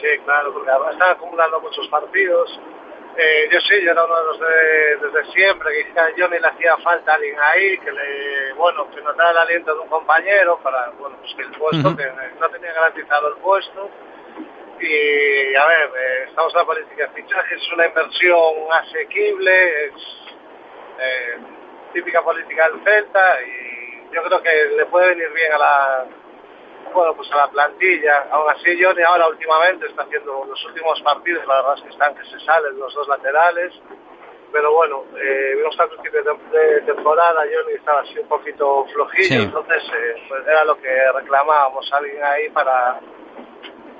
Sí, 0.00 0.06
claro, 0.24 0.52
porque 0.52 0.70
están 0.92 1.10
acumulando 1.10 1.60
muchos 1.60 1.88
partidos. 1.88 2.60
Eh, 3.20 3.48
yo 3.50 3.58
sí, 3.62 3.82
yo 3.84 3.90
era 3.90 4.04
uno 4.04 4.16
de 4.16 4.24
los 4.26 4.38
de, 4.38 5.08
desde 5.08 5.32
siempre, 5.32 5.92
que 5.92 5.98
a 5.98 6.06
Johnny 6.16 6.38
le 6.38 6.46
hacía 6.46 6.76
falta 6.76 7.14
alguien 7.14 7.34
ahí, 7.40 7.76
que 7.78 7.90
le, 7.90 8.52
bueno, 8.52 8.88
que 8.92 9.00
notara 9.00 9.32
el 9.32 9.38
aliento 9.38 9.74
de 9.74 9.80
un 9.80 9.88
compañero 9.88 10.60
para, 10.62 10.90
bueno, 10.90 11.16
pues 11.20 11.34
que 11.34 11.42
el 11.42 11.50
puesto, 11.50 11.96
que 11.96 12.04
no 12.38 12.48
tenía 12.48 12.72
garantizado 12.72 13.34
el 13.34 13.42
puesto. 13.42 13.90
Y, 14.78 15.54
a 15.56 15.66
ver, 15.66 15.90
eh, 15.98 16.24
estamos 16.28 16.54
en 16.54 16.58
la 16.60 16.64
política 16.64 17.08
de 17.08 17.22
fichajes, 17.22 17.60
es 17.60 17.72
una 17.72 17.86
inversión 17.86 18.54
asequible, 18.70 19.86
es 19.86 19.94
eh, 21.00 21.38
típica 21.92 22.22
política 22.22 22.68
del 22.70 22.82
Celta 22.84 23.42
y 23.42 24.12
yo 24.14 24.22
creo 24.22 24.42
que 24.42 24.50
le 24.76 24.86
puede 24.86 25.08
venir 25.10 25.30
bien 25.34 25.52
a 25.52 25.58
la, 25.58 26.04
bueno, 26.92 27.14
pues 27.14 27.30
a 27.32 27.36
la 27.36 27.48
plantilla. 27.48 28.26
Aún 28.30 28.50
así, 28.50 28.82
Johnny 28.82 29.02
ahora 29.02 29.28
últimamente 29.28 29.86
está 29.86 30.02
haciendo 30.02 30.44
los 30.46 30.64
últimos 30.66 31.00
partidos, 31.02 31.46
la 31.46 31.56
verdad 31.56 31.74
es 31.76 31.82
que 31.82 31.88
están 31.90 32.14
que 32.14 32.24
se 32.24 32.40
salen 32.40 32.78
los 32.78 32.94
dos 32.94 33.06
laterales. 33.08 33.72
Pero 34.50 34.72
bueno, 34.72 35.04
eh, 35.22 35.54
vimos 35.56 35.78
al 35.78 35.90
principio 35.90 36.22
de, 36.22 36.58
de 36.58 36.80
temporada 36.80 37.42
Johnny 37.42 37.74
estaba 37.74 38.00
así 38.00 38.18
un 38.18 38.28
poquito 38.28 38.86
flojillo, 38.94 39.28
Sí. 39.28 39.42
entonces 39.42 39.82
eh, 39.94 40.14
pues 40.26 40.46
era 40.46 40.64
lo 40.64 40.78
que 40.78 41.12
reclamábamos, 41.12 41.92
alguien 41.92 42.24
ahí 42.24 42.48
para, 42.48 42.98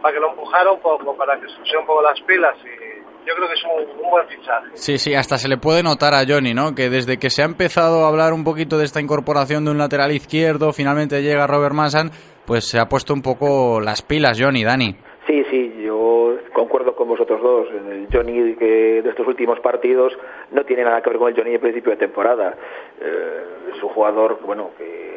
para 0.00 0.14
que 0.14 0.20
lo 0.20 0.30
empujara 0.30 0.72
un 0.72 0.80
poco, 0.80 1.14
para 1.18 1.38
que 1.38 1.50
se 1.50 1.54
pusiera 1.58 1.80
un 1.80 1.86
poco 1.86 2.00
las 2.00 2.18
pilas 2.22 2.56
y 2.64 2.87
yo 3.28 3.34
creo 3.34 3.48
que 3.48 3.54
es 3.54 3.64
un, 3.64 4.04
un 4.04 4.10
buen 4.10 4.26
fichaje. 4.26 4.68
Sí, 4.74 4.98
sí, 4.98 5.14
hasta 5.14 5.36
se 5.36 5.48
le 5.48 5.58
puede 5.58 5.82
notar 5.82 6.14
a 6.14 6.24
Johnny, 6.26 6.54
¿no? 6.54 6.74
Que 6.74 6.88
desde 6.88 7.18
que 7.18 7.28
se 7.28 7.42
ha 7.42 7.44
empezado 7.44 8.04
a 8.04 8.08
hablar 8.08 8.32
un 8.32 8.44
poquito 8.44 8.78
de 8.78 8.84
esta 8.84 9.00
incorporación 9.00 9.64
de 9.64 9.70
un 9.72 9.78
lateral 9.78 10.12
izquierdo, 10.12 10.72
finalmente 10.72 11.22
llega 11.22 11.46
Robert 11.46 11.74
Mansan, 11.74 12.10
pues 12.46 12.64
se 12.64 12.78
ha 12.80 12.86
puesto 12.86 13.12
un 13.12 13.22
poco 13.22 13.80
las 13.80 14.00
pilas 14.02 14.40
Johnny, 14.40 14.64
Dani. 14.64 14.96
Sí, 15.26 15.44
sí, 15.50 15.74
yo 15.84 16.38
concuerdo 16.54 16.96
con 16.96 17.06
vosotros 17.08 17.42
dos. 17.42 17.68
El 17.70 18.08
Johnny 18.10 18.54
que 18.56 19.02
de 19.02 19.10
estos 19.10 19.26
últimos 19.26 19.60
partidos 19.60 20.14
no 20.52 20.64
tiene 20.64 20.84
nada 20.84 21.02
que 21.02 21.10
ver 21.10 21.18
con 21.18 21.28
el 21.28 21.36
Johnny 21.36 21.52
de 21.52 21.58
principio 21.58 21.90
de 21.90 21.98
temporada. 21.98 22.56
Eh, 22.98 23.72
es 23.76 23.82
un 23.82 23.90
jugador, 23.90 24.40
bueno, 24.46 24.70
que 24.78 25.07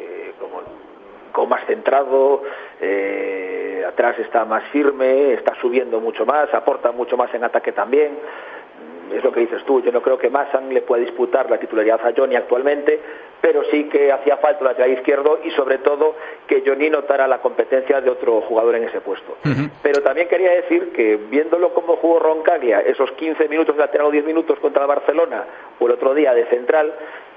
como 1.32 1.48
más 1.48 1.64
centrado, 1.66 2.42
eh, 2.80 3.84
atrás 3.86 4.18
está 4.18 4.44
más 4.44 4.64
firme, 4.70 5.32
está 5.32 5.54
subiendo 5.60 6.00
mucho 6.00 6.24
más, 6.26 6.52
aporta 6.54 6.92
mucho 6.92 7.16
más 7.16 7.32
en 7.34 7.44
ataque 7.44 7.72
también. 7.72 8.12
Mm, 8.12 9.14
Es 9.16 9.24
lo 9.24 9.32
que 9.32 9.40
dices 9.40 9.62
tú, 9.64 9.82
yo 9.82 9.92
no 9.92 10.00
creo 10.00 10.16
que 10.16 10.30
Massan 10.30 10.72
le 10.72 10.82
pueda 10.82 11.02
disputar 11.02 11.50
la 11.50 11.58
titularidad 11.58 12.00
a 12.06 12.12
Johnny 12.16 12.36
actualmente, 12.36 13.00
pero 13.40 13.64
sí 13.64 13.84
que 13.88 14.12
hacía 14.12 14.36
falta 14.36 14.60
un 14.60 14.68
lateral 14.68 14.92
izquierdo 14.92 15.40
y 15.42 15.50
sobre 15.50 15.78
todo 15.78 16.14
que 16.46 16.62
Johnny 16.64 16.88
notara 16.88 17.26
la 17.26 17.38
competencia 17.38 18.00
de 18.00 18.08
otro 18.08 18.40
jugador 18.42 18.76
en 18.76 18.84
ese 18.84 19.00
puesto. 19.00 19.36
Pero 19.82 20.00
también 20.02 20.28
quería 20.28 20.52
decir 20.52 20.92
que 20.92 21.16
viéndolo 21.16 21.74
como 21.74 21.96
jugó 21.96 22.20
Roncaglia, 22.20 22.80
esos 22.80 23.10
15 23.12 23.48
minutos 23.48 23.74
de 23.76 23.82
lateral 23.82 24.06
o 24.06 24.10
10 24.12 24.24
minutos 24.24 24.58
contra 24.60 24.82
el 24.82 24.88
Barcelona 24.88 25.44
o 25.80 25.86
el 25.86 25.92
otro 25.92 26.14
día 26.14 26.32
de 26.34 26.46
central, 26.46 26.94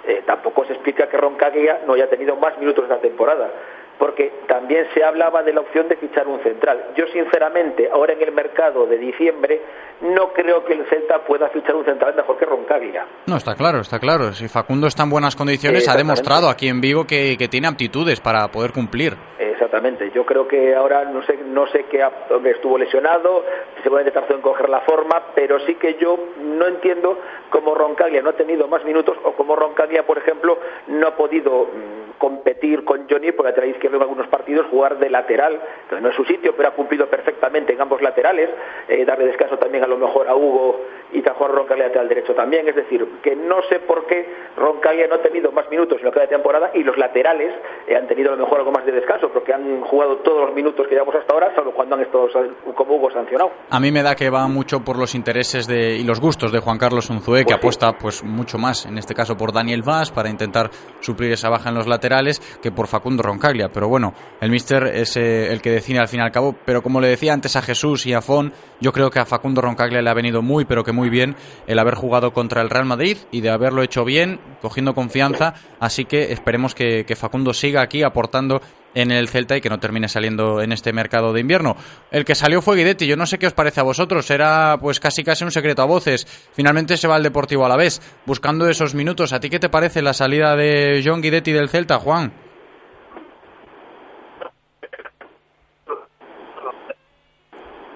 eh, 0.08 0.22
tampoco 0.28 0.64
se 0.66 0.74
explica 0.74 1.10
que 1.10 1.18
Roncaglia 1.18 1.82
no 1.88 1.94
haya 1.94 2.08
tenido 2.08 2.36
más 2.36 2.56
minutos 2.60 2.84
esta 2.84 3.00
temporada. 3.00 3.50
Porque 3.98 4.32
también 4.48 4.88
se 4.94 5.04
hablaba 5.04 5.42
de 5.44 5.54
la 5.54 5.62
opción 5.62 5.88
de 5.88 5.96
fichar 5.96 6.28
un 6.28 6.42
central. 6.42 6.92
Yo, 6.96 7.08
sinceramente, 7.08 7.90
ahora 7.92 8.14
en 8.14 8.22
el 8.22 8.32
mercado 8.32 8.86
de 8.86 8.98
diciembre, 8.98 9.62
no 10.02 10.34
creo 10.34 10.66
que 10.66 10.74
el 10.74 10.86
Celta 10.88 11.20
pueda 11.20 11.48
fichar 11.50 11.76
un 11.76 11.86
central 11.86 12.14
mejor 12.16 12.38
que 12.38 12.46
Roncaglia. 12.46 13.06
No, 13.28 13.38
está 13.38 13.56
claro, 13.56 13.80
está 13.80 14.00
claro. 14.00 14.34
Si 14.34 14.48
Facundo 14.48 14.88
está 14.88 15.04
en 15.04 15.10
buenas 15.10 15.36
condiciones, 15.36 15.88
ha 15.88 15.96
demostrado 15.96 16.50
aquí 16.50 16.68
en 16.68 16.82
Vigo 16.82 17.06
que, 17.06 17.38
que 17.38 17.48
tiene 17.48 17.68
aptitudes 17.68 18.20
para 18.20 18.48
poder 18.50 18.72
cumplir. 18.72 19.16
Exactamente. 19.40 20.12
Yo 20.14 20.26
creo 20.26 20.48
que 20.48 20.76
ahora 20.76 21.06
no 21.06 21.24
sé 21.24 21.38
no 21.46 21.68
sé 21.68 21.86
qué 21.90 22.06
estuvo 22.52 22.78
lesionado, 22.78 23.46
seguramente 23.82 24.12
tardó 24.12 24.36
en 24.36 24.42
coger 24.42 24.70
la 24.70 24.82
forma, 24.82 25.22
pero 25.34 25.60
sí 25.60 25.76
que 25.76 25.96
yo 25.96 26.18
no 26.40 26.68
entiendo 26.68 27.18
cómo 27.50 27.74
Roncaglia 27.74 28.22
no 28.22 28.32
ha 28.32 28.34
tenido 28.34 28.68
más 28.68 28.84
minutos 28.84 29.18
o 29.24 29.34
cómo 29.34 29.56
Roncaglia, 29.56 30.06
por 30.06 30.18
ejemplo, 30.18 30.60
no 30.88 31.08
ha 31.08 31.16
podido 31.16 31.66
mm, 31.66 32.05
competir 32.18 32.84
con 32.84 33.08
Johnny 33.10 33.32
por 33.32 33.46
la 33.46 33.52
lateral 33.52 33.70
izquierdo 33.70 33.98
en 33.98 34.04
algunos 34.04 34.28
partidos, 34.28 34.68
jugar 34.68 34.98
de 35.00 35.10
lateral, 35.10 35.60
no 36.02 36.10
es 36.10 36.16
su 36.16 36.26
sitio, 36.26 36.56
pero 36.56 36.70
ha 36.70 36.72
cumplido 36.72 37.08
perfectamente 37.08 37.74
en 37.74 37.82
ambos 37.82 38.02
laterales, 38.02 38.50
eh, 38.88 39.06
darle 39.06 39.26
descanso 39.26 39.58
también 39.58 39.84
a 39.84 39.88
lo 39.88 39.98
mejor 39.98 40.28
a 40.28 40.36
Hugo 40.36 40.82
y 41.12 41.28
a 41.28 41.34
jugar 41.34 41.52
Roncaglia 41.52 41.88
lateral 41.88 42.10
derecho 42.10 42.34
también, 42.34 42.68
es 42.68 42.76
decir, 42.76 43.06
que 43.24 43.36
no 43.36 43.62
sé 43.70 43.80
por 43.80 44.06
qué 44.06 44.26
Roncaglia 44.58 45.08
no 45.08 45.16
ha 45.16 45.22
tenido 45.22 45.52
más 45.52 45.70
minutos 45.70 46.00
en 46.00 46.06
lo 46.06 46.12
que 46.12 46.20
va 46.20 46.26
de 46.26 46.32
temporada 46.32 46.72
y 46.74 46.84
los 46.84 46.98
laterales 46.98 47.54
eh, 47.88 47.96
han 47.96 48.08
tenido 48.08 48.34
a 48.34 48.36
lo 48.36 48.44
mejor 48.44 48.60
algo 48.60 48.72
más 48.72 48.86
de 48.86 48.92
descanso, 48.92 49.30
porque 49.30 49.54
han 49.54 49.82
jugado 49.82 50.18
todos 50.18 50.48
los 50.48 50.56
minutos 50.56 50.88
que 50.88 50.96
llevamos 50.96 51.16
hasta 51.16 51.34
ahora, 51.34 51.54
salvo 51.56 51.72
cuando 51.72 51.96
han 51.96 52.02
estado 52.02 52.28
como 52.76 52.96
Hugo 52.96 53.12
sancionado. 53.12 53.52
A 53.70 53.80
mí 53.80 53.92
me 53.92 54.04
da 54.04 54.16
que 54.16 54.30
va 54.30 54.48
mucho 54.48 54.82
por 54.82 54.98
los 54.98 55.16
intereses 55.16 55.68
de, 55.68 55.96
y 55.96 56.04
los 56.04 56.20
gustos 56.20 56.52
de 56.52 56.60
Juan 56.60 56.78
Carlos 56.78 57.10
Unzué, 57.10 57.46
que 57.46 57.54
apuesta 57.54 57.94
pues 57.94 58.24
mucho 58.24 58.58
más, 58.58 58.86
en 58.86 58.98
este 58.98 59.14
caso 59.14 59.36
por 59.36 59.52
Daniel 59.52 59.84
Vaz, 59.84 60.12
para 60.12 60.30
intentar 60.30 60.70
suplir 61.00 61.32
esa 61.32 61.50
baja 61.50 61.70
en 61.70 61.76
los 61.76 61.88
laterales, 61.88 62.40
que 62.62 62.72
por 62.72 62.88
Facundo 62.88 63.24
Roncaglia. 63.24 63.70
Pero 63.74 63.88
bueno, 63.88 64.14
el 64.42 64.50
míster 64.50 64.88
es 64.88 65.18
eh, 65.18 65.52
el 65.52 65.62
que 65.62 65.72
decide 65.72 66.00
al 66.00 66.08
fin 66.08 66.20
y 66.20 66.24
al 66.24 66.32
cabo. 66.32 66.56
Pero 66.66 66.82
como 66.82 67.02
le 67.02 67.08
decía 67.08 67.34
antes 67.34 67.56
a 67.56 67.62
Jesús 67.62 68.06
y 68.06 68.14
a 68.14 68.22
Fon, 68.22 68.54
yo 68.80 68.92
creo 68.92 69.10
que 69.10 69.20
a 69.20 69.26
Facundo 69.26 69.62
Roncaglia 69.62 70.02
le 70.02 70.10
ha 70.10 70.14
venido 70.14 70.42
muy, 70.42 70.66
pero 70.66 70.84
que 70.84 70.92
muy 70.96 71.10
bien 71.10 71.36
el 71.68 71.78
haber 71.78 71.94
jugado 71.94 72.34
contra 72.34 72.62
el 72.62 72.70
Real 72.72 72.86
Madrid 72.86 73.18
y 73.32 73.42
de 73.42 73.52
haberlo 73.52 73.84
hecho 73.84 74.04
bien, 74.04 74.40
cogiendo 74.62 74.96
confianza. 74.96 75.54
Así 75.80 76.06
que 76.06 76.32
esperemos 76.32 76.74
que, 76.74 77.06
Facundo 77.16 77.54
siga 77.54 77.82
aquí 77.82 78.02
aportando 78.02 78.62
en 78.96 79.12
el 79.12 79.28
Celta 79.28 79.58
y 79.58 79.62
que 79.62 79.70
no 79.70 79.80
termine 79.80 80.08
saliendo 80.08 80.62
en 80.62 80.72
este 80.72 80.94
mercado 80.94 81.34
de 81.34 81.42
invierno. 81.42 81.76
El 82.12 82.26
que 82.26 82.34
salió 82.34 82.62
fue 82.62 82.78
Guidetti, 82.78 83.06
yo 83.06 83.18
no 83.18 83.26
sé 83.26 83.38
qué 83.38 83.48
os 83.48 83.54
parece 83.54 83.82
a 83.82 83.84
vosotros, 83.84 84.32
era 84.32 84.78
pues 84.80 85.00
casi 85.00 85.24
casi 85.24 85.44
un 85.44 85.52
secreto 85.52 85.82
a 85.82 85.86
voces. 85.86 86.26
Finalmente 86.54 86.98
se 86.98 87.08
va 87.08 87.16
al 87.16 87.24
Deportivo 87.24 87.66
a 87.66 87.70
la 87.70 87.76
vez, 87.76 88.02
buscando 88.26 88.68
esos 88.70 88.96
minutos. 88.96 89.34
¿A 89.34 89.40
ti 89.40 89.50
qué 89.50 89.60
te 89.60 89.70
parece 89.70 90.02
la 90.02 90.14
salida 90.14 90.56
de 90.56 91.04
John 91.06 91.22
Guidetti 91.22 91.52
del 91.52 91.70
Celta, 91.70 92.00
Juan? 92.00 92.45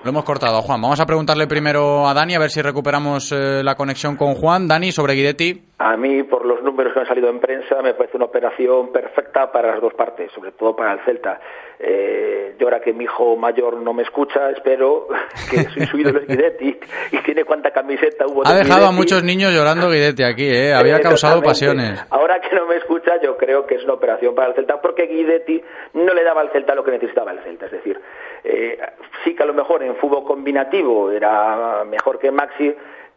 Lo 0.01 0.11
hemos 0.11 0.23
cortado 0.23 0.57
a 0.57 0.61
Juan. 0.61 0.81
Vamos 0.81 1.01
a 1.01 1.05
preguntarle 1.05 1.45
primero 1.45 2.07
a 2.07 2.13
Dani 2.13 2.33
a 2.33 2.39
ver 2.39 2.49
si 2.49 2.61
recuperamos 2.61 3.33
eh, 3.33 3.61
la 3.63 3.75
conexión 3.75 4.15
con 4.15 4.33
Juan. 4.35 4.65
Dani, 4.65 4.93
sobre 4.93 5.13
Guidetti. 5.13 5.61
A 5.77 5.97
mí, 5.97 6.23
por 6.23 6.45
los 6.45 6.63
números 6.63 6.93
que 6.93 7.01
han 7.01 7.05
salido 7.05 7.29
en 7.29 7.39
prensa, 7.39 7.81
me 7.81 7.93
parece 7.93 8.15
una 8.15 8.27
operación 8.27 8.93
perfecta 8.93 9.51
para 9.51 9.71
las 9.71 9.81
dos 9.81 9.93
partes, 9.93 10.31
sobre 10.31 10.51
todo 10.53 10.73
para 10.73 10.93
el 10.93 10.99
Celta. 11.05 11.39
Eh, 11.79 12.55
yo 12.57 12.67
ahora 12.67 12.79
que 12.79 12.93
mi 12.93 13.05
hijo 13.05 13.35
mayor 13.35 13.77
no 13.77 13.93
me 13.93 14.03
escucha, 14.03 14.49
espero 14.51 15.07
que 15.49 15.63
soy 15.73 15.85
su 15.85 15.97
ídolo 15.97 16.19
es 16.19 16.27
Guidetti 16.27 16.77
y 17.11 17.17
tiene 17.23 17.45
cuánta 17.45 17.71
camiseta 17.71 18.25
hubo 18.27 18.45
Ha 18.45 18.53
de 18.53 18.59
dejado 18.59 18.87
a 18.87 18.91
muchos 18.91 19.23
niños 19.23 19.53
llorando 19.53 19.89
Guidetti 19.89 20.23
aquí, 20.23 20.45
¿eh? 20.45 20.73
Había 20.73 20.99
causado 20.99 21.41
pasiones. 21.41 22.05
Ahora 22.09 22.39
que 22.41 22.55
no 22.55 22.65
me 22.67 22.75
escucha, 22.75 23.13
yo 23.21 23.37
creo 23.37 23.65
que 23.65 23.75
es 23.75 23.83
una 23.83 23.93
operación 23.93 24.35
para 24.35 24.49
el 24.49 24.55
Celta, 24.55 24.81
porque 24.81 25.07
Guidetti 25.07 25.61
no 25.93 26.13
le 26.13 26.23
daba 26.23 26.41
al 26.41 26.51
Celta 26.51 26.75
lo 26.75 26.83
que 26.83 26.91
necesitaba 26.91 27.31
el 27.31 27.39
Celta. 27.39 27.67
Es 27.67 27.71
decir, 27.71 27.99
eh, 28.43 28.79
sí 29.23 29.35
que 29.35 29.43
a 29.43 29.45
lo 29.45 29.53
mejor 29.53 29.83
en 29.83 29.95
fútbol 29.95 30.23
combinativo 30.23 31.11
era 31.11 31.83
mejor 31.85 32.19
que 32.19 32.31
Maxi, 32.31 32.73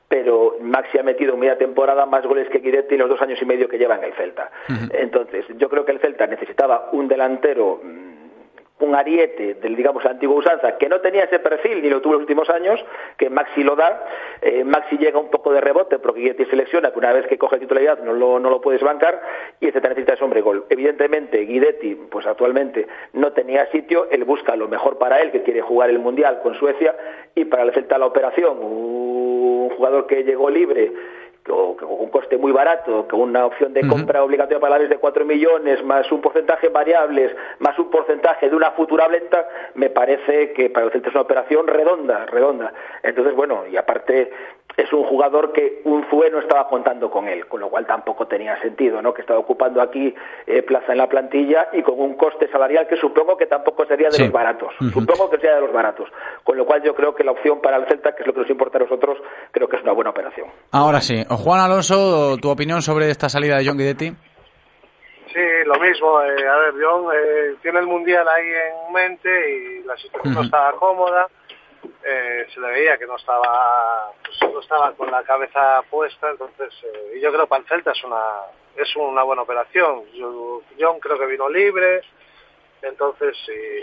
pero 0.08 0.56
Maxi 0.60 0.98
ha 0.98 1.02
metido 1.02 1.34
en 1.34 1.40
media 1.40 1.56
temporada 1.56 2.04
más 2.06 2.24
goles 2.26 2.48
que 2.50 2.58
Guidetti 2.58 2.94
en 2.94 3.00
los 3.00 3.08
dos 3.08 3.22
años 3.22 3.40
y 3.40 3.46
medio 3.46 3.68
que 3.68 3.78
lleva 3.78 3.96
en 3.96 4.04
el 4.04 4.12
Celta. 4.12 4.50
Entonces, 4.92 5.46
yo 5.56 5.70
creo 5.70 5.86
que 5.86 5.92
el 5.92 6.00
Celta 6.00 6.26
necesitaba 6.26 6.90
un 6.92 7.08
delantero 7.08 7.80
mm, 7.82 8.11
un 8.84 8.94
ariete 8.94 9.54
del 9.54 9.76
digamos 9.76 10.04
la 10.04 10.10
antigua 10.10 10.36
usanza 10.36 10.76
que 10.76 10.88
no 10.88 11.00
tenía 11.00 11.24
ese 11.24 11.38
perfil 11.38 11.82
ni 11.82 11.88
lo 11.88 12.00
tuvo 12.00 12.14
en 12.14 12.20
los 12.20 12.22
últimos 12.22 12.50
años 12.50 12.84
que 13.16 13.30
Maxi 13.30 13.62
lo 13.62 13.76
da. 13.76 14.04
Eh, 14.40 14.64
Maxi 14.64 14.96
llega 14.98 15.18
un 15.18 15.30
poco 15.30 15.52
de 15.52 15.60
rebote 15.60 15.98
porque 15.98 16.20
Guidetti 16.20 16.46
se 16.46 16.56
lesiona 16.56 16.90
que 16.90 16.98
una 16.98 17.12
vez 17.12 17.26
que 17.26 17.38
coge 17.38 17.58
titularidad 17.58 18.00
no 18.02 18.12
lo, 18.12 18.38
no 18.38 18.50
lo 18.50 18.60
puedes 18.60 18.82
bancar 18.82 19.20
y 19.60 19.70
Celta 19.70 19.88
necesita 19.88 20.14
ese 20.14 20.24
hombre 20.24 20.40
gol. 20.40 20.66
Evidentemente 20.68 21.38
Guidetti 21.38 21.94
pues 21.94 22.26
actualmente 22.26 22.86
no 23.12 23.32
tenía 23.32 23.66
sitio 23.66 24.08
él 24.10 24.24
busca 24.24 24.56
lo 24.56 24.68
mejor 24.68 24.98
para 24.98 25.20
él 25.20 25.30
que 25.30 25.42
quiere 25.42 25.62
jugar 25.62 25.90
el 25.90 25.98
Mundial 25.98 26.40
con 26.42 26.54
Suecia 26.54 26.94
y 27.34 27.44
para 27.44 27.62
el 27.62 27.72
Celta 27.72 27.98
la 27.98 28.06
operación. 28.06 28.58
Un 28.60 29.70
jugador 29.76 30.06
que 30.06 30.24
llegó 30.24 30.50
libre 30.50 30.92
o 31.48 31.76
con 31.76 31.88
un 31.90 32.08
coste 32.10 32.36
muy 32.36 32.52
barato, 32.52 33.06
con 33.08 33.20
una 33.20 33.46
opción 33.46 33.72
de 33.72 33.86
compra 33.86 34.22
obligatoria 34.22 34.60
para 34.60 34.74
la 34.74 34.78
vez 34.78 34.90
de 34.90 34.98
4 34.98 35.24
millones, 35.24 35.82
más 35.84 36.10
un 36.12 36.20
porcentaje 36.20 36.68
en 36.68 36.72
variables, 36.72 37.34
más 37.58 37.78
un 37.78 37.90
porcentaje 37.90 38.48
de 38.48 38.56
una 38.56 38.70
futura 38.72 39.08
venta, 39.08 39.48
me 39.74 39.90
parece 39.90 40.52
que 40.52 40.70
para 40.70 40.86
el 40.86 40.92
Celta 40.92 41.08
es 41.08 41.14
una 41.14 41.22
operación 41.22 41.66
redonda, 41.66 42.26
redonda. 42.26 42.72
Entonces, 43.02 43.34
bueno, 43.34 43.64
y 43.66 43.76
aparte 43.76 44.30
es 44.76 44.90
un 44.92 45.04
jugador 45.04 45.52
que 45.52 45.82
un 45.84 46.04
Zue 46.08 46.30
no 46.30 46.38
estaba 46.40 46.66
contando 46.68 47.10
con 47.10 47.28
él, 47.28 47.46
con 47.46 47.60
lo 47.60 47.68
cual 47.68 47.86
tampoco 47.86 48.26
tenía 48.26 48.58
sentido, 48.62 49.02
¿no? 49.02 49.12
Que 49.12 49.20
estaba 49.20 49.38
ocupando 49.38 49.82
aquí 49.82 50.14
eh, 50.46 50.62
plaza 50.62 50.92
en 50.92 50.98
la 50.98 51.08
plantilla 51.08 51.68
y 51.72 51.82
con 51.82 51.98
un 52.00 52.14
coste 52.16 52.48
salarial 52.50 52.86
que 52.88 52.96
supongo 52.96 53.36
que 53.36 53.46
tampoco 53.46 53.84
sería 53.86 54.08
de 54.08 54.12
Sí. 54.14 54.22
los 54.24 54.32
baratos. 54.32 54.72
Supongo 54.92 55.28
que 55.30 55.36
sería 55.36 55.56
de 55.56 55.60
los 55.60 55.72
baratos. 55.72 56.08
Con 56.42 56.56
lo 56.56 56.64
cual 56.64 56.82
yo 56.82 56.94
creo 56.94 57.14
que 57.14 57.22
la 57.22 57.32
opción 57.32 57.60
para 57.60 57.76
el 57.76 57.86
Celta, 57.86 58.14
que 58.14 58.22
es 58.22 58.26
lo 58.26 58.32
que 58.32 58.40
nos 58.40 58.50
importa 58.50 58.78
a 58.78 58.80
nosotros, 58.82 59.18
creo 59.50 59.68
que 59.68 59.76
es 59.76 59.82
una 59.82 59.92
buena 59.92 60.10
operación. 60.10 60.48
Ahora 60.72 61.00
sí. 61.00 61.22
Juan 61.28 61.60
Alonso, 61.60 62.36
tu 62.40 62.48
opinión 62.50 62.80
sobre 62.82 63.10
esta 63.10 63.28
salida 63.28 63.58
de 63.58 63.66
John 63.66 63.76
Guidetti. 63.76 64.10
Sí, 65.32 65.40
lo 65.64 65.74
mismo. 65.80 66.20
eh, 66.22 66.46
a 66.48 66.56
ver, 66.58 66.74
John 66.82 67.04
eh, 67.14 67.54
tiene 67.62 67.78
el 67.80 67.86
Mundial 67.86 68.26
ahí 68.28 68.46
en 68.48 68.92
mente 68.92 69.30
y 69.30 69.82
la 69.86 69.96
situación 69.96 70.34
no 70.34 70.42
estaba 70.42 70.72
cómoda. 70.72 71.26
Eh, 72.04 72.46
se 72.52 72.60
le 72.60 72.68
veía 72.68 72.98
que 72.98 73.06
no 73.06 73.16
estaba 73.16 74.10
pues, 74.24 74.52
no 74.52 74.60
estaba 74.60 74.92
con 74.92 75.10
la 75.10 75.22
cabeza 75.22 75.82
puesta. 75.90 76.30
Entonces, 76.30 76.72
eh, 76.84 77.14
y 77.16 77.20
yo 77.20 77.30
creo 77.30 77.42
que 77.42 77.48
para 77.48 77.62
el 77.62 77.68
Celta 77.68 77.92
es 77.92 78.04
una, 78.04 78.22
es 78.76 78.94
una 78.96 79.22
buena 79.22 79.42
operación. 79.42 80.02
Yo- 80.14 80.62
John 80.78 80.98
creo 81.00 81.18
que 81.18 81.26
vino 81.26 81.48
libre. 81.48 82.02
Entonces, 82.84 83.36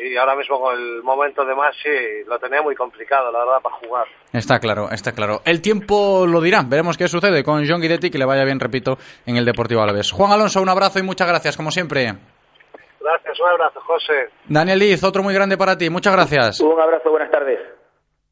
y, 0.03 0.07
y 0.09 0.17
ahora 0.17 0.35
mismo 0.35 0.59
con 0.59 0.75
el 0.77 1.01
momento 1.03 1.45
de 1.45 1.55
Masi 1.55 2.23
lo 2.27 2.37
tenía 2.37 2.61
muy 2.61 2.75
complicado, 2.75 3.31
la 3.31 3.39
verdad, 3.45 3.61
para 3.61 3.75
jugar. 3.77 4.07
Está 4.33 4.59
claro, 4.59 4.89
está 4.91 5.13
claro. 5.13 5.39
El 5.45 5.61
tiempo 5.61 6.25
lo 6.27 6.41
dirá. 6.41 6.63
Veremos 6.67 6.97
qué 6.97 7.07
sucede 7.07 7.41
con 7.41 7.65
John 7.65 7.79
Guidetti, 7.79 8.11
que 8.11 8.17
le 8.17 8.25
vaya 8.25 8.43
bien, 8.43 8.59
repito, 8.59 8.97
en 9.25 9.37
el 9.37 9.45
Deportivo 9.45 9.81
Alavés. 9.81 10.11
Juan 10.11 10.33
Alonso, 10.33 10.61
un 10.61 10.67
abrazo 10.67 10.99
y 10.99 11.03
muchas 11.03 11.29
gracias, 11.29 11.55
como 11.55 11.71
siempre. 11.71 12.13
Gracias, 12.99 13.39
un 13.39 13.47
abrazo, 13.47 13.79
José. 13.79 14.29
Daniel 14.49 14.79
Liz, 14.79 15.01
otro 15.05 15.23
muy 15.23 15.33
grande 15.33 15.57
para 15.57 15.77
ti. 15.77 15.89
Muchas 15.89 16.11
gracias. 16.13 16.59
Un 16.59 16.77
abrazo, 16.81 17.09
buenas 17.09 17.31
tardes. 17.31 17.57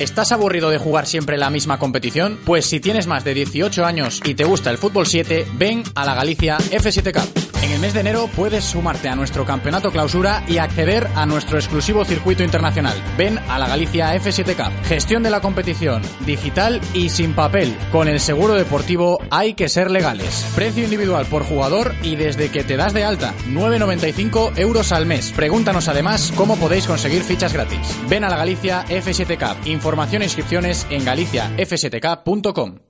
¿Estás 0.00 0.30
aburrido 0.30 0.70
de 0.70 0.78
jugar 0.78 1.06
siempre 1.08 1.36
la 1.36 1.50
misma 1.50 1.80
competición? 1.80 2.38
Pues 2.44 2.66
si 2.66 2.78
tienes 2.78 3.08
más 3.08 3.24
de 3.24 3.34
18 3.34 3.84
años 3.84 4.20
y 4.24 4.36
te 4.36 4.44
gusta 4.44 4.70
el 4.70 4.78
fútbol 4.78 5.08
7, 5.08 5.48
ven 5.54 5.82
a 5.96 6.04
la 6.04 6.14
Galicia 6.14 6.56
F7 6.56 7.12
Cup. 7.12 7.48
En 7.64 7.72
el 7.72 7.80
mes 7.80 7.92
de 7.92 8.00
enero 8.00 8.30
puedes 8.34 8.64
sumarte 8.64 9.08
a 9.08 9.16
nuestro 9.16 9.44
campeonato 9.44 9.90
clausura 9.90 10.44
y 10.46 10.58
acceder 10.58 11.08
a 11.16 11.26
nuestro 11.26 11.58
exclusivo 11.58 12.04
circuito 12.04 12.44
internacional. 12.44 12.96
Ven 13.18 13.38
a 13.38 13.58
la 13.58 13.66
Galicia 13.66 14.14
F7 14.14 14.54
Cup. 14.54 14.72
Gestión 14.86 15.24
de 15.24 15.30
la 15.30 15.40
competición, 15.40 16.00
digital 16.24 16.80
y 16.94 17.10
sin 17.10 17.34
papel. 17.34 17.76
Con 17.90 18.06
el 18.06 18.20
seguro 18.20 18.54
deportivo 18.54 19.18
hay 19.30 19.54
que 19.54 19.68
ser 19.68 19.90
legales. 19.90 20.48
Precio 20.54 20.84
individual 20.84 21.26
por 21.26 21.42
jugador 21.42 21.94
y 22.02 22.14
desde 22.14 22.50
que 22.50 22.62
te 22.62 22.76
das 22.76 22.94
de 22.94 23.04
alta, 23.04 23.34
9,95 23.48 24.56
euros 24.58 24.92
al 24.92 25.06
mes. 25.06 25.32
Pregúntanos 25.32 25.88
además 25.88 26.32
cómo 26.36 26.56
podéis 26.56 26.86
conseguir 26.86 27.22
fichas 27.22 27.52
gratis. 27.52 27.98
Ven 28.08 28.22
a 28.22 28.30
la 28.30 28.36
Galicia 28.36 28.84
F7 28.86 29.36
Cup. 29.36 29.66
Información 29.88 30.20
e 30.20 30.26
inscripciones 30.26 30.86
en 30.90 31.02
galiciaf7k.com. 31.02 32.80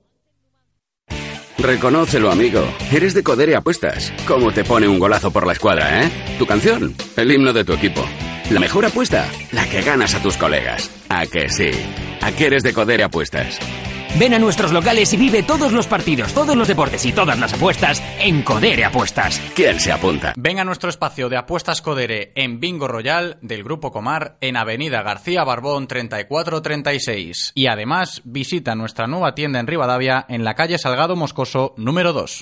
Reconócelo, 1.57 2.29
amigo. 2.29 2.61
Eres 2.91 3.13
de 3.13 3.23
Codere 3.23 3.55
Apuestas. 3.55 4.11
¿Cómo 4.27 4.51
te 4.51 4.65
pone 4.65 4.85
un 4.85 4.99
golazo 4.99 5.31
por 5.31 5.47
la 5.47 5.53
escuadra, 5.53 6.03
eh? 6.03 6.11
Tu 6.37 6.45
canción, 6.45 6.93
el 7.15 7.31
himno 7.31 7.53
de 7.53 7.63
tu 7.63 7.71
equipo. 7.71 8.03
La 8.51 8.59
mejor 8.59 8.85
apuesta, 8.85 9.29
la 9.53 9.65
que 9.69 9.81
ganas 9.81 10.13
a 10.13 10.21
tus 10.21 10.35
colegas. 10.35 10.91
¿A 11.07 11.25
que 11.25 11.47
sí? 11.47 11.71
¿A 12.21 12.33
que 12.33 12.47
eres 12.47 12.63
de 12.63 12.73
Codere 12.73 13.03
Apuestas? 13.03 13.59
Ven 14.17 14.33
a 14.33 14.39
nuestros 14.39 14.71
locales 14.71 15.13
y 15.13 15.17
vive 15.17 15.43
todos 15.43 15.71
los 15.71 15.87
partidos, 15.87 16.33
todos 16.33 16.55
los 16.55 16.67
deportes 16.67 17.05
y 17.05 17.13
todas 17.13 17.37
las 17.39 17.53
apuestas 17.53 18.01
en 18.19 18.41
Codere 18.41 18.85
Apuestas. 18.85 19.39
¿Quién 19.55 19.79
se 19.79 19.91
apunta? 19.91 20.33
Ven 20.37 20.59
a 20.59 20.65
nuestro 20.65 20.89
espacio 20.89 21.29
de 21.29 21.37
apuestas 21.37 21.81
Codere 21.81 22.31
en 22.35 22.59
Bingo 22.59 22.87
Royal 22.87 23.37
del 23.41 23.63
Grupo 23.63 23.91
Comar 23.91 24.37
en 24.41 24.57
Avenida 24.57 25.03
García 25.03 25.43
Barbón 25.43 25.87
3436. 25.87 27.51
Y 27.55 27.67
además 27.67 28.21
visita 28.25 28.75
nuestra 28.75 29.07
nueva 29.07 29.35
tienda 29.35 29.59
en 29.59 29.67
Rivadavia 29.67 30.25
en 30.27 30.43
la 30.43 30.55
calle 30.55 30.77
Salgado 30.77 31.15
Moscoso 31.15 31.73
número 31.77 32.13
2. 32.13 32.41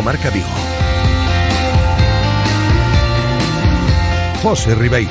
Marca 0.00 0.30
Vigo. 0.30 0.46
José 4.42 4.74
Ribeiro. 4.74 5.10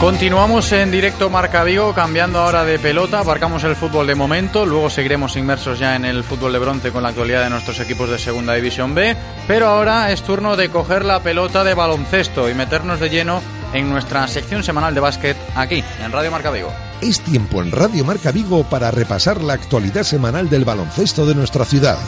Continuamos 0.00 0.70
en 0.70 0.92
directo 0.92 1.28
Marca 1.28 1.64
Vigo, 1.64 1.92
cambiando 1.92 2.38
ahora 2.38 2.64
de 2.64 2.78
pelota, 2.78 3.18
aparcamos 3.18 3.64
el 3.64 3.74
fútbol 3.74 4.06
de 4.06 4.14
momento, 4.14 4.64
luego 4.64 4.88
seguiremos 4.88 5.36
inmersos 5.36 5.80
ya 5.80 5.96
en 5.96 6.04
el 6.04 6.22
fútbol 6.22 6.52
de 6.52 6.60
bronce 6.60 6.92
con 6.92 7.02
la 7.02 7.08
actualidad 7.08 7.42
de 7.42 7.50
nuestros 7.50 7.80
equipos 7.80 8.08
de 8.08 8.18
Segunda 8.18 8.54
División 8.54 8.94
B, 8.94 9.16
pero 9.48 9.66
ahora 9.66 10.12
es 10.12 10.22
turno 10.22 10.56
de 10.56 10.68
coger 10.68 11.04
la 11.04 11.20
pelota 11.20 11.64
de 11.64 11.74
baloncesto 11.74 12.48
y 12.48 12.54
meternos 12.54 13.00
de 13.00 13.10
lleno 13.10 13.42
en 13.72 13.88
nuestra 13.88 14.26
sección 14.28 14.62
semanal 14.62 14.94
de 14.94 15.00
básquet 15.00 15.36
aquí, 15.54 15.82
en 16.02 16.12
Radio 16.12 16.30
Marca 16.30 16.50
Vigo. 16.50 16.72
Es 17.00 17.20
tiempo 17.20 17.62
en 17.62 17.70
Radio 17.70 18.04
Marca 18.04 18.32
Vigo 18.32 18.64
para 18.64 18.90
repasar 18.90 19.42
la 19.42 19.54
actualidad 19.54 20.02
semanal 20.02 20.48
del 20.48 20.64
baloncesto 20.64 21.26
de 21.26 21.34
nuestra 21.34 21.64
ciudad. 21.64 21.98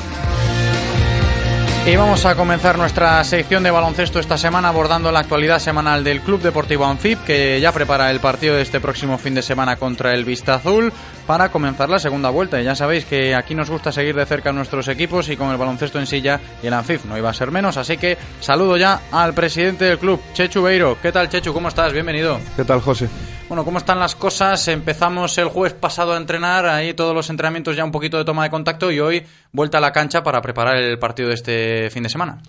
Y 1.87 1.97
vamos 1.97 2.27
a 2.27 2.35
comenzar 2.35 2.77
nuestra 2.77 3.25
sección 3.25 3.63
de 3.63 3.71
baloncesto 3.71 4.21
esta 4.21 4.37
semana 4.37 4.69
abordando 4.69 5.11
la 5.11 5.21
actualidad 5.21 5.59
semanal 5.59 6.05
del 6.05 6.21
Club 6.21 6.43
Deportivo 6.43 6.85
Anfib, 6.85 7.25
que 7.25 7.59
ya 7.59 7.73
prepara 7.73 8.11
el 8.11 8.21
partido 8.21 8.55
de 8.55 8.63
este 8.63 8.81
próximo 8.81 9.17
fin 9.17 9.35
de 9.35 9.41
semana 9.41 9.77
contra 9.77 10.13
el 10.13 10.27
Vista 10.27 10.57
Azul 10.57 10.93
para 11.31 11.53
comenzar 11.53 11.89
la 11.89 12.01
segunda 12.01 12.29
vuelta. 12.29 12.61
Y 12.61 12.65
ya 12.65 12.75
sabéis 12.75 13.05
que 13.05 13.37
aquí 13.37 13.55
nos 13.55 13.71
gusta 13.71 13.93
seguir 13.93 14.17
de 14.17 14.27
cerca 14.27 14.51
a 14.51 14.53
nuestros 14.53 14.89
equipos 14.89 15.29
y 15.29 15.37
con 15.37 15.53
el 15.53 15.59
baloncesto 15.59 16.01
en 16.01 16.09
silla 16.09 16.41
y 16.61 16.67
el 16.67 16.73
Anfib 16.73 17.05
no 17.05 17.17
iba 17.17 17.31
a 17.31 17.33
ser 17.33 17.53
menos. 17.53 17.77
Así 17.77 17.97
que 17.99 18.19
saludo 18.41 18.77
ya 18.77 19.03
al 19.13 19.33
presidente 19.33 19.85
del 19.85 20.01
club, 20.01 20.21
Chechu 20.33 20.61
Beiro. 20.61 20.99
¿Qué 21.01 21.13
tal, 21.13 21.29
Chechu? 21.29 21.53
¿Cómo 21.53 21.69
estás? 21.69 21.93
Bienvenido. 21.93 22.41
¿Qué 22.57 22.65
tal, 22.65 22.81
José? 22.81 23.09
Bueno, 23.49 23.65
¿cómo 23.65 23.79
están 23.79 24.01
las 24.01 24.17
cosas? 24.17 24.67
Empezamos 24.67 25.39
el 25.39 25.47
jueves 25.47 25.75
pasado 25.75 26.15
a 26.15 26.17
entrenar, 26.17 26.67
ahí 26.67 26.95
todos 26.95 27.15
los 27.15 27.31
entrenamientos 27.31 27.77
ya 27.77 27.85
un 27.85 27.93
poquito 27.93 28.19
de 28.19 28.25
toma 28.25 28.43
de 28.43 28.51
contacto 28.51 28.91
y 28.91 28.99
hoy 28.99 29.25
vuelta 29.53 29.79
a 29.79 29.81
la 29.81 29.93
cancha 29.93 30.25
para 30.25 30.43
preparar 30.43 30.79
el 30.79 30.99
partido 30.99 31.29
de 31.29 31.37
este 31.37 31.91
fin 31.91 32.03
de 32.03 32.09
semana. 32.09 32.43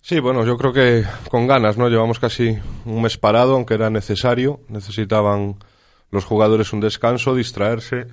Sí, 0.00 0.18
bueno, 0.18 0.44
yo 0.44 0.56
creo 0.56 0.72
que 0.72 1.04
con 1.30 1.46
ganas, 1.46 1.78
¿no? 1.78 1.88
Llevamos 1.88 2.18
casi 2.18 2.58
un 2.84 3.00
mes 3.00 3.16
parado, 3.16 3.54
aunque 3.54 3.74
era 3.74 3.90
necesario. 3.90 4.58
Necesitaban 4.68 5.54
los 6.14 6.24
jugadores 6.24 6.72
un 6.72 6.80
descanso, 6.80 7.34
distraerse, 7.34 8.06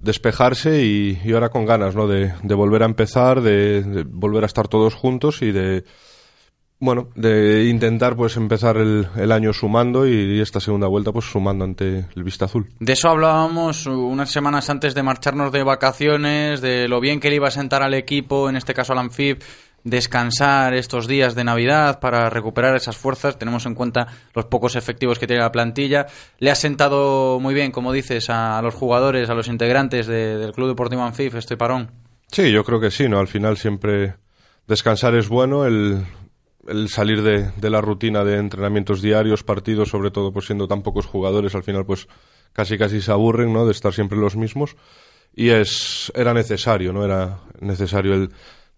despejarse 0.00 0.82
y, 0.82 1.20
y 1.24 1.32
ahora 1.32 1.50
con 1.50 1.66
ganas, 1.66 1.94
¿no? 1.94 2.06
De, 2.06 2.34
de 2.42 2.54
volver 2.54 2.82
a 2.82 2.86
empezar, 2.86 3.40
de, 3.40 4.04
volver 4.08 4.42
a 4.42 4.46
estar 4.46 4.68
todos 4.68 4.94
juntos 4.94 5.42
y 5.42 5.52
de, 5.52 5.84
bueno, 6.78 7.08
de 7.14 7.68
intentar 7.68 8.16
pues 8.16 8.36
empezar 8.36 8.76
el, 8.76 9.08
el 9.16 9.32
año 9.32 9.52
sumando 9.52 10.06
y, 10.06 10.40
esta 10.40 10.60
segunda 10.60 10.86
vuelta 10.86 11.12
pues 11.12 11.24
sumando 11.26 11.64
ante 11.64 12.06
el 12.14 12.24
Vista 12.24 12.44
Azul. 12.44 12.68
De 12.80 12.92
eso 12.92 13.08
hablábamos 13.08 13.86
unas 13.86 14.30
semanas 14.30 14.68
antes 14.68 14.94
de 14.94 15.02
marcharnos 15.02 15.52
de 15.52 15.62
vacaciones, 15.62 16.60
de 16.60 16.88
lo 16.88 17.00
bien 17.00 17.20
que 17.20 17.30
le 17.30 17.36
iba 17.36 17.48
a 17.48 17.52
sentar 17.52 17.82
al 17.82 17.94
equipo, 17.94 18.48
en 18.48 18.56
este 18.56 18.74
caso 18.74 18.92
al 18.92 18.98
Anfib, 18.98 19.38
descansar 19.86 20.74
estos 20.74 21.06
días 21.06 21.36
de 21.36 21.44
Navidad 21.44 22.00
para 22.00 22.28
recuperar 22.28 22.74
esas 22.74 22.96
fuerzas. 22.96 23.38
Tenemos 23.38 23.64
en 23.66 23.74
cuenta 23.76 24.08
los 24.34 24.46
pocos 24.46 24.74
efectivos 24.74 25.18
que 25.18 25.28
tiene 25.28 25.42
la 25.42 25.52
plantilla. 25.52 26.06
Le 26.40 26.50
ha 26.50 26.56
sentado 26.56 27.38
muy 27.40 27.54
bien, 27.54 27.70
como 27.70 27.92
dices, 27.92 28.28
a, 28.28 28.60
los 28.62 28.74
jugadores, 28.74 29.30
a 29.30 29.34
los 29.34 29.46
integrantes 29.48 30.06
de- 30.08 30.38
del 30.38 30.52
Club 30.52 30.68
Deportivo 30.68 31.02
Anfif 31.02 31.36
este 31.36 31.56
parón. 31.56 31.92
Sí, 32.32 32.50
yo 32.50 32.64
creo 32.64 32.80
que 32.80 32.90
sí, 32.90 33.08
¿no? 33.08 33.20
Al 33.20 33.28
final 33.28 33.56
siempre 33.56 34.16
descansar 34.66 35.14
es 35.14 35.28
bueno, 35.28 35.64
el, 35.64 36.04
el 36.66 36.88
salir 36.88 37.22
de, 37.22 37.52
de 37.52 37.70
la 37.70 37.80
rutina 37.80 38.24
de 38.24 38.38
entrenamientos 38.38 39.00
diarios, 39.00 39.44
partidos, 39.44 39.90
sobre 39.90 40.10
todo 40.10 40.32
pues 40.32 40.46
siendo 40.46 40.66
tan 40.66 40.82
pocos 40.82 41.06
jugadores, 41.06 41.54
al 41.54 41.62
final 41.62 41.86
pues 41.86 42.08
casi 42.52 42.76
casi 42.76 43.00
se 43.00 43.12
aburren, 43.12 43.52
¿no? 43.52 43.64
De 43.66 43.70
estar 43.72 43.94
siempre 43.94 44.18
los 44.18 44.34
mismos. 44.34 44.74
Y 45.32 45.50
es, 45.50 46.10
era 46.16 46.34
necesario, 46.34 46.92
¿no? 46.92 47.04
Era 47.04 47.38
necesario 47.60 48.14
el 48.14 48.30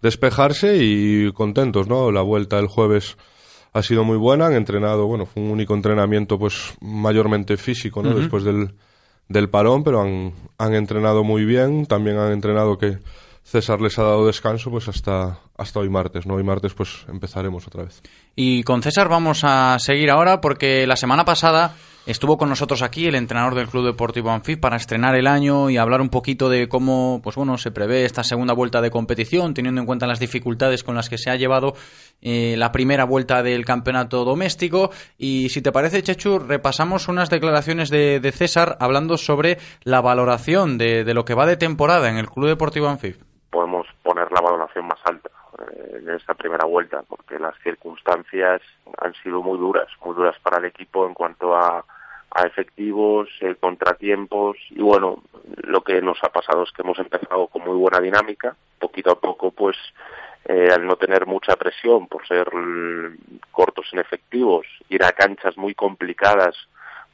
despejarse 0.02 0.78
y 0.80 1.32
contentos, 1.32 1.88
¿no? 1.88 2.10
La 2.12 2.22
vuelta 2.22 2.58
el 2.58 2.66
jueves 2.66 3.16
ha 3.72 3.82
sido 3.82 4.04
muy 4.04 4.16
buena, 4.16 4.46
han 4.46 4.54
entrenado, 4.54 5.06
bueno, 5.06 5.26
fue 5.26 5.42
un 5.42 5.50
único 5.50 5.74
entrenamiento 5.74 6.38
pues 6.38 6.74
mayormente 6.80 7.56
físico, 7.56 8.02
¿no? 8.02 8.14
Después 8.14 8.44
del, 8.44 8.74
del 9.28 9.50
parón, 9.50 9.84
pero 9.84 10.00
han, 10.00 10.32
han 10.56 10.74
entrenado 10.74 11.24
muy 11.24 11.44
bien, 11.44 11.86
también 11.86 12.18
han 12.18 12.32
entrenado 12.32 12.78
que 12.78 12.98
César 13.42 13.80
les 13.80 13.98
ha 13.98 14.02
dado 14.02 14.26
descanso 14.26 14.70
pues 14.70 14.88
hasta, 14.88 15.38
hasta 15.56 15.80
hoy 15.80 15.88
martes, 15.88 16.26
¿no? 16.26 16.34
Hoy 16.34 16.44
martes 16.44 16.74
pues 16.74 17.06
empezaremos 17.08 17.66
otra 17.66 17.84
vez. 17.84 18.02
Y 18.36 18.62
con 18.62 18.82
César 18.82 19.08
vamos 19.08 19.40
a 19.42 19.78
seguir 19.78 20.10
ahora 20.10 20.40
porque 20.40 20.86
la 20.86 20.96
semana 20.96 21.24
pasada 21.24 21.74
estuvo 22.08 22.38
con 22.38 22.48
nosotros 22.48 22.80
aquí 22.82 23.06
el 23.06 23.14
entrenador 23.14 23.54
del 23.54 23.68
Club 23.68 23.84
Deportivo 23.84 24.30
Anfib 24.30 24.58
para 24.58 24.76
estrenar 24.76 25.14
el 25.14 25.26
año 25.26 25.68
y 25.68 25.76
hablar 25.76 26.00
un 26.00 26.08
poquito 26.08 26.48
de 26.48 26.66
cómo 26.66 27.20
pues 27.22 27.36
bueno, 27.36 27.58
se 27.58 27.70
prevé 27.70 28.06
esta 28.06 28.24
segunda 28.24 28.54
vuelta 28.54 28.80
de 28.80 28.90
competición, 28.90 29.52
teniendo 29.52 29.82
en 29.82 29.86
cuenta 29.86 30.06
las 30.06 30.18
dificultades 30.18 30.82
con 30.82 30.94
las 30.94 31.10
que 31.10 31.18
se 31.18 31.30
ha 31.30 31.36
llevado 31.36 31.74
eh, 32.22 32.54
la 32.56 32.72
primera 32.72 33.04
vuelta 33.04 33.42
del 33.42 33.66
campeonato 33.66 34.24
doméstico. 34.24 34.88
Y 35.18 35.50
si 35.50 35.60
te 35.60 35.70
parece, 35.70 36.02
Chechu, 36.02 36.38
repasamos 36.38 37.08
unas 37.08 37.28
declaraciones 37.28 37.90
de, 37.90 38.32
César 38.32 38.78
hablando 38.80 39.18
sobre 39.18 39.58
la 39.82 40.00
valoración 40.00 40.78
de, 40.78 41.04
de 41.04 41.14
lo 41.14 41.26
que 41.26 41.34
va 41.34 41.44
de 41.44 41.56
temporada 41.58 42.08
en 42.08 42.16
el 42.16 42.30
Club 42.30 42.48
Deportivo 42.48 42.88
Anfib. 42.88 43.16
podemos 43.50 43.86
poner 44.02 44.32
la 44.32 44.40
valoración 44.40 44.86
más 44.86 45.00
alta 45.04 45.28
eh, 45.58 45.98
en 45.98 46.08
esta 46.08 46.32
primera 46.32 46.66
vuelta, 46.66 47.02
porque 47.06 47.38
las 47.38 47.54
circunstancias 47.62 48.62
han 48.98 49.12
sido 49.22 49.42
muy 49.42 49.58
duras, 49.58 49.88
muy 50.02 50.14
duras 50.14 50.36
para 50.42 50.56
el 50.58 50.64
equipo 50.64 51.06
en 51.06 51.14
cuanto 51.14 51.54
a, 51.54 51.84
a 52.30 52.46
efectivos, 52.46 53.28
eh, 53.40 53.54
contratiempos 53.58 54.56
y 54.70 54.82
bueno, 54.82 55.22
lo 55.62 55.82
que 55.82 56.00
nos 56.02 56.22
ha 56.22 56.28
pasado 56.28 56.62
es 56.62 56.72
que 56.72 56.82
hemos 56.82 56.98
empezado 56.98 57.46
con 57.48 57.62
muy 57.62 57.76
buena 57.76 58.00
dinámica, 58.00 58.56
poquito 58.78 59.10
a 59.12 59.20
poco 59.20 59.50
pues 59.50 59.76
eh, 60.44 60.68
al 60.72 60.86
no 60.86 60.96
tener 60.96 61.26
mucha 61.26 61.56
presión 61.56 62.06
por 62.06 62.26
ser 62.26 62.48
cortos 63.50 63.86
en 63.92 64.00
efectivos, 64.00 64.66
ir 64.88 65.04
a 65.04 65.12
canchas 65.12 65.56
muy 65.56 65.74
complicadas 65.74 66.54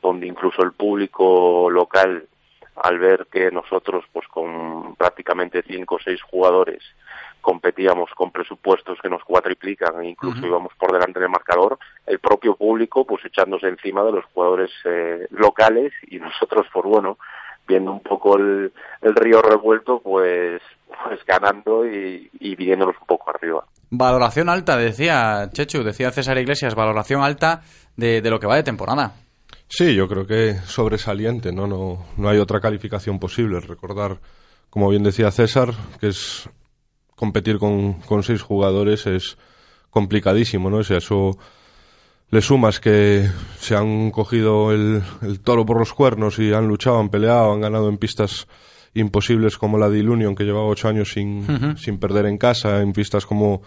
donde 0.02 0.26
incluso 0.26 0.62
el 0.62 0.72
público 0.72 1.70
local 1.70 2.26
al 2.76 2.98
ver 2.98 3.26
que 3.30 3.50
nosotros 3.50 4.04
pues 4.12 4.26
con 4.28 4.96
prácticamente 4.96 5.62
cinco 5.62 5.94
o 5.94 6.00
seis 6.00 6.20
jugadores 6.22 6.82
competíamos 7.44 8.08
con 8.16 8.32
presupuestos 8.32 8.98
que 9.02 9.10
nos 9.10 9.22
cuatriplican 9.22 10.00
e 10.00 10.08
incluso 10.08 10.46
íbamos 10.46 10.72
por 10.78 10.90
delante 10.90 11.20
del 11.20 11.28
marcador, 11.28 11.78
el 12.06 12.18
propio 12.18 12.56
público 12.56 13.04
pues 13.04 13.22
echándose 13.26 13.68
encima 13.68 14.02
de 14.02 14.12
los 14.12 14.24
jugadores 14.32 14.70
eh, 14.86 15.26
locales 15.30 15.92
y 16.08 16.18
nosotros 16.18 16.66
por 16.72 16.86
bueno 16.88 17.18
viendo 17.68 17.92
un 17.92 18.00
poco 18.00 18.38
el, 18.38 18.72
el 19.02 19.14
río 19.14 19.42
revuelto 19.42 20.00
pues 20.00 20.62
pues 21.04 21.20
ganando 21.26 21.86
y, 21.86 22.30
y 22.40 22.56
viniéndonos 22.56 22.96
un 22.98 23.06
poco 23.06 23.30
arriba. 23.30 23.64
Valoración 23.90 24.48
alta, 24.48 24.76
decía 24.78 25.50
Chechu, 25.52 25.82
decía 25.82 26.10
César 26.10 26.38
Iglesias, 26.38 26.74
valoración 26.74 27.22
alta 27.22 27.60
de, 27.96 28.22
de 28.22 28.30
lo 28.30 28.38
que 28.38 28.46
va 28.46 28.56
de 28.56 28.62
temporada. 28.62 29.12
Sí, 29.68 29.94
yo 29.94 30.08
creo 30.08 30.26
que 30.26 30.54
sobresaliente, 30.64 31.52
¿no? 31.52 31.66
No, 31.66 32.06
no 32.16 32.28
hay 32.28 32.38
otra 32.38 32.60
calificación 32.60 33.18
posible. 33.18 33.60
Recordar, 33.60 34.18
como 34.70 34.88
bien 34.88 35.02
decía 35.02 35.30
César, 35.30 35.68
que 36.00 36.08
es 36.08 36.48
competir 37.16 37.58
con, 37.58 37.94
con 37.94 38.22
seis 38.22 38.42
jugadores 38.42 39.06
es 39.06 39.36
complicadísimo, 39.90 40.70
¿no? 40.70 40.78
A 40.78 40.80
eso 40.82 41.38
le 42.30 42.40
sumas 42.40 42.80
que 42.80 43.30
se 43.58 43.76
han 43.76 44.10
cogido 44.10 44.72
el, 44.72 45.02
el 45.22 45.40
toro 45.40 45.64
por 45.64 45.78
los 45.78 45.92
cuernos 45.94 46.38
y 46.38 46.52
han 46.52 46.66
luchado, 46.66 46.98
han 46.98 47.10
peleado, 47.10 47.52
han 47.52 47.60
ganado 47.60 47.88
en 47.88 47.98
pistas 47.98 48.48
imposibles 48.94 49.58
como 49.58 49.78
la 49.78 49.88
de 49.88 49.98
Ilunion, 49.98 50.34
que 50.34 50.44
llevaba 50.44 50.66
ocho 50.66 50.88
años 50.88 51.12
sin, 51.12 51.76
sin 51.76 51.98
perder 51.98 52.26
en 52.26 52.38
casa, 52.38 52.80
en 52.80 52.92
pistas 52.92 53.26
como 53.26 53.62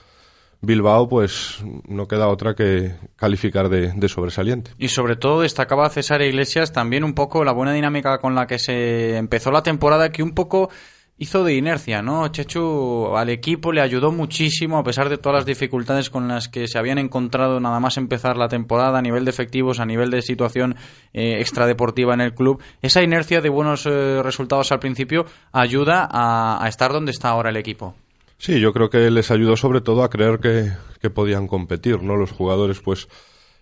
Bilbao, 0.62 1.08
pues 1.08 1.60
no 1.88 2.08
queda 2.08 2.30
otra 2.30 2.56
que 2.56 2.96
calificar 3.16 3.70
de, 3.70 3.92
de 3.94 4.10
sobresaliente. 4.10 4.72
Y 4.78 4.88
sobre 4.88 5.16
todo 5.16 5.42
destacaba 5.42 5.90
César 5.90 6.22
Iglesias 6.22 6.72
también 6.72 7.04
un 7.04 7.14
poco 7.14 7.44
la 7.44 7.52
buena 7.52 7.74
dinámica 7.74 8.18
con 8.20 8.36
la 8.36 8.48
que 8.48 8.58
se 8.58 9.18
empezó 9.18 9.52
la 9.52 9.64
temporada, 9.64 10.12
que 10.12 10.24
un 10.24 10.34
poco 10.34 10.70
hizo 11.18 11.44
de 11.44 11.56
inercia, 11.56 12.02
¿no? 12.02 12.28
Chechu 12.28 13.16
al 13.16 13.30
equipo 13.30 13.72
le 13.72 13.82
ayudó 13.82 14.12
muchísimo 14.12 14.78
a 14.78 14.84
pesar 14.84 15.10
de 15.10 15.18
todas 15.18 15.38
las 15.40 15.46
dificultades 15.46 16.10
con 16.10 16.28
las 16.28 16.48
que 16.48 16.68
se 16.68 16.78
habían 16.78 17.00
encontrado 17.00 17.60
nada 17.60 17.80
más 17.80 17.98
empezar 17.98 18.38
la 18.38 18.48
temporada 18.48 19.00
a 19.00 19.02
nivel 19.02 19.26
de 19.26 19.32
efectivos, 19.32 19.80
a 19.80 19.86
nivel 19.86 20.12
de 20.12 20.22
situación 20.22 20.76
eh, 21.14 21.40
extradeportiva 21.40 22.14
en 22.14 22.22
el 22.22 22.34
club. 22.34 22.62
Esa 22.82 23.02
inercia 23.02 23.42
de 23.42 23.50
buenos 23.50 23.86
eh, 23.86 24.22
resultados 24.22 24.72
al 24.72 24.80
principio 24.80 25.26
ayuda 25.52 26.08
a, 26.10 26.64
a 26.64 26.68
estar 26.68 26.92
donde 26.92 27.12
está 27.12 27.30
ahora 27.30 27.50
el 27.50 27.58
equipo. 27.58 27.96
Sí, 28.38 28.60
yo 28.60 28.72
creo 28.72 28.90
que 28.90 29.10
les 29.10 29.32
ayudó 29.32 29.58
sobre 29.58 29.82
todo 29.82 30.04
a 30.04 30.10
creer 30.10 30.40
que, 30.40 31.10
podían 31.10 31.48
competir, 31.48 32.04
¿no? 32.04 32.18
Los 32.18 32.32
jugadores, 32.32 32.82
pues, 32.82 33.08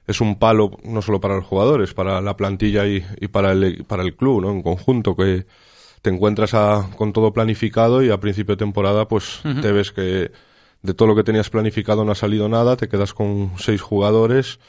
es 0.07 0.19
un 0.19 0.40
palo 0.40 0.72
no 0.84 1.02
solo 1.03 1.22
para 1.22 1.36
los 1.36 1.45
jugadores, 1.45 1.94
para 1.94 2.19
la 2.22 2.36
plantilla 2.36 2.88
y, 2.88 3.06
y 3.22 3.27
para, 3.27 3.52
el, 3.52 3.86
para 3.86 4.02
el 4.02 4.15
club, 4.15 4.41
¿no? 4.41 4.52
En 4.52 4.64
conjunto, 4.64 5.15
que 5.15 5.45
te 6.06 6.11
encuentras 6.11 6.53
a- 6.53 6.88
con 6.98 7.14
todo 7.14 7.34
planificado 7.34 8.03
y 8.03 8.11
a 8.11 8.19
principio 8.19 8.53
de 8.56 8.60
temporada, 8.60 9.07
pues, 9.07 9.40
te 9.60 9.72
ves 9.72 9.91
que 9.91 10.30
de 10.84 10.94
todo 10.94 11.07
lo 11.07 11.15
que 11.15 11.23
tenías 11.23 11.49
planificado 11.49 12.06
no 12.06 12.11
ha 12.11 12.15
salido 12.15 12.48
nada, 12.48 12.77
te 12.77 12.88
quedas 12.88 13.11
con 13.15 13.53
seis 13.57 13.82
jugadores. 13.82 14.60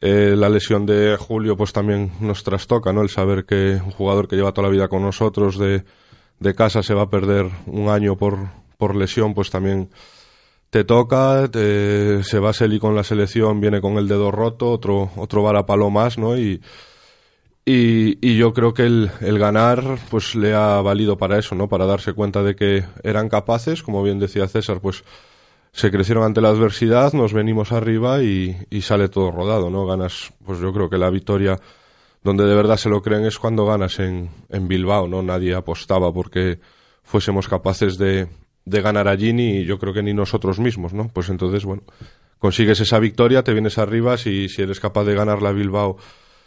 Eh, 0.00 0.34
la 0.36 0.48
lesión 0.48 0.86
de 0.86 1.16
Julio, 1.18 1.56
pues 1.56 1.72
también 1.72 2.12
nos 2.20 2.44
trastoca, 2.44 2.92
¿no? 2.92 3.02
El 3.02 3.08
saber 3.08 3.44
que 3.46 3.80
un 3.84 3.90
jugador 3.90 4.28
que 4.28 4.36
lleva 4.36 4.52
toda 4.52 4.68
la 4.68 4.72
vida 4.72 4.86
con 4.86 5.02
nosotros 5.02 5.58
de, 5.58 5.82
de 6.38 6.54
casa 6.54 6.84
se 6.84 6.94
va 6.94 7.02
a 7.02 7.10
perder 7.10 7.46
un 7.66 7.88
año 7.88 8.16
por, 8.16 8.38
por 8.78 8.94
lesión, 8.94 9.34
pues 9.34 9.50
también 9.50 9.90
te 10.70 10.84
toca, 10.84 11.48
te- 11.50 12.22
se 12.22 12.38
va 12.38 12.52
Seli 12.52 12.78
con 12.78 12.94
la 12.94 13.02
selección, 13.02 13.60
viene 13.60 13.80
con 13.80 13.98
el 13.98 14.06
dedo 14.06 14.30
roto, 14.30 14.70
otro, 14.70 15.10
otro 15.16 15.42
varapalo 15.42 15.90
más, 15.90 16.16
¿no? 16.16 16.38
Y, 16.38 16.60
y, 17.64 18.18
y 18.26 18.36
yo 18.36 18.52
creo 18.52 18.74
que 18.74 18.84
el, 18.84 19.38
ganar, 19.38 19.98
pues 20.10 20.34
le 20.34 20.54
ha 20.54 20.80
valido 20.80 21.18
para 21.18 21.38
eso, 21.38 21.54
¿no? 21.54 21.68
Para 21.68 21.86
darse 21.86 22.12
cuenta 22.12 22.42
de 22.42 22.56
que 22.56 22.84
eran 23.02 23.28
capaces, 23.28 23.82
como 23.82 24.02
bien 24.02 24.18
decía 24.18 24.48
César, 24.48 24.80
pues 24.80 25.04
se 25.72 25.90
crecieron 25.90 26.24
ante 26.24 26.40
la 26.40 26.48
adversidad, 26.48 27.12
nos 27.12 27.32
venimos 27.32 27.70
arriba 27.70 28.22
y, 28.22 28.56
y 28.70 28.82
sale 28.82 29.08
todo 29.08 29.30
rodado, 29.30 29.70
¿no? 29.70 29.86
Ganas, 29.86 30.32
pues 30.44 30.58
yo 30.58 30.72
creo 30.72 30.90
que 30.90 30.98
la 30.98 31.10
victoria 31.10 31.58
donde 32.22 32.44
de 32.44 32.54
verdad 32.54 32.76
se 32.76 32.88
lo 32.88 33.02
creen 33.02 33.24
es 33.24 33.38
cuando 33.38 33.66
ganas 33.66 33.98
en, 33.98 34.30
en 34.48 34.68
Bilbao, 34.68 35.08
¿no? 35.08 35.22
Nadie 35.22 35.54
apostaba 35.54 36.12
porque 36.12 36.60
fuésemos 37.02 37.48
capaces 37.48 37.96
de, 37.98 38.28
de 38.64 38.82
ganar 38.82 39.08
allí 39.08 39.32
ni 39.32 39.64
yo 39.64 39.78
creo 39.78 39.94
que 39.94 40.02
ni 40.02 40.12
nosotros 40.12 40.58
mismos, 40.58 40.92
¿no? 40.92 41.08
Pues 41.08 41.28
entonces, 41.28 41.64
bueno, 41.64 41.82
consigues 42.38 42.80
esa 42.80 42.98
victoria, 42.98 43.42
te 43.42 43.52
vienes 43.52 43.78
arriba, 43.78 44.16
si, 44.16 44.48
si 44.48 44.62
eres 44.62 44.80
capaz 44.80 45.04
de 45.04 45.14
ganarle 45.14 45.48
a 45.48 45.52
Bilbao, 45.52 45.96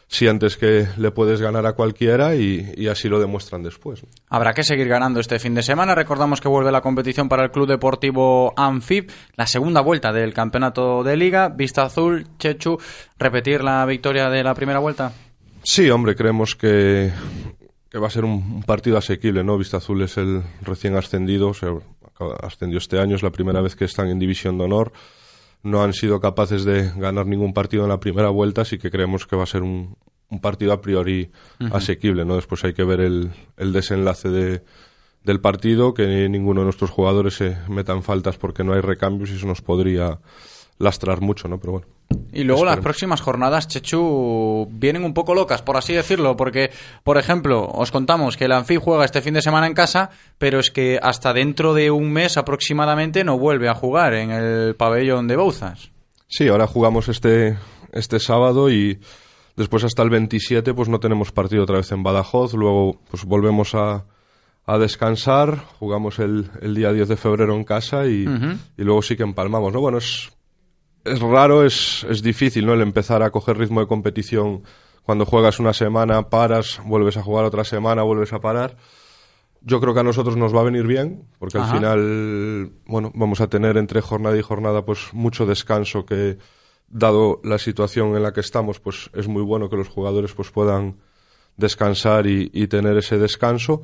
sientes 0.08 0.58
que 0.58 0.88
le 0.98 1.12
puedes 1.12 1.42
ganar 1.42 1.66
a 1.66 1.74
cualquiera 1.74 2.36
y, 2.36 2.74
y 2.76 2.88
así 2.88 3.10
lo 3.10 3.20
demuestran 3.20 3.64
después. 3.64 4.04
Habrá 4.30 4.54
que 4.54 4.64
seguir 4.64 4.88
ganando 4.88 5.20
este 5.20 5.40
fin 5.40 5.56
de 5.56 5.64
semana. 5.64 5.96
Recordamos 5.96 6.42
que 6.42 6.48
vuelve 6.48 6.72
la 6.72 6.82
competición 6.82 7.30
para 7.30 7.44
el 7.44 7.52
Club 7.52 7.68
Deportivo 7.68 8.54
Anfib, 8.58 9.12
la 9.36 9.48
segunda 9.48 9.82
vuelta 9.82 10.12
del 10.12 10.34
campeonato 10.34 11.04
de 11.04 11.18
liga. 11.18 11.50
Vista 11.50 11.84
Azul, 11.84 12.28
Chechu, 12.38 12.78
repetir 13.18 13.64
la 13.64 13.86
victoria 13.86 14.30
de 14.30 14.44
la 14.44 14.54
primera 14.54 14.80
vuelta. 14.80 15.12
Sí, 15.64 15.90
hombre, 15.90 16.16
creemos 16.16 16.56
que, 16.56 17.12
que 17.90 17.98
va 17.98 18.08
a 18.08 18.12
ser 18.12 18.26
un, 18.26 18.34
un 18.34 18.64
partido 18.64 18.98
asequible, 18.98 19.44
¿no? 19.44 19.58
Vista 19.58 19.78
Azul 19.78 20.02
es 20.02 20.18
el 20.18 20.44
recién 20.62 20.96
ascendido, 20.96 21.50
o 21.50 21.54
sea, 21.54 21.70
ascendió 22.42 22.78
este 22.78 23.00
año, 23.00 23.16
es 23.16 23.24
la 23.24 23.32
primera 23.32 23.62
vez 23.62 23.76
que 23.76 23.86
están 23.86 24.10
en 24.10 24.20
División 24.20 24.58
de 24.58 24.66
Honor. 24.66 24.92
No 25.64 25.82
han 25.82 25.94
sido 25.94 26.20
capaces 26.20 26.66
de 26.66 26.92
ganar 26.92 27.26
ningún 27.26 27.54
partido 27.54 27.84
en 27.84 27.90
la 27.90 28.00
primera 28.00 28.30
vuelta, 28.30 28.62
así 28.62 28.78
que 28.78 28.92
creemos 28.92 29.26
que 29.26 29.36
va 29.36 29.44
a 29.44 29.48
ser 29.48 29.64
un, 29.64 29.96
un 30.30 30.40
partido 30.40 30.74
a 30.74 30.82
priori 30.82 31.32
asequible, 31.72 32.26
¿no? 32.26 32.36
Después 32.36 32.64
hay 32.64 32.74
que 32.74 32.84
ver 32.84 33.00
el, 33.00 33.32
el 33.58 33.72
desenlace 33.72 34.30
de, 34.30 34.64
del 35.24 35.40
partido, 35.40 35.94
que 35.94 36.28
ninguno 36.30 36.62
de 36.62 36.66
nuestros 36.66 36.90
jugadores 36.90 37.36
se 37.36 37.58
metan 37.70 38.04
faltas 38.04 38.38
porque 38.38 38.64
no 38.64 38.74
hay 38.74 38.82
recambios 38.82 39.30
y 39.30 39.36
eso 39.36 39.48
nos 39.48 39.62
podría 39.62 40.20
lastrar 40.80 41.22
mucho, 41.22 41.48
¿no? 41.48 41.60
Pero 41.60 41.74
bueno. 41.74 41.88
Y 42.32 42.44
luego 42.44 42.66
las 42.66 42.80
próximas 42.80 43.22
jornadas, 43.22 43.68
Chechu, 43.68 44.68
vienen 44.72 45.04
un 45.04 45.14
poco 45.14 45.36
locas, 45.36 45.62
por 45.62 45.78
así 45.78 45.94
decirlo, 45.94 46.36
porque, 46.36 46.72
por 47.04 47.18
ejemplo, 47.18 47.68
os 47.68 47.92
contamos 47.92 48.38
que 48.38 48.46
el 48.46 48.52
Anfi 48.52 48.78
juega 48.78 49.06
este 49.06 49.22
fin 49.22 49.34
de 49.34 49.42
semana 49.42 49.68
en 49.68 49.74
casa, 49.74 50.10
pero 50.38 50.60
es 50.60 50.72
que 50.72 51.00
hasta 51.02 51.34
dentro 51.34 51.74
de 51.74 51.92
un 51.92 52.12
mes 52.12 52.38
aproximadamente 52.38 53.24
no 53.24 53.38
vuelve 53.38 53.70
a 53.70 53.76
jugar 53.76 54.14
en 54.14 54.32
el 54.32 54.76
pabellón 54.76 55.28
de 55.28 55.36
Bouzas. 55.36 55.92
Sí, 56.28 56.48
ahora 56.48 56.68
jugamos 56.68 57.10
este, 57.10 57.58
este 57.92 58.20
sábado 58.20 58.72
y 58.72 59.00
después 59.56 59.84
hasta 59.84 60.02
el 60.02 60.10
27 60.10 60.74
pues 60.74 60.90
no 60.90 61.00
tenemos 61.00 61.32
partido 61.32 61.64
otra 61.64 61.78
vez 61.78 61.92
en 61.92 62.04
Badajoz, 62.04 62.54
luego 62.54 63.00
pues 63.10 63.24
volvemos 63.26 63.76
a, 63.76 64.06
a 64.66 64.78
descansar, 64.78 65.58
jugamos 65.80 66.20
el, 66.20 66.50
el 66.62 66.74
día 66.76 66.92
10 66.92 67.08
de 67.08 67.18
febrero 67.18 67.56
en 67.56 67.64
casa 67.64 68.08
y, 68.08 68.26
y 68.78 68.84
luego 68.84 69.02
sí 69.02 69.16
que 69.16 69.24
empalmamos, 69.24 69.74
¿no? 69.74 69.82
Bueno, 69.82 70.00
es, 70.00 70.32
es 71.04 71.20
raro, 71.20 71.66
es, 71.66 72.06
es 72.10 72.22
difícil, 72.22 72.66
¿no? 72.66 72.74
El 72.74 72.82
empezar 72.82 73.24
a 73.24 73.32
coger 73.32 73.58
ritmo 73.58 73.80
de 73.82 73.88
competición 73.88 74.64
cuando 75.04 75.26
juegas 75.26 75.60
una 75.60 75.74
semana, 75.74 76.30
paras, 76.30 76.82
vuelves 76.86 77.18
a 77.18 77.24
jugar 77.24 77.46
otra 77.46 77.64
semana, 77.64 78.04
vuelves 78.04 78.34
a 78.34 78.40
parar. 78.40 78.78
Yo 79.62 79.80
creo 79.80 79.94
que 79.94 80.00
a 80.02 80.04
nosotros 80.04 80.36
nos 80.36 80.56
va 80.56 80.62
a 80.62 80.66
venir 80.66 80.86
bien, 80.88 81.26
porque 81.40 81.58
Ajá. 81.58 81.72
al 81.72 81.78
final, 81.78 82.72
bueno, 82.86 83.12
vamos 83.14 83.42
a 83.42 83.48
tener 83.48 83.78
entre 83.78 84.02
jornada 84.02 84.38
y 84.38 84.42
jornada 84.42 84.86
pues 84.86 85.14
mucho 85.14 85.46
descanso 85.46 86.06
que, 86.06 86.38
dado 86.94 87.42
la 87.44 87.58
situación 87.58 88.16
en 88.16 88.24
la 88.24 88.34
que 88.34 88.40
estamos, 88.40 88.80
pues 88.80 89.10
es 89.14 89.28
muy 89.28 89.42
bueno 89.42 89.70
que 89.70 89.76
los 89.76 89.90
jugadores 89.90 90.34
pues 90.34 90.52
puedan 90.52 90.98
descansar 91.58 92.28
y, 92.28 92.50
y 92.54 92.68
tener 92.68 92.98
ese 92.98 93.18
descanso, 93.18 93.82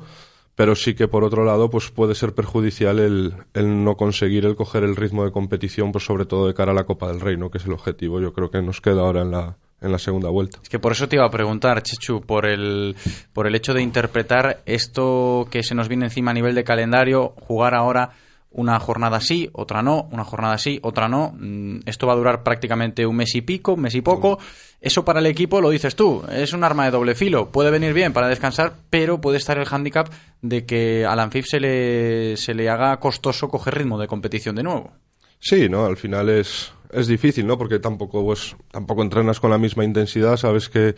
pero 0.54 0.74
sí 0.74 0.94
que 0.94 1.08
por 1.08 1.24
otro 1.24 1.44
lado 1.44 1.70
pues 1.70 1.90
puede 1.90 2.14
ser 2.14 2.34
perjudicial 2.34 2.98
el, 2.98 3.34
el 3.54 3.84
no 3.84 3.96
conseguir 3.96 4.44
el 4.44 4.56
coger 4.56 4.84
el 4.84 4.96
ritmo 4.96 5.24
de 5.24 5.32
competición, 5.32 5.92
pues 5.92 6.04
sobre 6.04 6.26
todo 6.26 6.46
de 6.46 6.54
cara 6.54 6.72
a 6.72 6.74
la 6.74 6.84
Copa 6.84 7.08
del 7.08 7.20
Rey, 7.20 7.36
¿no? 7.36 7.50
que 7.50 7.58
es 7.58 7.66
el 7.66 7.72
objetivo. 7.72 8.20
Yo 8.20 8.32
creo 8.32 8.50
que 8.50 8.60
nos 8.62 8.80
queda 8.80 9.00
ahora 9.00 9.22
en 9.22 9.30
la, 9.30 9.56
en 9.80 9.92
la 9.92 9.98
segunda 9.98 10.28
vuelta. 10.28 10.58
Es 10.62 10.68
que 10.68 10.78
por 10.78 10.92
eso 10.92 11.08
te 11.08 11.16
iba 11.16 11.26
a 11.26 11.30
preguntar, 11.30 11.82
Chechu, 11.82 12.20
por 12.20 12.46
el, 12.46 12.94
por 13.32 13.46
el 13.46 13.54
hecho 13.54 13.74
de 13.74 13.82
interpretar 13.82 14.62
esto 14.66 15.48
que 15.50 15.62
se 15.62 15.74
nos 15.74 15.88
viene 15.88 16.06
encima 16.06 16.32
a 16.32 16.34
nivel 16.34 16.54
de 16.54 16.64
calendario, 16.64 17.34
jugar 17.40 17.74
ahora 17.74 18.10
una 18.52 18.80
jornada 18.80 19.20
sí, 19.20 19.48
otra 19.52 19.82
no, 19.82 20.08
una 20.10 20.24
jornada 20.24 20.58
sí, 20.58 20.80
otra 20.82 21.08
no. 21.08 21.32
Mm, 21.38 21.80
Esto 21.86 22.06
va 22.06 22.14
a 22.14 22.16
durar 22.16 22.42
prácticamente 22.42 23.06
un 23.06 23.16
mes 23.16 23.34
y 23.34 23.42
pico, 23.42 23.74
un 23.74 23.82
mes 23.82 23.94
y 23.94 24.00
poco. 24.00 24.38
Eso 24.80 25.04
para 25.04 25.20
el 25.20 25.26
equipo 25.26 25.60
lo 25.60 25.70
dices 25.70 25.94
tú, 25.94 26.22
es 26.32 26.52
un 26.52 26.64
arma 26.64 26.84
de 26.86 26.90
doble 26.90 27.14
filo. 27.14 27.50
Puede 27.50 27.70
venir 27.70 27.92
bien 27.92 28.12
para 28.12 28.28
descansar, 28.28 28.74
pero 28.88 29.20
puede 29.20 29.36
estar 29.38 29.58
el 29.58 29.66
hándicap 29.66 30.08
de 30.42 30.64
que 30.64 31.04
al 31.06 31.20
Anfib 31.20 31.44
se 31.44 31.60
le, 31.60 32.36
se 32.36 32.54
le 32.54 32.68
haga 32.70 32.98
costoso 32.98 33.48
coger 33.48 33.76
ritmo 33.76 33.98
de 34.00 34.08
competición 34.08 34.56
de 34.56 34.62
nuevo. 34.62 34.90
Sí, 35.38 35.68
¿no? 35.68 35.84
Al 35.86 35.96
final 35.96 36.28
es, 36.30 36.72
es 36.92 37.06
difícil, 37.06 37.46
¿no? 37.46 37.56
Porque 37.56 37.78
tampoco, 37.78 38.24
pues, 38.24 38.56
tampoco 38.70 39.02
entrenas 39.02 39.38
con 39.38 39.50
la 39.50 39.58
misma 39.58 39.84
intensidad, 39.84 40.36
sabes 40.36 40.68
que 40.68 40.94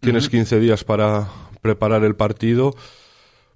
tienes 0.00 0.24
Ujú. 0.24 0.32
15 0.32 0.60
días 0.60 0.84
para 0.84 1.28
preparar 1.62 2.04
el 2.04 2.14
partido. 2.16 2.74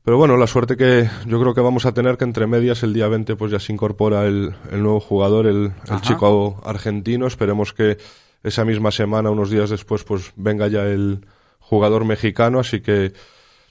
Pero 0.05 0.19
bueno, 0.19 0.37
la 0.37 0.47
suerte 0.47 0.77
que 0.77 1.09
yo 1.27 1.41
creo 1.41 1.55
que 1.55 1.63
vamos 1.63 1.87
a 1.87 1.95
tener 1.95 2.19
que 2.19 2.25
entre 2.25 2.47
medias 2.47 2.83
el 2.83 2.93
día 2.93 3.09
20 3.09 3.37
pues 3.37 3.51
ya 3.51 3.59
se 3.59 3.73
incorpora 3.73 4.27
el, 4.27 4.55
el 4.71 4.83
nuevo 4.83 5.01
jugador, 5.01 5.47
el, 5.47 5.73
el 5.91 6.01
chico 6.03 6.61
argentino. 6.63 7.27
Esperemos 7.27 7.73
que 7.73 7.97
esa 8.43 8.67
misma 8.67 8.91
semana, 8.91 9.31
unos 9.31 9.49
días 9.49 9.71
después, 9.71 10.05
pues 10.05 10.35
venga 10.37 10.69
ya 10.69 10.85
el 10.85 11.27
jugador 11.59 12.05
mexicano, 12.05 12.61
así 12.61 12.83
que 12.83 13.15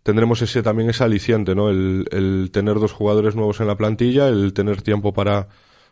tendremos 0.01 0.41
ese 0.41 0.63
también 0.63 0.89
ese 0.89 1.03
aliciente, 1.03 1.53
¿no? 1.53 1.69
El, 1.69 2.07
el 2.11 2.49
tener 2.51 2.79
dos 2.79 2.93
jugadores 2.93 3.35
nuevos 3.35 3.61
en 3.61 3.67
la 3.67 3.77
plantilla, 3.77 4.27
el 4.27 4.53
tener 4.53 4.81
tiempo 4.81 5.13
para 5.13 5.49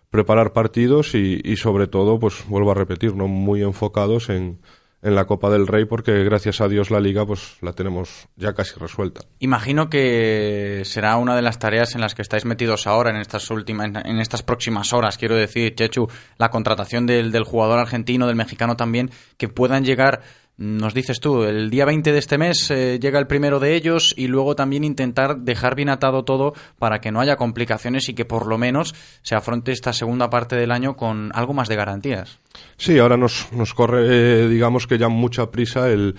preparar 0.10 0.54
partidos 0.54 1.14
y, 1.14 1.40
y 1.44 1.58
sobre 1.58 1.86
todo, 1.86 2.18
pues 2.18 2.44
vuelvo 2.48 2.72
a 2.72 2.76
repetir, 2.76 3.16
¿no? 3.16 3.28
Muy 3.28 3.62
enfocados 3.62 4.30
en, 4.30 4.58
en 5.02 5.16
la 5.16 5.26
Copa 5.26 5.50
del 5.50 5.68
Rey 5.68 5.86
porque 5.86 6.24
gracias 6.24 6.62
a 6.62 6.68
Dios 6.68 6.92
la 6.92 7.00
liga 7.00 7.26
pues 7.26 7.58
la 7.62 7.74
tenemos 7.74 8.28
ya 8.36 8.54
casi 8.54 8.80
resuelta. 8.80 9.22
Imagino 9.40 9.90
que 9.90 10.84
será 10.86 11.18
una 11.18 11.36
de 11.36 11.42
las 11.42 11.60
tareas 11.60 11.96
en 11.96 12.02
las 12.02 12.16
que 12.16 12.22
estáis 12.22 12.46
metidos 12.46 12.88
ahora 12.88 13.10
en 13.10 13.18
estas 13.18 13.50
últimas, 13.50 13.90
en 14.06 14.20
estas 14.20 14.44
próximas 14.44 14.94
horas, 14.94 15.18
quiero 15.18 15.36
decir, 15.36 15.74
Chechu, 15.76 16.08
la 16.38 16.50
contratación 16.50 17.06
del, 17.06 17.32
del 17.32 17.44
jugador 17.44 17.80
argentino, 17.80 18.28
del 18.28 18.36
mexicano 18.36 18.76
también, 18.76 19.10
que 19.38 19.48
puedan 19.48 19.84
llegar, 19.84 20.22
nos 20.58 20.94
dices 20.94 21.20
tú, 21.20 21.44
el 21.44 21.70
día 21.70 21.86
20 21.86 22.12
de 22.12 22.20
este 22.20 22.38
mes 22.38 22.70
eh, 22.70 23.00
llega 23.00 23.18
el 23.18 23.26
primero 23.26 23.60
de 23.60 23.76
ellos 23.76 24.14
y 24.16 24.28
luego 24.28 24.56
también 24.56 24.84
intentar 24.84 25.38
dejar 25.38 25.76
bien 25.76 25.90
atado 25.90 26.24
todo 26.24 26.54
para 26.78 27.02
que 27.02 27.12
no 27.12 27.20
haya 27.20 27.36
complicaciones 27.36 28.10
y 28.10 28.14
que 28.14 28.26
por 28.26 28.46
lo 28.46 28.58
menos 28.58 28.94
se 29.24 29.36
afronte 29.36 29.72
esta 29.72 29.92
segunda 29.92 30.30
parte 30.30 30.56
del 30.56 30.72
año 30.72 30.96
con 30.96 31.32
algo 31.34 31.54
más 31.54 31.68
de 31.68 31.76
garantías. 31.76 32.40
Sí, 32.78 33.00
ahora 33.00 33.18
nos, 33.18 33.52
nos 33.52 33.74
corre, 33.74 34.06
eh, 34.08 34.48
digamos 34.50 34.86
que 34.86 34.98
ya 34.98 35.10
mucha 35.10 35.50
prisa 35.50 35.90
el, 35.90 36.16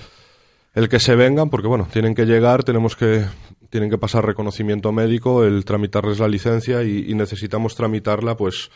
el 0.75 0.89
que 0.89 0.99
se 0.99 1.15
vengan, 1.15 1.49
porque 1.49 1.69
bueno, 1.69 1.87
tienen 1.93 2.15
que 2.15 2.27
llegar, 2.27 2.65
tenemos 2.65 2.97
que, 2.97 3.25
tienen 3.71 3.91
que 3.91 3.99
pasar 3.99 4.27
reconocimiento 4.27 4.91
médico, 4.91 5.45
el 5.45 5.65
tramitarles 5.65 6.19
la 6.19 6.29
licencia 6.29 6.83
y, 6.83 7.11
y 7.11 7.15
necesitamos 7.15 7.77
tramitarla 7.77 8.37
pues 8.37 8.71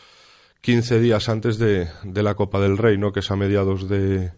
15 0.61 0.99
días 0.99 1.27
antes 1.29 1.57
de, 1.57 1.87
de 2.03 2.23
la 2.23 2.35
Copa 2.35 2.59
del 2.59 2.77
Rey, 2.77 2.97
¿no? 2.97 3.11
Que 3.11 3.19
es 3.19 3.31
a 3.31 3.35
mediados 3.35 3.89
de, 3.89 4.31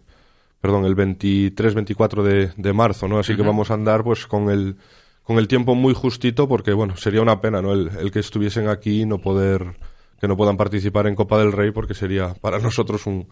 perdón, 0.60 0.84
el 0.84 0.96
23-24 0.96 2.22
de, 2.22 2.52
de 2.56 2.72
marzo, 2.72 3.08
¿no? 3.08 3.18
Así 3.18 3.34
que 3.36 3.42
vamos 3.42 3.70
a 3.70 3.74
andar 3.74 4.04
pues 4.04 4.26
con 4.26 4.50
el, 4.50 4.76
con 5.22 5.38
el 5.38 5.48
tiempo 5.48 5.74
muy 5.74 5.94
justito 5.94 6.48
porque 6.48 6.72
bueno, 6.72 6.96
sería 6.96 7.22
una 7.22 7.40
pena, 7.40 7.62
¿no? 7.62 7.72
El, 7.72 7.90
el 7.98 8.10
que 8.10 8.18
estuviesen 8.18 8.68
aquí 8.68 9.02
y 9.02 9.06
no 9.06 9.18
poder, 9.18 9.76
que 10.20 10.28
no 10.28 10.36
puedan 10.36 10.56
participar 10.56 11.06
en 11.06 11.14
Copa 11.14 11.38
del 11.38 11.52
Rey 11.52 11.70
porque 11.70 11.94
sería 11.94 12.34
para 12.34 12.58
nosotros 12.60 13.06
un, 13.06 13.28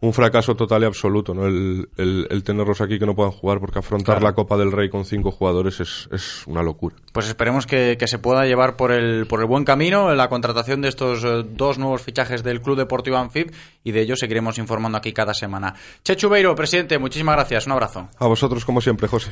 un 0.00 0.12
fracaso 0.12 0.54
total 0.54 0.82
y 0.82 0.86
absoluto, 0.86 1.34
¿no? 1.34 1.46
El, 1.46 1.88
el- 1.96 2.26
el 2.30 2.44
tenerlos 2.44 2.80
aquí 2.80 2.98
que 3.00 3.06
no 3.06 3.16
puedan 3.16 3.32
jugar 3.32 3.58
porque 3.58 3.80
afrontar 3.80 4.16
Claro. 4.18 4.26
la 4.26 4.34
Copa 4.34 4.56
del 4.56 4.70
Rey 4.70 4.88
con 4.88 5.04
cinco 5.04 5.30
jugadores 5.32 5.80
es, 5.80 6.08
es 6.12 6.46
una 6.46 6.62
locura. 6.62 6.94
Pues 7.12 7.26
esperemos 7.26 7.66
que, 7.66 7.96
que 7.98 8.06
se 8.06 8.18
pueda 8.20 8.44
llevar 8.46 8.76
por 8.76 8.92
el, 8.92 9.26
por 9.26 9.40
el 9.40 9.46
buen 9.46 9.64
camino 9.64 10.14
la 10.14 10.28
contratación 10.28 10.82
de 10.82 10.88
estos 10.88 11.24
eh, 11.24 11.42
dos 11.50 11.78
nuevos 11.78 12.00
fichajes 12.02 12.44
del 12.44 12.62
Club 12.62 12.76
Deportivo 12.78 13.16
Anfib 13.16 13.52
y 13.82 13.90
de 13.90 14.02
ello 14.02 14.14
seguiremos 14.14 14.58
informando 14.58 14.98
aquí 14.98 15.12
cada 15.12 15.34
semana. 15.34 15.74
Chechu 16.04 16.28
Beiro, 16.28 16.54
presidente, 16.54 16.96
muchísimas 16.98 17.34
gracias. 17.34 17.66
Un 17.66 17.72
abrazo. 17.72 18.08
A 18.18 18.26
vosotros 18.28 18.64
como 18.64 18.80
siempre, 18.80 19.08
José. 19.08 19.30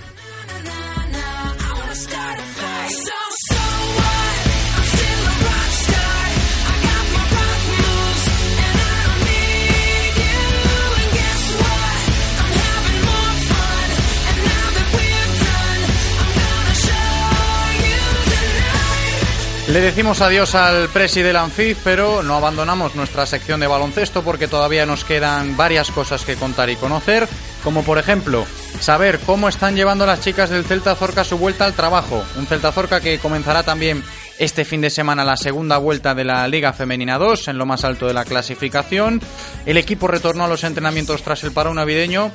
Le 19.68 19.80
decimos 19.80 20.20
adiós 20.20 20.54
al 20.54 20.88
presi 20.90 21.22
del 21.22 21.34
Anfib, 21.34 21.76
pero 21.82 22.22
no 22.22 22.36
abandonamos 22.36 22.94
nuestra 22.94 23.26
sección 23.26 23.58
de 23.58 23.66
baloncesto 23.66 24.22
porque 24.22 24.46
todavía 24.46 24.86
nos 24.86 25.04
quedan 25.04 25.56
varias 25.56 25.90
cosas 25.90 26.24
que 26.24 26.36
contar 26.36 26.70
y 26.70 26.76
conocer, 26.76 27.28
como 27.64 27.82
por 27.82 27.98
ejemplo 27.98 28.46
saber 28.78 29.18
cómo 29.26 29.48
están 29.48 29.74
llevando 29.74 30.06
las 30.06 30.20
chicas 30.20 30.50
del 30.50 30.64
Celta 30.64 30.94
Zorca 30.94 31.24
su 31.24 31.36
vuelta 31.36 31.64
al 31.64 31.74
trabajo. 31.74 32.24
Un 32.36 32.46
Celta 32.46 32.70
Zorca 32.70 33.00
que 33.00 33.18
comenzará 33.18 33.64
también 33.64 34.04
este 34.38 34.64
fin 34.64 34.82
de 34.82 34.90
semana 34.90 35.24
la 35.24 35.36
segunda 35.36 35.78
vuelta 35.78 36.14
de 36.14 36.24
la 36.24 36.46
Liga 36.46 36.72
Femenina 36.72 37.18
2 37.18 37.48
en 37.48 37.58
lo 37.58 37.66
más 37.66 37.82
alto 37.82 38.06
de 38.06 38.14
la 38.14 38.24
clasificación. 38.24 39.20
El 39.66 39.78
equipo 39.78 40.06
retornó 40.06 40.44
a 40.44 40.48
los 40.48 40.62
entrenamientos 40.62 41.22
tras 41.22 41.42
el 41.42 41.50
paro 41.50 41.74
navideño 41.74 42.30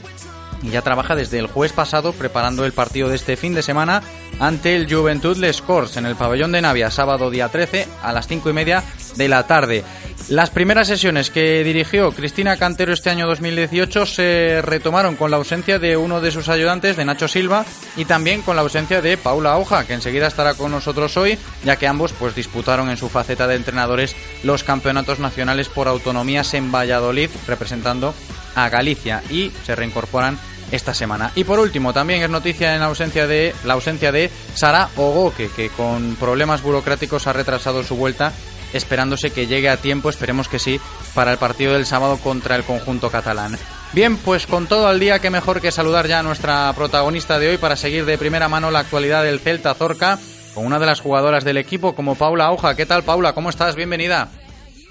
y 0.63 0.69
ya 0.69 0.81
trabaja 0.81 1.15
desde 1.15 1.39
el 1.39 1.47
jueves 1.47 1.73
pasado 1.73 2.13
preparando 2.13 2.65
el 2.65 2.73
partido 2.73 3.09
de 3.09 3.15
este 3.15 3.37
fin 3.37 3.53
de 3.53 3.63
semana 3.63 4.01
ante 4.39 4.75
el 4.75 4.91
Juventud 4.91 5.37
Les 5.37 5.61
Corts 5.61 5.97
en 5.97 6.05
el 6.05 6.15
pabellón 6.15 6.51
de 6.51 6.61
Navia, 6.61 6.91
sábado 6.91 7.29
día 7.29 7.49
13 7.49 7.87
a 8.01 8.13
las 8.13 8.27
5 8.27 8.49
y 8.49 8.53
media 8.53 8.83
de 9.15 9.27
la 9.27 9.47
tarde. 9.47 9.83
Las 10.29 10.49
primeras 10.49 10.87
sesiones 10.87 11.29
que 11.29 11.63
dirigió 11.63 12.11
Cristina 12.11 12.55
Cantero 12.55 12.93
este 12.93 13.09
año 13.09 13.27
2018 13.27 14.05
se 14.05 14.61
retomaron 14.61 15.15
con 15.15 15.29
la 15.29 15.37
ausencia 15.37 15.77
de 15.77 15.97
uno 15.97 16.21
de 16.21 16.31
sus 16.31 16.47
ayudantes, 16.47 16.95
de 16.95 17.03
Nacho 17.03 17.27
Silva, 17.27 17.65
y 17.97 18.05
también 18.05 18.41
con 18.41 18.55
la 18.55 18.61
ausencia 18.61 19.01
de 19.01 19.17
Paula 19.17 19.57
Hoja, 19.57 19.85
que 19.85 19.93
enseguida 19.93 20.27
estará 20.27 20.53
con 20.53 20.71
nosotros 20.71 21.17
hoy, 21.17 21.37
ya 21.65 21.75
que 21.75 21.87
ambos 21.87 22.13
pues 22.13 22.35
disputaron 22.35 22.89
en 22.89 22.97
su 22.97 23.09
faceta 23.09 23.47
de 23.47 23.55
entrenadores 23.55 24.15
los 24.43 24.63
campeonatos 24.63 25.19
nacionales 25.19 25.67
por 25.67 25.87
autonomías 25.87 26.53
en 26.53 26.71
Valladolid, 26.71 27.29
representando 27.47 28.13
a 28.55 28.69
Galicia, 28.69 29.23
y 29.29 29.51
se 29.65 29.75
reincorporan 29.75 30.39
esta 30.71 30.93
semana. 30.93 31.31
Y 31.35 31.43
por 31.43 31.59
último, 31.59 31.93
también 31.93 32.23
es 32.23 32.29
noticia 32.29 32.75
en 32.75 32.81
ausencia 32.81 33.27
de 33.27 33.53
la 33.63 33.73
ausencia 33.73 34.11
de 34.11 34.31
Sara 34.53 34.89
Ogoque, 34.95 35.49
que 35.55 35.69
con 35.69 36.15
problemas 36.15 36.61
burocráticos 36.61 37.27
ha 37.27 37.33
retrasado 37.33 37.83
su 37.83 37.95
vuelta, 37.95 38.33
esperándose 38.73 39.31
que 39.31 39.47
llegue 39.47 39.69
a 39.69 39.77
tiempo, 39.77 40.09
esperemos 40.09 40.47
que 40.47 40.59
sí, 40.59 40.79
para 41.13 41.31
el 41.31 41.37
partido 41.37 41.73
del 41.73 41.85
sábado 41.85 42.17
contra 42.17 42.55
el 42.55 42.63
conjunto 42.63 43.09
catalán. 43.09 43.57
Bien, 43.93 44.15
pues 44.17 44.47
con 44.47 44.67
todo 44.67 44.87
al 44.87 44.99
día, 45.01 45.19
qué 45.19 45.29
mejor 45.29 45.59
que 45.59 45.71
saludar 45.71 46.07
ya 46.07 46.19
a 46.19 46.23
nuestra 46.23 46.71
protagonista 46.73 47.39
de 47.39 47.49
hoy 47.49 47.57
para 47.57 47.75
seguir 47.75 48.05
de 48.05 48.17
primera 48.17 48.47
mano 48.47 48.71
la 48.71 48.79
actualidad 48.79 49.23
del 49.23 49.41
Celta 49.41 49.73
Zorca 49.73 50.17
con 50.53 50.65
una 50.65 50.79
de 50.79 50.85
las 50.85 51.01
jugadoras 51.01 51.43
del 51.43 51.57
equipo 51.57 51.93
como 51.93 52.15
Paula 52.15 52.51
Hoja. 52.51 52.75
¿Qué 52.75 52.85
tal, 52.85 53.03
Paula? 53.03 53.33
¿Cómo 53.33 53.49
estás? 53.49 53.75
Bienvenida. 53.75 54.29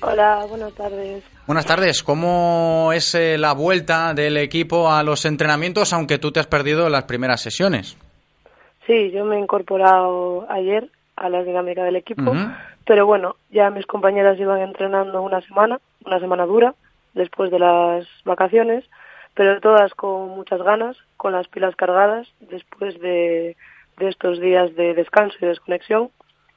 Hola, 0.03 0.45
buenas 0.49 0.73
tardes. 0.75 1.23
Buenas 1.51 1.67
tardes. 1.67 2.05
¿Cómo 2.05 2.93
es 2.95 3.13
eh, 3.17 3.37
la 3.37 3.55
vuelta 3.55 4.15
del 4.15 4.37
equipo 4.37 4.89
a 4.89 5.03
los 5.03 5.25
entrenamientos, 5.25 5.93
aunque 5.93 6.19
tú 6.19 6.31
te 6.31 6.39
has 6.39 6.47
perdido 6.47 6.89
las 6.89 7.07
primeras 7.07 7.41
sesiones? 7.41 7.99
Sí, 8.87 9.11
yo 9.11 9.25
me 9.25 9.35
he 9.35 9.41
incorporado 9.41 10.47
ayer 10.49 10.89
a 11.17 11.29
la 11.29 11.43
dinámica 11.43 11.83
del 11.83 11.97
equipo, 11.97 12.33
pero 12.87 13.05
bueno, 13.05 13.35
ya 13.51 13.69
mis 13.71 13.85
compañeras 13.87 14.39
iban 14.39 14.61
entrenando 14.61 15.23
una 15.23 15.41
semana, 15.41 15.81
una 16.05 16.21
semana 16.21 16.47
dura, 16.47 16.77
después 17.15 17.51
de 17.51 17.59
las 17.59 18.07
vacaciones, 18.25 18.85
pero 19.35 19.61
todas 19.61 19.93
con 19.95 20.29
muchas 20.29 20.63
ganas, 20.63 20.97
con 21.17 21.33
las 21.33 21.49
pilas 21.49 21.75
cargadas, 21.75 22.29
después 22.39 22.97
de, 23.01 23.57
de 23.99 24.09
estos 24.09 24.39
días 24.39 24.77
de 24.77 24.95
descanso 24.95 25.37
y 25.41 25.47
desconexión, 25.47 26.11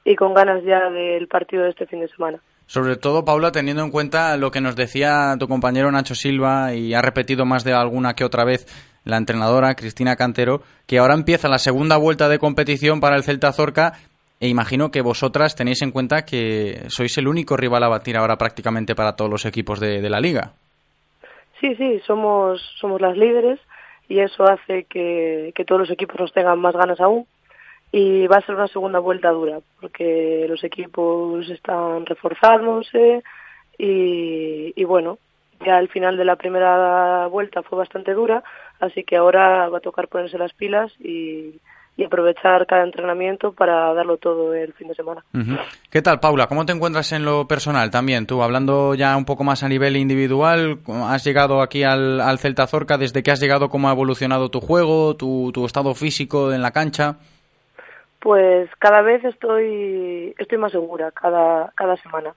y 0.04 0.14
con 0.14 0.34
ganas 0.34 0.62
ya 0.62 0.88
del 0.88 1.26
partido 1.26 1.64
de 1.64 1.70
este 1.70 1.86
fin 1.86 1.98
de 1.98 2.06
semana. 2.06 2.38
Sobre 2.66 2.96
todo, 2.96 3.24
Paula, 3.24 3.52
teniendo 3.52 3.82
en 3.82 3.90
cuenta 3.90 4.36
lo 4.36 4.50
que 4.50 4.60
nos 4.60 4.74
decía 4.74 5.36
tu 5.38 5.48
compañero 5.48 5.92
Nacho 5.92 6.14
Silva 6.14 6.74
y 6.74 6.94
ha 6.94 7.02
repetido 7.02 7.44
más 7.44 7.62
de 7.64 7.74
alguna 7.74 8.14
que 8.14 8.24
otra 8.24 8.44
vez 8.44 8.66
la 9.04 9.18
entrenadora 9.18 9.74
Cristina 9.74 10.16
Cantero, 10.16 10.62
que 10.86 10.98
ahora 10.98 11.14
empieza 11.14 11.48
la 11.48 11.58
segunda 11.58 11.98
vuelta 11.98 12.28
de 12.28 12.38
competición 12.38 13.00
para 13.00 13.16
el 13.16 13.22
Celta 13.22 13.52
Zorca 13.52 13.92
e 14.40 14.48
imagino 14.48 14.90
que 14.90 15.02
vosotras 15.02 15.54
tenéis 15.54 15.82
en 15.82 15.90
cuenta 15.90 16.24
que 16.24 16.84
sois 16.88 17.16
el 17.18 17.28
único 17.28 17.56
rival 17.56 17.84
a 17.84 17.88
batir 17.88 18.16
ahora 18.16 18.36
prácticamente 18.36 18.94
para 18.94 19.14
todos 19.14 19.30
los 19.30 19.46
equipos 19.46 19.78
de, 19.78 20.08
la 20.08 20.20
liga. 20.20 20.52
Sí, 21.60 21.74
sí, 21.76 22.00
somos, 22.06 22.60
somos 22.80 23.00
las 23.00 23.16
líderes 23.16 23.60
y 24.08 24.20
eso 24.20 24.44
hace 24.44 24.84
que, 24.84 25.52
que 25.54 25.64
todos 25.64 25.82
los 25.82 25.90
equipos 25.90 26.18
nos 26.18 26.32
tengan 26.32 26.60
más 26.60 26.74
ganas 26.74 27.00
aún. 27.00 27.26
Y 27.96 28.26
va 28.26 28.38
a 28.38 28.40
ser 28.44 28.56
una 28.56 28.66
segunda 28.66 28.98
vuelta 28.98 29.30
dura, 29.30 29.60
porque 29.80 30.46
los 30.48 30.64
equipos 30.64 31.48
están 31.48 32.04
reforzándose 32.04 33.22
y, 33.78 34.82
bueno, 34.82 35.18
ya 35.64 35.78
el 35.78 35.88
final 35.88 36.16
de 36.16 36.24
la 36.24 36.34
primera 36.34 37.28
vuelta 37.28 37.62
fue 37.62 37.78
bastante 37.78 38.12
dura, 38.12 38.42
así 38.80 39.04
que 39.04 39.16
ahora 39.16 39.68
va 39.68 39.78
a 39.78 39.80
tocar 39.80 40.08
ponerse 40.08 40.38
las 40.38 40.52
pilas 40.54 40.90
y, 40.98 41.60
aprovechar 42.04 42.66
cada 42.66 42.82
entrenamiento 42.82 43.52
para 43.52 43.94
darlo 43.94 44.16
todo 44.16 44.52
el 44.52 44.72
fin 44.72 44.88
de 44.88 44.96
semana. 44.96 45.24
¿Qué 45.88 46.02
tal, 46.02 46.18
Paula? 46.18 46.48
¿Cómo 46.48 46.66
te 46.66 46.72
encuentras 46.72 47.12
en 47.12 47.24
lo 47.24 47.46
personal 47.46 47.92
también? 47.92 48.26
Tú, 48.26 48.42
hablando 48.42 48.96
ya 48.96 49.16
un 49.16 49.24
poco 49.24 49.44
más 49.44 49.62
a 49.62 49.68
nivel 49.68 49.96
individual, 49.96 50.80
has 50.88 51.22
llegado 51.22 51.62
aquí 51.62 51.84
al, 51.84 52.20
al 52.20 52.40
Celta 52.40 52.66
Zorca, 52.66 52.98
desde 52.98 53.22
que 53.22 53.30
has 53.30 53.38
llegado, 53.38 53.68
¿cómo 53.68 53.88
ha 53.88 53.92
evolucionado 53.92 54.50
tu 54.50 54.60
juego, 54.60 55.14
tu, 55.14 55.52
tu 55.54 55.64
estado 55.64 55.94
físico 55.94 56.52
en 56.52 56.60
la 56.60 56.72
cancha? 56.72 57.18
Pues 58.24 58.70
cada 58.78 59.02
vez 59.02 59.22
estoy, 59.22 60.34
estoy 60.38 60.56
más 60.56 60.72
segura, 60.72 61.10
cada, 61.10 61.70
cada 61.76 61.98
semana. 61.98 62.32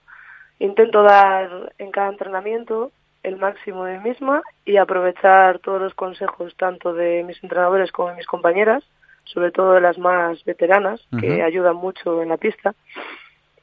Intento 0.58 1.02
dar 1.02 1.72
en 1.78 1.90
cada 1.92 2.10
entrenamiento 2.10 2.92
el 3.22 3.38
máximo 3.38 3.86
de 3.86 3.96
mí 3.96 4.10
misma 4.10 4.42
y 4.66 4.76
aprovechar 4.76 5.60
todos 5.60 5.80
los 5.80 5.94
consejos 5.94 6.54
tanto 6.58 6.92
de 6.92 7.24
mis 7.24 7.42
entrenadores 7.42 7.90
como 7.90 8.10
de 8.10 8.16
mis 8.16 8.26
compañeras, 8.26 8.84
sobre 9.24 9.50
todo 9.50 9.72
de 9.72 9.80
las 9.80 9.96
más 9.96 10.44
veteranas, 10.44 11.00
que 11.18 11.42
ayudan 11.42 11.76
mucho 11.76 12.20
en 12.20 12.28
la 12.28 12.36
pista, 12.36 12.74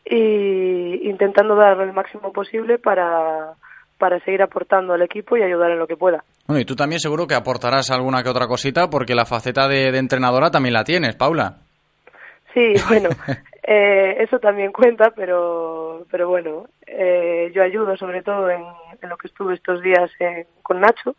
y 0.04 1.08
intentando 1.08 1.56
dar 1.56 1.80
el 1.80 1.94
máximo 1.94 2.34
posible 2.34 2.80
para, 2.80 3.54
para 4.00 4.20
seguir 4.22 4.42
aportando 4.42 4.94
al 4.94 5.04
equipo 5.04 5.38
y 5.38 5.44
ayudar 5.44 5.70
en 5.70 5.78
lo 5.78 5.86
que 5.86 5.96
pueda. 5.96 6.24
Bueno, 6.48 6.60
y 6.60 6.66
tú 6.66 6.76
también 6.76 7.00
seguro 7.00 7.28
que 7.28 7.36
aportarás 7.36 7.92
alguna 7.92 8.24
que 8.24 8.30
otra 8.30 8.48
cosita, 8.48 8.90
porque 8.90 9.14
la 9.14 9.26
faceta 9.26 9.68
de, 9.68 9.92
de 9.92 10.00
entrenadora 10.00 10.50
también 10.50 10.74
la 10.74 10.84
tienes, 10.84 11.16
Paula. 11.16 11.58
Sí, 12.56 12.74
bueno, 12.88 13.10
eh, 13.64 14.16
eso 14.22 14.40
también 14.40 14.72
cuenta, 14.72 15.12
pero, 15.16 16.06
pero 16.10 16.28
bueno, 16.28 16.66
eh, 16.88 17.52
yo 17.54 17.62
ayudo 17.62 17.96
sobre 17.98 18.24
todo 18.24 18.50
en, 18.50 18.64
en 19.02 19.10
lo 19.10 19.18
que 19.18 19.28
estuve 19.28 19.54
estos 19.54 19.82
días 19.84 20.10
en- 20.20 20.48
con 20.64 20.80
Nacho 20.80 21.16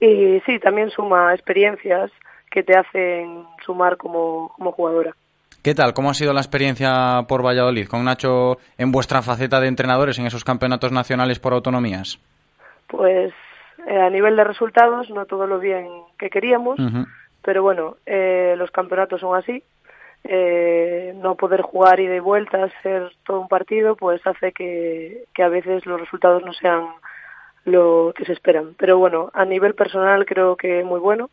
y 0.00 0.40
sí, 0.44 0.58
también 0.58 0.90
suma 0.90 1.32
experiencias 1.32 2.10
que 2.50 2.62
te 2.62 2.76
hacen 2.78 3.44
sumar 3.64 3.96
como, 3.96 4.52
como 4.56 4.72
jugadora. 4.72 5.14
¿Qué 5.62 5.74
tal? 5.74 5.92
¿Cómo 5.92 6.10
ha 6.10 6.14
sido 6.14 6.32
la 6.32 6.40
experiencia 6.40 7.24
por 7.28 7.44
Valladolid 7.44 7.88
con 7.88 8.04
Nacho 8.04 8.58
en 8.78 8.90
vuestra 8.92 9.22
faceta 9.22 9.60
de 9.60 9.68
entrenadores 9.68 10.18
en 10.18 10.26
esos 10.26 10.44
campeonatos 10.44 10.92
nacionales 10.92 11.38
por 11.40 11.52
autonomías? 11.52 12.18
Pues 12.86 13.32
eh, 13.86 14.00
a 14.00 14.08
nivel 14.10 14.36
de 14.36 14.44
resultados 14.44 15.10
no 15.10 15.26
todo 15.26 15.46
lo 15.46 15.58
bien 15.58 15.86
que 16.18 16.30
queríamos, 16.30 16.78
pero 17.42 17.62
bueno, 17.62 17.96
eh, 18.06 18.54
los 18.56 18.70
campeonatos 18.70 19.20
son 19.20 19.36
así. 19.36 19.62
Eh, 20.24 21.14
no 21.16 21.36
poder 21.36 21.62
jugar 21.62 22.00
y 22.00 22.18
vuelta, 22.20 22.68
ser 22.82 23.10
todo 23.24 23.40
un 23.40 23.48
partido, 23.48 23.96
pues 23.96 24.20
hace 24.26 24.52
que, 24.52 25.24
que 25.34 25.42
a 25.42 25.48
veces 25.48 25.86
los 25.86 26.00
resultados 26.00 26.42
no 26.44 26.52
sean 26.52 26.86
lo 27.64 28.12
que 28.14 28.24
se 28.24 28.32
esperan. 28.32 28.74
Pero 28.78 28.98
bueno, 28.98 29.30
a 29.34 29.44
nivel 29.44 29.74
personal 29.74 30.26
creo 30.26 30.56
que 30.56 30.84
muy 30.84 31.00
bueno. 31.00 31.30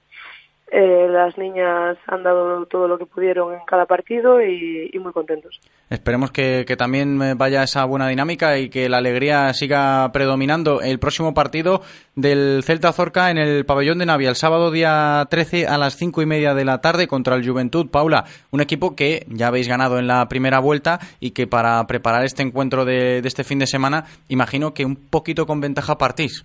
Eh, 0.72 1.08
las 1.08 1.38
niñas 1.38 1.96
han 2.08 2.24
dado 2.24 2.66
todo 2.66 2.88
lo 2.88 2.98
que 2.98 3.06
pudieron 3.06 3.54
en 3.54 3.60
cada 3.68 3.86
partido 3.86 4.42
y, 4.42 4.90
y 4.92 4.98
muy 4.98 5.14
contentos. 5.14 5.62
Esperemos 5.92 6.32
que, 6.32 6.66
que 6.68 6.76
también 6.76 7.22
eh, 7.22 7.34
vaya 7.36 7.62
esa 7.62 7.86
buena 7.86 8.08
dinámica 8.08 8.58
y 8.58 8.70
que 8.70 8.90
la 8.90 8.98
alegría 8.98 9.54
siga 9.54 10.12
predominando. 10.12 10.82
El 10.82 10.98
próximo 10.98 11.36
partido 11.36 11.82
del 12.16 12.64
Celta 12.64 12.92
Zorca 12.94 13.30
en 13.30 13.38
el 13.38 13.66
pabellón 13.66 14.00
de 14.00 14.08
Navia, 14.08 14.30
el 14.30 14.36
sábado 14.36 14.72
día 14.72 15.28
13 15.30 15.68
a 15.68 15.78
las 15.78 15.98
cinco 15.98 16.24
y 16.24 16.26
media 16.26 16.56
de 16.56 16.66
la 16.66 16.82
tarde 16.82 17.08
contra 17.08 17.36
el 17.36 17.48
Juventud. 17.48 17.92
Paula, 17.92 18.26
un 18.50 18.60
equipo 18.60 18.96
que 18.96 19.24
ya 19.30 19.48
habéis 19.48 19.68
ganado 19.68 20.00
en 20.00 20.08
la 20.08 20.28
primera 20.28 20.60
vuelta 20.60 20.98
y 21.20 21.32
que 21.32 21.46
para 21.46 21.86
preparar 21.86 22.26
este 22.26 22.42
encuentro 22.42 22.86
de, 22.86 23.22
de 23.22 23.28
este 23.28 23.44
fin 23.44 23.60
de 23.60 23.68
semana, 23.68 24.06
imagino 24.30 24.74
que 24.74 24.84
un 24.84 24.96
poquito 24.96 25.46
con 25.46 25.62
ventaja 25.62 26.00
partís. 26.00 26.44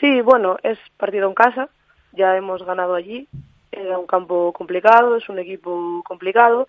Sí, 0.00 0.20
bueno, 0.20 0.56
es 0.62 0.78
partido 0.98 1.26
en 1.28 1.34
casa, 1.34 1.68
ya 2.16 2.36
hemos 2.36 2.64
ganado 2.64 2.94
allí, 2.94 3.28
era 3.70 3.98
un 3.98 4.06
campo 4.06 4.52
complicado, 4.52 5.16
es 5.16 5.28
un 5.28 5.38
equipo 5.38 6.02
complicado. 6.04 6.66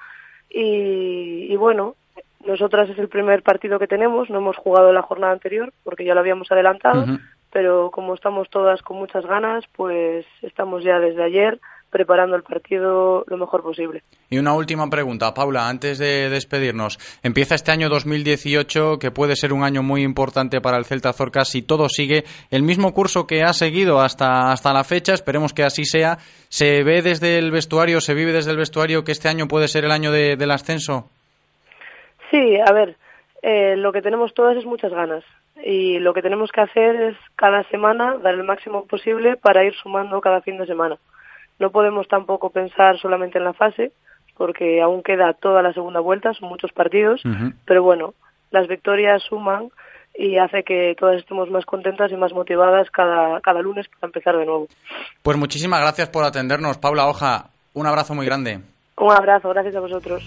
Y, 0.50 1.52
y 1.52 1.56
bueno, 1.56 1.96
nosotras 2.46 2.90
es 2.90 2.98
el 2.98 3.10
primer 3.10 3.44
partido 3.44 3.80
que 3.80 3.88
tenemos, 3.88 4.30
no 4.30 4.38
hemos 4.38 4.58
jugado 4.58 4.94
la 4.94 5.02
jornada 5.02 5.34
anterior 5.34 5.74
porque 5.84 6.06
ya 6.06 6.14
lo 6.14 6.22
habíamos 6.22 6.52
adelantado, 6.52 7.06
pero 7.52 7.92
como 7.92 8.14
estamos 8.14 8.50
todas 8.50 8.82
con 8.82 8.98
muchas 8.98 9.26
ganas, 9.26 9.66
pues 9.76 10.26
estamos 10.42 10.84
ya 10.84 11.00
desde 11.00 11.24
ayer 11.24 11.60
preparando 11.98 12.36
el 12.36 12.44
partido 12.44 13.24
lo 13.28 13.38
mejor 13.38 13.64
posible. 13.64 14.04
Y 14.30 14.38
una 14.38 14.54
última 14.54 14.88
pregunta, 14.90 15.34
Paula, 15.34 15.68
antes 15.68 15.98
de 15.98 16.30
despedirnos. 16.30 17.00
Empieza 17.24 17.56
este 17.56 17.72
año 17.72 17.90
2018, 17.90 19.00
que 19.00 19.10
puede 19.10 19.36
ser 19.36 19.52
un 19.54 19.64
año 19.64 19.82
muy 19.82 20.04
importante 20.04 20.62
para 20.62 20.78
el 20.78 20.86
Celta 20.86 21.12
Zorca 21.14 21.44
si 21.44 21.64
todo 21.64 21.90
sigue 21.90 22.24
el 22.52 22.62
mismo 22.62 22.94
curso 22.94 23.26
que 23.26 23.42
ha 23.42 23.54
seguido 23.54 24.00
hasta, 24.00 24.52
hasta 24.52 24.74
la 24.74 24.84
fecha. 24.84 25.14
Esperemos 25.16 25.54
que 25.54 25.64
así 25.64 25.86
sea. 25.86 26.18
¿Se 26.50 26.84
ve 26.84 27.02
desde 27.02 27.40
el 27.40 27.50
vestuario, 27.52 28.00
se 28.00 28.14
vive 28.14 28.32
desde 28.32 28.52
el 28.52 28.58
vestuario 28.58 29.04
que 29.04 29.12
este 29.12 29.28
año 29.28 29.48
puede 29.48 29.68
ser 29.68 29.84
el 29.86 29.92
año 29.92 30.12
de- 30.12 30.36
del 30.36 30.52
ascenso? 30.52 31.10
Sí, 32.30 32.58
a 32.64 32.72
ver, 32.74 32.96
eh, 33.42 33.76
lo 33.78 33.92
que 33.92 34.02
tenemos 34.02 34.34
todas 34.34 34.56
es 34.58 34.66
muchas 34.66 34.92
ganas 34.92 35.24
y 35.64 35.98
lo 36.00 36.14
que 36.14 36.22
tenemos 36.22 36.52
que 36.52 36.62
hacer 36.62 36.96
es 37.02 37.18
cada 37.36 37.64
semana 37.70 38.16
dar 38.22 38.36
el 38.36 38.44
máximo 38.44 38.86
posible 38.86 39.38
para 39.38 39.64
ir 39.66 39.74
sumando 39.82 40.22
cada 40.22 40.42
fin 40.42 40.58
de 40.58 40.68
semana. 40.68 40.98
No 41.60 41.72
podemos 41.72 42.08
tampoco 42.08 42.50
pensar 42.50 43.00
solamente 43.00 43.38
en 43.38 43.44
la 43.44 43.54
fase 43.54 43.92
porque 44.38 44.82
aún 44.82 45.02
queda 45.02 45.34
toda 45.34 45.62
la 45.62 45.74
segunda 45.74 46.00
vuelta, 46.00 46.34
son 46.34 46.50
muchos 46.50 46.72
partidos, 46.72 47.22
pero 47.66 47.82
bueno, 47.82 48.14
las 48.52 48.68
victorias 48.68 49.24
suman 49.24 49.70
y 50.14 50.38
hace 50.38 50.64
que 50.64 50.96
todas 51.00 51.18
estemos 51.18 51.50
más 51.50 51.66
contentas 51.66 52.12
y 52.12 52.16
más 52.16 52.34
motivadas 52.34 52.90
cada, 52.92 53.42
cada 53.42 53.62
lunes 53.62 53.88
para 53.88 54.08
empezar 54.08 54.38
de 54.38 54.46
nuevo. 54.46 54.68
Pues 55.24 55.38
muchísimas 55.38 55.82
gracias 55.82 56.10
por 56.10 56.24
atendernos, 56.24 56.78
Paula 56.78 57.08
Hoja. 57.08 57.50
Un 57.74 57.88
abrazo 57.88 58.14
muy 58.14 58.26
grande. 58.26 58.60
Un 58.98 59.12
abrazo, 59.12 59.50
gracias 59.50 59.76
a 59.76 59.80
vosotros. 59.80 60.24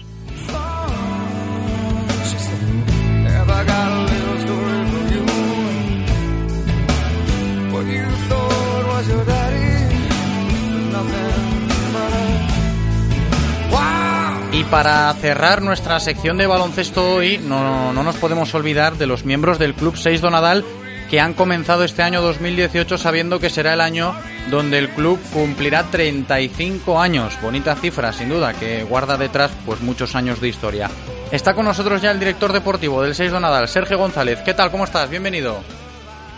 Y 14.61 14.63
para 14.65 15.11
cerrar 15.15 15.63
nuestra 15.63 15.99
sección 15.99 16.37
de 16.37 16.45
baloncesto 16.45 17.15
hoy, 17.15 17.39
no, 17.39 17.91
no 17.93 18.03
nos 18.03 18.15
podemos 18.17 18.53
olvidar 18.53 18.93
de 18.93 19.07
los 19.07 19.25
miembros 19.25 19.57
del 19.57 19.73
Club 19.73 19.97
6 19.97 20.21
Donadal 20.21 20.63
que 21.09 21.19
han 21.19 21.33
comenzado 21.33 21.83
este 21.83 22.03
año 22.03 22.21
2018 22.21 22.99
sabiendo 22.99 23.39
que 23.39 23.49
será 23.49 23.73
el 23.73 23.81
año 23.81 24.13
donde 24.51 24.77
el 24.77 24.89
club 24.89 25.19
cumplirá 25.33 25.85
35 25.89 27.01
años. 27.01 27.35
Bonita 27.41 27.75
cifra, 27.75 28.13
sin 28.13 28.29
duda, 28.29 28.53
que 28.53 28.83
guarda 28.83 29.17
detrás 29.17 29.49
pues 29.65 29.81
muchos 29.81 30.15
años 30.15 30.39
de 30.39 30.49
historia. 30.49 30.91
Está 31.31 31.55
con 31.55 31.65
nosotros 31.65 31.99
ya 31.99 32.11
el 32.11 32.19
director 32.19 32.53
deportivo 32.53 33.01
del 33.01 33.15
6 33.15 33.31
Donadal, 33.31 33.67
Sergio 33.67 33.97
González. 33.97 34.41
¿Qué 34.45 34.53
tal? 34.53 34.69
¿Cómo 34.69 34.83
estás? 34.83 35.09
Bienvenido. 35.09 35.57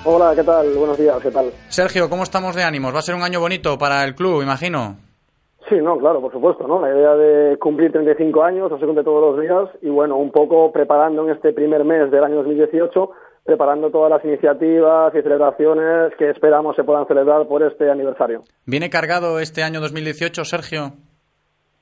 Hola, 0.05 0.31
¿qué 0.33 0.43
tal? 0.43 0.69
Buenos 0.69 0.97
días, 0.97 1.17
¿qué 1.21 1.29
tal? 1.29 1.51
Sergio, 1.67 2.09
¿cómo 2.09 2.23
estamos 2.23 2.55
de 2.55 2.63
ánimos? 2.63 2.95
Va 2.95 2.99
a 2.99 3.01
ser 3.01 3.15
un 3.15 3.23
año 3.23 3.41
bonito 3.41 3.77
para 3.77 4.01
el 4.05 4.15
club, 4.15 4.43
imagino. 4.43 5.02
Sí, 5.73 5.81
no, 5.81 5.97
claro, 5.97 6.21
por 6.21 6.31
supuesto, 6.31 6.67
¿no? 6.67 6.79
La 6.79 6.93
idea 6.93 7.15
de 7.15 7.57
cumplir 7.57 7.91
35 7.91 8.43
años, 8.43 8.69
no 8.69 8.77
se 8.77 8.85
cumple 8.85 9.03
todos 9.03 9.33
los 9.33 9.41
días, 9.41 9.69
y 9.81 9.89
bueno, 9.89 10.17
un 10.17 10.31
poco 10.31 10.71
preparando 10.71 11.23
en 11.23 11.31
este 11.31 11.51
primer 11.51 11.83
mes 11.83 12.11
del 12.11 12.23
año 12.23 12.35
2018, 12.35 13.09
preparando 13.43 13.89
todas 13.89 14.11
las 14.11 14.23
iniciativas 14.23 15.15
y 15.15 15.21
celebraciones 15.23 16.13
que 16.19 16.29
esperamos 16.29 16.75
se 16.75 16.83
puedan 16.83 17.07
celebrar 17.07 17.47
por 17.47 17.63
este 17.63 17.89
aniversario. 17.89 18.41
¿Viene 18.67 18.91
cargado 18.91 19.39
este 19.39 19.63
año 19.63 19.81
2018, 19.81 20.45
Sergio? 20.45 20.93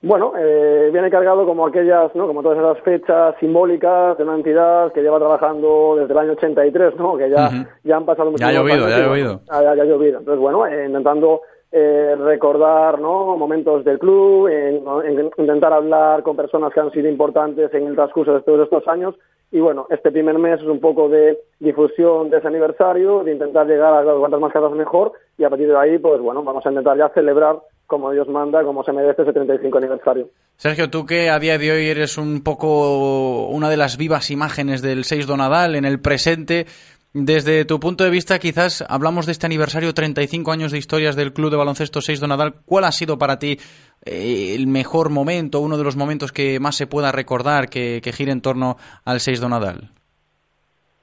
Bueno, 0.01 0.33
eh, 0.39 0.89
viene 0.93 1.11
cargado 1.11 1.45
como 1.45 1.67
aquellas, 1.67 2.15
¿no? 2.15 2.27
Como 2.27 2.41
todas 2.43 2.59
esas 2.59 2.81
fechas 2.85 3.35
simbólicas 3.41 4.17
de 4.17 4.23
una 4.23 4.35
entidad 4.35 4.93
que 4.93 5.01
lleva 5.01 5.19
trabajando 5.19 5.97
desde 5.99 6.13
el 6.13 6.17
año 6.17 6.31
83, 6.31 6.95
¿no? 6.95 7.17
Que 7.17 7.29
ya, 7.29 7.67
ya 7.83 7.97
han 7.97 8.05
pasado 8.05 8.31
muchos 8.31 8.39
Ya 8.39 8.47
ha 8.47 8.53
llovido, 8.53 8.85
años 8.85 8.89
ya 8.89 8.95
ha 8.95 9.07
llovido. 9.07 9.41
Ya, 9.51 9.75
ya 9.75 9.81
ha 9.81 9.85
llovido. 9.85 10.19
Entonces, 10.19 10.39
bueno, 10.39 10.65
eh, 10.65 10.85
intentando 10.85 11.41
eh, 11.71 12.15
recordar, 12.17 12.99
¿no? 12.99 13.37
Momentos 13.37 13.83
del 13.85 13.97
club, 13.99 14.47
en- 14.47 14.83
en- 15.05 15.31
intentar 15.37 15.71
hablar 15.73 16.21
con 16.23 16.35
personas 16.35 16.73
que 16.73 16.79
han 16.79 16.91
sido 16.91 17.07
importantes 17.07 17.73
en 17.73 17.87
el 17.87 17.95
transcurso 17.95 18.33
de 18.33 18.41
todos 18.41 18.63
estos 18.65 18.87
años. 18.87 19.15
Y 19.53 19.59
bueno, 19.59 19.85
este 19.89 20.11
primer 20.11 20.37
mes 20.37 20.61
es 20.61 20.67
un 20.67 20.79
poco 20.79 21.09
de 21.09 21.37
difusión 21.59 22.29
de 22.29 22.37
ese 22.37 22.47
aniversario, 22.47 23.23
de 23.23 23.33
intentar 23.33 23.67
llegar 23.67 23.93
a 24.07 24.13
cuantas 24.19 24.39
más 24.39 24.53
casas 24.53 24.71
mejor. 24.71 25.11
Y 25.37 25.43
a 25.43 25.49
partir 25.49 25.67
de 25.67 25.77
ahí, 25.77 25.97
pues 25.97 26.21
bueno, 26.21 26.41
vamos 26.43 26.65
a 26.65 26.69
intentar 26.69 26.97
ya 26.97 27.09
celebrar 27.09 27.57
como 27.87 28.11
Dios 28.11 28.29
manda, 28.29 28.63
como 28.63 28.83
se 28.85 28.93
merece 28.93 29.21
ese 29.23 29.33
35 29.33 29.77
aniversario. 29.77 30.27
Sergio, 30.55 30.89
tú 30.89 31.05
que 31.05 31.29
a 31.29 31.39
día 31.39 31.57
de 31.57 31.71
hoy 31.73 31.87
eres 31.89 32.17
un 32.17 32.41
poco 32.43 33.47
una 33.47 33.69
de 33.69 33.75
las 33.75 33.97
vivas 33.97 34.31
imágenes 34.31 34.81
del 34.81 35.03
6 35.03 35.27
Donadal 35.27 35.75
en 35.75 35.83
el 35.83 35.99
presente, 35.99 36.65
desde 37.13 37.65
tu 37.65 37.79
punto 37.79 38.03
de 38.03 38.09
vista, 38.09 38.39
quizás 38.39 38.83
hablamos 38.87 39.25
de 39.25 39.33
este 39.33 39.45
aniversario 39.45 39.93
35 39.93 40.51
años 40.51 40.71
de 40.71 40.77
historias 40.77 41.15
del 41.15 41.33
Club 41.33 41.51
de 41.51 41.57
Baloncesto 41.57 41.99
6 42.01 42.19
Donadal. 42.19 42.53
¿Cuál 42.65 42.85
ha 42.85 42.91
sido 42.91 43.17
para 43.17 43.37
ti 43.37 43.59
eh, 44.05 44.55
el 44.55 44.67
mejor 44.67 45.09
momento, 45.09 45.59
uno 45.59 45.77
de 45.77 45.83
los 45.83 45.95
momentos 45.97 46.31
que 46.31 46.59
más 46.59 46.75
se 46.75 46.87
pueda 46.87 47.11
recordar 47.11 47.69
que, 47.69 47.99
que 48.01 48.13
gire 48.13 48.31
en 48.31 48.41
torno 48.41 48.77
al 49.03 49.19
6 49.19 49.41
Donadal? 49.41 49.89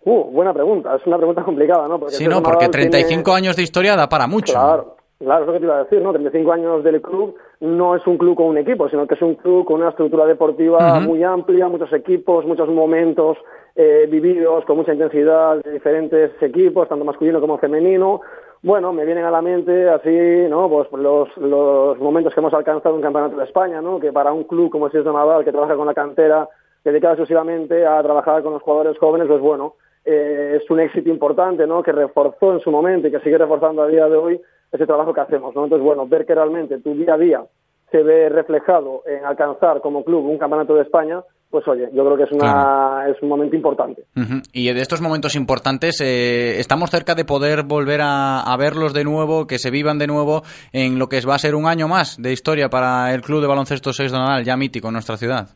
Uh, 0.05 0.24
buena 0.30 0.55
pregunta. 0.55 0.97
Es 0.97 1.06
una 1.06 1.18
pregunta 1.18 1.43
complicada, 1.44 1.86
¿no? 1.89 1.98
Porque 1.98 2.14
Sí, 2.14 2.26
no, 2.26 2.43
porque 2.43 2.68
tiene- 2.68 2.89
35 2.90 3.35
años 3.35 3.56
de 3.56 3.62
historia 3.64 3.94
da 3.94 4.09
para 4.09 4.26
mucho. 4.26 4.55
Claro, 4.55 4.97
claro, 5.18 5.43
es 5.43 5.47
lo 5.48 5.52
que 5.52 5.59
te 5.59 5.64
iba 5.66 5.76
a 5.76 5.82
decir, 5.85 6.01
¿no? 6.01 6.12
35 6.12 6.52
años 6.52 6.82
del 6.85 7.02
club 7.02 7.35
no 7.60 7.97
es 7.97 8.06
un 8.06 8.18
club 8.18 8.36
con 8.36 8.47
un 8.47 8.59
equipo, 8.59 8.89
sino 8.89 9.06
que 9.06 9.14
es 9.14 9.22
un 9.22 9.35
club 9.35 9.64
con 9.64 9.80
una 9.80 9.90
estructura 9.90 10.26
deportiva 10.26 11.01
muy 11.01 11.22
amplia, 11.24 11.68
muchos 11.68 11.93
equipos, 11.93 12.47
muchos 12.47 12.68
momentos 12.68 13.36
eh, 13.74 14.06
vividos 14.09 14.64
con 14.64 14.76
mucha 14.76 14.93
intensidad 14.93 15.62
de 15.62 15.72
diferentes 15.72 16.30
equipos, 16.40 16.89
tanto 16.89 17.05
masculino 17.05 17.40
como 17.40 17.59
femenino. 17.59 18.20
Bueno, 18.62 18.93
me 18.93 19.05
vienen 19.05 19.24
a 19.24 19.30
la 19.30 19.43
mente 19.43 19.89
así, 19.89 20.47
¿no? 20.48 20.68
Pues 20.68 20.89
los, 20.93 21.36
los 21.36 21.98
momentos 21.98 22.35
que 22.35 22.40
hemos 22.40 22.55
alcanzado 22.55 22.97
en 22.97 23.02
campeonato 23.02 23.36
de 23.36 23.44
España, 23.44 23.80
¿no? 23.80 24.01
Que 24.01 24.12
para 24.12 24.32
un 24.32 24.44
club 24.44 24.70
como 24.70 24.86
el 24.86 24.93
Sierra 24.93 25.12
Naval, 25.12 25.44
que 25.44 25.52
trabaja 25.52 25.76
con 25.76 25.86
la 25.86 25.94
cantera, 25.94 26.48
dedicada 26.85 27.14
exclusivamente 27.14 27.86
a 27.86 28.02
trabajar 28.02 28.43
con 28.43 28.52
los 28.52 28.62
jugadores 28.62 28.98
jóvenes, 28.98 29.28
pues 29.28 29.40
bueno, 29.40 29.74
eh, 30.05 30.59
es 30.60 30.70
un 30.70 30.80
éxito 30.80 31.09
importante, 31.09 31.66
¿no? 31.66 31.82
Que 31.82 31.93
reforzó 31.93 32.52
en 32.52 32.60
su 32.60 32.70
momento 32.70 33.09
y 33.09 33.10
que 33.10 33.20
sigue 33.20 33.39
reforzando 33.39 33.82
a 33.82 33.89
día 33.89 34.09
de 34.09 34.16
hoy 34.16 34.40
ese 34.73 34.86
trabajo 34.86 35.12
que 35.15 35.20
hacemos, 35.20 35.55
¿no? 35.55 35.65
Entonces, 35.65 35.85
bueno, 35.85 36.07
ver 36.07 36.27
que 36.27 36.35
realmente 36.35 36.78
tu 36.78 36.95
día 36.95 37.15
a 37.15 37.19
día 37.19 37.43
se 37.90 38.03
ve 38.03 38.28
reflejado 38.28 39.03
en 39.07 39.24
alcanzar 39.24 39.81
como 39.81 40.05
club 40.05 40.27
un 40.27 40.39
campeonato 40.39 40.74
de 40.74 40.82
España, 40.82 41.23
pues 41.51 41.66
oye, 41.66 41.89
yo 41.95 42.05
creo 42.05 42.16
que 42.19 42.24
es 42.24 42.32
una 42.32 43.07
es 43.09 43.23
un 43.23 43.31
momento 43.31 43.57
importante. 43.57 44.05
Y 44.53 44.70
de 44.73 44.81
estos 44.81 45.01
momentos 45.01 45.35
importantes, 45.35 46.01
eh, 46.03 46.61
estamos 46.61 46.90
cerca 46.90 47.15
de 47.15 47.24
poder 47.24 47.65
volver 47.65 48.03
a, 48.03 48.40
a 48.40 48.57
verlos 48.59 48.93
de 48.93 49.05
nuevo, 49.05 49.47
que 49.47 49.59
se 49.59 49.70
vivan 49.70 49.99
de 49.99 50.07
nuevo 50.07 50.43
en 50.73 50.99
lo 50.99 51.09
que 51.09 51.20
va 51.27 51.36
a 51.36 51.39
ser 51.39 51.55
un 51.55 51.66
año 51.66 51.89
más 51.89 52.20
de 52.20 52.32
historia 52.32 52.69
para 52.69 53.15
el 53.15 53.23
Club 53.23 53.40
de 53.40 53.47
Baloncesto 53.47 53.93
6 53.93 54.12
Donal, 54.12 54.45
ya 54.45 54.57
mítico 54.57 54.89
en 54.89 54.95
nuestra 54.95 55.16
ciudad. 55.16 55.49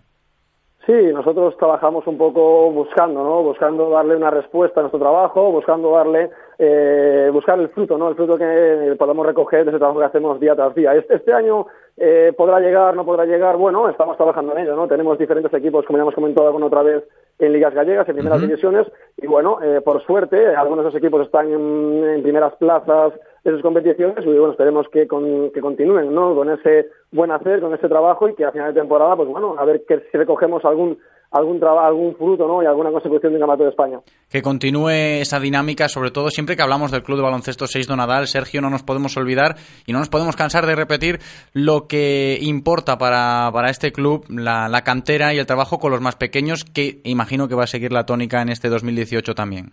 Sí, 0.86 0.92
nosotros 1.12 1.56
trabajamos 1.58 2.04
un 2.08 2.18
poco 2.18 2.72
buscando, 2.72 3.22
¿no? 3.22 3.42
Buscando 3.42 3.88
darle 3.90 4.16
una 4.16 4.30
respuesta 4.30 4.80
a 4.80 4.82
nuestro 4.82 4.98
trabajo, 4.98 5.52
buscando 5.52 5.92
darle, 5.92 6.30
eh, 6.64 7.28
buscar 7.32 7.58
el 7.58 7.68
fruto, 7.70 7.98
¿no? 7.98 8.08
El 8.08 8.14
fruto 8.14 8.38
que 8.38 8.94
podamos 8.96 9.26
recoger 9.26 9.64
de 9.64 9.70
ese 9.70 9.78
trabajo 9.80 9.98
que 9.98 10.06
hacemos 10.06 10.38
día 10.38 10.54
tras 10.54 10.72
día. 10.76 10.94
Este, 10.94 11.16
este 11.16 11.32
año 11.32 11.66
eh, 11.96 12.32
podrá 12.36 12.60
llegar, 12.60 12.94
no 12.94 13.04
podrá 13.04 13.24
llegar, 13.26 13.56
bueno, 13.56 13.88
estamos 13.88 14.16
trabajando 14.16 14.52
en 14.52 14.58
ello, 14.62 14.76
¿no? 14.76 14.86
Tenemos 14.86 15.18
diferentes 15.18 15.52
equipos, 15.52 15.84
como 15.84 15.98
ya 15.98 16.02
hemos 16.02 16.14
comentado 16.14 16.46
alguna 16.46 16.66
otra 16.66 16.82
vez, 16.84 17.02
en 17.40 17.52
ligas 17.52 17.74
gallegas, 17.74 18.08
en 18.08 18.14
primeras 18.14 18.40
divisiones, 18.40 18.86
y 19.16 19.26
bueno, 19.26 19.58
eh, 19.60 19.80
por 19.80 20.00
suerte, 20.04 20.54
algunos 20.54 20.84
de 20.84 20.90
esos 20.90 21.00
equipos 21.02 21.22
están 21.22 21.52
en, 21.52 22.04
en 22.14 22.22
primeras 22.22 22.54
plazas 22.56 23.12
de 23.42 23.50
sus 23.50 23.62
competiciones, 23.62 24.24
y 24.24 24.28
bueno, 24.28 24.52
esperemos 24.52 24.88
que, 24.90 25.08
con- 25.08 25.50
que 25.50 25.60
continúen, 25.60 26.14
¿no? 26.14 26.36
Con 26.36 26.48
ese 26.50 26.90
buen 27.10 27.32
hacer, 27.32 27.60
con 27.60 27.74
ese 27.74 27.88
trabajo, 27.88 28.28
y 28.28 28.34
que 28.34 28.44
a 28.44 28.52
final 28.52 28.72
de 28.72 28.80
temporada, 28.80 29.16
pues 29.16 29.28
bueno, 29.28 29.56
a 29.58 29.64
ver 29.64 29.82
que, 29.84 29.98
si 30.12 30.16
recogemos 30.16 30.64
algún 30.64 30.98
algún 31.32 31.58
traba- 31.58 31.86
algún 31.86 32.14
fruto, 32.16 32.46
¿no? 32.46 32.62
Y 32.62 32.66
alguna 32.66 32.90
consecución 32.90 33.32
de 33.32 33.36
un 33.38 33.40
campeonato 33.40 33.64
de 33.64 33.70
España. 33.70 33.98
Que 34.30 34.42
continúe 34.42 34.88
esa 35.22 35.40
dinámica, 35.40 35.88
sobre 35.88 36.10
todo 36.10 36.28
siempre 36.28 36.56
que 36.56 36.62
hablamos 36.62 36.90
del 36.90 37.02
Club 37.02 37.16
de 37.18 37.22
Baloncesto 37.24 37.66
6 37.66 37.86
Donadal, 37.88 38.26
Sergio, 38.26 38.60
no 38.60 38.70
nos 38.70 38.82
podemos 38.82 39.16
olvidar 39.16 39.56
y 39.86 39.92
no 39.92 39.98
nos 39.98 40.08
podemos 40.10 40.36
cansar 40.36 40.66
de 40.66 40.74
repetir 40.76 41.18
lo 41.54 41.86
que 41.88 42.38
importa 42.40 42.98
para, 42.98 43.50
para 43.52 43.70
este 43.70 43.92
club, 43.92 44.24
la, 44.28 44.68
la 44.68 44.82
cantera 44.82 45.32
y 45.34 45.38
el 45.38 45.46
trabajo 45.46 45.78
con 45.78 45.90
los 45.90 46.00
más 46.00 46.16
pequeños, 46.16 46.64
que 46.64 47.00
imagino 47.04 47.48
que 47.48 47.54
va 47.54 47.64
a 47.64 47.66
seguir 47.66 47.92
la 47.92 48.04
tónica 48.04 48.42
en 48.42 48.48
este 48.50 48.68
2018 48.68 49.34
también. 49.34 49.70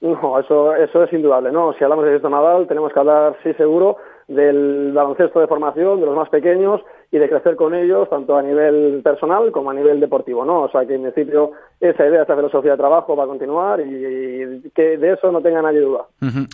No, 0.00 0.38
eso, 0.38 0.74
eso 0.76 1.02
es 1.02 1.12
indudable, 1.12 1.50
¿no? 1.50 1.72
Si 1.72 1.82
hablamos 1.82 2.04
de 2.04 2.14
esto 2.16 2.28
Nadal, 2.30 2.68
tenemos 2.68 2.92
que 2.92 3.00
hablar, 3.00 3.36
sí, 3.42 3.52
seguro, 3.54 3.96
del 4.28 4.92
baloncesto 4.92 5.40
de 5.40 5.48
formación, 5.48 5.98
de 6.00 6.06
los 6.06 6.14
más 6.14 6.28
pequeños 6.28 6.80
y 7.10 7.18
de 7.18 7.28
crecer 7.28 7.56
con 7.56 7.74
ellos, 7.74 8.08
tanto 8.10 8.36
a 8.36 8.42
nivel 8.42 9.00
personal 9.02 9.50
como 9.50 9.70
a 9.70 9.74
nivel 9.74 9.98
deportivo, 9.98 10.44
¿no? 10.44 10.64
O 10.64 10.70
sea, 10.70 10.84
que 10.84 10.94
en 10.94 11.02
principio 11.02 11.52
esa 11.80 12.06
idea, 12.06 12.22
esa 12.22 12.36
filosofía 12.36 12.72
de 12.72 12.76
trabajo 12.76 13.16
va 13.16 13.24
a 13.24 13.26
continuar 13.26 13.80
y, 13.80 14.62
y 14.64 14.70
que 14.74 14.98
de 14.98 15.14
eso 15.14 15.32
no 15.32 15.40
tenga 15.40 15.62
nadie 15.62 15.80
duda. 15.80 16.04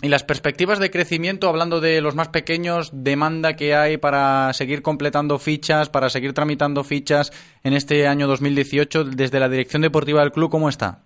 Y 0.01 0.07
las 0.07 0.23
perspectivas 0.23 0.79
de 0.79 0.91
crecimiento, 0.91 1.49
hablando 1.49 1.81
de 1.81 1.99
los 1.99 2.15
más 2.15 2.29
pequeños, 2.29 2.91
demanda 3.03 3.55
que 3.55 3.75
hay 3.75 3.97
para 3.97 4.53
seguir 4.53 4.81
completando 4.81 5.39
fichas, 5.39 5.89
para 5.89 6.09
seguir 6.09 6.33
tramitando 6.33 6.83
fichas 6.83 7.31
en 7.63 7.73
este 7.73 8.07
año 8.07 8.25
2018, 8.27 9.03
desde 9.03 9.41
la 9.41 9.49
dirección 9.49 9.81
deportiva 9.81 10.21
del 10.21 10.31
club, 10.31 10.49
¿cómo 10.49 10.69
está? 10.69 10.99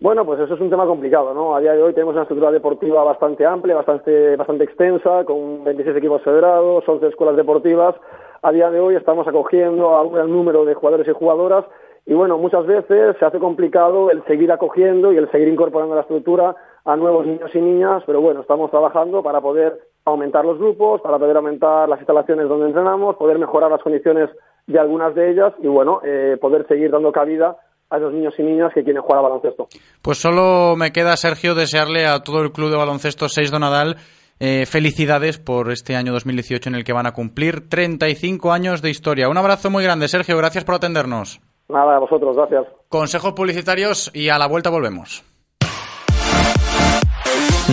Bueno, 0.00 0.24
pues 0.24 0.40
eso 0.40 0.54
es 0.54 0.60
un 0.60 0.70
tema 0.70 0.86
complicado, 0.86 1.34
¿no? 1.34 1.54
A 1.54 1.60
día 1.60 1.74
de 1.74 1.82
hoy 1.82 1.92
tenemos 1.92 2.14
una 2.14 2.22
estructura 2.22 2.50
deportiva 2.50 3.04
bastante 3.04 3.44
amplia, 3.44 3.76
bastante, 3.76 4.34
bastante 4.34 4.64
extensa, 4.64 5.24
con 5.24 5.62
26 5.62 5.94
equipos 5.98 6.22
federados, 6.22 6.88
11 6.88 7.06
escuelas 7.06 7.36
deportivas. 7.36 7.94
A 8.42 8.52
día 8.52 8.70
de 8.70 8.80
hoy 8.80 8.96
estamos 8.96 9.28
acogiendo 9.28 9.90
a 9.90 10.02
un 10.02 10.14
gran 10.14 10.30
número 10.30 10.64
de 10.64 10.74
jugadores 10.74 11.06
y 11.06 11.12
jugadoras 11.12 11.66
y 12.06 12.14
bueno, 12.14 12.38
muchas 12.38 12.66
veces 12.66 13.16
se 13.18 13.24
hace 13.24 13.38
complicado 13.38 14.10
el 14.10 14.24
seguir 14.24 14.50
acogiendo 14.50 15.12
y 15.12 15.18
el 15.18 15.30
seguir 15.30 15.48
incorporando 15.48 15.94
la 15.94 16.00
estructura 16.00 16.56
a 16.86 16.96
nuevos 16.96 17.26
niños 17.26 17.50
y 17.54 17.60
niñas, 17.60 18.02
pero 18.06 18.22
bueno, 18.22 18.40
estamos 18.40 18.70
trabajando 18.70 19.22
para 19.22 19.42
poder 19.42 19.78
aumentar 20.06 20.44
los 20.44 20.58
grupos, 20.58 21.02
para 21.02 21.18
poder 21.18 21.36
aumentar 21.36 21.88
las 21.88 22.00
instalaciones 22.00 22.48
donde 22.48 22.68
entrenamos, 22.68 23.16
poder 23.16 23.38
mejorar 23.38 23.70
las 23.70 23.82
condiciones 23.82 24.30
de 24.66 24.78
algunas 24.78 25.14
de 25.14 25.32
ellas 25.32 25.52
y 25.62 25.66
bueno, 25.66 26.00
eh, 26.02 26.38
poder 26.40 26.66
seguir 26.66 26.90
dando 26.90 27.12
cabida 27.12 27.58
a 27.90 27.98
esos 27.98 28.12
niños 28.12 28.32
y 28.38 28.42
niñas 28.42 28.72
que 28.72 28.84
quieren 28.84 29.02
jugar 29.02 29.18
a 29.18 29.22
baloncesto. 29.22 29.68
Pues 30.00 30.18
solo 30.18 30.76
me 30.76 30.92
queda, 30.92 31.16
Sergio, 31.16 31.54
desearle 31.54 32.06
a 32.06 32.20
todo 32.20 32.40
el 32.40 32.52
club 32.52 32.70
de 32.70 32.78
baloncesto 32.78 33.28
6 33.28 33.50
Donadal 33.50 33.96
eh, 34.40 34.66
felicidades 34.66 35.38
por 35.38 35.70
este 35.70 35.96
año 35.96 36.12
2018 36.12 36.70
en 36.70 36.74
el 36.74 36.84
que 36.84 36.92
van 36.92 37.06
a 37.06 37.12
cumplir 37.12 37.68
35 37.68 38.52
años 38.52 38.82
de 38.82 38.90
historia. 38.90 39.28
Un 39.28 39.38
abrazo 39.38 39.70
muy 39.70 39.84
grande, 39.84 40.08
Sergio. 40.08 40.36
Gracias 40.36 40.64
por 40.64 40.74
atendernos. 40.74 41.40
Nada, 41.68 41.96
a 41.96 41.98
vosotros, 42.00 42.36
gracias. 42.36 42.64
Consejos 42.88 43.32
publicitarios 43.34 44.10
y 44.12 44.30
a 44.30 44.38
la 44.38 44.48
vuelta 44.48 44.70
volvemos. 44.70 45.22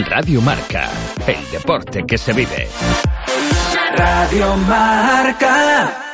Radio 0.09 0.41
Marca, 0.41 0.89
el 1.25 1.51
deporte 1.51 2.03
que 2.05 2.17
se 2.17 2.33
vive. 2.33 2.67
Radio 3.95 4.55
Marca. 4.57 6.06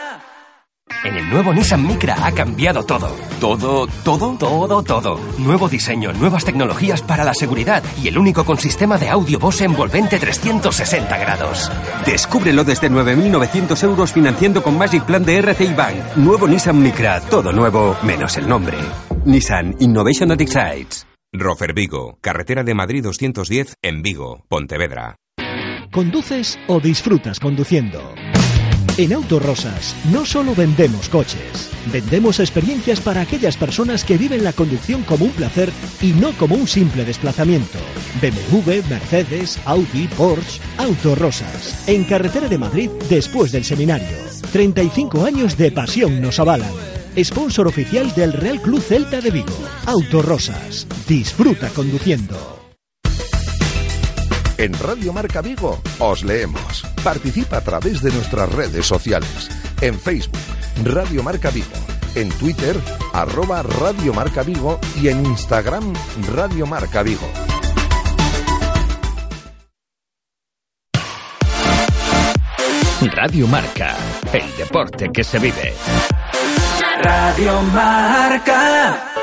En 1.03 1.17
el 1.17 1.29
nuevo 1.29 1.53
Nissan 1.53 1.85
Micra 1.85 2.15
ha 2.25 2.31
cambiado 2.31 2.83
todo. 2.85 3.13
¿Todo, 3.41 3.87
todo? 4.05 4.37
Todo, 4.37 4.83
todo. 4.83 5.19
Nuevo 5.37 5.67
diseño, 5.67 6.13
nuevas 6.13 6.45
tecnologías 6.45 7.01
para 7.01 7.25
la 7.25 7.33
seguridad 7.33 7.83
y 8.01 8.07
el 8.07 8.17
único 8.17 8.45
con 8.45 8.57
sistema 8.57 8.97
de 8.97 9.09
audio 9.09 9.37
Bose 9.37 9.65
envolvente 9.65 10.17
360 10.17 11.17
grados. 11.17 11.69
Descúbrelo 12.05 12.63
desde 12.63 12.89
9.900 12.89 13.83
euros 13.83 14.13
financiando 14.13 14.63
con 14.63 14.77
Magic 14.77 15.03
Plan 15.03 15.25
de 15.25 15.39
RCI 15.39 15.73
Bank. 15.73 16.15
Nuevo 16.15 16.47
Nissan 16.47 16.81
Micra, 16.81 17.19
todo 17.19 17.51
nuevo, 17.51 17.97
menos 18.03 18.37
el 18.37 18.47
nombre. 18.47 18.77
Nissan 19.25 19.75
Innovation 19.79 20.29
that 20.29 20.39
excites. 20.39 21.05
Rofer 21.33 21.73
Vigo, 21.73 22.17
carretera 22.21 22.63
de 22.63 22.75
Madrid 22.75 23.03
210 23.03 23.75
en 23.81 24.01
Vigo, 24.03 24.45
Pontevedra. 24.47 25.17
¿Conduces 25.91 26.57
o 26.67 26.79
disfrutas 26.79 27.39
conduciendo? 27.39 28.13
En 28.95 29.11
Autorosas 29.11 29.95
no 30.11 30.23
solo 30.23 30.53
vendemos 30.53 31.09
coches, 31.09 31.71
vendemos 31.91 32.39
experiencias 32.39 32.99
para 32.99 33.21
aquellas 33.21 33.57
personas 33.57 34.03
que 34.03 34.19
viven 34.19 34.43
la 34.43 34.53
conducción 34.53 35.01
como 35.01 35.25
un 35.25 35.31
placer 35.31 35.71
y 35.99 36.11
no 36.11 36.31
como 36.33 36.53
un 36.53 36.67
simple 36.67 37.03
desplazamiento. 37.03 37.79
BMW, 38.21 38.87
Mercedes, 38.87 39.59
Audi, 39.65 40.07
Porsche, 40.15 40.61
Autorosas. 40.77 41.87
En 41.87 42.03
carretera 42.03 42.47
de 42.47 42.59
Madrid 42.59 42.91
después 43.09 43.51
del 43.51 43.63
seminario. 43.65 44.15
35 44.51 45.25
años 45.25 45.57
de 45.57 45.71
pasión 45.71 46.21
nos 46.21 46.37
avalan. 46.39 46.71
sponsor 47.17 47.67
oficial 47.67 48.13
del 48.13 48.31
Real 48.31 48.61
Club 48.61 48.79
Celta 48.79 49.21
de 49.21 49.31
Vigo. 49.31 49.57
Autorosas, 49.87 50.87
disfruta 51.07 51.69
conduciendo. 51.69 52.59
En 54.59 54.71
Radio 54.73 55.11
Marca 55.13 55.41
Vigo 55.41 55.81
os 55.97 56.23
leemos. 56.23 56.92
Participa 57.03 57.57
a 57.57 57.61
través 57.61 58.01
de 58.01 58.11
nuestras 58.11 58.49
redes 58.49 58.85
sociales. 58.85 59.49
En 59.81 59.99
Facebook, 59.99 60.39
Radio 60.83 61.21
Marca 61.21 61.49
Vigo. 61.49 61.67
En 62.15 62.29
Twitter, 62.29 62.79
arroba 63.11 63.61
Radio 63.61 64.13
Marca 64.13 64.41
Vigo. 64.43 64.79
Y 65.01 65.09
en 65.09 65.25
Instagram, 65.25 65.93
Radio 66.33 66.65
Marca 66.65 67.03
Vigo. 67.03 67.27
Radio 73.11 73.47
Marca, 73.47 73.97
el 74.31 74.55
deporte 74.55 75.09
que 75.11 75.25
se 75.25 75.39
vive. 75.39 75.73
Radio 77.03 77.61
Marca. 77.63 79.22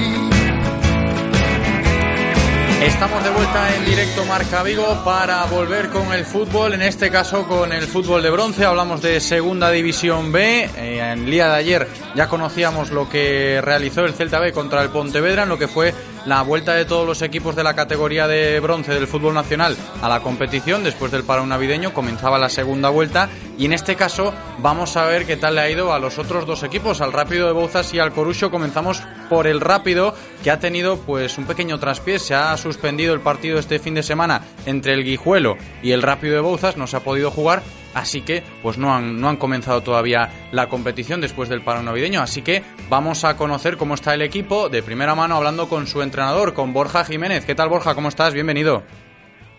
Estamos 2.81 3.23
de 3.23 3.29
vuelta 3.29 3.75
en 3.75 3.85
directo 3.85 4.25
Marca 4.25 4.63
Vigo 4.63 5.03
para 5.05 5.45
volver 5.45 5.89
con 5.89 6.11
el 6.13 6.25
fútbol, 6.25 6.73
en 6.73 6.81
este 6.81 7.11
caso 7.11 7.47
con 7.47 7.71
el 7.71 7.85
fútbol 7.85 8.23
de 8.23 8.31
bronce. 8.31 8.65
Hablamos 8.65 9.03
de 9.03 9.19
Segunda 9.19 9.69
División 9.69 10.31
B. 10.31 10.63
Eh, 10.63 10.97
en 10.97 11.19
el 11.19 11.25
día 11.29 11.49
de 11.49 11.57
ayer 11.57 11.87
ya 12.15 12.27
conocíamos 12.27 12.89
lo 12.89 13.07
que 13.07 13.61
realizó 13.61 14.03
el 14.03 14.15
Celta 14.15 14.39
B 14.39 14.51
contra 14.51 14.81
el 14.81 14.89
Pontevedra 14.89 15.43
en 15.43 15.49
lo 15.49 15.59
que 15.59 15.67
fue 15.67 15.93
la 16.25 16.41
vuelta 16.41 16.73
de 16.73 16.85
todos 16.85 17.05
los 17.05 17.21
equipos 17.21 17.55
de 17.55 17.63
la 17.63 17.75
categoría 17.75 18.27
de 18.27 18.59
bronce 18.59 18.95
del 18.95 19.05
fútbol 19.05 19.35
nacional 19.35 19.77
a 20.01 20.09
la 20.09 20.21
competición 20.21 20.83
después 20.83 21.11
del 21.11 21.23
parón 21.23 21.49
navideño. 21.49 21.93
Comenzaba 21.93 22.39
la 22.39 22.49
segunda 22.49 22.89
vuelta 22.89 23.29
y 23.59 23.65
en 23.65 23.73
este 23.73 23.95
caso 23.95 24.33
vamos 24.57 24.97
a 24.97 25.05
ver 25.05 25.27
qué 25.27 25.37
tal 25.37 25.53
le 25.53 25.61
ha 25.61 25.69
ido 25.69 25.93
a 25.93 25.99
los 25.99 26.17
otros 26.17 26.47
dos 26.47 26.63
equipos, 26.63 26.99
al 27.01 27.13
Rápido 27.13 27.45
de 27.45 27.53
Bouzas 27.53 27.93
y 27.93 27.99
al 27.99 28.11
Corucho. 28.11 28.49
Comenzamos 28.49 29.03
por 29.31 29.47
el 29.47 29.61
Rápido 29.61 30.13
que 30.43 30.51
ha 30.51 30.59
tenido 30.59 30.97
pues 30.97 31.37
un 31.37 31.47
pequeño 31.47 31.79
traspiés. 31.79 32.21
Se 32.21 32.35
ha 32.35 32.57
suspendido 32.57 33.13
el 33.13 33.21
partido 33.21 33.59
este 33.59 33.79
fin 33.79 33.93
de 33.93 34.03
semana 34.03 34.41
entre 34.65 34.91
el 34.91 35.05
Guijuelo 35.05 35.55
y 35.81 35.93
el 35.93 36.01
Rápido 36.01 36.35
de 36.35 36.41
Bouzas. 36.41 36.75
No 36.75 36.85
se 36.85 36.97
ha 36.97 36.99
podido 36.99 37.31
jugar 37.31 37.61
así 37.93 38.23
que 38.23 38.43
pues 38.61 38.77
no 38.77 38.93
han, 38.93 39.21
no 39.21 39.29
han 39.29 39.37
comenzado 39.37 39.83
todavía 39.83 40.29
la 40.51 40.67
competición 40.67 41.21
después 41.21 41.47
del 41.47 41.63
paro 41.63 41.81
navideño, 41.81 42.21
así 42.21 42.41
que 42.41 42.63
vamos 42.89 43.23
a 43.23 43.37
conocer 43.37 43.77
cómo 43.77 43.93
está 43.93 44.13
el 44.13 44.21
equipo 44.21 44.67
de 44.67 44.83
primera 44.83 45.15
mano 45.15 45.35
hablando 45.37 45.69
con 45.69 45.87
su 45.87 46.01
entrenador, 46.01 46.53
con 46.53 46.73
Borja 46.73 47.05
Jiménez. 47.05 47.45
¿Qué 47.45 47.55
tal 47.55 47.69
Borja? 47.69 47.95
¿Cómo 47.95 48.09
estás? 48.09 48.33
Bienvenido. 48.33 48.83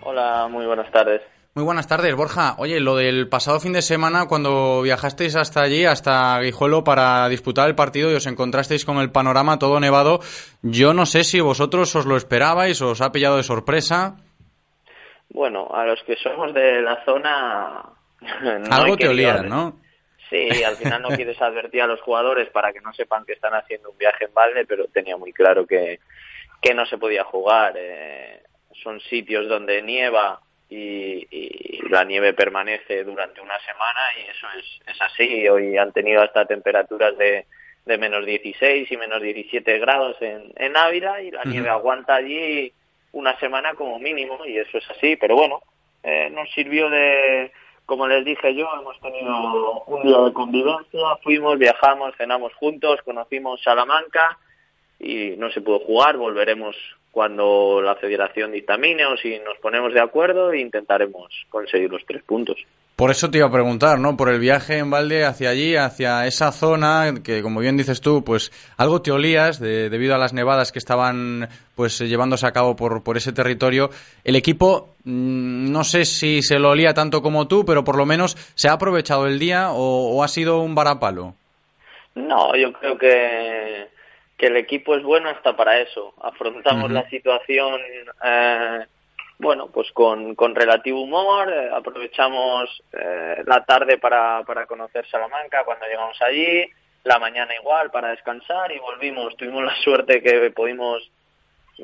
Hola, 0.03 0.49
muy 0.51 0.67
buenas 0.67 0.91
tardes. 0.93 1.23
Muy 1.55 1.65
buenas 1.65 1.87
tardes, 1.87 2.15
Borja. 2.15 2.55
Oye, 2.57 2.81
lo 2.81 2.97
del 2.97 3.29
pasado 3.29 3.61
fin 3.61 3.75
de 3.75 3.83
semana, 3.83 4.27
cuando 4.27 4.81
viajasteis 4.81 5.37
hasta 5.37 5.61
allí, 5.61 5.85
hasta 5.85 6.41
Guijuelo, 6.41 6.83
para 6.83 7.29
disputar 7.29 7.69
el 7.69 7.75
partido 7.75 8.11
y 8.11 8.15
os 8.15 8.27
encontrasteis 8.27 8.87
con 8.87 8.97
el 8.97 9.13
panorama 9.13 9.59
todo 9.59 9.79
nevado, 9.79 10.21
yo 10.63 10.95
no 10.95 11.05
sé 11.05 11.25
si 11.25 11.41
vosotros 11.41 11.95
os 11.95 12.07
lo 12.07 12.17
esperabais, 12.17 12.81
os 12.81 13.03
ha 13.03 13.13
pillado 13.13 13.37
de 13.37 13.43
sorpresa. 13.43 14.17
Bueno, 15.29 15.69
a 15.75 15.85
los 15.85 16.03
que 16.05 16.17
somos 16.17 16.55
de 16.55 16.81
la 16.81 17.05
zona 17.05 17.83
no 18.21 18.75
Algo 18.75 18.97
te 18.97 19.09
olía, 19.09 19.33
liarles. 19.35 19.51
¿no? 19.51 19.79
Sí, 20.31 20.65
al 20.65 20.77
final 20.77 21.03
no 21.03 21.09
quieres 21.11 21.41
advertir 21.43 21.83
a 21.83 21.87
los 21.87 22.01
jugadores 22.01 22.49
para 22.49 22.73
que 22.73 22.81
no 22.81 22.95
sepan 22.95 23.27
que 23.27 23.35
están 23.35 23.53
haciendo 23.53 23.91
un 23.91 23.99
viaje 23.99 24.25
en 24.25 24.33
balde, 24.33 24.65
pero 24.65 24.87
tenía 24.87 25.19
muy 25.19 25.35
claro 25.35 25.67
que, 25.67 26.01
que 26.63 26.73
no 26.73 26.87
se 26.87 26.97
podía 26.97 27.25
jugar. 27.25 27.75
eh, 27.77 28.43
son 28.83 29.01
sitios 29.01 29.49
donde 29.49 29.83
nieva 29.83 30.41
y, 30.73 31.29
y 31.31 31.89
la 31.91 32.05
nieve 32.05 32.33
permanece 32.33 33.05
durante 33.05 33.41
una 33.41 33.59
semana 33.61 34.01
y 34.19 34.31
eso 34.31 34.47
es, 34.59 34.95
es 34.95 35.03
así. 35.03 35.49
Hoy 35.49 35.77
han 35.77 35.93
tenido 35.93 36.23
hasta 36.23 36.47
temperaturas 36.47 37.17
de, 37.19 37.47
de 37.85 37.99
menos 37.99 38.25
16 38.25 38.91
y 38.91 38.97
menos 38.97 39.21
17 39.21 39.79
grados 39.79 40.17
en, 40.21 40.53
en 40.57 40.77
Ávila 40.77 41.21
y 41.21 41.31
la 41.31 41.45
nieve 41.45 41.69
aguanta 41.69 42.15
allí 42.15 42.73
una 43.13 43.39
semana 43.39 43.75
como 43.75 43.99
mínimo 43.99 44.47
y 44.47 44.57
eso 44.57 44.79
es 44.79 44.91
así. 44.91 45.17
Pero 45.17 45.37
bueno, 45.37 45.61
eh, 46.03 46.31
nos 46.31 46.51
sirvió 46.53 46.89
de, 46.89 47.53
como 47.85 48.07
les 48.07 48.25
dije 48.25 48.55
yo, 48.55 48.67
hemos 48.81 48.99
tenido 49.01 49.83
un 49.83 50.03
día 50.05 50.19
de 50.19 50.33
convivencia, 50.33 51.01
fuimos, 51.23 51.59
viajamos, 51.59 52.17
cenamos 52.17 52.55
juntos, 52.55 53.03
conocimos 53.05 53.63
Salamanca 53.63 54.39
y 54.99 55.35
no 55.37 55.51
se 55.51 55.61
pudo 55.61 55.81
jugar, 55.81 56.17
volveremos 56.17 56.77
cuando 57.13 57.81
la 57.81 57.95
federación 57.95 58.51
dictamine 58.51 59.07
o 59.07 59.17
si 59.17 59.39
nos 59.39 59.57
ponemos 59.59 59.95
de 59.95 60.01
acuerdo 60.01 60.51
e 60.51 60.61
intentaremos 60.61 61.29
conseguir 61.51 61.91
los 61.91 62.03
tres 62.05 62.23
puntos. 62.25 62.57
Por 62.97 63.11
eso 63.11 63.31
te 63.31 63.39
iba 63.39 63.47
a 63.47 63.53
preguntar, 63.53 63.99
¿no? 63.99 64.17
Por 64.17 64.29
el 64.29 64.39
viaje 64.39 64.79
en 64.79 64.91
balde 64.91 65.25
hacia 65.25 65.49
allí, 65.51 65.77
hacia 65.77 66.27
esa 66.27 66.53
zona, 66.53 67.15
que 67.25 67.41
como 67.43 67.61
bien 67.61 67.77
dices 67.77 68.01
tú, 68.01 68.23
pues 68.23 68.53
algo 68.77 69.01
te 69.03 69.11
olías 69.11 69.59
de- 69.61 69.89
debido 69.91 70.15
a 70.15 70.19
las 70.19 70.33
nevadas 70.35 70.73
que 70.73 70.79
estaban 70.79 71.49
pues 71.75 71.99
llevándose 71.99 72.47
a 72.47 72.53
cabo 72.53 72.77
por, 72.77 73.03
por 73.03 73.17
ese 73.17 73.33
territorio. 73.33 73.91
El 74.25 74.37
equipo, 74.37 74.91
mm, 75.05 75.71
no 75.73 75.85
sé 75.85 76.05
si 76.05 76.43
se 76.43 76.59
lo 76.59 76.71
olía 76.71 76.93
tanto 76.95 77.23
como 77.23 77.49
tú, 77.49 77.65
pero 77.65 77.83
por 77.85 77.97
lo 77.97 78.05
menos 78.07 78.37
se 78.55 78.69
ha 78.69 78.73
aprovechado 78.75 79.27
el 79.27 79.39
día 79.39 79.71
o, 79.73 80.15
o 80.17 80.23
ha 80.23 80.29
sido 80.29 80.61
un 80.61 80.75
varapalo. 80.75 81.35
No, 82.15 82.55
yo 82.57 82.73
creo 82.75 82.99
que, 82.99 83.87
que 84.43 84.49
el 84.49 84.57
equipo 84.57 84.97
es 84.97 85.05
bueno 85.05 85.29
hasta 85.31 85.55
para 85.55 85.79
eso. 85.79 86.15
Afrontamos 86.21 86.91
la 86.91 87.09
situación, 87.09 87.81
eh, 88.25 88.85
bueno, 89.39 89.69
pues 89.69 89.93
con, 89.93 90.35
con 90.35 90.57
relativo 90.57 91.01
humor, 91.01 91.49
eh, 91.49 91.71
aprovechamos 91.73 92.83
eh, 92.93 93.45
la 93.47 93.65
tarde 93.65 93.99
para, 93.99 94.43
para 94.45 94.67
conocer 94.67 95.07
Salamanca 95.09 95.63
cuando 95.65 95.87
llegamos 95.87 96.21
allí, 96.23 96.69
la 97.05 97.21
mañana 97.21 97.55
igual 97.55 97.93
para 97.93 98.09
descansar 98.09 98.73
y 98.73 98.81
volvimos. 98.81 99.37
Tuvimos 99.37 99.63
la 99.63 99.77
suerte 99.77 100.21
que 100.21 100.51
pudimos 100.51 101.09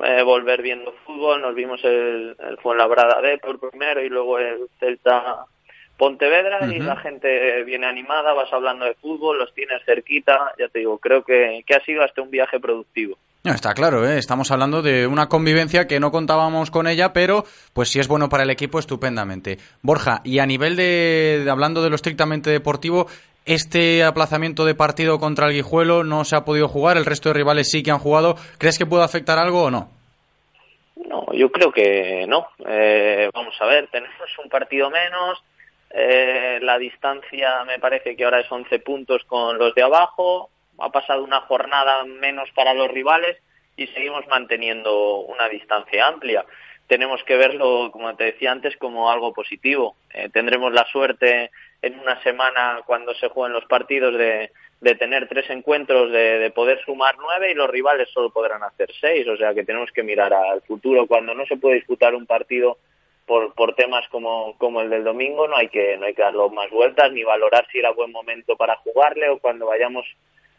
eh, 0.03 0.21
volver 0.21 0.61
viendo 0.61 0.91
fútbol, 1.05 1.41
nos 1.41 1.55
vimos 1.55 1.81
el, 1.85 2.35
el 2.39 2.57
Fuenlabrada 2.57 3.21
D 3.21 3.37
por 3.37 3.57
primero 3.57 4.01
y 4.03 4.09
luego 4.09 4.37
el 4.37 4.67
Celta 4.81 5.45
Pontevedra 5.99 6.65
y 6.65 6.77
Ujú. 6.79 6.87
la 6.87 6.95
gente 6.95 7.61
viene 7.65 7.85
animada, 7.85 8.33
vas 8.33 8.51
hablando 8.53 8.85
de 8.85 8.93
fútbol, 8.95 9.37
los 9.37 9.53
tienes 9.53 9.83
cerquita, 9.85 10.53
ya 10.57 10.69
te 10.69 10.79
digo, 10.79 10.97
creo 10.97 11.23
que, 11.25 11.61
que 11.67 11.75
ha 11.75 11.83
sido 11.83 12.01
hasta 12.03 12.21
un 12.21 12.31
viaje 12.31 12.57
productivo. 12.57 13.17
No, 13.43 13.53
está 13.53 13.73
claro, 13.73 14.07
¿eh? 14.09 14.17
estamos 14.17 14.49
hablando 14.51 14.81
de 14.81 15.07
una 15.07 15.27
convivencia 15.27 15.87
que 15.87 15.99
no 15.99 16.09
contábamos 16.11 16.71
con 16.71 16.87
ella, 16.87 17.11
pero 17.11 17.43
pues 17.73 17.89
si 17.89 17.99
es 17.99 18.07
bueno 18.07 18.29
para 18.29 18.43
el 18.43 18.49
equipo, 18.49 18.79
estupendamente. 18.79 19.57
Borja, 19.81 20.21
y 20.23 20.39
a 20.39 20.45
nivel 20.45 20.77
de, 20.77 21.41
de- 21.43 21.51
hablando 21.51 21.81
de 21.83 21.89
lo 21.89 21.95
estrictamente 21.95 22.49
deportivo, 22.49 23.07
este 23.45 24.03
aplazamiento 24.05 24.63
de 24.63 24.75
partido 24.75 25.19
contra 25.19 25.47
el 25.47 25.53
Guijuelo 25.53 26.05
no 26.05 26.23
se 26.23 26.37
ha 26.37 26.45
podido 26.45 26.69
jugar, 26.69 26.95
el 26.95 27.05
resto 27.05 27.27
de 27.29 27.33
rivales 27.33 27.69
sí 27.69 27.83
que 27.83 27.91
han 27.91 27.99
jugado. 27.99 28.35
¿Crees 28.57 28.77
que 28.77 28.85
puede 28.85 29.03
afectar 29.03 29.37
algo 29.37 29.63
o 29.63 29.71
no? 29.71 29.89
No, 31.07 31.25
yo 31.33 31.49
creo 31.51 31.71
que 31.71 32.25
no. 32.27 32.47
Eh, 32.67 33.29
vamos 33.33 33.55
a 33.61 33.65
ver, 33.65 33.87
tenemos 33.91 34.15
un 34.43 34.49
partido 34.49 34.89
menos, 34.89 35.41
eh, 35.91 36.59
la 36.61 36.77
distancia 36.77 37.63
me 37.65 37.79
parece 37.79 38.15
que 38.15 38.23
ahora 38.23 38.41
es 38.41 38.51
11 38.51 38.79
puntos 38.79 39.23
con 39.25 39.57
los 39.57 39.73
de 39.73 39.83
abajo, 39.83 40.49
ha 40.77 40.91
pasado 40.91 41.23
una 41.23 41.41
jornada 41.41 42.05
menos 42.05 42.49
para 42.51 42.73
los 42.73 42.89
rivales 42.89 43.37
y 43.75 43.87
seguimos 43.87 44.27
manteniendo 44.27 45.19
una 45.21 45.49
distancia 45.49 46.07
amplia. 46.07 46.45
Tenemos 46.87 47.23
que 47.23 47.37
verlo, 47.37 47.91
como 47.91 48.15
te 48.15 48.25
decía 48.25 48.51
antes, 48.51 48.75
como 48.77 49.11
algo 49.11 49.31
positivo. 49.31 49.95
Eh, 50.13 50.29
tendremos 50.33 50.73
la 50.73 50.85
suerte 50.85 51.51
en 51.81 51.99
una 51.99 52.21
semana, 52.23 52.81
cuando 52.85 53.13
se 53.13 53.29
jueguen 53.29 53.53
los 53.53 53.65
partidos, 53.65 54.17
de, 54.17 54.51
de 54.81 54.95
tener 54.95 55.27
tres 55.27 55.49
encuentros, 55.49 56.11
de, 56.11 56.39
de 56.39 56.51
poder 56.51 56.83
sumar 56.83 57.15
nueve 57.19 57.51
y 57.51 57.55
los 57.55 57.69
rivales 57.69 58.09
solo 58.09 58.31
podrán 58.31 58.63
hacer 58.63 58.89
seis. 58.99 59.27
O 59.27 59.37
sea 59.37 59.53
que 59.53 59.63
tenemos 59.63 59.91
que 59.91 60.03
mirar 60.03 60.33
al 60.33 60.61
futuro. 60.63 61.07
Cuando 61.07 61.33
no 61.33 61.45
se 61.45 61.57
puede 61.57 61.75
disputar 61.75 62.15
un 62.15 62.25
partido 62.25 62.77
por, 63.29 63.53
por 63.53 63.75
temas 63.75 64.03
como, 64.09 64.57
como 64.57 64.81
el 64.81 64.89
del 64.89 65.03
domingo, 65.03 65.47
no 65.47 65.55
hay 65.55 65.67
que 65.69 65.95
no 65.97 66.07
hay 66.07 66.15
que 66.15 66.23
darlo 66.23 66.49
más 66.49 66.67
vueltas 66.71 67.11
ni 67.11 67.23
valorar 67.23 67.67
si 67.71 67.77
era 67.77 67.91
buen 67.91 68.11
momento 68.11 68.57
para 68.57 68.75
jugarle 68.77 69.29
o 69.29 69.37
cuando 69.37 69.67
vayamos 69.67 70.03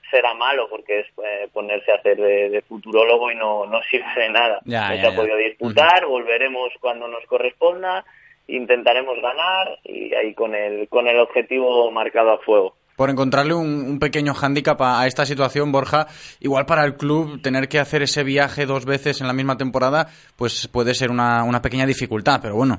será 0.09 0.35
malo 0.35 0.69
porque 0.71 1.01
es 1.01 1.07
eh, 1.25 1.49
ponerse 1.53 1.91
a 1.91 1.97
hacer 1.97 2.17
de, 2.17 2.49
de 2.49 2.63
futurólogo 2.63 3.33
y 3.33 3.35
no, 3.35 3.67
no 3.67 3.83
sirve 3.91 4.07
de 4.17 4.29
nada. 4.29 4.61
Ya, 4.65 4.89
no 4.89 4.95
ya, 4.95 5.01
se 5.01 5.07
ha 5.09 5.11
ya. 5.11 5.17
podido 5.17 5.37
disputar, 5.37 6.07
volveremos 6.07 6.73
cuando 6.81 7.09
nos 7.09 7.25
corresponda, 7.27 8.05
intentaremos 8.47 9.21
ganar 9.21 9.81
y 9.83 10.15
ahí 10.15 10.33
con 10.35 10.55
el, 10.55 10.89
con 10.89 11.09
el 11.09 11.19
objetivo 11.19 11.91
marcado 11.91 12.31
a 12.31 12.39
fuego. 12.39 12.77
Por 13.01 13.09
encontrarle 13.09 13.55
un, 13.55 13.81
un 13.89 13.99
pequeño 13.99 14.35
hándicap 14.35 14.79
a, 14.83 15.01
a 15.01 15.07
esta 15.07 15.25
situación, 15.25 15.73
Borja, 15.73 16.07
igual 16.39 16.67
para 16.67 16.85
el 16.85 16.99
club 16.99 17.41
tener 17.41 17.67
que 17.67 17.79
hacer 17.79 18.03
ese 18.03 18.25
viaje 18.25 18.67
dos 18.67 18.85
veces 18.85 19.23
en 19.23 19.27
la 19.27 19.33
misma 19.33 19.57
temporada, 19.57 20.09
pues 20.37 20.69
puede 20.69 20.93
ser 20.93 21.11
una, 21.11 21.43
una 21.45 21.63
pequeña 21.63 21.87
dificultad, 21.87 22.41
pero 22.43 22.57
bueno. 22.57 22.79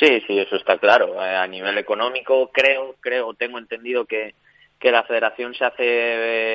Sí, 0.00 0.22
sí, 0.26 0.38
eso 0.38 0.56
está 0.56 0.78
claro. 0.78 1.22
Eh, 1.22 1.36
a 1.36 1.46
nivel 1.46 1.76
económico, 1.76 2.50
creo, 2.54 2.94
creo, 3.00 3.34
tengo 3.34 3.58
entendido 3.58 4.06
que, 4.06 4.34
que 4.80 4.90
la 4.90 5.02
federación 5.02 5.52
se 5.52 5.66
hace 5.66 5.82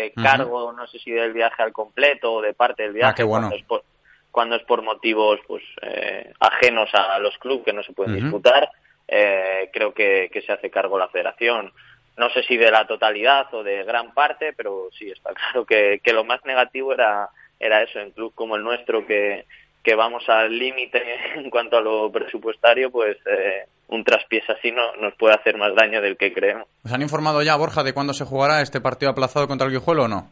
eh, 0.08 0.14
cargo, 0.16 0.74
no 0.74 0.88
sé 0.88 0.98
si 0.98 1.12
del 1.12 1.32
viaje 1.32 1.62
al 1.62 1.72
completo 1.72 2.34
o 2.34 2.42
de 2.42 2.56
parte 2.56 2.82
del 2.82 2.94
viaje, 2.94 3.12
Ah, 3.12 3.16
qué 3.16 3.24
bueno. 3.24 3.50
cuando, 3.50 3.56
es 3.58 3.66
por, 3.68 3.84
cuando 4.32 4.56
es 4.56 4.64
por 4.64 4.82
motivos 4.82 5.40
pues 5.48 5.62
eh, 5.84 6.34
ajenos 6.40 6.90
a 6.94 7.20
los 7.20 7.38
clubes 7.38 7.66
que 7.66 7.74
no 7.74 7.84
se 7.84 7.94
pueden 7.94 8.14
Ujú. 8.16 8.24
disputar, 8.24 8.68
eh, 9.08 9.70
creo 9.72 9.94
que, 9.94 10.32
que 10.34 10.42
se 10.42 10.52
hace 10.52 10.72
cargo 10.72 10.98
la 10.98 11.10
federación. 11.10 11.72
No 12.20 12.30
sé 12.32 12.44
si 12.44 12.58
de 12.58 12.70
la 12.70 12.86
totalidad 12.86 13.48
o 13.54 13.64
de 13.64 13.86
gran 13.86 14.14
parte, 14.14 14.52
pero 14.52 14.90
sí 14.92 15.10
está 15.10 15.34
claro 15.34 15.66
que, 15.66 16.02
que 16.04 16.12
lo 16.12 16.26
más 16.26 16.44
negativo 16.44 16.94
era, 16.94 17.30
era 17.58 17.82
eso, 17.82 18.00
en 18.00 18.12
club 18.12 18.34
como 18.36 18.58
el 18.58 18.64
nuestro, 18.64 19.08
que, 19.08 19.46
que 19.82 19.96
vamos 19.96 20.28
al 20.28 20.58
límite 20.58 21.02
en 21.36 21.50
cuanto 21.50 21.78
a 21.78 21.82
lo 21.82 22.12
presupuestario, 22.12 22.92
pues 22.92 23.16
eh, 23.26 23.64
un 23.88 24.04
traspiés 24.04 24.44
así 24.50 24.70
no, 24.70 24.98
nos 24.98 25.16
puede 25.16 25.36
hacer 25.36 25.58
más 25.58 25.74
daño 25.74 26.02
del 26.02 26.18
que 26.18 26.34
creemos. 26.34 26.68
¿Os 26.84 26.92
han 26.92 27.02
informado 27.02 27.42
ya, 27.42 27.56
Borja, 27.56 27.84
de 27.84 27.94
cuándo 27.94 28.14
se 28.14 28.26
jugará 28.26 28.62
este 28.62 28.82
partido 28.82 29.12
aplazado 29.12 29.48
contra 29.48 29.68
el 29.68 29.74
Guijuelo 29.74 30.04
o 30.04 30.08
no? 30.10 30.30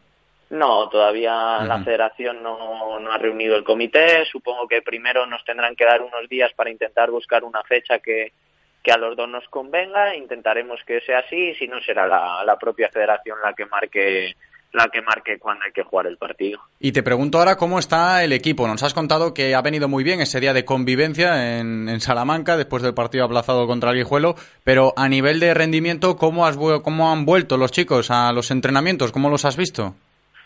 No, 0.49 0.87
todavía 0.89 1.59
la 1.63 1.83
federación 1.83 2.41
no, 2.41 2.99
no 2.99 3.11
ha 3.11 3.17
reunido 3.17 3.57
el 3.57 3.65
comité. 3.65 4.25
Supongo 4.31 4.65
que 4.65 4.81
primero 4.81 5.25
nos 5.25 5.43
tendrán 5.43 5.75
que 5.75 5.83
dar 5.83 6.01
unos 6.01 6.29
días 6.29 6.53
para 6.53 6.69
intentar 6.69 7.11
buscar 7.11 7.43
una 7.43 7.63
fecha 7.63 7.99
que, 7.99 8.31
que 8.83 8.91
a 8.91 8.97
los 8.97 9.15
dos 9.15 9.29
nos 9.29 9.47
convenga. 9.49 10.15
Intentaremos 10.15 10.79
que 10.85 11.01
sea 11.01 11.19
así, 11.19 11.53
si 11.55 11.67
no 11.67 11.81
será 11.81 12.07
la, 12.07 12.43
la 12.45 12.57
propia 12.57 12.89
federación 12.89 13.37
la 13.43 13.53
que 13.53 13.65
marque 13.65 14.35
la 14.73 14.89
que 14.89 15.01
marque 15.01 15.39
cuándo 15.39 15.63
hay 15.65 15.71
que 15.71 15.83
jugar 15.83 16.07
el 16.07 16.17
partido. 16.17 16.59
Y 16.79 16.91
te 16.91 17.01
pregunto 17.01 17.39
ahora 17.39 17.55
cómo 17.55 17.79
está 17.79 18.23
el 18.23 18.33
equipo. 18.33 18.67
Nos 18.67 18.83
has 18.83 18.93
contado 18.93 19.33
que 19.33 19.55
ha 19.55 19.61
venido 19.61 19.87
muy 19.87 20.03
bien 20.03 20.19
ese 20.19 20.39
día 20.39 20.53
de 20.53 20.65
convivencia 20.65 21.57
en, 21.57 21.87
en 21.89 21.99
Salamanca 21.99 22.57
después 22.57 22.83
del 22.83 22.93
partido 22.93 23.25
aplazado 23.25 23.65
contra 23.65 23.91
el 23.91 23.97
Guijuelo, 23.97 24.35
pero 24.63 24.93
a 24.95 25.07
nivel 25.07 25.39
de 25.39 25.53
rendimiento, 25.53 26.17
¿cómo, 26.17 26.45
has, 26.45 26.57
¿cómo 26.57 27.11
han 27.11 27.25
vuelto 27.25 27.57
los 27.57 27.71
chicos 27.71 28.11
a 28.11 28.31
los 28.33 28.51
entrenamientos? 28.51 29.11
¿Cómo 29.11 29.29
los 29.29 29.45
has 29.45 29.57
visto? 29.57 29.95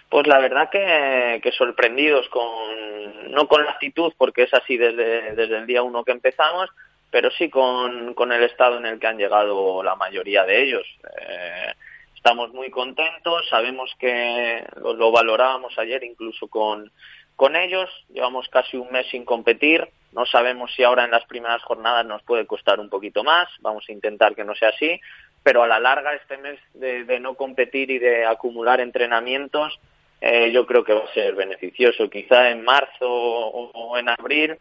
Pues 0.09 0.27
la 0.27 0.39
verdad 0.39 0.69
que, 0.71 1.39
que 1.41 1.51
sorprendidos 1.51 2.27
con, 2.29 3.31
no 3.31 3.47
con 3.47 3.65
la 3.65 3.71
actitud, 3.71 4.13
porque 4.17 4.43
es 4.43 4.53
así 4.53 4.77
desde, 4.77 5.35
desde 5.35 5.57
el 5.57 5.65
día 5.65 5.83
uno 5.83 6.03
que 6.03 6.11
empezamos, 6.11 6.69
pero 7.11 7.29
sí 7.31 7.49
con, 7.49 8.13
con 8.13 8.31
el 8.31 8.43
estado 8.43 8.77
en 8.77 8.85
el 8.85 8.99
que 8.99 9.07
han 9.07 9.17
llegado 9.17 9.83
la 9.83 9.95
mayoría 9.95 10.45
de 10.45 10.63
ellos. 10.63 10.87
Eh, 11.21 11.73
estamos 12.15 12.53
muy 12.53 12.71
contentos, 12.71 13.47
sabemos 13.49 13.93
que 13.99 14.63
lo, 14.77 14.93
lo 14.93 15.11
valorábamos 15.11 15.77
ayer 15.77 16.03
incluso 16.03 16.47
con, 16.47 16.91
con 17.35 17.55
ellos, 17.55 17.89
llevamos 18.13 18.47
casi 18.49 18.77
un 18.77 18.91
mes 18.91 19.07
sin 19.09 19.25
competir, 19.25 19.89
no 20.13 20.25
sabemos 20.25 20.73
si 20.75 20.83
ahora 20.83 21.05
en 21.05 21.11
las 21.11 21.25
primeras 21.25 21.61
jornadas 21.63 22.05
nos 22.05 22.21
puede 22.23 22.45
costar 22.45 22.79
un 22.79 22.89
poquito 22.89 23.23
más, 23.23 23.47
vamos 23.59 23.83
a 23.87 23.91
intentar 23.91 24.35
que 24.35 24.43
no 24.43 24.55
sea 24.55 24.69
así, 24.69 24.99
pero 25.43 25.63
a 25.63 25.67
la 25.67 25.79
larga 25.79 26.13
este 26.13 26.37
mes 26.37 26.59
de, 26.73 27.19
no 27.19 27.35
competir 27.35 27.89
y 27.91 27.99
de 27.99 28.25
acumular 28.25 28.79
entrenamientos 28.79 29.79
eh, 30.21 30.51
yo 30.51 30.67
creo 30.67 30.83
que 30.83 30.93
va 30.93 31.05
a 31.05 31.13
ser 31.15 31.33
beneficioso. 31.33 32.07
Quizá 32.07 32.51
en 32.51 32.63
marzo 32.63 33.09
o 33.09 33.97
en 33.97 34.07
abril, 34.07 34.55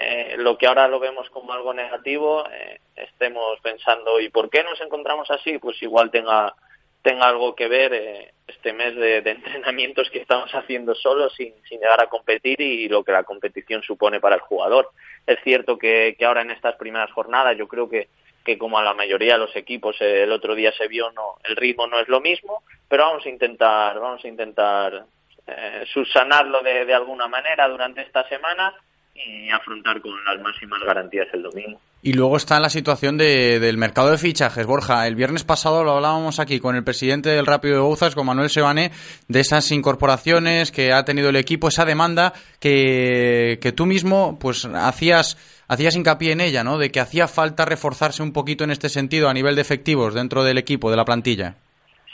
eh, 0.00 0.34
lo 0.38 0.58
que 0.58 0.66
ahora 0.66 0.88
lo 0.88 0.98
vemos 0.98 1.30
como 1.30 1.52
algo 1.52 1.72
negativo, 1.72 2.44
eh, 2.50 2.80
estemos 2.96 3.60
pensando, 3.60 4.18
¿y 4.18 4.28
por 4.28 4.50
qué 4.50 4.64
nos 4.64 4.80
encontramos 4.80 5.30
así? 5.30 5.58
Pues 5.58 5.80
igual 5.82 6.10
tenga, 6.10 6.52
tenga 7.00 7.28
algo 7.28 7.54
que 7.54 7.68
ver 7.68 7.94
eh, 7.94 8.32
este 8.48 8.72
mes 8.72 8.96
de, 8.96 9.18
entrenamientos 9.24 10.10
que 10.10 10.18
estamos 10.18 10.52
haciendo 10.52 10.96
solos 10.96 11.32
sin, 11.36 11.54
sin 11.68 11.78
llegar 11.78 12.00
a 12.00 12.08
competir 12.08 12.60
y 12.60 12.88
lo 12.88 13.04
que 13.04 13.12
la 13.12 13.22
competición 13.22 13.82
supone 13.82 14.18
para 14.18 14.34
el 14.34 14.40
jugador. 14.40 14.90
Es 15.26 15.38
cierto 15.44 15.78
que, 15.78 16.16
que 16.18 16.24
ahora 16.24 16.42
en 16.42 16.50
estas 16.50 16.74
primeras 16.74 17.12
jornadas 17.12 17.56
yo 17.56 17.68
creo 17.68 17.88
que 17.88 18.08
que 18.44 18.58
como 18.58 18.78
a 18.78 18.82
la 18.82 18.92
mayoría 18.92 19.34
de 19.34 19.38
los 19.38 19.56
equipos 19.56 19.96
eh, 20.00 20.24
el 20.24 20.32
otro 20.32 20.54
día 20.54 20.70
se 20.72 20.86
vio 20.86 21.10
no 21.12 21.38
el 21.44 21.56
ritmo 21.56 21.86
no 21.86 21.98
es 21.98 22.08
lo 22.08 22.20
mismo 22.20 22.62
pero 22.86 23.04
vamos 23.04 23.24
a 23.24 23.30
intentar 23.30 23.98
vamos 23.98 24.22
a 24.22 24.28
intentar 24.28 25.06
eh, 25.46 25.84
subsanarlo 25.90 26.60
de, 26.60 26.84
de 26.84 26.92
alguna 26.92 27.26
manera 27.26 27.66
durante 27.68 28.02
esta 28.02 28.28
semana 28.28 28.74
y 29.14 29.48
afrontar 29.50 30.00
con 30.00 30.12
las 30.24 30.40
máximas 30.42 30.80
garantías 30.84 31.28
el 31.32 31.42
domingo 31.42 31.80
Y 32.02 32.12
luego 32.14 32.36
está 32.36 32.58
la 32.60 32.68
situación 32.68 33.16
de- 33.16 33.60
del 33.60 33.78
mercado 33.78 34.10
de 34.10 34.18
fichajes. 34.18 34.66
Borja, 34.66 35.06
el 35.06 35.14
viernes 35.14 35.44
pasado 35.44 35.84
lo 35.84 35.92
hablábamos 35.92 36.38
aquí 36.40 36.58
con 36.60 36.74
el 36.76 36.84
presidente 36.84 37.30
del 37.30 37.46
Rápido 37.46 37.74
de 37.76 37.80
Bouzas, 37.80 38.14
con 38.14 38.26
Manuel 38.26 38.50
Sebané, 38.50 38.90
de 39.28 39.40
esas 39.40 39.70
incorporaciones 39.70 40.70
que 40.72 40.92
ha 40.92 41.04
tenido 41.04 41.30
el 41.30 41.36
equipo, 41.36 41.68
esa 41.68 41.84
demanda 41.84 42.32
que, 42.60 43.58
que 43.62 43.72
tú 43.72 43.86
mismo 43.86 44.38
pues 44.38 44.64
hacías, 44.66 45.38
hacías 45.68 45.96
hincapié 45.96 46.32
en 46.32 46.40
ella, 46.40 46.64
¿no? 46.64 46.76
De 46.76 46.90
que 46.90 47.00
hacía 47.00 47.28
falta 47.28 47.64
reforzarse 47.64 48.22
un 48.22 48.32
poquito 48.32 48.64
en 48.64 48.70
este 48.72 48.88
sentido 48.88 49.28
a 49.28 49.34
nivel 49.34 49.54
de 49.54 49.62
efectivos 49.62 50.12
dentro 50.12 50.44
del 50.44 50.58
equipo, 50.58 50.90
de 50.90 50.96
la 50.96 51.04
plantilla. 51.04 51.54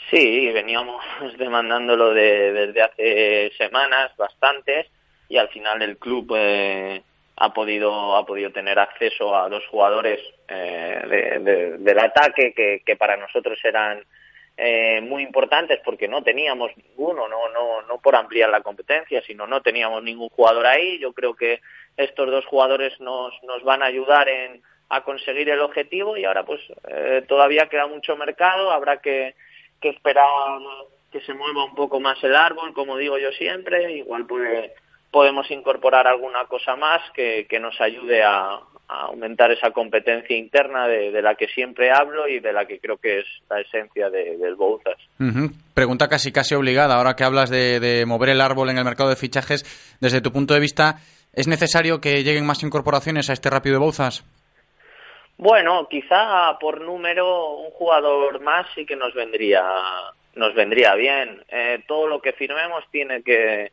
Sí, 0.09 0.49
veníamos 0.53 1.03
demandándolo 1.39 2.13
de, 2.13 2.53
desde 2.53 2.81
hace 2.81 3.51
semanas, 3.57 4.11
bastantes, 4.17 4.87
y 5.31 5.37
al 5.37 5.49
final 5.49 5.81
el 5.81 5.97
club 5.97 6.33
eh, 6.35 7.01
ha 7.37 7.53
podido 7.53 8.15
ha 8.17 8.25
podido 8.25 8.51
tener 8.51 8.77
acceso 8.77 9.35
a 9.35 9.47
dos 9.49 9.65
jugadores 9.67 10.19
eh, 10.47 11.01
de- 11.07 11.39
de- 11.39 11.77
del 11.77 11.99
ataque 11.99 12.53
que, 12.53 12.81
que 12.85 12.95
para 12.97 13.15
nosotros 13.17 13.57
eran 13.63 14.03
eh, 14.57 14.99
muy 15.01 15.23
importantes 15.23 15.79
porque 15.85 16.07
no 16.09 16.21
teníamos 16.21 16.71
ninguno, 16.77 17.27
no, 17.27 17.49
no, 17.49 17.81
no 17.83 17.99
por 17.99 18.15
ampliar 18.15 18.49
la 18.49 18.61
competencia, 18.61 19.21
sino 19.25 19.47
no 19.47 19.61
teníamos 19.61 20.03
ningún 20.03 20.29
jugador 20.29 20.65
ahí. 20.67 20.99
Yo 20.99 21.13
creo 21.13 21.33
que 21.33 21.61
estos 21.97 22.29
dos 22.29 22.45
jugadores 22.45 22.99
nos, 22.99 23.33
nos 23.43 23.63
van 23.63 23.81
a 23.81 23.85
ayudar 23.85 24.27
en, 24.27 24.61
a 24.89 25.01
conseguir 25.03 25.49
el 25.49 25.61
objetivo 25.61 26.17
y 26.17 26.25
ahora 26.25 26.43
pues 26.43 26.59
eh, 26.89 27.23
todavía 27.27 27.69
queda 27.69 27.87
mucho 27.87 28.17
mercado, 28.17 28.69
habrá 28.71 28.97
que, 28.97 29.33
que 29.81 29.89
esperar 29.89 30.27
que 31.11 31.21
se 31.21 31.33
mueva 31.33 31.63
un 31.65 31.75
poco 31.75 31.99
más 31.99 32.21
el 32.23 32.35
árbol, 32.35 32.73
como 32.73 32.97
digo 32.97 33.17
yo 33.17 33.31
siempre, 33.31 33.93
igual 33.93 34.25
puede, 34.27 34.73
podemos 35.11 35.49
incorporar 35.51 36.07
alguna 36.07 36.45
cosa 36.45 36.75
más 36.75 37.01
que, 37.13 37.45
que 37.49 37.59
nos 37.59 37.79
ayude 37.81 38.23
a, 38.23 38.59
a 38.87 39.01
aumentar 39.07 39.51
esa 39.51 39.71
competencia 39.71 40.35
interna 40.37 40.87
de, 40.87 41.11
de 41.11 41.21
la 41.21 41.35
que 41.35 41.47
siempre 41.47 41.91
hablo 41.91 42.27
y 42.27 42.39
de 42.39 42.53
la 42.53 42.65
que 42.65 42.79
creo 42.79 42.97
que 42.97 43.19
es 43.19 43.25
la 43.49 43.59
esencia 43.61 44.09
de- 44.09 44.37
del 44.37 44.55
Bouzas. 44.55 44.97
Pregunta 45.73 46.07
casi 46.07 46.31
casi 46.31 46.55
obligada, 46.55 46.95
ahora 46.95 47.15
que 47.15 47.23
hablas 47.23 47.49
de, 47.49 47.79
de 47.79 48.05
mover 48.05 48.29
el 48.29 48.41
árbol 48.41 48.69
en 48.69 48.77
el 48.77 48.85
mercado 48.85 49.09
de 49.09 49.15
fichajes, 49.15 49.63
desde 50.01 50.21
tu 50.21 50.31
punto 50.31 50.53
de 50.53 50.59
vista, 50.59 50.95
¿es 51.33 51.47
necesario 51.47 51.99
que 52.01 52.23
lleguen 52.23 52.45
más 52.45 52.63
incorporaciones 52.63 53.29
a 53.29 53.33
este 53.33 53.49
Rápido 53.49 53.75
de 53.75 53.79
Bouzas? 53.79 54.23
Bueno, 55.37 55.87
quizá 55.89 56.57
por 56.59 56.81
número 56.81 57.55
un 57.55 57.71
jugador 57.71 58.41
más 58.41 58.67
sí 58.75 58.85
que 58.85 58.95
nos 58.95 59.13
vendría 59.13 59.63
nos 60.35 60.53
vendría 60.55 60.95
bien. 60.95 61.43
Eh, 61.49 61.83
todo 61.87 62.07
lo 62.07 62.21
que 62.21 62.31
firmemos 62.33 62.83
tiene 62.91 63.21
que 63.23 63.71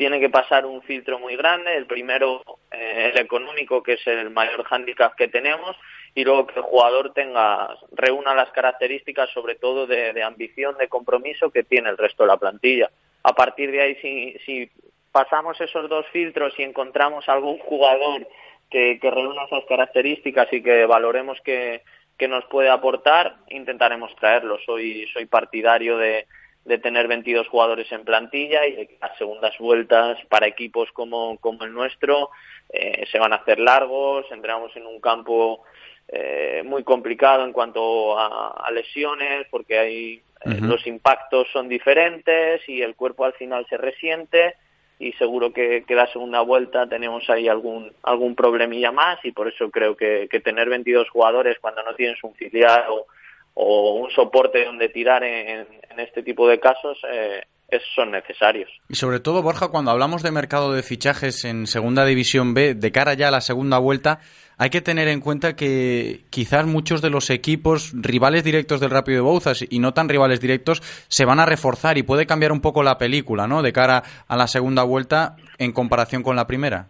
tiene 0.00 0.18
que 0.18 0.30
pasar 0.30 0.64
un 0.64 0.80
filtro 0.80 1.18
muy 1.18 1.36
grande. 1.36 1.76
El 1.76 1.84
primero, 1.84 2.42
eh, 2.70 3.10
el 3.12 3.18
económico, 3.18 3.82
que 3.82 3.92
es 3.92 4.06
el 4.06 4.30
mayor 4.30 4.64
hándicap 4.64 5.14
que 5.14 5.28
tenemos, 5.28 5.76
y 6.14 6.24
luego 6.24 6.46
que 6.46 6.58
el 6.58 6.62
jugador 6.62 7.12
tenga 7.12 7.76
reúna 7.92 8.34
las 8.34 8.50
características, 8.52 9.28
sobre 9.28 9.56
todo 9.56 9.86
de, 9.86 10.14
de 10.14 10.22
ambición, 10.22 10.78
de 10.78 10.88
compromiso 10.88 11.50
que 11.50 11.64
tiene 11.64 11.90
el 11.90 11.98
resto 11.98 12.22
de 12.22 12.28
la 12.28 12.38
plantilla. 12.38 12.88
A 13.24 13.34
partir 13.34 13.70
de 13.72 13.82
ahí, 13.82 13.94
si, 13.96 14.38
si 14.46 14.70
pasamos 15.12 15.60
esos 15.60 15.86
dos 15.90 16.06
filtros 16.14 16.54
y 16.56 16.62
encontramos 16.62 17.28
algún 17.28 17.58
jugador 17.58 18.26
que, 18.70 18.98
que 19.00 19.10
reúna 19.10 19.44
esas 19.44 19.66
características 19.66 20.50
y 20.50 20.62
que 20.62 20.86
valoremos 20.86 21.38
que, 21.42 21.82
que 22.16 22.26
nos 22.26 22.46
puede 22.46 22.70
aportar, 22.70 23.36
intentaremos 23.50 24.16
traerlo. 24.16 24.58
Soy, 24.64 25.06
soy 25.12 25.26
partidario 25.26 25.98
de, 25.98 26.26
de 26.64 26.78
tener 26.78 27.08
22 27.08 27.48
jugadores 27.48 27.90
en 27.90 28.04
plantilla 28.04 28.66
y 28.66 28.88
las 29.00 29.16
segundas 29.16 29.56
vueltas 29.58 30.18
para 30.28 30.46
equipos 30.46 30.90
como, 30.92 31.38
como 31.38 31.64
el 31.64 31.72
nuestro 31.72 32.30
eh, 32.68 33.06
se 33.10 33.18
van 33.18 33.32
a 33.32 33.36
hacer 33.36 33.58
largos, 33.58 34.26
entramos 34.30 34.74
en 34.76 34.86
un 34.86 35.00
campo 35.00 35.62
eh, 36.08 36.62
muy 36.64 36.84
complicado 36.84 37.44
en 37.44 37.52
cuanto 37.52 38.18
a, 38.18 38.50
a 38.66 38.70
lesiones 38.70 39.46
porque 39.50 39.78
hay 39.78 40.22
eh, 40.44 40.58
los 40.60 40.86
impactos 40.86 41.48
son 41.52 41.68
diferentes 41.68 42.66
y 42.68 42.82
el 42.82 42.94
cuerpo 42.94 43.24
al 43.24 43.34
final 43.34 43.66
se 43.68 43.76
resiente 43.76 44.54
y 44.98 45.12
seguro 45.12 45.52
que, 45.52 45.84
que 45.86 45.94
la 45.94 46.06
segunda 46.08 46.40
vuelta 46.42 46.86
tenemos 46.86 47.28
ahí 47.30 47.48
algún 47.48 47.92
algún 48.02 48.34
problemilla 48.34 48.92
más 48.92 49.18
y 49.24 49.32
por 49.32 49.48
eso 49.48 49.70
creo 49.70 49.96
que, 49.96 50.28
que 50.30 50.40
tener 50.40 50.68
22 50.68 51.08
jugadores 51.08 51.58
cuando 51.58 51.82
no 51.82 51.94
tienes 51.94 52.22
un 52.22 52.34
filial 52.34 52.84
o, 52.90 53.06
o 53.54 53.94
un 53.94 54.10
soporte 54.10 54.64
donde 54.64 54.88
tirar 54.88 55.22
en, 55.24 55.66
en 55.90 56.00
este 56.00 56.22
tipo 56.22 56.48
de 56.48 56.58
casos 56.60 56.98
eh, 57.12 57.42
es- 57.68 57.82
son 57.94 58.10
necesarios. 58.10 58.70
Y 58.88 58.94
sobre 58.94 59.20
todo, 59.20 59.42
Borja, 59.42 59.68
cuando 59.68 59.90
hablamos 59.90 60.22
de 60.22 60.30
mercado 60.30 60.72
de 60.72 60.82
fichajes 60.82 61.44
en 61.44 61.66
Segunda 61.66 62.04
División 62.04 62.54
B, 62.54 62.74
de 62.74 62.92
cara 62.92 63.14
ya 63.14 63.28
a 63.28 63.32
la 63.32 63.40
segunda 63.40 63.78
vuelta, 63.78 64.20
hay 64.58 64.68
que 64.70 64.80
tener 64.82 65.08
en 65.08 65.20
cuenta 65.20 65.56
que 65.56 66.20
quizás 66.28 66.66
muchos 66.66 67.00
de 67.00 67.08
los 67.10 67.30
equipos 67.30 67.92
rivales 67.94 68.44
directos 68.44 68.78
del 68.80 68.90
Rápido 68.90 69.16
de 69.16 69.22
Bouzas 69.30 69.64
y 69.68 69.78
no 69.78 69.94
tan 69.94 70.08
rivales 70.08 70.40
directos 70.40 70.82
se 71.08 71.24
van 71.24 71.40
a 71.40 71.46
reforzar 71.46 71.96
y 71.96 72.02
puede 72.02 72.26
cambiar 72.26 72.52
un 72.52 72.60
poco 72.60 72.82
la 72.82 72.98
película, 72.98 73.46
¿no? 73.46 73.62
De 73.62 73.72
cara 73.72 74.02
a 74.28 74.36
la 74.36 74.46
segunda 74.48 74.82
vuelta 74.82 75.36
en 75.58 75.72
comparación 75.72 76.22
con 76.22 76.36
la 76.36 76.46
primera. 76.46 76.88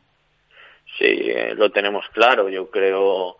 Sí, 0.99 1.05
eh, 1.07 1.55
lo 1.55 1.71
tenemos 1.71 2.05
claro. 2.13 2.49
Yo 2.49 2.71
creo 2.71 3.37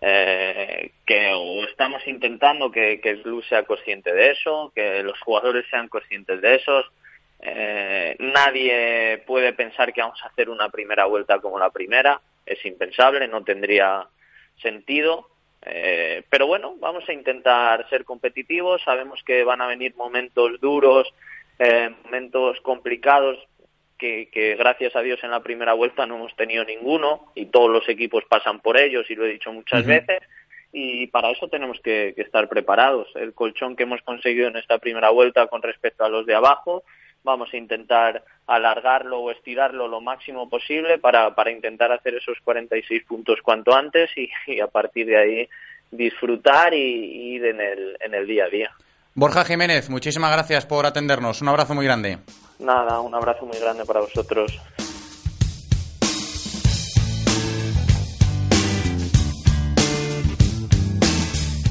eh, 0.00 0.92
que 1.04 1.32
o 1.34 1.64
estamos 1.64 2.06
intentando 2.06 2.70
que, 2.70 3.00
que 3.00 3.10
el 3.10 3.22
club 3.22 3.44
sea 3.44 3.64
consciente 3.64 4.12
de 4.12 4.30
eso, 4.30 4.72
que 4.74 5.02
los 5.02 5.18
jugadores 5.20 5.66
sean 5.70 5.88
conscientes 5.88 6.40
de 6.40 6.54
eso. 6.56 6.84
Eh, 7.40 8.16
nadie 8.18 9.22
puede 9.26 9.52
pensar 9.52 9.92
que 9.92 10.00
vamos 10.00 10.20
a 10.22 10.28
hacer 10.28 10.50
una 10.50 10.68
primera 10.68 11.06
vuelta 11.06 11.40
como 11.40 11.58
la 11.58 11.70
primera, 11.70 12.20
es 12.46 12.64
impensable, 12.64 13.28
no 13.28 13.42
tendría 13.44 14.06
sentido. 14.60 15.28
Eh, 15.62 16.22
pero 16.30 16.46
bueno, 16.46 16.76
vamos 16.78 17.08
a 17.08 17.12
intentar 17.12 17.88
ser 17.88 18.04
competitivos. 18.04 18.82
Sabemos 18.82 19.22
que 19.24 19.44
van 19.44 19.60
a 19.60 19.66
venir 19.66 19.94
momentos 19.96 20.60
duros, 20.60 21.12
eh, 21.58 21.90
momentos 22.04 22.60
complicados, 22.60 23.38
que, 23.98 24.28
que 24.30 24.54
gracias 24.54 24.94
a 24.96 25.02
Dios 25.02 25.18
en 25.22 25.30
la 25.30 25.42
primera 25.42 25.74
vuelta 25.74 26.06
no 26.06 26.16
hemos 26.16 26.34
tenido 26.36 26.64
ninguno 26.64 27.32
y 27.34 27.46
todos 27.46 27.70
los 27.70 27.88
equipos 27.88 28.24
pasan 28.28 28.60
por 28.60 28.78
ellos 28.78 29.10
y 29.10 29.14
lo 29.14 29.26
he 29.26 29.32
dicho 29.32 29.52
muchas 29.52 29.84
veces 29.84 30.20
y 30.72 31.06
para 31.06 31.30
eso 31.30 31.48
tenemos 31.48 31.80
que, 31.82 32.12
que 32.14 32.22
estar 32.22 32.48
preparados. 32.48 33.08
El 33.14 33.32
colchón 33.34 33.76
que 33.76 33.84
hemos 33.84 34.02
conseguido 34.02 34.48
en 34.48 34.56
esta 34.56 34.78
primera 34.78 35.10
vuelta 35.10 35.46
con 35.46 35.62
respecto 35.62 36.04
a 36.04 36.08
los 36.08 36.26
de 36.26 36.34
abajo, 36.34 36.84
vamos 37.24 37.52
a 37.52 37.56
intentar 37.56 38.22
alargarlo 38.46 39.20
o 39.20 39.30
estirarlo 39.30 39.88
lo 39.88 40.00
máximo 40.00 40.48
posible 40.48 40.98
para, 40.98 41.34
para 41.34 41.50
intentar 41.50 41.92
hacer 41.92 42.14
esos 42.14 42.38
46 42.44 43.04
puntos 43.04 43.40
cuanto 43.42 43.74
antes 43.74 44.10
y, 44.16 44.30
y 44.46 44.60
a 44.60 44.66
partir 44.66 45.06
de 45.06 45.16
ahí 45.16 45.48
disfrutar 45.90 46.74
y, 46.74 46.76
y 46.76 47.34
ir 47.36 47.46
en 47.46 47.60
el, 47.60 47.96
en 48.00 48.14
el 48.14 48.26
día 48.26 48.44
a 48.44 48.48
día. 48.48 48.70
Borja 49.14 49.44
Jiménez, 49.44 49.90
muchísimas 49.90 50.30
gracias 50.32 50.66
por 50.66 50.86
atendernos. 50.86 51.42
Un 51.42 51.48
abrazo 51.48 51.74
muy 51.74 51.84
grande. 51.84 52.18
Nada, 52.58 53.00
un 53.00 53.14
abrazo 53.14 53.46
muy 53.46 53.58
grande 53.58 53.84
para 53.84 54.00
vosotros. 54.00 54.60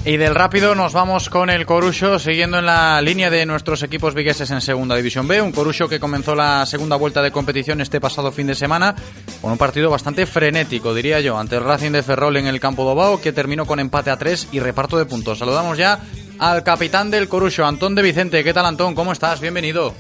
Y 0.08 0.16
del 0.16 0.36
rápido 0.36 0.74
nos 0.74 0.94
vamos 0.94 1.30
con 1.30 1.50
el 1.50 1.66
Corucho, 1.66 2.18
siguiendo 2.18 2.60
en 2.60 2.66
la 2.66 3.02
línea 3.02 3.30
de 3.30 3.46
nuestros 3.46 3.84
equipos 3.84 4.14
vigueses 4.14 4.50
en 4.52 4.62
Segunda 4.62 4.96
División 4.96 5.28
B. 5.28 5.42
Un 5.42 5.52
Corucho 5.52 5.90
que 5.90 6.00
comenzó 6.00 6.34
la 6.34 6.66
segunda 6.66 6.96
vuelta 6.96 7.22
de 7.22 7.32
competición 7.32 7.82
este 7.82 8.00
pasado 8.00 8.32
fin 8.32 8.48
de 8.48 8.56
semana 8.56 8.96
con 9.42 9.52
un 9.52 9.58
partido 9.58 9.90
bastante 9.90 10.26
frenético, 10.26 10.94
diría 10.94 11.20
yo, 11.20 11.38
ante 11.38 11.58
el 11.58 11.66
Racing 11.66 11.92
de 11.92 12.04
Ferrol 12.04 12.38
en 12.38 12.48
el 12.48 12.62
campo 12.62 12.86
Dobao, 12.86 13.20
que 13.20 13.34
terminó 13.34 13.66
con 13.66 13.82
empate 13.82 14.10
a 14.10 14.16
tres 14.16 14.48
y 14.54 14.62
reparto 14.62 14.98
de 14.98 15.06
puntos. 15.06 15.40
Saludamos 15.40 15.78
ya 15.78 16.00
al 16.40 16.64
capitán 16.64 17.12
del 17.12 17.28
Corucho, 17.28 17.66
Antón 17.66 17.94
de 17.94 18.02
Vicente. 18.02 18.46
¿Qué 18.46 18.54
tal, 18.54 18.66
Antón? 18.66 18.96
¿Cómo 18.96 19.12
estás? 19.12 19.42
Bienvenido. 19.42 19.94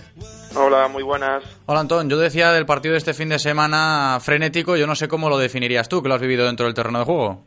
Hola, 0.55 0.87
muy 0.87 1.03
buenas. 1.03 1.43
Hola, 1.65 1.81
Antón. 1.81 2.09
Yo 2.09 2.17
decía 2.17 2.51
del 2.51 2.65
partido 2.65 2.93
de 2.93 2.97
este 2.99 3.13
fin 3.13 3.29
de 3.29 3.39
semana 3.39 4.17
frenético. 4.21 4.75
Yo 4.75 4.87
no 4.87 4.95
sé 4.95 5.07
cómo 5.07 5.29
lo 5.29 5.37
definirías 5.37 5.89
tú, 5.89 6.01
que 6.01 6.09
lo 6.09 6.15
has 6.15 6.21
vivido 6.21 6.45
dentro 6.45 6.65
del 6.65 6.73
terreno 6.73 6.99
de 6.99 7.05
juego. 7.05 7.45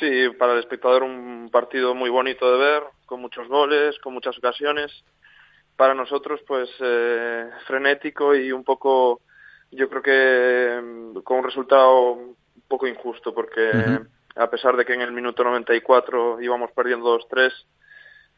Sí, 0.00 0.28
para 0.38 0.54
el 0.54 0.58
espectador 0.58 1.02
un 1.02 1.50
partido 1.52 1.94
muy 1.94 2.10
bonito 2.10 2.50
de 2.50 2.58
ver, 2.58 2.82
con 3.06 3.20
muchos 3.20 3.46
goles, 3.48 3.98
con 4.02 4.14
muchas 4.14 4.36
ocasiones. 4.38 4.90
Para 5.76 5.94
nosotros, 5.94 6.40
pues 6.46 6.68
eh, 6.80 7.48
frenético 7.66 8.34
y 8.34 8.52
un 8.52 8.64
poco, 8.64 9.20
yo 9.70 9.88
creo 9.88 10.02
que 10.02 10.80
mm, 10.82 11.20
con 11.20 11.38
un 11.38 11.44
resultado 11.44 12.12
un 12.12 12.36
poco 12.66 12.86
injusto, 12.86 13.34
porque 13.34 14.00
a 14.36 14.50
pesar 14.50 14.76
de 14.76 14.84
que 14.84 14.94
en 14.94 15.02
el 15.02 15.12
minuto 15.12 15.44
94 15.44 16.40
íbamos 16.40 16.70
perdiendo 16.72 17.18
2-3 17.18 17.52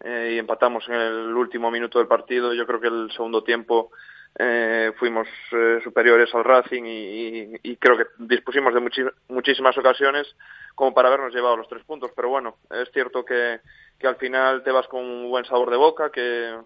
eh, 0.05 0.32
y 0.35 0.39
empatamos 0.39 0.86
en 0.89 0.94
el 0.94 1.35
último 1.35 1.70
minuto 1.70 1.98
del 1.98 2.09
partido, 2.09 2.52
yo 2.52 2.66
creo 2.66 2.81
que 2.81 2.89
el 2.89 3.10
segundo 3.12 3.43
tiempo 3.43 3.90
eh, 4.39 4.93
fuimos 4.98 5.26
eh, 5.52 5.81
superiores 5.82 6.35
al 6.35 6.44
Racing 6.44 6.82
y, 6.85 7.76
creo 7.76 7.97
que 7.97 8.05
dispusimos 8.18 8.74
de 8.74 9.12
muchísimas 9.28 9.76
ocasiones 9.78 10.26
como 10.74 10.93
para 10.93 11.09
habernos 11.09 11.32
llevado 11.35 11.56
los 11.56 11.68
tres 11.68 11.85
puntos. 11.85 12.10
Pero 12.16 12.28
bueno, 12.31 12.56
es 12.70 12.90
cierto 12.93 13.24
que, 13.24 13.60
que 13.98 14.06
al 14.06 14.16
final 14.16 14.62
te 14.64 14.72
vas 14.72 14.89
con 14.89 15.05
un 15.05 15.31
buen 15.31 15.44
sabor 15.44 15.70
de 15.70 15.76
boca, 15.76 16.10
que 16.10 16.56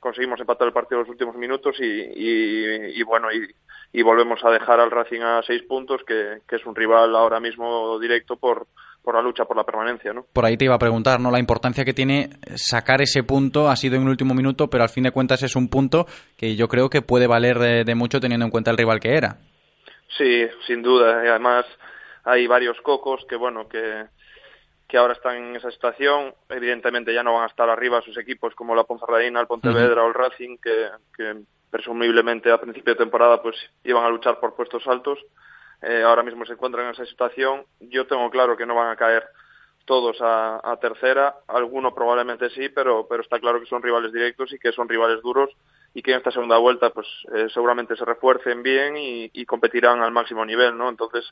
conseguimos 0.00 0.38
empatar 0.40 0.68
el 0.68 0.72
partido 0.74 1.00
en 1.00 1.06
los 1.06 1.10
últimos 1.10 1.34
minutos 1.36 1.76
y, 1.80 1.84
y- 1.84 3.00
y 3.00 3.02
bueno, 3.02 3.32
y, 3.32 3.52
y 3.92 4.02
volvemos 4.02 4.44
a 4.44 4.50
dejar 4.50 4.80
al 4.80 4.90
Racing 4.90 5.20
a 5.20 5.42
seis 5.42 5.62
puntos, 5.62 6.02
que, 6.06 6.38
que 6.48 6.56
es 6.56 6.66
un 6.66 6.74
rival 6.74 7.14
ahora 7.16 7.40
mismo 7.40 7.98
directo 7.98 8.36
por, 8.36 8.66
por 9.02 9.14
la 9.14 9.22
lucha 9.22 9.44
por 9.44 9.56
la 9.56 9.64
permanencia, 9.64 10.12
¿no? 10.12 10.26
Por 10.32 10.44
ahí 10.44 10.56
te 10.56 10.64
iba 10.64 10.74
a 10.74 10.78
preguntar, 10.78 11.20
¿no? 11.20 11.30
La 11.30 11.38
importancia 11.38 11.84
que 11.84 11.94
tiene 11.94 12.30
sacar 12.56 13.00
ese 13.00 13.22
punto 13.22 13.68
ha 13.68 13.76
sido 13.76 13.96
en 13.96 14.02
el 14.02 14.08
último 14.08 14.34
minuto, 14.34 14.68
pero 14.68 14.82
al 14.82 14.90
fin 14.90 15.04
de 15.04 15.12
cuentas 15.12 15.42
es 15.42 15.54
un 15.56 15.68
punto 15.68 16.06
que 16.36 16.56
yo 16.56 16.68
creo 16.68 16.90
que 16.90 17.02
puede 17.02 17.26
valer 17.26 17.58
de, 17.58 17.84
de 17.84 17.94
mucho 17.94 18.20
teniendo 18.20 18.44
en 18.44 18.50
cuenta 18.50 18.70
el 18.70 18.76
rival 18.76 19.00
que 19.00 19.16
era. 19.16 19.38
Sí, 20.18 20.46
sin 20.66 20.82
duda. 20.82 21.24
Y 21.24 21.28
además 21.28 21.64
hay 22.24 22.46
varios 22.46 22.80
cocos 22.80 23.24
que, 23.28 23.36
bueno, 23.36 23.68
que, 23.68 24.06
que 24.88 24.96
ahora 24.96 25.14
están 25.14 25.36
en 25.36 25.56
esa 25.56 25.70
situación. 25.70 26.34
Evidentemente 26.48 27.14
ya 27.14 27.22
no 27.22 27.34
van 27.34 27.44
a 27.44 27.48
estar 27.48 27.68
arriba 27.70 28.02
sus 28.02 28.18
equipos 28.18 28.54
como 28.54 28.74
la 28.74 28.84
Ponferradina, 28.84 29.40
el 29.40 29.46
Pontevedra 29.46 30.02
o 30.02 30.08
el 30.08 30.14
Racing, 30.14 30.56
que, 30.62 30.88
que 31.16 31.42
presumiblemente 31.76 32.50
a 32.50 32.58
principio 32.58 32.94
de 32.94 33.00
temporada 33.00 33.42
pues 33.42 33.54
iban 33.84 34.02
a 34.02 34.08
luchar 34.08 34.40
por 34.40 34.56
puestos 34.56 34.86
altos. 34.86 35.18
Eh, 35.82 36.02
ahora 36.02 36.22
mismo 36.22 36.46
se 36.46 36.54
encuentran 36.54 36.86
en 36.86 36.92
esa 36.92 37.04
situación. 37.04 37.66
Yo 37.80 38.06
tengo 38.06 38.30
claro 38.30 38.56
que 38.56 38.64
no 38.64 38.74
van 38.74 38.90
a 38.90 38.96
caer 38.96 39.24
todos 39.84 40.16
a, 40.20 40.76
tercera, 40.80 41.36
alguno 41.46 41.94
probablemente 41.94 42.48
sí, 42.50 42.70
pero, 42.70 43.06
pero 43.06 43.22
está 43.22 43.38
claro 43.38 43.60
que 43.60 43.66
son 43.66 43.82
rivales 43.82 44.12
directos 44.12 44.52
y 44.52 44.58
que 44.58 44.72
son 44.72 44.88
rivales 44.88 45.22
duros 45.22 45.50
y 45.94 46.02
que 46.02 46.12
en 46.12 46.16
esta 46.16 46.32
segunda 46.32 46.56
vuelta 46.56 46.90
pues 46.90 47.06
eh, 47.34 47.46
seguramente 47.52 47.94
se 47.94 48.04
refuercen 48.04 48.62
bien 48.64 48.96
y, 48.96 49.44
competirán 49.44 50.00
al 50.02 50.10
máximo 50.10 50.44
nivel, 50.44 50.76
¿no? 50.76 50.88
Entonces 50.88 51.24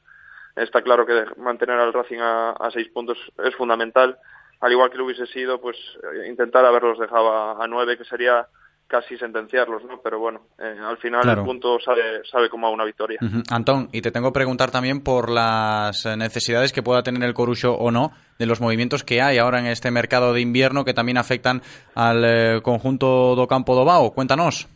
está 0.54 0.82
claro 0.82 1.04
que 1.04 1.24
mantener 1.38 1.80
al 1.80 1.92
Racing 1.92 2.20
a, 2.20 2.68
seis 2.70 2.88
puntos 2.90 3.18
es 3.42 3.56
fundamental, 3.56 4.18
al 4.60 4.70
igual 4.70 4.90
que 4.90 4.98
lo 4.98 5.06
hubiese 5.06 5.26
sido 5.26 5.60
pues 5.60 5.76
eh, 6.04 6.28
intentar 6.28 6.64
haberlos 6.64 6.98
dejado 6.98 7.60
a 7.60 7.66
nueve, 7.66 7.98
que 7.98 8.04
sería 8.04 8.46
casi 8.86 9.16
sentenciarlos, 9.16 9.82
¿no? 9.84 10.00
Pero 10.02 10.18
bueno, 10.18 10.42
eh, 10.58 10.76
al 10.80 10.98
final 10.98 11.22
Claro. 11.22 11.40
el 11.40 11.46
punto 11.46 11.78
sabe, 11.80 12.22
sabe 12.30 12.48
como 12.48 12.66
a 12.66 12.70
una 12.70 12.84
victoria. 12.84 13.18
Ujú. 13.22 13.42
Antón, 13.50 13.88
y 13.92 14.02
te 14.02 14.10
tengo 14.12 14.28
que 14.28 14.34
preguntar 14.34 14.70
también 14.70 15.02
por 15.02 15.30
las 15.30 16.04
eh, 16.06 16.16
necesidades 16.16 16.72
que 16.72 16.82
pueda 16.82 17.02
tener 17.02 17.22
el 17.24 17.34
Corucho 17.34 17.74
o 17.74 17.90
no 17.90 18.12
de 18.38 18.46
los 18.46 18.60
movimientos 18.60 19.02
que 19.02 19.22
hay 19.22 19.38
ahora 19.38 19.58
en 19.58 19.66
este 19.66 19.90
mercado 19.90 20.32
de 20.32 20.40
invierno 20.40 20.84
que 20.84 20.94
también 20.94 21.18
afectan 21.18 21.62
al 21.94 22.24
eh, 22.24 22.60
conjunto 22.62 23.34
do 23.34 23.46
Campo 23.48 23.74
do 23.74 23.84
Bao. 23.84 24.12
Cuéntanos. 24.12 24.68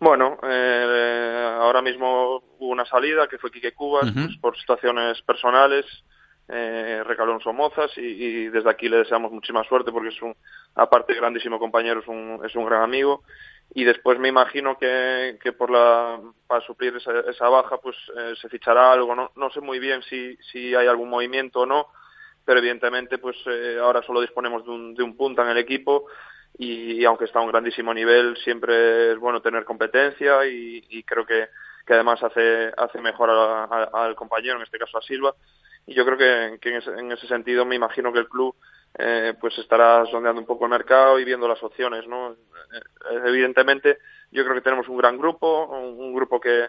Bueno, 0.00 0.38
eh, 0.42 1.56
ahora 1.60 1.80
mismo 1.82 2.42
hubo 2.58 2.68
una 2.70 2.84
salida 2.84 3.26
que 3.28 3.38
fue 3.38 3.50
Quique 3.50 3.72
Cubas 3.72 4.10
pues, 4.12 4.36
por 4.40 4.56
situaciones 4.58 5.20
personales, 5.22 5.86
eh, 6.48 7.02
recaló 7.04 7.32
en 7.32 7.40
Somozas 7.40 7.90
y, 7.96 8.00
y 8.02 8.48
desde 8.48 8.70
aquí 8.70 8.88
le 8.88 8.98
deseamos 8.98 9.32
muchísima 9.32 9.64
suerte 9.64 9.90
porque 9.92 10.08
es 10.08 10.22
un, 10.22 10.34
aparte 10.74 11.14
grandísimo 11.14 11.58
compañero, 11.58 12.00
es 12.00 12.08
un, 12.08 12.40
es 12.44 12.54
un 12.54 12.66
gran 12.66 12.82
amigo. 12.82 13.22
Y 13.74 13.84
después 13.84 14.18
me 14.18 14.28
imagino 14.28 14.76
que, 14.78 15.38
que 15.42 15.52
por 15.52 15.70
la, 15.70 16.20
para 16.46 16.60
suplir 16.66 16.94
esa, 16.96 17.20
esa 17.20 17.48
baja 17.48 17.78
pues 17.78 17.96
eh, 18.16 18.34
se 18.40 18.48
fichará 18.48 18.92
algo. 18.92 19.14
No, 19.14 19.50
sé 19.50 19.60
muy 19.60 19.78
bien 19.78 20.02
si, 20.02 20.36
si 20.52 20.74
hay 20.74 20.86
algún 20.86 21.08
movimiento 21.08 21.60
o 21.60 21.66
no, 21.66 21.88
pero 22.44 22.58
evidentemente 22.58 23.18
pues 23.18 23.36
eh, 23.46 23.78
ahora 23.80 24.02
solo 24.02 24.20
disponemos 24.20 24.64
de 24.64 24.70
un, 24.70 24.94
de 24.94 25.02
un 25.02 25.16
punta 25.16 25.42
en 25.42 25.48
el 25.48 25.58
equipo 25.58 26.06
y, 26.58 27.04
aunque 27.04 27.24
está 27.24 27.38
a 27.40 27.42
un 27.42 27.50
grandísimo 27.50 27.92
nivel 27.92 28.36
siempre 28.36 29.12
es 29.12 29.18
bueno 29.18 29.40
tener 29.40 29.64
competencia 29.64 30.44
y, 30.46 31.02
creo 31.04 31.26
que, 31.26 31.48
que 31.86 31.94
además 31.94 32.22
hace, 32.22 32.70
hace 32.76 33.00
mejor 33.00 33.30
a- 33.30 33.88
al 33.92 34.14
compañero, 34.14 34.56
en 34.56 34.62
este 34.62 34.78
caso 34.78 34.98
a 34.98 35.02
Silva 35.02 35.34
y 35.86 35.94
yo 35.94 36.04
creo 36.04 36.16
que, 36.18 36.58
que 36.60 36.70
en, 36.70 36.76
ese, 36.76 36.90
en 36.92 37.12
ese 37.12 37.26
sentido 37.26 37.64
me 37.64 37.74
imagino 37.76 38.12
que 38.12 38.20
el 38.20 38.28
club 38.28 38.54
eh, 38.98 39.34
pues 39.40 39.56
estará 39.58 40.04
sondeando 40.06 40.40
un 40.40 40.46
poco 40.46 40.64
el 40.64 40.70
mercado 40.70 41.18
y 41.18 41.24
viendo 41.24 41.48
las 41.48 41.62
opciones, 41.62 42.06
¿no? 42.06 42.32
Eh, 42.32 43.20
evidentemente 43.26 43.98
yo 44.30 44.44
creo 44.44 44.54
que 44.54 44.60
tenemos 44.62 44.88
un 44.88 44.96
gran 44.96 45.18
grupo, 45.18 45.66
un, 45.66 46.00
un 46.00 46.14
grupo 46.14 46.40
que, 46.40 46.68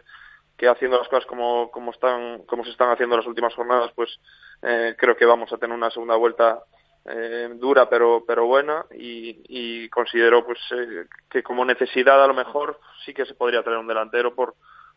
que 0.57 0.67
haciendo 0.67 0.97
las 0.97 1.07
cosas 1.07 1.25
como, 1.25 1.69
como 1.71 1.91
están 1.91 2.43
como 2.45 2.63
se 2.63 2.71
están 2.71 2.89
haciendo 2.91 3.17
las 3.17 3.27
últimas 3.27 3.53
jornadas 3.53 3.91
pues 3.95 4.19
eh, 4.61 4.95
creo 4.97 5.15
que 5.15 5.25
vamos 5.25 5.51
a 5.51 5.57
tener 5.57 5.75
una 5.75 5.91
segunda 5.91 6.15
vuelta 6.15 6.59
eh, 7.05 7.49
dura 7.55 7.87
pero 7.89 8.23
pero 8.25 8.45
buena 8.47 8.85
y, 8.91 9.41
y 9.49 9.89
considero 9.89 10.45
pues 10.45 10.57
eh, 10.71 11.05
que 11.29 11.43
como 11.43 11.65
necesidad 11.65 12.23
a 12.23 12.27
lo 12.27 12.33
mejor 12.33 12.79
sí 13.05 13.13
que 13.13 13.25
se 13.25 13.33
podría 13.35 13.63
traer 13.63 13.79
un 13.79 13.87
delantero 13.87 14.33
por 14.33 14.55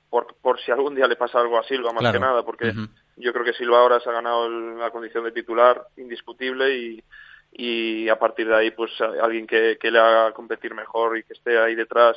por, 0.09 0.37
por 0.41 0.59
si 0.61 0.71
algún 0.71 0.95
día 0.95 1.07
le 1.07 1.17
pasa 1.17 1.39
algo 1.41 1.59
a 1.59 1.65
Silva 1.65 1.93
más 1.93 2.01
Claro. 2.01 2.19
que 2.19 2.25
nada 2.25 2.43
porque. 2.43 2.73
Yo 3.19 3.33
creo 3.33 3.45
que 3.45 3.53
Silva 3.53 3.79
ahora 3.79 4.01
se 4.01 4.09
ha 4.09 4.13
ganado 4.13 4.49
la 4.49 4.91
condición 4.91 5.25
de 5.25 5.33
titular 5.33 5.87
indiscutible 5.97 6.77
y, 6.77 7.05
y 7.53 8.09
a 8.09 8.19
partir 8.19 8.49
de 8.49 8.57
ahí 8.57 8.71
pues 8.71 8.91
alguien 9.01 9.47
que, 9.47 9.79
que 9.81 9.91
le 9.91 9.99
haga 9.99 10.33
competir 10.33 10.75
mejor 10.75 11.19
y 11.19 11.23
que 11.25 11.35
esté 11.35 11.59
ahí 11.59 11.75
detrás 11.75 12.17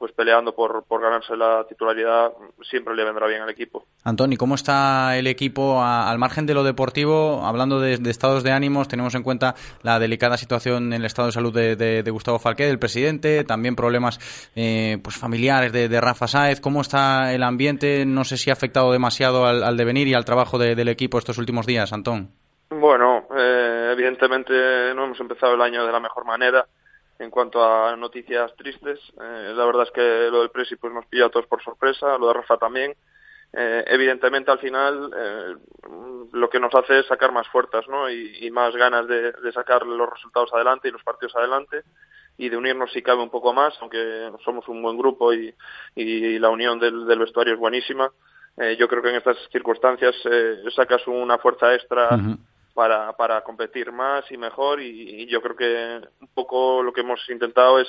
pues 0.00 0.12
peleando 0.12 0.54
por, 0.54 0.82
por 0.84 1.02
ganarse 1.02 1.36
la 1.36 1.66
titularidad 1.68 2.32
siempre 2.62 2.96
le 2.96 3.04
vendrá 3.04 3.26
bien 3.26 3.42
al 3.42 3.50
equipo. 3.50 3.84
Antón, 4.02 4.32
¿y 4.32 4.38
cómo 4.38 4.54
está 4.54 5.18
el 5.18 5.26
equipo 5.26 5.78
a- 5.82 6.10
al 6.10 6.18
margen 6.18 6.46
de 6.46 6.54
lo 6.54 6.64
deportivo? 6.64 7.44
Hablando 7.44 7.80
de, 7.80 7.98
de 7.98 8.10
estados 8.10 8.42
de 8.42 8.50
ánimos, 8.50 8.88
tenemos 8.88 9.14
en 9.14 9.22
cuenta 9.22 9.54
la 9.82 9.98
delicada 9.98 10.38
situación 10.38 10.86
en 10.86 10.92
el 10.94 11.04
estado 11.04 11.26
de 11.26 11.32
salud 11.32 11.52
de, 11.54 11.76
de- 11.76 12.02
de 12.02 12.10
Gustavo 12.10 12.38
Falqué, 12.38 12.64
del 12.64 12.78
presidente, 12.78 13.44
también 13.44 13.76
problemas 13.76 14.18
eh, 14.56 14.96
pues 15.04 15.16
familiares 15.18 15.70
de, 15.70 16.00
Rafa 16.00 16.26
Sáez. 16.26 16.62
¿Cómo 16.62 16.80
está 16.80 17.34
el 17.34 17.42
ambiente? 17.42 18.06
No 18.06 18.24
sé 18.24 18.38
si 18.38 18.48
ha 18.48 18.54
afectado 18.54 18.90
demasiado 18.92 19.44
al, 19.44 19.62
al 19.62 19.76
devenir 19.76 20.08
y 20.08 20.14
al 20.14 20.24
trabajo 20.24 20.56
de- 20.58 20.74
del 20.74 20.88
equipo 20.88 21.18
estos 21.18 21.36
últimos 21.36 21.66
días, 21.66 21.92
Antón. 21.92 22.30
Bueno, 22.70 23.26
eh, 23.36 23.90
evidentemente 23.92 24.94
no 24.94 25.04
hemos 25.04 25.20
empezado 25.20 25.54
el 25.54 25.60
año 25.60 25.84
de 25.84 25.92
la 25.92 26.00
mejor 26.00 26.24
manera 26.24 26.64
en 27.20 27.30
cuanto 27.30 27.62
a 27.62 27.94
noticias 27.96 28.54
tristes. 28.56 28.98
Eh, 29.20 29.52
la 29.54 29.64
verdad 29.64 29.84
es 29.84 29.90
que 29.92 30.28
lo 30.30 30.40
del 30.40 30.50
Presi 30.50 30.76
pues, 30.76 30.92
nos 30.92 31.06
pilla 31.06 31.26
a 31.26 31.28
todos 31.30 31.46
por 31.46 31.62
sorpresa, 31.62 32.18
lo 32.18 32.28
de 32.28 32.34
Rafa 32.34 32.56
también. 32.56 32.94
Eh, 33.52 33.84
evidentemente 33.88 34.50
al 34.50 34.60
final 34.60 35.10
eh, 35.16 35.54
lo 36.32 36.48
que 36.48 36.60
nos 36.60 36.72
hace 36.72 37.00
es 37.00 37.06
sacar 37.06 37.32
más 37.32 37.48
fuerzas 37.48 37.84
¿no? 37.88 38.08
y, 38.08 38.46
y 38.46 38.50
más 38.52 38.74
ganas 38.76 39.08
de, 39.08 39.32
de, 39.32 39.52
sacar 39.52 39.84
los 39.84 40.08
resultados 40.08 40.52
adelante 40.52 40.86
y 40.86 40.92
los 40.92 41.02
partidos 41.02 41.34
adelante 41.34 41.82
y 42.40 42.48
de 42.48 42.56
unirnos 42.56 42.90
si 42.92 43.02
cabe 43.02 43.22
un 43.22 43.28
poco 43.28 43.52
más, 43.52 43.74
aunque 43.80 44.30
somos 44.44 44.66
un 44.68 44.80
buen 44.82 44.96
grupo 44.96 45.32
y, 45.34 45.54
la 46.38 46.48
unión 46.48 46.78
del, 46.78 47.06
del, 47.06 47.18
vestuario 47.18 47.52
es 47.52 47.60
buenísima. 47.60 48.10
Eh, 48.56 48.76
yo 48.78 48.88
creo 48.88 49.02
que 49.02 49.10
en 49.10 49.16
estas 49.16 49.36
circunstancias 49.52 50.14
eh, 50.24 50.62
sacas 50.74 51.06
una 51.06 51.36
fuerza 51.36 51.74
extra. 51.74 52.18
Para, 52.74 53.12
para 53.14 53.42
competir 53.42 53.92
más 53.92 54.24
y 54.30 54.36
mejor 54.36 54.80
y, 54.80 55.22
y 55.22 55.26
yo 55.26 55.40
creo 55.40 55.56
que 55.56 56.08
un 56.20 56.28
poco 56.34 56.82
lo 56.82 56.92
que 56.92 57.00
hemos 57.00 57.20
intentado 57.28 57.80
es 57.80 57.88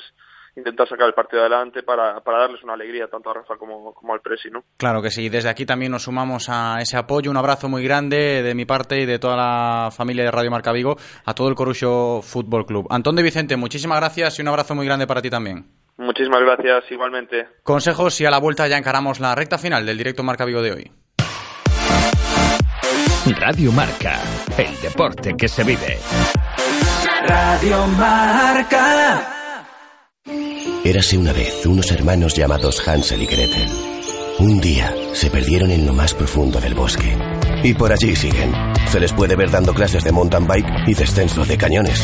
intentar 0.56 0.88
sacar 0.88 1.06
el 1.06 1.14
partido 1.14 1.40
adelante 1.42 1.82
para, 1.82 2.20
para 2.20 2.40
darles 2.40 2.62
una 2.62 2.74
alegría 2.74 3.08
tanto 3.08 3.30
a 3.30 3.34
Rafa 3.34 3.56
como, 3.56 3.94
como 3.94 4.12
al 4.12 4.20
Presi, 4.20 4.50
¿no? 4.50 4.64
Claro 4.76 5.00
que 5.00 5.10
sí, 5.10 5.28
desde 5.28 5.48
aquí 5.48 5.64
también 5.64 5.92
nos 5.92 6.04
sumamos 6.04 6.48
a 6.48 6.78
ese 6.80 6.96
apoyo, 6.96 7.30
un 7.30 7.36
abrazo 7.36 7.68
muy 7.68 7.82
grande 7.82 8.42
de 8.42 8.54
mi 8.54 8.64
parte 8.64 9.00
y 9.00 9.06
de 9.06 9.18
toda 9.18 9.36
la 9.36 9.90
familia 9.90 10.24
de 10.24 10.30
Radio 10.30 10.50
Marca 10.50 10.72
Vigo 10.72 10.96
a 11.24 11.34
todo 11.34 11.48
el 11.48 11.54
Corucho 11.54 12.20
Fútbol 12.22 12.66
Club. 12.66 12.86
Antón 12.90 13.16
de 13.16 13.22
Vicente, 13.22 13.56
muchísimas 13.56 13.98
gracias 13.98 14.38
y 14.38 14.42
un 14.42 14.48
abrazo 14.48 14.74
muy 14.74 14.86
grande 14.86 15.06
para 15.06 15.22
ti 15.22 15.30
también. 15.30 15.64
Muchísimas 15.98 16.40
gracias, 16.40 16.90
igualmente. 16.90 17.48
Consejos 17.62 18.20
y 18.20 18.26
a 18.26 18.30
la 18.30 18.40
vuelta 18.40 18.66
ya 18.66 18.76
encaramos 18.76 19.20
la 19.20 19.34
recta 19.34 19.58
final 19.58 19.86
del 19.86 19.98
directo 19.98 20.22
Marca 20.22 20.44
Vigo 20.44 20.62
de 20.62 20.72
hoy. 20.72 20.90
Radio 23.24 23.70
Marca, 23.70 24.20
el 24.58 24.80
deporte 24.80 25.34
que 25.36 25.46
se 25.48 25.62
vive. 25.62 25.96
Radio 27.24 27.86
Marca. 27.86 29.62
Érase 30.84 31.16
una 31.16 31.32
vez 31.32 31.64
unos 31.64 31.92
hermanos 31.92 32.34
llamados 32.34 32.86
Hansel 32.86 33.22
y 33.22 33.26
Gretel. 33.26 33.68
Un 34.40 34.60
día 34.60 34.92
se 35.12 35.30
perdieron 35.30 35.70
en 35.70 35.86
lo 35.86 35.92
más 35.92 36.14
profundo 36.14 36.60
del 36.60 36.74
bosque. 36.74 37.16
Y 37.62 37.74
por 37.74 37.92
allí 37.92 38.16
siguen. 38.16 38.52
Se 38.88 38.98
les 38.98 39.12
puede 39.12 39.36
ver 39.36 39.52
dando 39.52 39.72
clases 39.72 40.02
de 40.02 40.10
mountain 40.10 40.48
bike 40.48 40.88
y 40.88 40.94
descenso 40.94 41.44
de 41.44 41.56
cañones. 41.56 42.02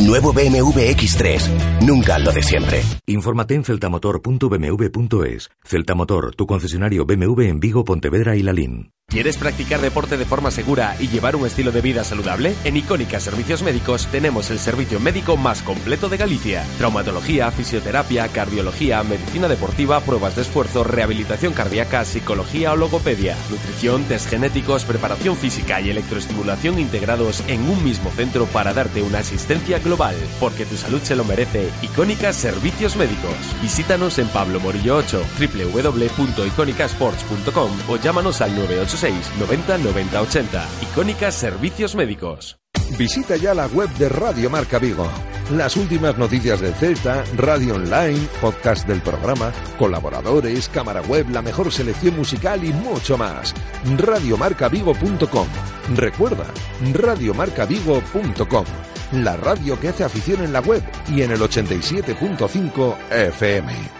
Nuevo 0.00 0.32
BMW 0.32 0.80
X3. 0.96 1.82
Nunca 1.86 2.18
lo 2.18 2.32
de 2.32 2.42
siempre. 2.42 2.82
Infórmate 3.06 3.54
en 3.54 3.62
celtamotor.bmw.es. 3.62 5.50
Celtamotor, 5.62 6.34
tu 6.34 6.46
concesionario 6.46 7.06
BMW 7.06 7.42
en 7.42 7.60
Vigo, 7.60 7.84
Pontevedra 7.84 8.34
y 8.34 8.42
Lalín. 8.42 8.90
¿Quieres 9.10 9.38
practicar 9.38 9.80
deporte 9.80 10.16
de 10.16 10.24
forma 10.24 10.52
segura 10.52 10.94
y 11.00 11.08
llevar 11.08 11.34
un 11.34 11.44
estilo 11.44 11.72
de 11.72 11.80
vida 11.80 12.04
saludable? 12.04 12.54
En 12.62 12.76
Icónica 12.76 13.18
Servicios 13.18 13.60
Médicos 13.60 14.06
tenemos 14.06 14.52
el 14.52 14.60
servicio 14.60 15.00
médico 15.00 15.36
más 15.36 15.62
completo 15.62 16.08
de 16.08 16.16
Galicia. 16.16 16.64
Traumatología, 16.78 17.50
fisioterapia, 17.50 18.28
cardiología, 18.28 19.02
medicina 19.02 19.48
deportiva, 19.48 19.98
pruebas 19.98 20.36
de 20.36 20.42
esfuerzo, 20.42 20.84
rehabilitación 20.84 21.52
cardíaca, 21.52 22.04
psicología 22.04 22.72
o 22.72 22.76
logopedia, 22.76 23.36
nutrición, 23.50 24.04
test 24.04 24.30
genéticos, 24.30 24.84
preparación 24.84 25.36
física 25.36 25.80
y 25.80 25.90
electroestimulación 25.90 26.78
integrados 26.78 27.42
en 27.48 27.68
un 27.68 27.82
mismo 27.82 28.12
centro 28.12 28.46
para 28.46 28.72
darte 28.74 29.02
una 29.02 29.18
asistencia 29.18 29.80
global. 29.80 30.14
Porque 30.38 30.64
tu 30.64 30.76
salud 30.76 31.02
se 31.02 31.16
lo 31.16 31.24
merece. 31.24 31.68
Icónica 31.82 32.32
Servicios 32.32 32.94
Médicos. 32.94 33.34
Visítanos 33.60 34.20
en 34.20 34.28
Pablo 34.28 34.60
Morillo 34.60 34.98
8, 34.98 35.20
www.iconicasports.com 35.36 37.72
o 37.88 37.96
llámanos 37.96 38.40
al 38.40 38.54
986 39.00 39.38
90 39.38 39.78
90 39.78 40.20
80. 40.20 40.68
Icónica 40.82 41.32
Servicios 41.32 41.94
Médicos. 41.94 42.58
Visita 42.98 43.36
ya 43.36 43.54
la 43.54 43.66
web 43.68 43.88
de 43.94 44.08
Radio 44.08 44.50
Marca 44.50 44.78
Vigo. 44.78 45.08
Las 45.52 45.76
últimas 45.76 46.16
noticias 46.18 46.60
del 46.60 46.74
Celta, 46.74 47.24
radio 47.36 47.74
online, 47.74 48.20
podcast 48.40 48.86
del 48.86 49.00
programa, 49.00 49.52
colaboradores, 49.78 50.68
cámara 50.68 51.00
web, 51.02 51.28
la 51.30 51.42
mejor 51.42 51.72
selección 51.72 52.16
musical 52.16 52.62
y 52.64 52.72
mucho 52.72 53.16
más. 53.16 53.54
Radiomarcavigo.com. 53.96 55.48
Recuerda, 55.96 56.46
radiomarcavigo.com. 56.92 58.64
La 59.12 59.36
radio 59.36 59.80
que 59.80 59.88
hace 59.88 60.04
afición 60.04 60.44
en 60.44 60.52
la 60.52 60.60
web 60.60 60.82
y 61.08 61.22
en 61.22 61.32
el 61.32 61.40
87.5 61.40 62.96
FM. 63.10 63.99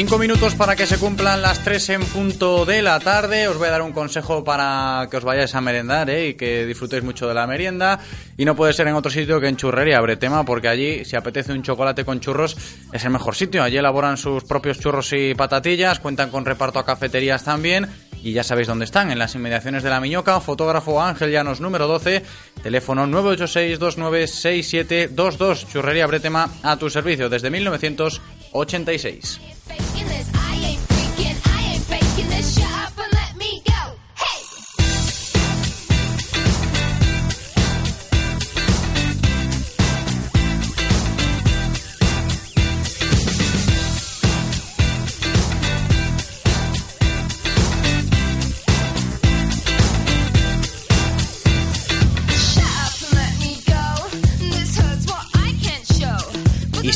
Cinco 0.00 0.16
minutos 0.16 0.54
para 0.54 0.76
que 0.76 0.86
se 0.86 0.96
cumplan 0.96 1.42
las 1.42 1.62
tres 1.62 1.90
en 1.90 2.00
punto 2.00 2.64
de 2.64 2.80
la 2.80 2.98
tarde. 3.00 3.48
Os 3.48 3.58
voy 3.58 3.68
a 3.68 3.72
dar 3.72 3.82
un 3.82 3.92
consejo 3.92 4.42
para 4.42 5.06
que 5.10 5.18
os 5.18 5.24
vayáis 5.24 5.54
a 5.54 5.60
merendar 5.60 6.08
¿eh? 6.08 6.28
y 6.28 6.34
que 6.36 6.64
disfrutéis 6.64 7.04
mucho 7.04 7.28
de 7.28 7.34
la 7.34 7.46
merienda. 7.46 8.00
Y 8.38 8.46
no 8.46 8.56
puede 8.56 8.72
ser 8.72 8.88
en 8.88 8.94
otro 8.94 9.10
sitio 9.10 9.38
que 9.38 9.48
en 9.48 9.58
Churrería 9.58 10.00
Bretema, 10.00 10.42
porque 10.46 10.68
allí, 10.68 11.04
si 11.04 11.16
apetece 11.16 11.52
un 11.52 11.62
chocolate 11.62 12.06
con 12.06 12.18
churros, 12.18 12.56
es 12.90 13.04
el 13.04 13.10
mejor 13.10 13.34
sitio. 13.34 13.62
Allí 13.62 13.76
elaboran 13.76 14.16
sus 14.16 14.42
propios 14.44 14.80
churros 14.80 15.12
y 15.12 15.34
patatillas, 15.34 16.00
cuentan 16.00 16.30
con 16.30 16.46
reparto 16.46 16.78
a 16.78 16.86
cafeterías 16.86 17.44
también. 17.44 17.86
Y 18.22 18.32
ya 18.32 18.42
sabéis 18.42 18.68
dónde 18.68 18.86
están, 18.86 19.10
en 19.10 19.18
las 19.18 19.34
inmediaciones 19.34 19.82
de 19.82 19.90
la 19.90 20.00
Miñoca. 20.00 20.40
Fotógrafo 20.40 21.02
Ángel 21.02 21.30
Llanos, 21.30 21.60
número 21.60 21.86
12. 21.86 22.22
Teléfono 22.62 23.06
986-296722. 23.06 25.66
Churrería 25.70 26.06
Bretema 26.06 26.48
a 26.62 26.78
tu 26.78 26.88
servicio 26.88 27.28
desde 27.28 27.50
1986. 27.50 29.59
Y 29.70 30.49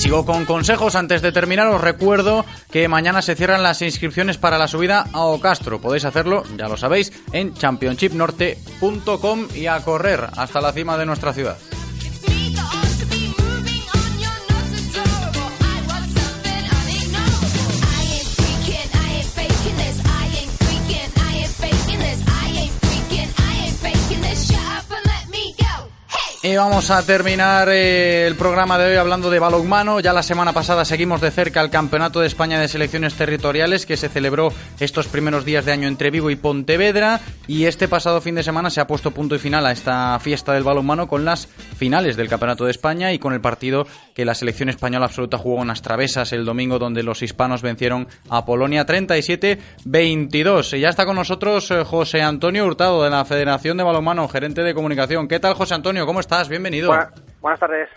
sigo 0.05 0.27
con 0.27 0.45
consejos. 0.45 0.97
Antes 0.97 1.23
de 1.23 1.33
terminar, 1.33 1.67
os 1.69 1.81
recuerdo 1.81 2.45
que 2.71 2.89
mañana 2.89 3.23
se 3.23 3.35
cierran 3.35 3.63
las 3.63 3.81
inscripciones 3.81 4.37
para 4.37 4.59
la 4.59 4.69
subida 4.69 5.07
a 5.15 5.21
Ocastro. 5.21 5.81
Podéis 5.81 6.05
hacerlo, 6.05 6.43
ya 6.59 6.69
lo 6.69 6.77
sabéis, 6.77 7.11
en 7.33 7.55
championshipnorte.com 7.55 9.49
y 9.55 9.67
a 9.67 9.81
correr 9.81 10.29
hasta 10.37 10.61
la 10.61 10.75
cima 10.75 10.99
de 10.99 11.07
nuestra 11.07 11.33
ciudad. 11.33 11.57
Y 26.47 26.57
vamos 26.57 26.91
a 26.91 27.03
terminar 27.03 27.71
eh, 27.71 28.27
el 28.27 28.35
programa 28.35 28.77
de 28.77 28.91
hoy 28.91 28.97
hablando 28.97 29.31
de 29.31 29.39
balonmano. 29.39 30.01
Ya 30.01 30.13
la 30.13 30.23
semana 30.23 30.53
pasada 30.53 30.85
seguimos 30.85 31.23
de 31.23 31.31
cerca 31.31 31.63
el 31.63 31.71
Campeonato 31.71 32.21
de 32.21 32.27
España 32.27 32.61
de 32.61 32.69
Selecciones 32.69 33.15
Territoriales 33.15 33.87
que 33.87 33.97
se 33.97 34.11
celebró 34.11 34.53
estos 34.79 35.09
primeros 35.09 35.47
días 35.47 35.65
de 35.65 35.73
año 35.73 35.89
entre 35.89 36.11
Vigo 36.11 36.29
y 36.29 36.37
Pontevedra. 36.37 37.23
Y 37.47 37.65
este 37.65 37.89
pasado 37.89 38.21
fin 38.21 38.35
de 38.35 38.43
semana 38.43 38.69
se 38.69 38.83
ha 38.83 38.87
puesto 38.87 39.11
punto 39.11 39.35
y 39.35 39.39
final 39.39 39.65
a 39.65 39.73
esta 39.73 40.19
fiesta 40.19 40.53
del 40.53 40.65
balonmano 40.65 41.09
con 41.09 41.25
las 41.25 41.47
finales 41.47 42.15
del 42.15 42.29
Campeonato 42.29 42.67
de 42.67 42.73
España 42.73 43.11
y 43.15 43.19
con 43.19 43.33
el 43.33 43.41
partido 43.41 43.87
que 44.15 44.27
la 44.27 44.35
selección 44.35 44.69
española 44.69 45.07
absoluta 45.07 45.39
jugó 45.39 45.63
en 45.63 45.69
las 45.69 45.81
travesas 45.81 46.35
el 46.35 46.45
domingo 46.45 46.79
donde 46.79 47.03
los 47.03 47.23
hispanos 47.23 47.63
vencieron 47.63 48.07
a 48.29 48.45
Polonia 48.45 48.85
37-22. 48.85 50.77
Y 50.77 50.81
ya 50.81 50.91
está 50.91 51.07
con 51.07 51.17
nosotros 51.17 51.71
eh, 51.71 51.85
José 51.85 52.21
Antonio 52.21 52.67
Hurtado 52.67 53.03
de 53.03 53.09
la 53.09 53.25
Federación 53.25 53.79
de 53.79 53.85
Balonmano, 53.85 54.29
gerente 54.29 54.63
de 54.63 54.75
comunicación. 54.75 55.27
¿Qué 55.27 55.41
tal 55.41 55.55
José 55.55 55.73
Antonio? 55.73 56.05
¿Cómo 56.05 56.21
estás? 56.21 56.34
Bienvenido. 56.49 56.89
Buena, 56.89 57.11
buenas 57.41 57.61
tardes. 57.61 57.89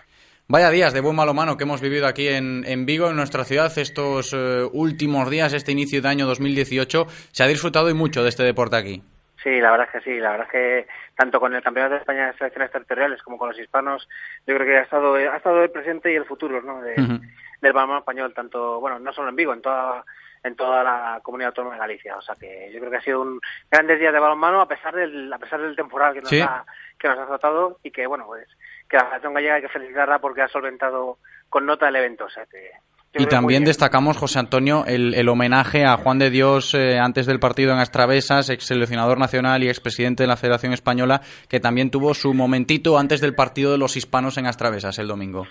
Vaya 0.46 0.70
días 0.70 0.94
de 0.94 1.00
buen 1.00 1.16
balomano 1.16 1.56
que 1.56 1.64
hemos 1.64 1.80
vivido 1.82 2.06
aquí 2.06 2.28
en, 2.28 2.64
en 2.66 2.86
Vigo, 2.86 3.10
en 3.10 3.16
nuestra 3.16 3.44
ciudad, 3.44 3.70
estos 3.76 4.32
uh, 4.32 4.70
últimos 4.72 5.28
días, 5.28 5.52
este 5.52 5.72
inicio 5.72 6.00
de 6.00 6.08
año 6.08 6.26
2018. 6.26 7.06
Se 7.32 7.42
ha 7.42 7.46
disfrutado 7.46 7.90
y 7.90 7.94
mucho 7.94 8.22
de 8.22 8.28
este 8.30 8.44
deporte 8.44 8.76
aquí. 8.76 9.02
Sí, 9.42 9.60
la 9.60 9.70
verdad 9.72 9.88
es 9.92 10.02
que 10.02 10.10
sí, 10.10 10.18
la 10.18 10.30
verdad 10.30 10.46
es 10.46 10.52
que 10.52 10.86
tanto 11.16 11.38
con 11.40 11.54
el 11.54 11.62
Campeonato 11.62 11.94
de 11.94 12.00
España 12.00 12.26
de 12.28 12.38
Selecciones 12.38 12.70
Territoriales 12.72 13.22
como 13.22 13.36
con 13.38 13.48
los 13.50 13.58
hispanos, 13.58 14.08
yo 14.46 14.54
creo 14.54 14.66
que 14.66 14.78
ha 14.78 14.82
estado, 14.82 15.14
ha 15.16 15.36
estado 15.36 15.62
el 15.62 15.70
presente 15.70 16.12
y 16.12 16.16
el 16.16 16.24
futuro 16.24 16.62
¿no? 16.62 16.80
de- 16.80 16.94
Ujú. 17.00 17.20
del 17.60 17.72
balonmano 17.72 18.00
español, 18.00 18.32
tanto, 18.34 18.80
bueno, 18.80 18.98
no 19.00 19.12
solo 19.12 19.28
en 19.28 19.36
Vigo, 19.36 19.52
en 19.52 19.60
toda 19.62 20.04
en 20.44 20.54
toda 20.54 20.84
la 20.84 21.18
comunidad 21.20 21.48
autónoma 21.48 21.74
de 21.74 21.80
Galicia. 21.80 22.16
O 22.16 22.22
sea 22.22 22.36
que 22.36 22.70
yo 22.72 22.78
creo 22.78 22.92
que 22.92 22.96
ha 22.98 23.02
sido 23.02 23.20
un 23.22 23.40
grandes 23.68 23.98
días 23.98 24.12
de 24.12 24.20
balonmano 24.20 24.60
a 24.60 24.68
pesar 24.68 24.94
del, 24.94 25.30
a 25.32 25.38
pesar 25.38 25.60
del 25.60 25.74
temporal 25.74 26.14
que 26.14 26.20
nos, 26.20 26.30
Sí. 26.30 26.40
ha, 26.40 26.64
que 26.98 27.08
nos 27.08 27.18
ha 27.18 27.24
azotado 27.24 27.78
y 27.82 27.90
que, 27.90 28.06
bueno, 28.06 28.26
pues 28.26 28.48
que 28.88 28.96
la 28.96 29.04
Federación 29.04 29.34
Gallega 29.34 29.54
hay 29.54 29.62
que 29.62 29.68
felicitarla 29.68 30.18
porque 30.18 30.42
ha 30.42 30.48
solventado 30.48 31.18
con 31.48 31.66
nota 31.66 31.88
el 31.88 31.96
evento. 31.96 32.24
O 32.24 32.30
sea 32.30 32.46
que 32.46 32.70
yo 33.12 33.22
Y 33.22 33.26
también 33.26 33.64
destacamos, 33.64 34.18
José 34.18 34.38
Antonio, 34.38 34.84
el, 34.86 35.14
el 35.14 35.28
homenaje 35.28 35.84
a 35.84 35.96
Juan 35.96 36.18
de 36.18 36.30
Dios 36.30 36.74
eh, 36.74 36.98
antes 36.98 37.26
del 37.26 37.40
partido 37.40 37.72
en 37.72 37.78
Astravesas, 37.78 38.50
ex 38.50 38.66
seleccionador 38.66 39.18
nacional 39.18 39.62
y 39.62 39.68
expresidente 39.68 40.24
de 40.24 40.26
la 40.26 40.36
Federación 40.36 40.74
Española, 40.74 41.22
que 41.48 41.60
también 41.60 41.90
tuvo 41.90 42.12
su 42.12 42.34
momentito 42.34 42.98
antes 42.98 43.20
del 43.20 43.34
partido 43.34 43.72
de 43.72 43.78
los 43.78 43.96
hispanos 43.96 44.36
en 44.36 44.46
Astravesas 44.46 44.98
el 44.98 45.08
domingo. 45.08 45.46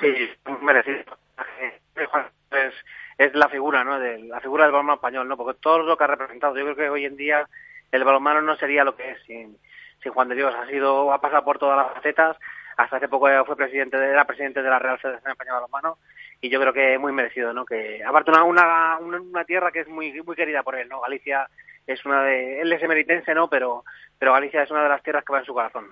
Sí, 0.00 0.12
merecido. 0.62 1.04
Es, 2.50 2.74
es 3.18 3.34
la 3.34 3.48
figura, 3.48 3.84
¿no? 3.84 4.00
De, 4.00 4.18
la 4.24 4.40
figura 4.40 4.64
del 4.64 4.72
balonmano 4.72 4.96
español, 4.96 5.28
¿no? 5.28 5.36
Porque 5.36 5.58
todo 5.60 5.78
lo 5.78 5.96
que 5.96 6.04
ha 6.04 6.08
representado, 6.08 6.56
yo 6.56 6.64
creo 6.64 6.76
que 6.76 6.90
hoy 6.90 7.04
en 7.04 7.16
día 7.16 7.46
el 7.92 8.04
balonmano 8.04 8.42
no 8.42 8.56
sería 8.56 8.82
lo 8.82 8.96
que 8.96 9.12
es 9.12 9.22
sin, 9.26 9.56
Juan 10.08 10.28
de 10.28 10.34
Dios. 10.34 10.54
Ha 10.54 10.66
sido, 10.66 11.12
ha 11.12 11.20
pasado 11.20 11.44
por 11.44 11.58
todas 11.58 11.76
las 11.76 11.94
facetas. 11.94 12.36
Hasta 12.76 12.96
hace 12.96 13.08
poco 13.08 13.26
fue 13.46 13.56
presidente, 13.56 13.98
de, 13.98 14.10
era 14.10 14.26
presidente 14.26 14.62
de 14.62 14.68
la 14.68 14.78
Real 14.78 14.98
Federación 14.98 15.32
Española 15.32 15.58
de 15.58 15.62
Balonmano 15.62 15.98
y 16.42 16.50
yo 16.50 16.60
creo 16.60 16.72
que 16.74 16.98
muy 16.98 17.10
merecido, 17.12 17.54
¿no? 17.54 17.64
Que 17.64 18.02
aparte 18.04 18.30
una, 18.30 18.44
una, 18.44 18.98
una, 18.98 19.44
tierra 19.44 19.72
que 19.72 19.80
es 19.80 19.88
muy 19.88 20.12
muy 20.22 20.36
querida 20.36 20.62
por 20.62 20.76
él, 20.76 20.86
¿no? 20.86 21.00
Galicia 21.00 21.48
es 21.86 22.04
una 22.04 22.22
de, 22.22 22.60
él 22.60 22.70
es 22.70 22.82
emeritense, 22.82 23.32
¿no? 23.34 23.48
Pero 23.48 23.84
pero 24.18 24.34
Galicia 24.34 24.62
es 24.62 24.70
una 24.70 24.82
de 24.82 24.90
las 24.90 25.02
tierras 25.02 25.24
que 25.24 25.32
va 25.32 25.38
en 25.38 25.46
su 25.46 25.54
corazón. 25.54 25.86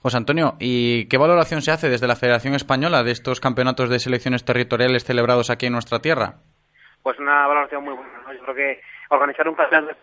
José 0.00 0.16
Antonio, 0.16 0.54
¿y 0.60 1.08
qué 1.08 1.18
valoración 1.18 1.62
se 1.62 1.72
hace 1.72 1.88
desde 1.88 2.06
la 2.06 2.16
Federación 2.16 2.54
Española 2.54 3.02
de 3.02 3.10
estos 3.10 3.40
campeonatos 3.40 3.90
de 3.90 3.98
selecciones 3.98 4.44
territoriales 4.44 5.04
celebrados 5.04 5.50
aquí 5.50 5.66
en 5.66 5.72
nuestra 5.72 5.98
tierra? 5.98 6.36
pues 7.04 7.18
una 7.18 7.46
valoración 7.46 7.84
muy 7.84 7.94
buena. 7.94 8.12
¿no? 8.26 8.32
Yo 8.32 8.40
creo 8.40 8.54
que 8.54 8.80
organizar 9.14 9.48
un 9.48 9.54
campeonato 9.54 9.96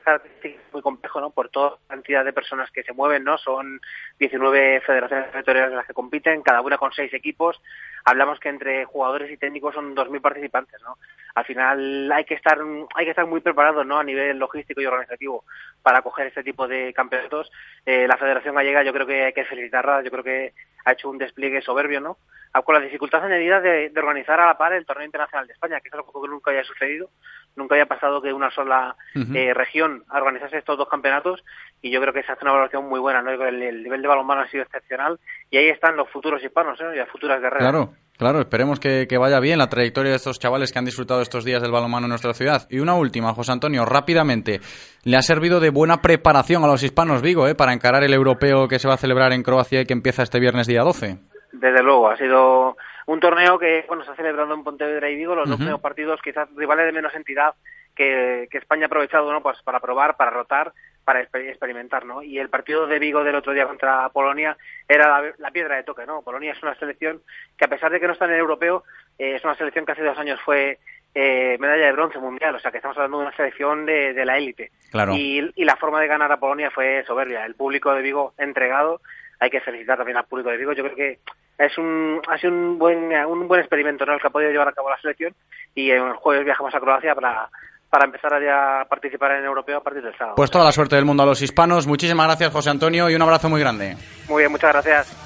es 0.44 0.56
muy 0.74 0.82
complejo, 0.82 1.22
¿no? 1.22 1.30
Por 1.32 1.50
toda 1.50 1.72
la 1.72 1.78
cantidad 1.88 2.26
de 2.26 2.34
personas 2.34 2.72
que 2.72 2.84
se 2.84 2.94
mueven, 2.94 3.24
¿no? 3.24 3.38
Son 3.38 3.80
19 4.20 4.82
federaciones 4.82 5.32
territoriales 5.32 5.74
las 5.74 5.88
que 5.88 5.94
compiten, 5.94 6.42
cada 6.42 6.62
una 6.62 6.78
con 6.78 6.92
seis 6.92 7.14
equipos. 7.14 7.62
Hablamos 8.06 8.40
que 8.40 8.50
entre 8.50 8.86
jugadores 8.86 9.32
y 9.32 9.38
técnicos 9.38 9.76
son 9.76 9.96
2.000 9.96 10.22
participantes, 10.22 10.82
¿no? 10.82 10.98
Al 11.36 11.46
final 11.46 12.12
hay 12.12 12.26
que 12.26 12.34
estar 12.34 12.58
hay 12.96 13.06
que 13.06 13.12
estar 13.12 13.26
muy 13.26 13.42
preparados, 13.42 13.86
¿no? 13.86 14.00
A 14.00 14.04
nivel 14.04 14.38
logístico 14.38 14.82
y 14.82 14.86
organizativo 14.86 15.44
para 15.82 16.02
coger 16.02 16.28
este 16.28 16.44
tipo 16.44 16.68
de 16.68 16.94
campeonatos. 16.94 17.52
Eh, 17.86 18.08
la 18.08 18.18
Federación 18.18 18.56
Gallega 18.56 18.84
yo 18.84 18.94
creo 18.94 19.08
que 19.08 19.26
hay 19.26 19.34
que 19.34 19.46
felicitarla, 19.46 20.02
yo 20.04 20.12
creo 20.12 20.24
que 20.24 20.54
ha 20.86 20.94
hecho 20.94 21.10
un 21.10 21.18
despliegue 21.18 21.62
soberbio, 21.62 22.02
¿no? 22.02 22.18
Con 22.66 22.76
la 22.76 22.82
dificultad 22.82 23.24
añadida 23.24 23.62
de, 23.62 23.90
de 23.90 24.00
organizar 24.00 24.40
a 24.40 24.46
la 24.46 24.58
par 24.58 24.74
el 24.74 24.86
torneo 24.86 25.06
internacional 25.06 25.48
de 25.48 25.54
España, 25.54 25.80
que 25.80 25.88
es 25.88 25.94
algo 25.94 26.22
que 26.22 26.28
nunca 26.28 26.52
haya 26.52 26.64
sucedido. 26.66 27.10
Nunca 27.56 27.76
haya 27.76 27.86
pasado 27.86 28.22
que 28.22 28.34
una 28.34 28.50
sola 28.52 28.96
eh, 29.14 29.54
región 29.54 30.04
organizase 30.10 30.58
estos 30.58 30.78
dos 30.78 30.88
campeonatos 30.88 31.44
y 31.82 31.92
yo 31.92 32.00
creo 32.00 32.14
que 32.14 32.24
se 32.24 32.32
hace 32.32 32.44
una 32.44 32.54
valoración 32.54 32.88
muy 32.88 33.00
buena, 33.00 33.22
¿no? 33.22 33.32
El, 33.32 33.62
el 33.62 33.84
nivel 33.84 34.02
de 34.02 34.08
balonmano 34.08 34.42
ha 34.42 34.48
sido 34.48 34.64
excepcional 34.64 35.20
y 35.50 35.58
ahí 35.58 35.70
están 35.70 35.98
los 35.98 36.10
futuros 36.10 36.44
hispanos, 36.44 36.80
¿eh? 36.80 36.86
Y 36.94 36.98
las 36.98 37.10
futuras 37.10 37.42
guerreras. 37.42 37.70
Claro, 37.70 37.94
claro, 38.18 38.40
esperemos 38.40 38.80
que, 38.80 39.06
que 39.08 39.18
vaya 39.18 39.40
bien 39.40 39.60
la 39.60 39.68
trayectoria 39.68 40.12
de 40.12 40.18
estos 40.18 40.40
chavales 40.40 40.72
que 40.72 40.80
han 40.80 40.86
disfrutado 40.86 41.22
estos 41.22 41.44
días 41.44 41.62
del 41.62 41.72
balonmano 41.72 42.06
en 42.06 42.12
nuestra 42.12 42.34
ciudad. 42.34 42.68
Y 42.70 42.80
una 42.80 42.96
última, 42.96 43.34
José 43.34 43.52
Antonio, 43.52 43.84
rápidamente. 43.86 44.62
Le 45.04 45.18
ha 45.18 45.22
servido 45.22 45.60
de 45.60 45.72
buena 45.72 45.98
preparación 46.02 46.64
a 46.64 46.68
los 46.68 46.84
hispanos 46.84 47.22
Vigo 47.22 47.48
¿eh? 47.48 47.56
para 47.56 47.74
encarar 47.74 48.04
el 48.04 48.14
europeo 48.14 48.68
que 48.68 48.80
se 48.80 48.88
va 48.88 48.94
a 48.94 48.98
celebrar 48.98 49.34
en 49.34 49.44
Croacia 49.44 49.82
y 49.82 49.86
que 49.86 49.94
empieza 49.94 50.24
este 50.24 50.40
viernes 50.40 50.68
día 50.68 50.84
12. 50.84 51.18
Desde 51.54 51.84
luego, 51.84 52.10
ha 52.10 52.18
sido 52.18 52.78
un 53.08 53.20
torneo 53.20 53.58
que 53.60 53.86
bueno 53.88 54.04
se 54.04 54.12
ha 54.12 54.16
celebrado 54.16 54.54
en 54.54 54.64
Pontevedra 54.64 55.10
y 55.10 55.16
Vigo, 55.16 55.36
los 55.36 55.48
dos 55.48 55.58
primeros 55.58 55.82
partidos 55.82 56.22
quizás 56.22 56.48
rivales 56.56 56.86
de 56.86 56.92
menos 56.92 57.14
entidad 57.16 57.56
que, 57.96 58.48
que 58.50 58.58
España 58.58 58.86
ha 58.86 58.88
aprovechado 58.88 59.32
¿no? 59.32 59.42
pues 59.42 59.62
para 59.64 59.80
probar, 59.80 60.16
para 60.16 60.32
rotar, 60.32 60.72
para 61.04 61.22
exper- 61.22 61.50
experimentar, 61.50 62.06
¿no? 62.06 62.24
Y 62.24 62.40
el 62.40 62.50
partido 62.50 62.88
de 62.88 63.00
Vigo 63.00 63.24
del 63.24 63.36
otro 63.36 63.54
día 63.54 63.68
contra 63.68 64.08
Polonia 64.10 64.56
era 64.88 65.10
la, 65.22 65.34
la 65.40 65.52
piedra 65.52 65.76
de 65.76 65.84
toque, 65.84 66.06
¿no? 66.06 66.22
Polonia 66.22 66.54
es 66.54 66.64
una 66.64 66.76
selección 66.76 67.22
que 67.58 67.66
a 67.66 67.68
pesar 67.68 67.92
de 67.92 68.00
que 68.00 68.08
no 68.08 68.14
está 68.14 68.26
en 68.26 68.32
el 68.32 68.40
europeo, 68.40 68.84
eh, 69.20 69.36
es 69.36 69.44
una 69.44 69.56
selección 69.56 69.86
que 69.86 69.92
hace 69.92 70.04
dos 70.04 70.18
años 70.18 70.40
fue 70.46 70.80
eh, 71.14 71.58
medalla 71.60 71.88
de 71.88 71.92
bronce 71.92 72.20
mundial, 72.20 72.56
o 72.56 72.60
sea 72.60 72.72
que 72.72 72.78
estamos 72.78 72.96
hablando 72.98 73.18
de 73.20 73.26
una 73.26 73.36
selección 73.36 73.86
de, 73.86 74.14
de 74.14 74.26
la 74.26 74.38
élite. 74.38 74.72
Claro. 74.92 75.14
Y, 75.14 75.52
y 75.56 75.66
la 75.66 75.76
forma 75.76 76.00
de 76.00 76.08
ganar 76.08 76.32
a 76.32 76.40
Polonia 76.40 76.72
fue 76.72 77.04
soberbia. 77.06 77.46
El 77.46 77.56
público 77.56 77.94
de 77.94 78.02
Vigo 78.02 78.34
entregado, 78.38 79.02
hay 79.42 79.50
que 79.50 79.60
felicitar 79.60 79.98
también 79.98 80.18
al 80.18 80.26
público 80.26 80.52
de 80.52 80.58
Vigo. 80.58 80.72
Yo 80.74 80.84
creo 80.84 80.96
que 80.96 81.20
es 81.58 81.78
un, 81.78 82.22
ha 82.30 82.38
sido 82.38 82.54
un 82.54 82.78
buen, 82.78 83.12
un 83.26 83.48
buen 83.48 83.60
experimento 83.60 84.06
¿no? 84.06 84.14
el 84.14 84.22
que 84.22 84.28
ha 84.28 84.30
podido 84.30 84.52
llevar 84.52 84.68
a 84.68 84.72
cabo 84.72 84.90
la 84.90 85.02
selección 85.02 85.34
y 85.74 85.90
el 85.90 86.14
jueves 86.14 86.46
viajamos 86.46 86.74
a 86.76 86.80
Croacia 86.80 87.16
para, 87.16 87.50
para 87.90 88.06
empezar 88.06 88.36
a 88.36 88.40
ya 88.40 88.86
participar 88.88 89.32
en 89.32 89.40
el 89.40 89.46
europeo 89.46 89.80
a 89.80 89.84
partir 89.84 90.04
del 90.04 90.16
sábado. 90.16 90.36
Pues 90.36 90.52
toda 90.52 90.64
la 90.64 90.72
suerte 90.72 90.96
del 90.96 91.06
mundo 91.06 91.24
a 91.24 91.26
los 91.26 91.42
hispanos. 91.42 91.88
Muchísimas 91.88 92.28
gracias, 92.28 92.54
José 92.54 92.70
Antonio, 92.70 93.10
y 93.10 93.16
un 93.16 93.22
abrazo 93.24 93.50
muy 93.50 93.60
grande. 93.60 93.98
Muy 94.30 94.44
bien, 94.44 94.52
muchas 94.52 94.74
gracias. 94.74 95.18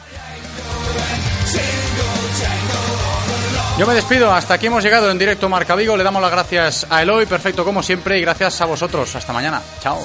Yo 3.78 3.86
me 3.86 3.94
despido, 3.94 4.32
hasta 4.32 4.54
aquí 4.54 4.68
hemos 4.68 4.82
llegado 4.82 5.12
en 5.12 5.20
directo 5.20 5.50
Marca 5.50 5.76
Vigo. 5.76 5.98
Le 5.98 6.06
damos 6.06 6.22
las 6.22 6.32
gracias 6.32 6.90
a 6.90 7.02
Eloy, 7.02 7.26
perfecto 7.26 7.66
como 7.66 7.84
siempre, 7.84 8.18
y 8.18 8.22
gracias 8.22 8.62
a 8.62 8.66
vosotros. 8.66 9.14
Hasta 9.14 9.34
mañana. 9.34 9.62
Chao. 9.82 10.00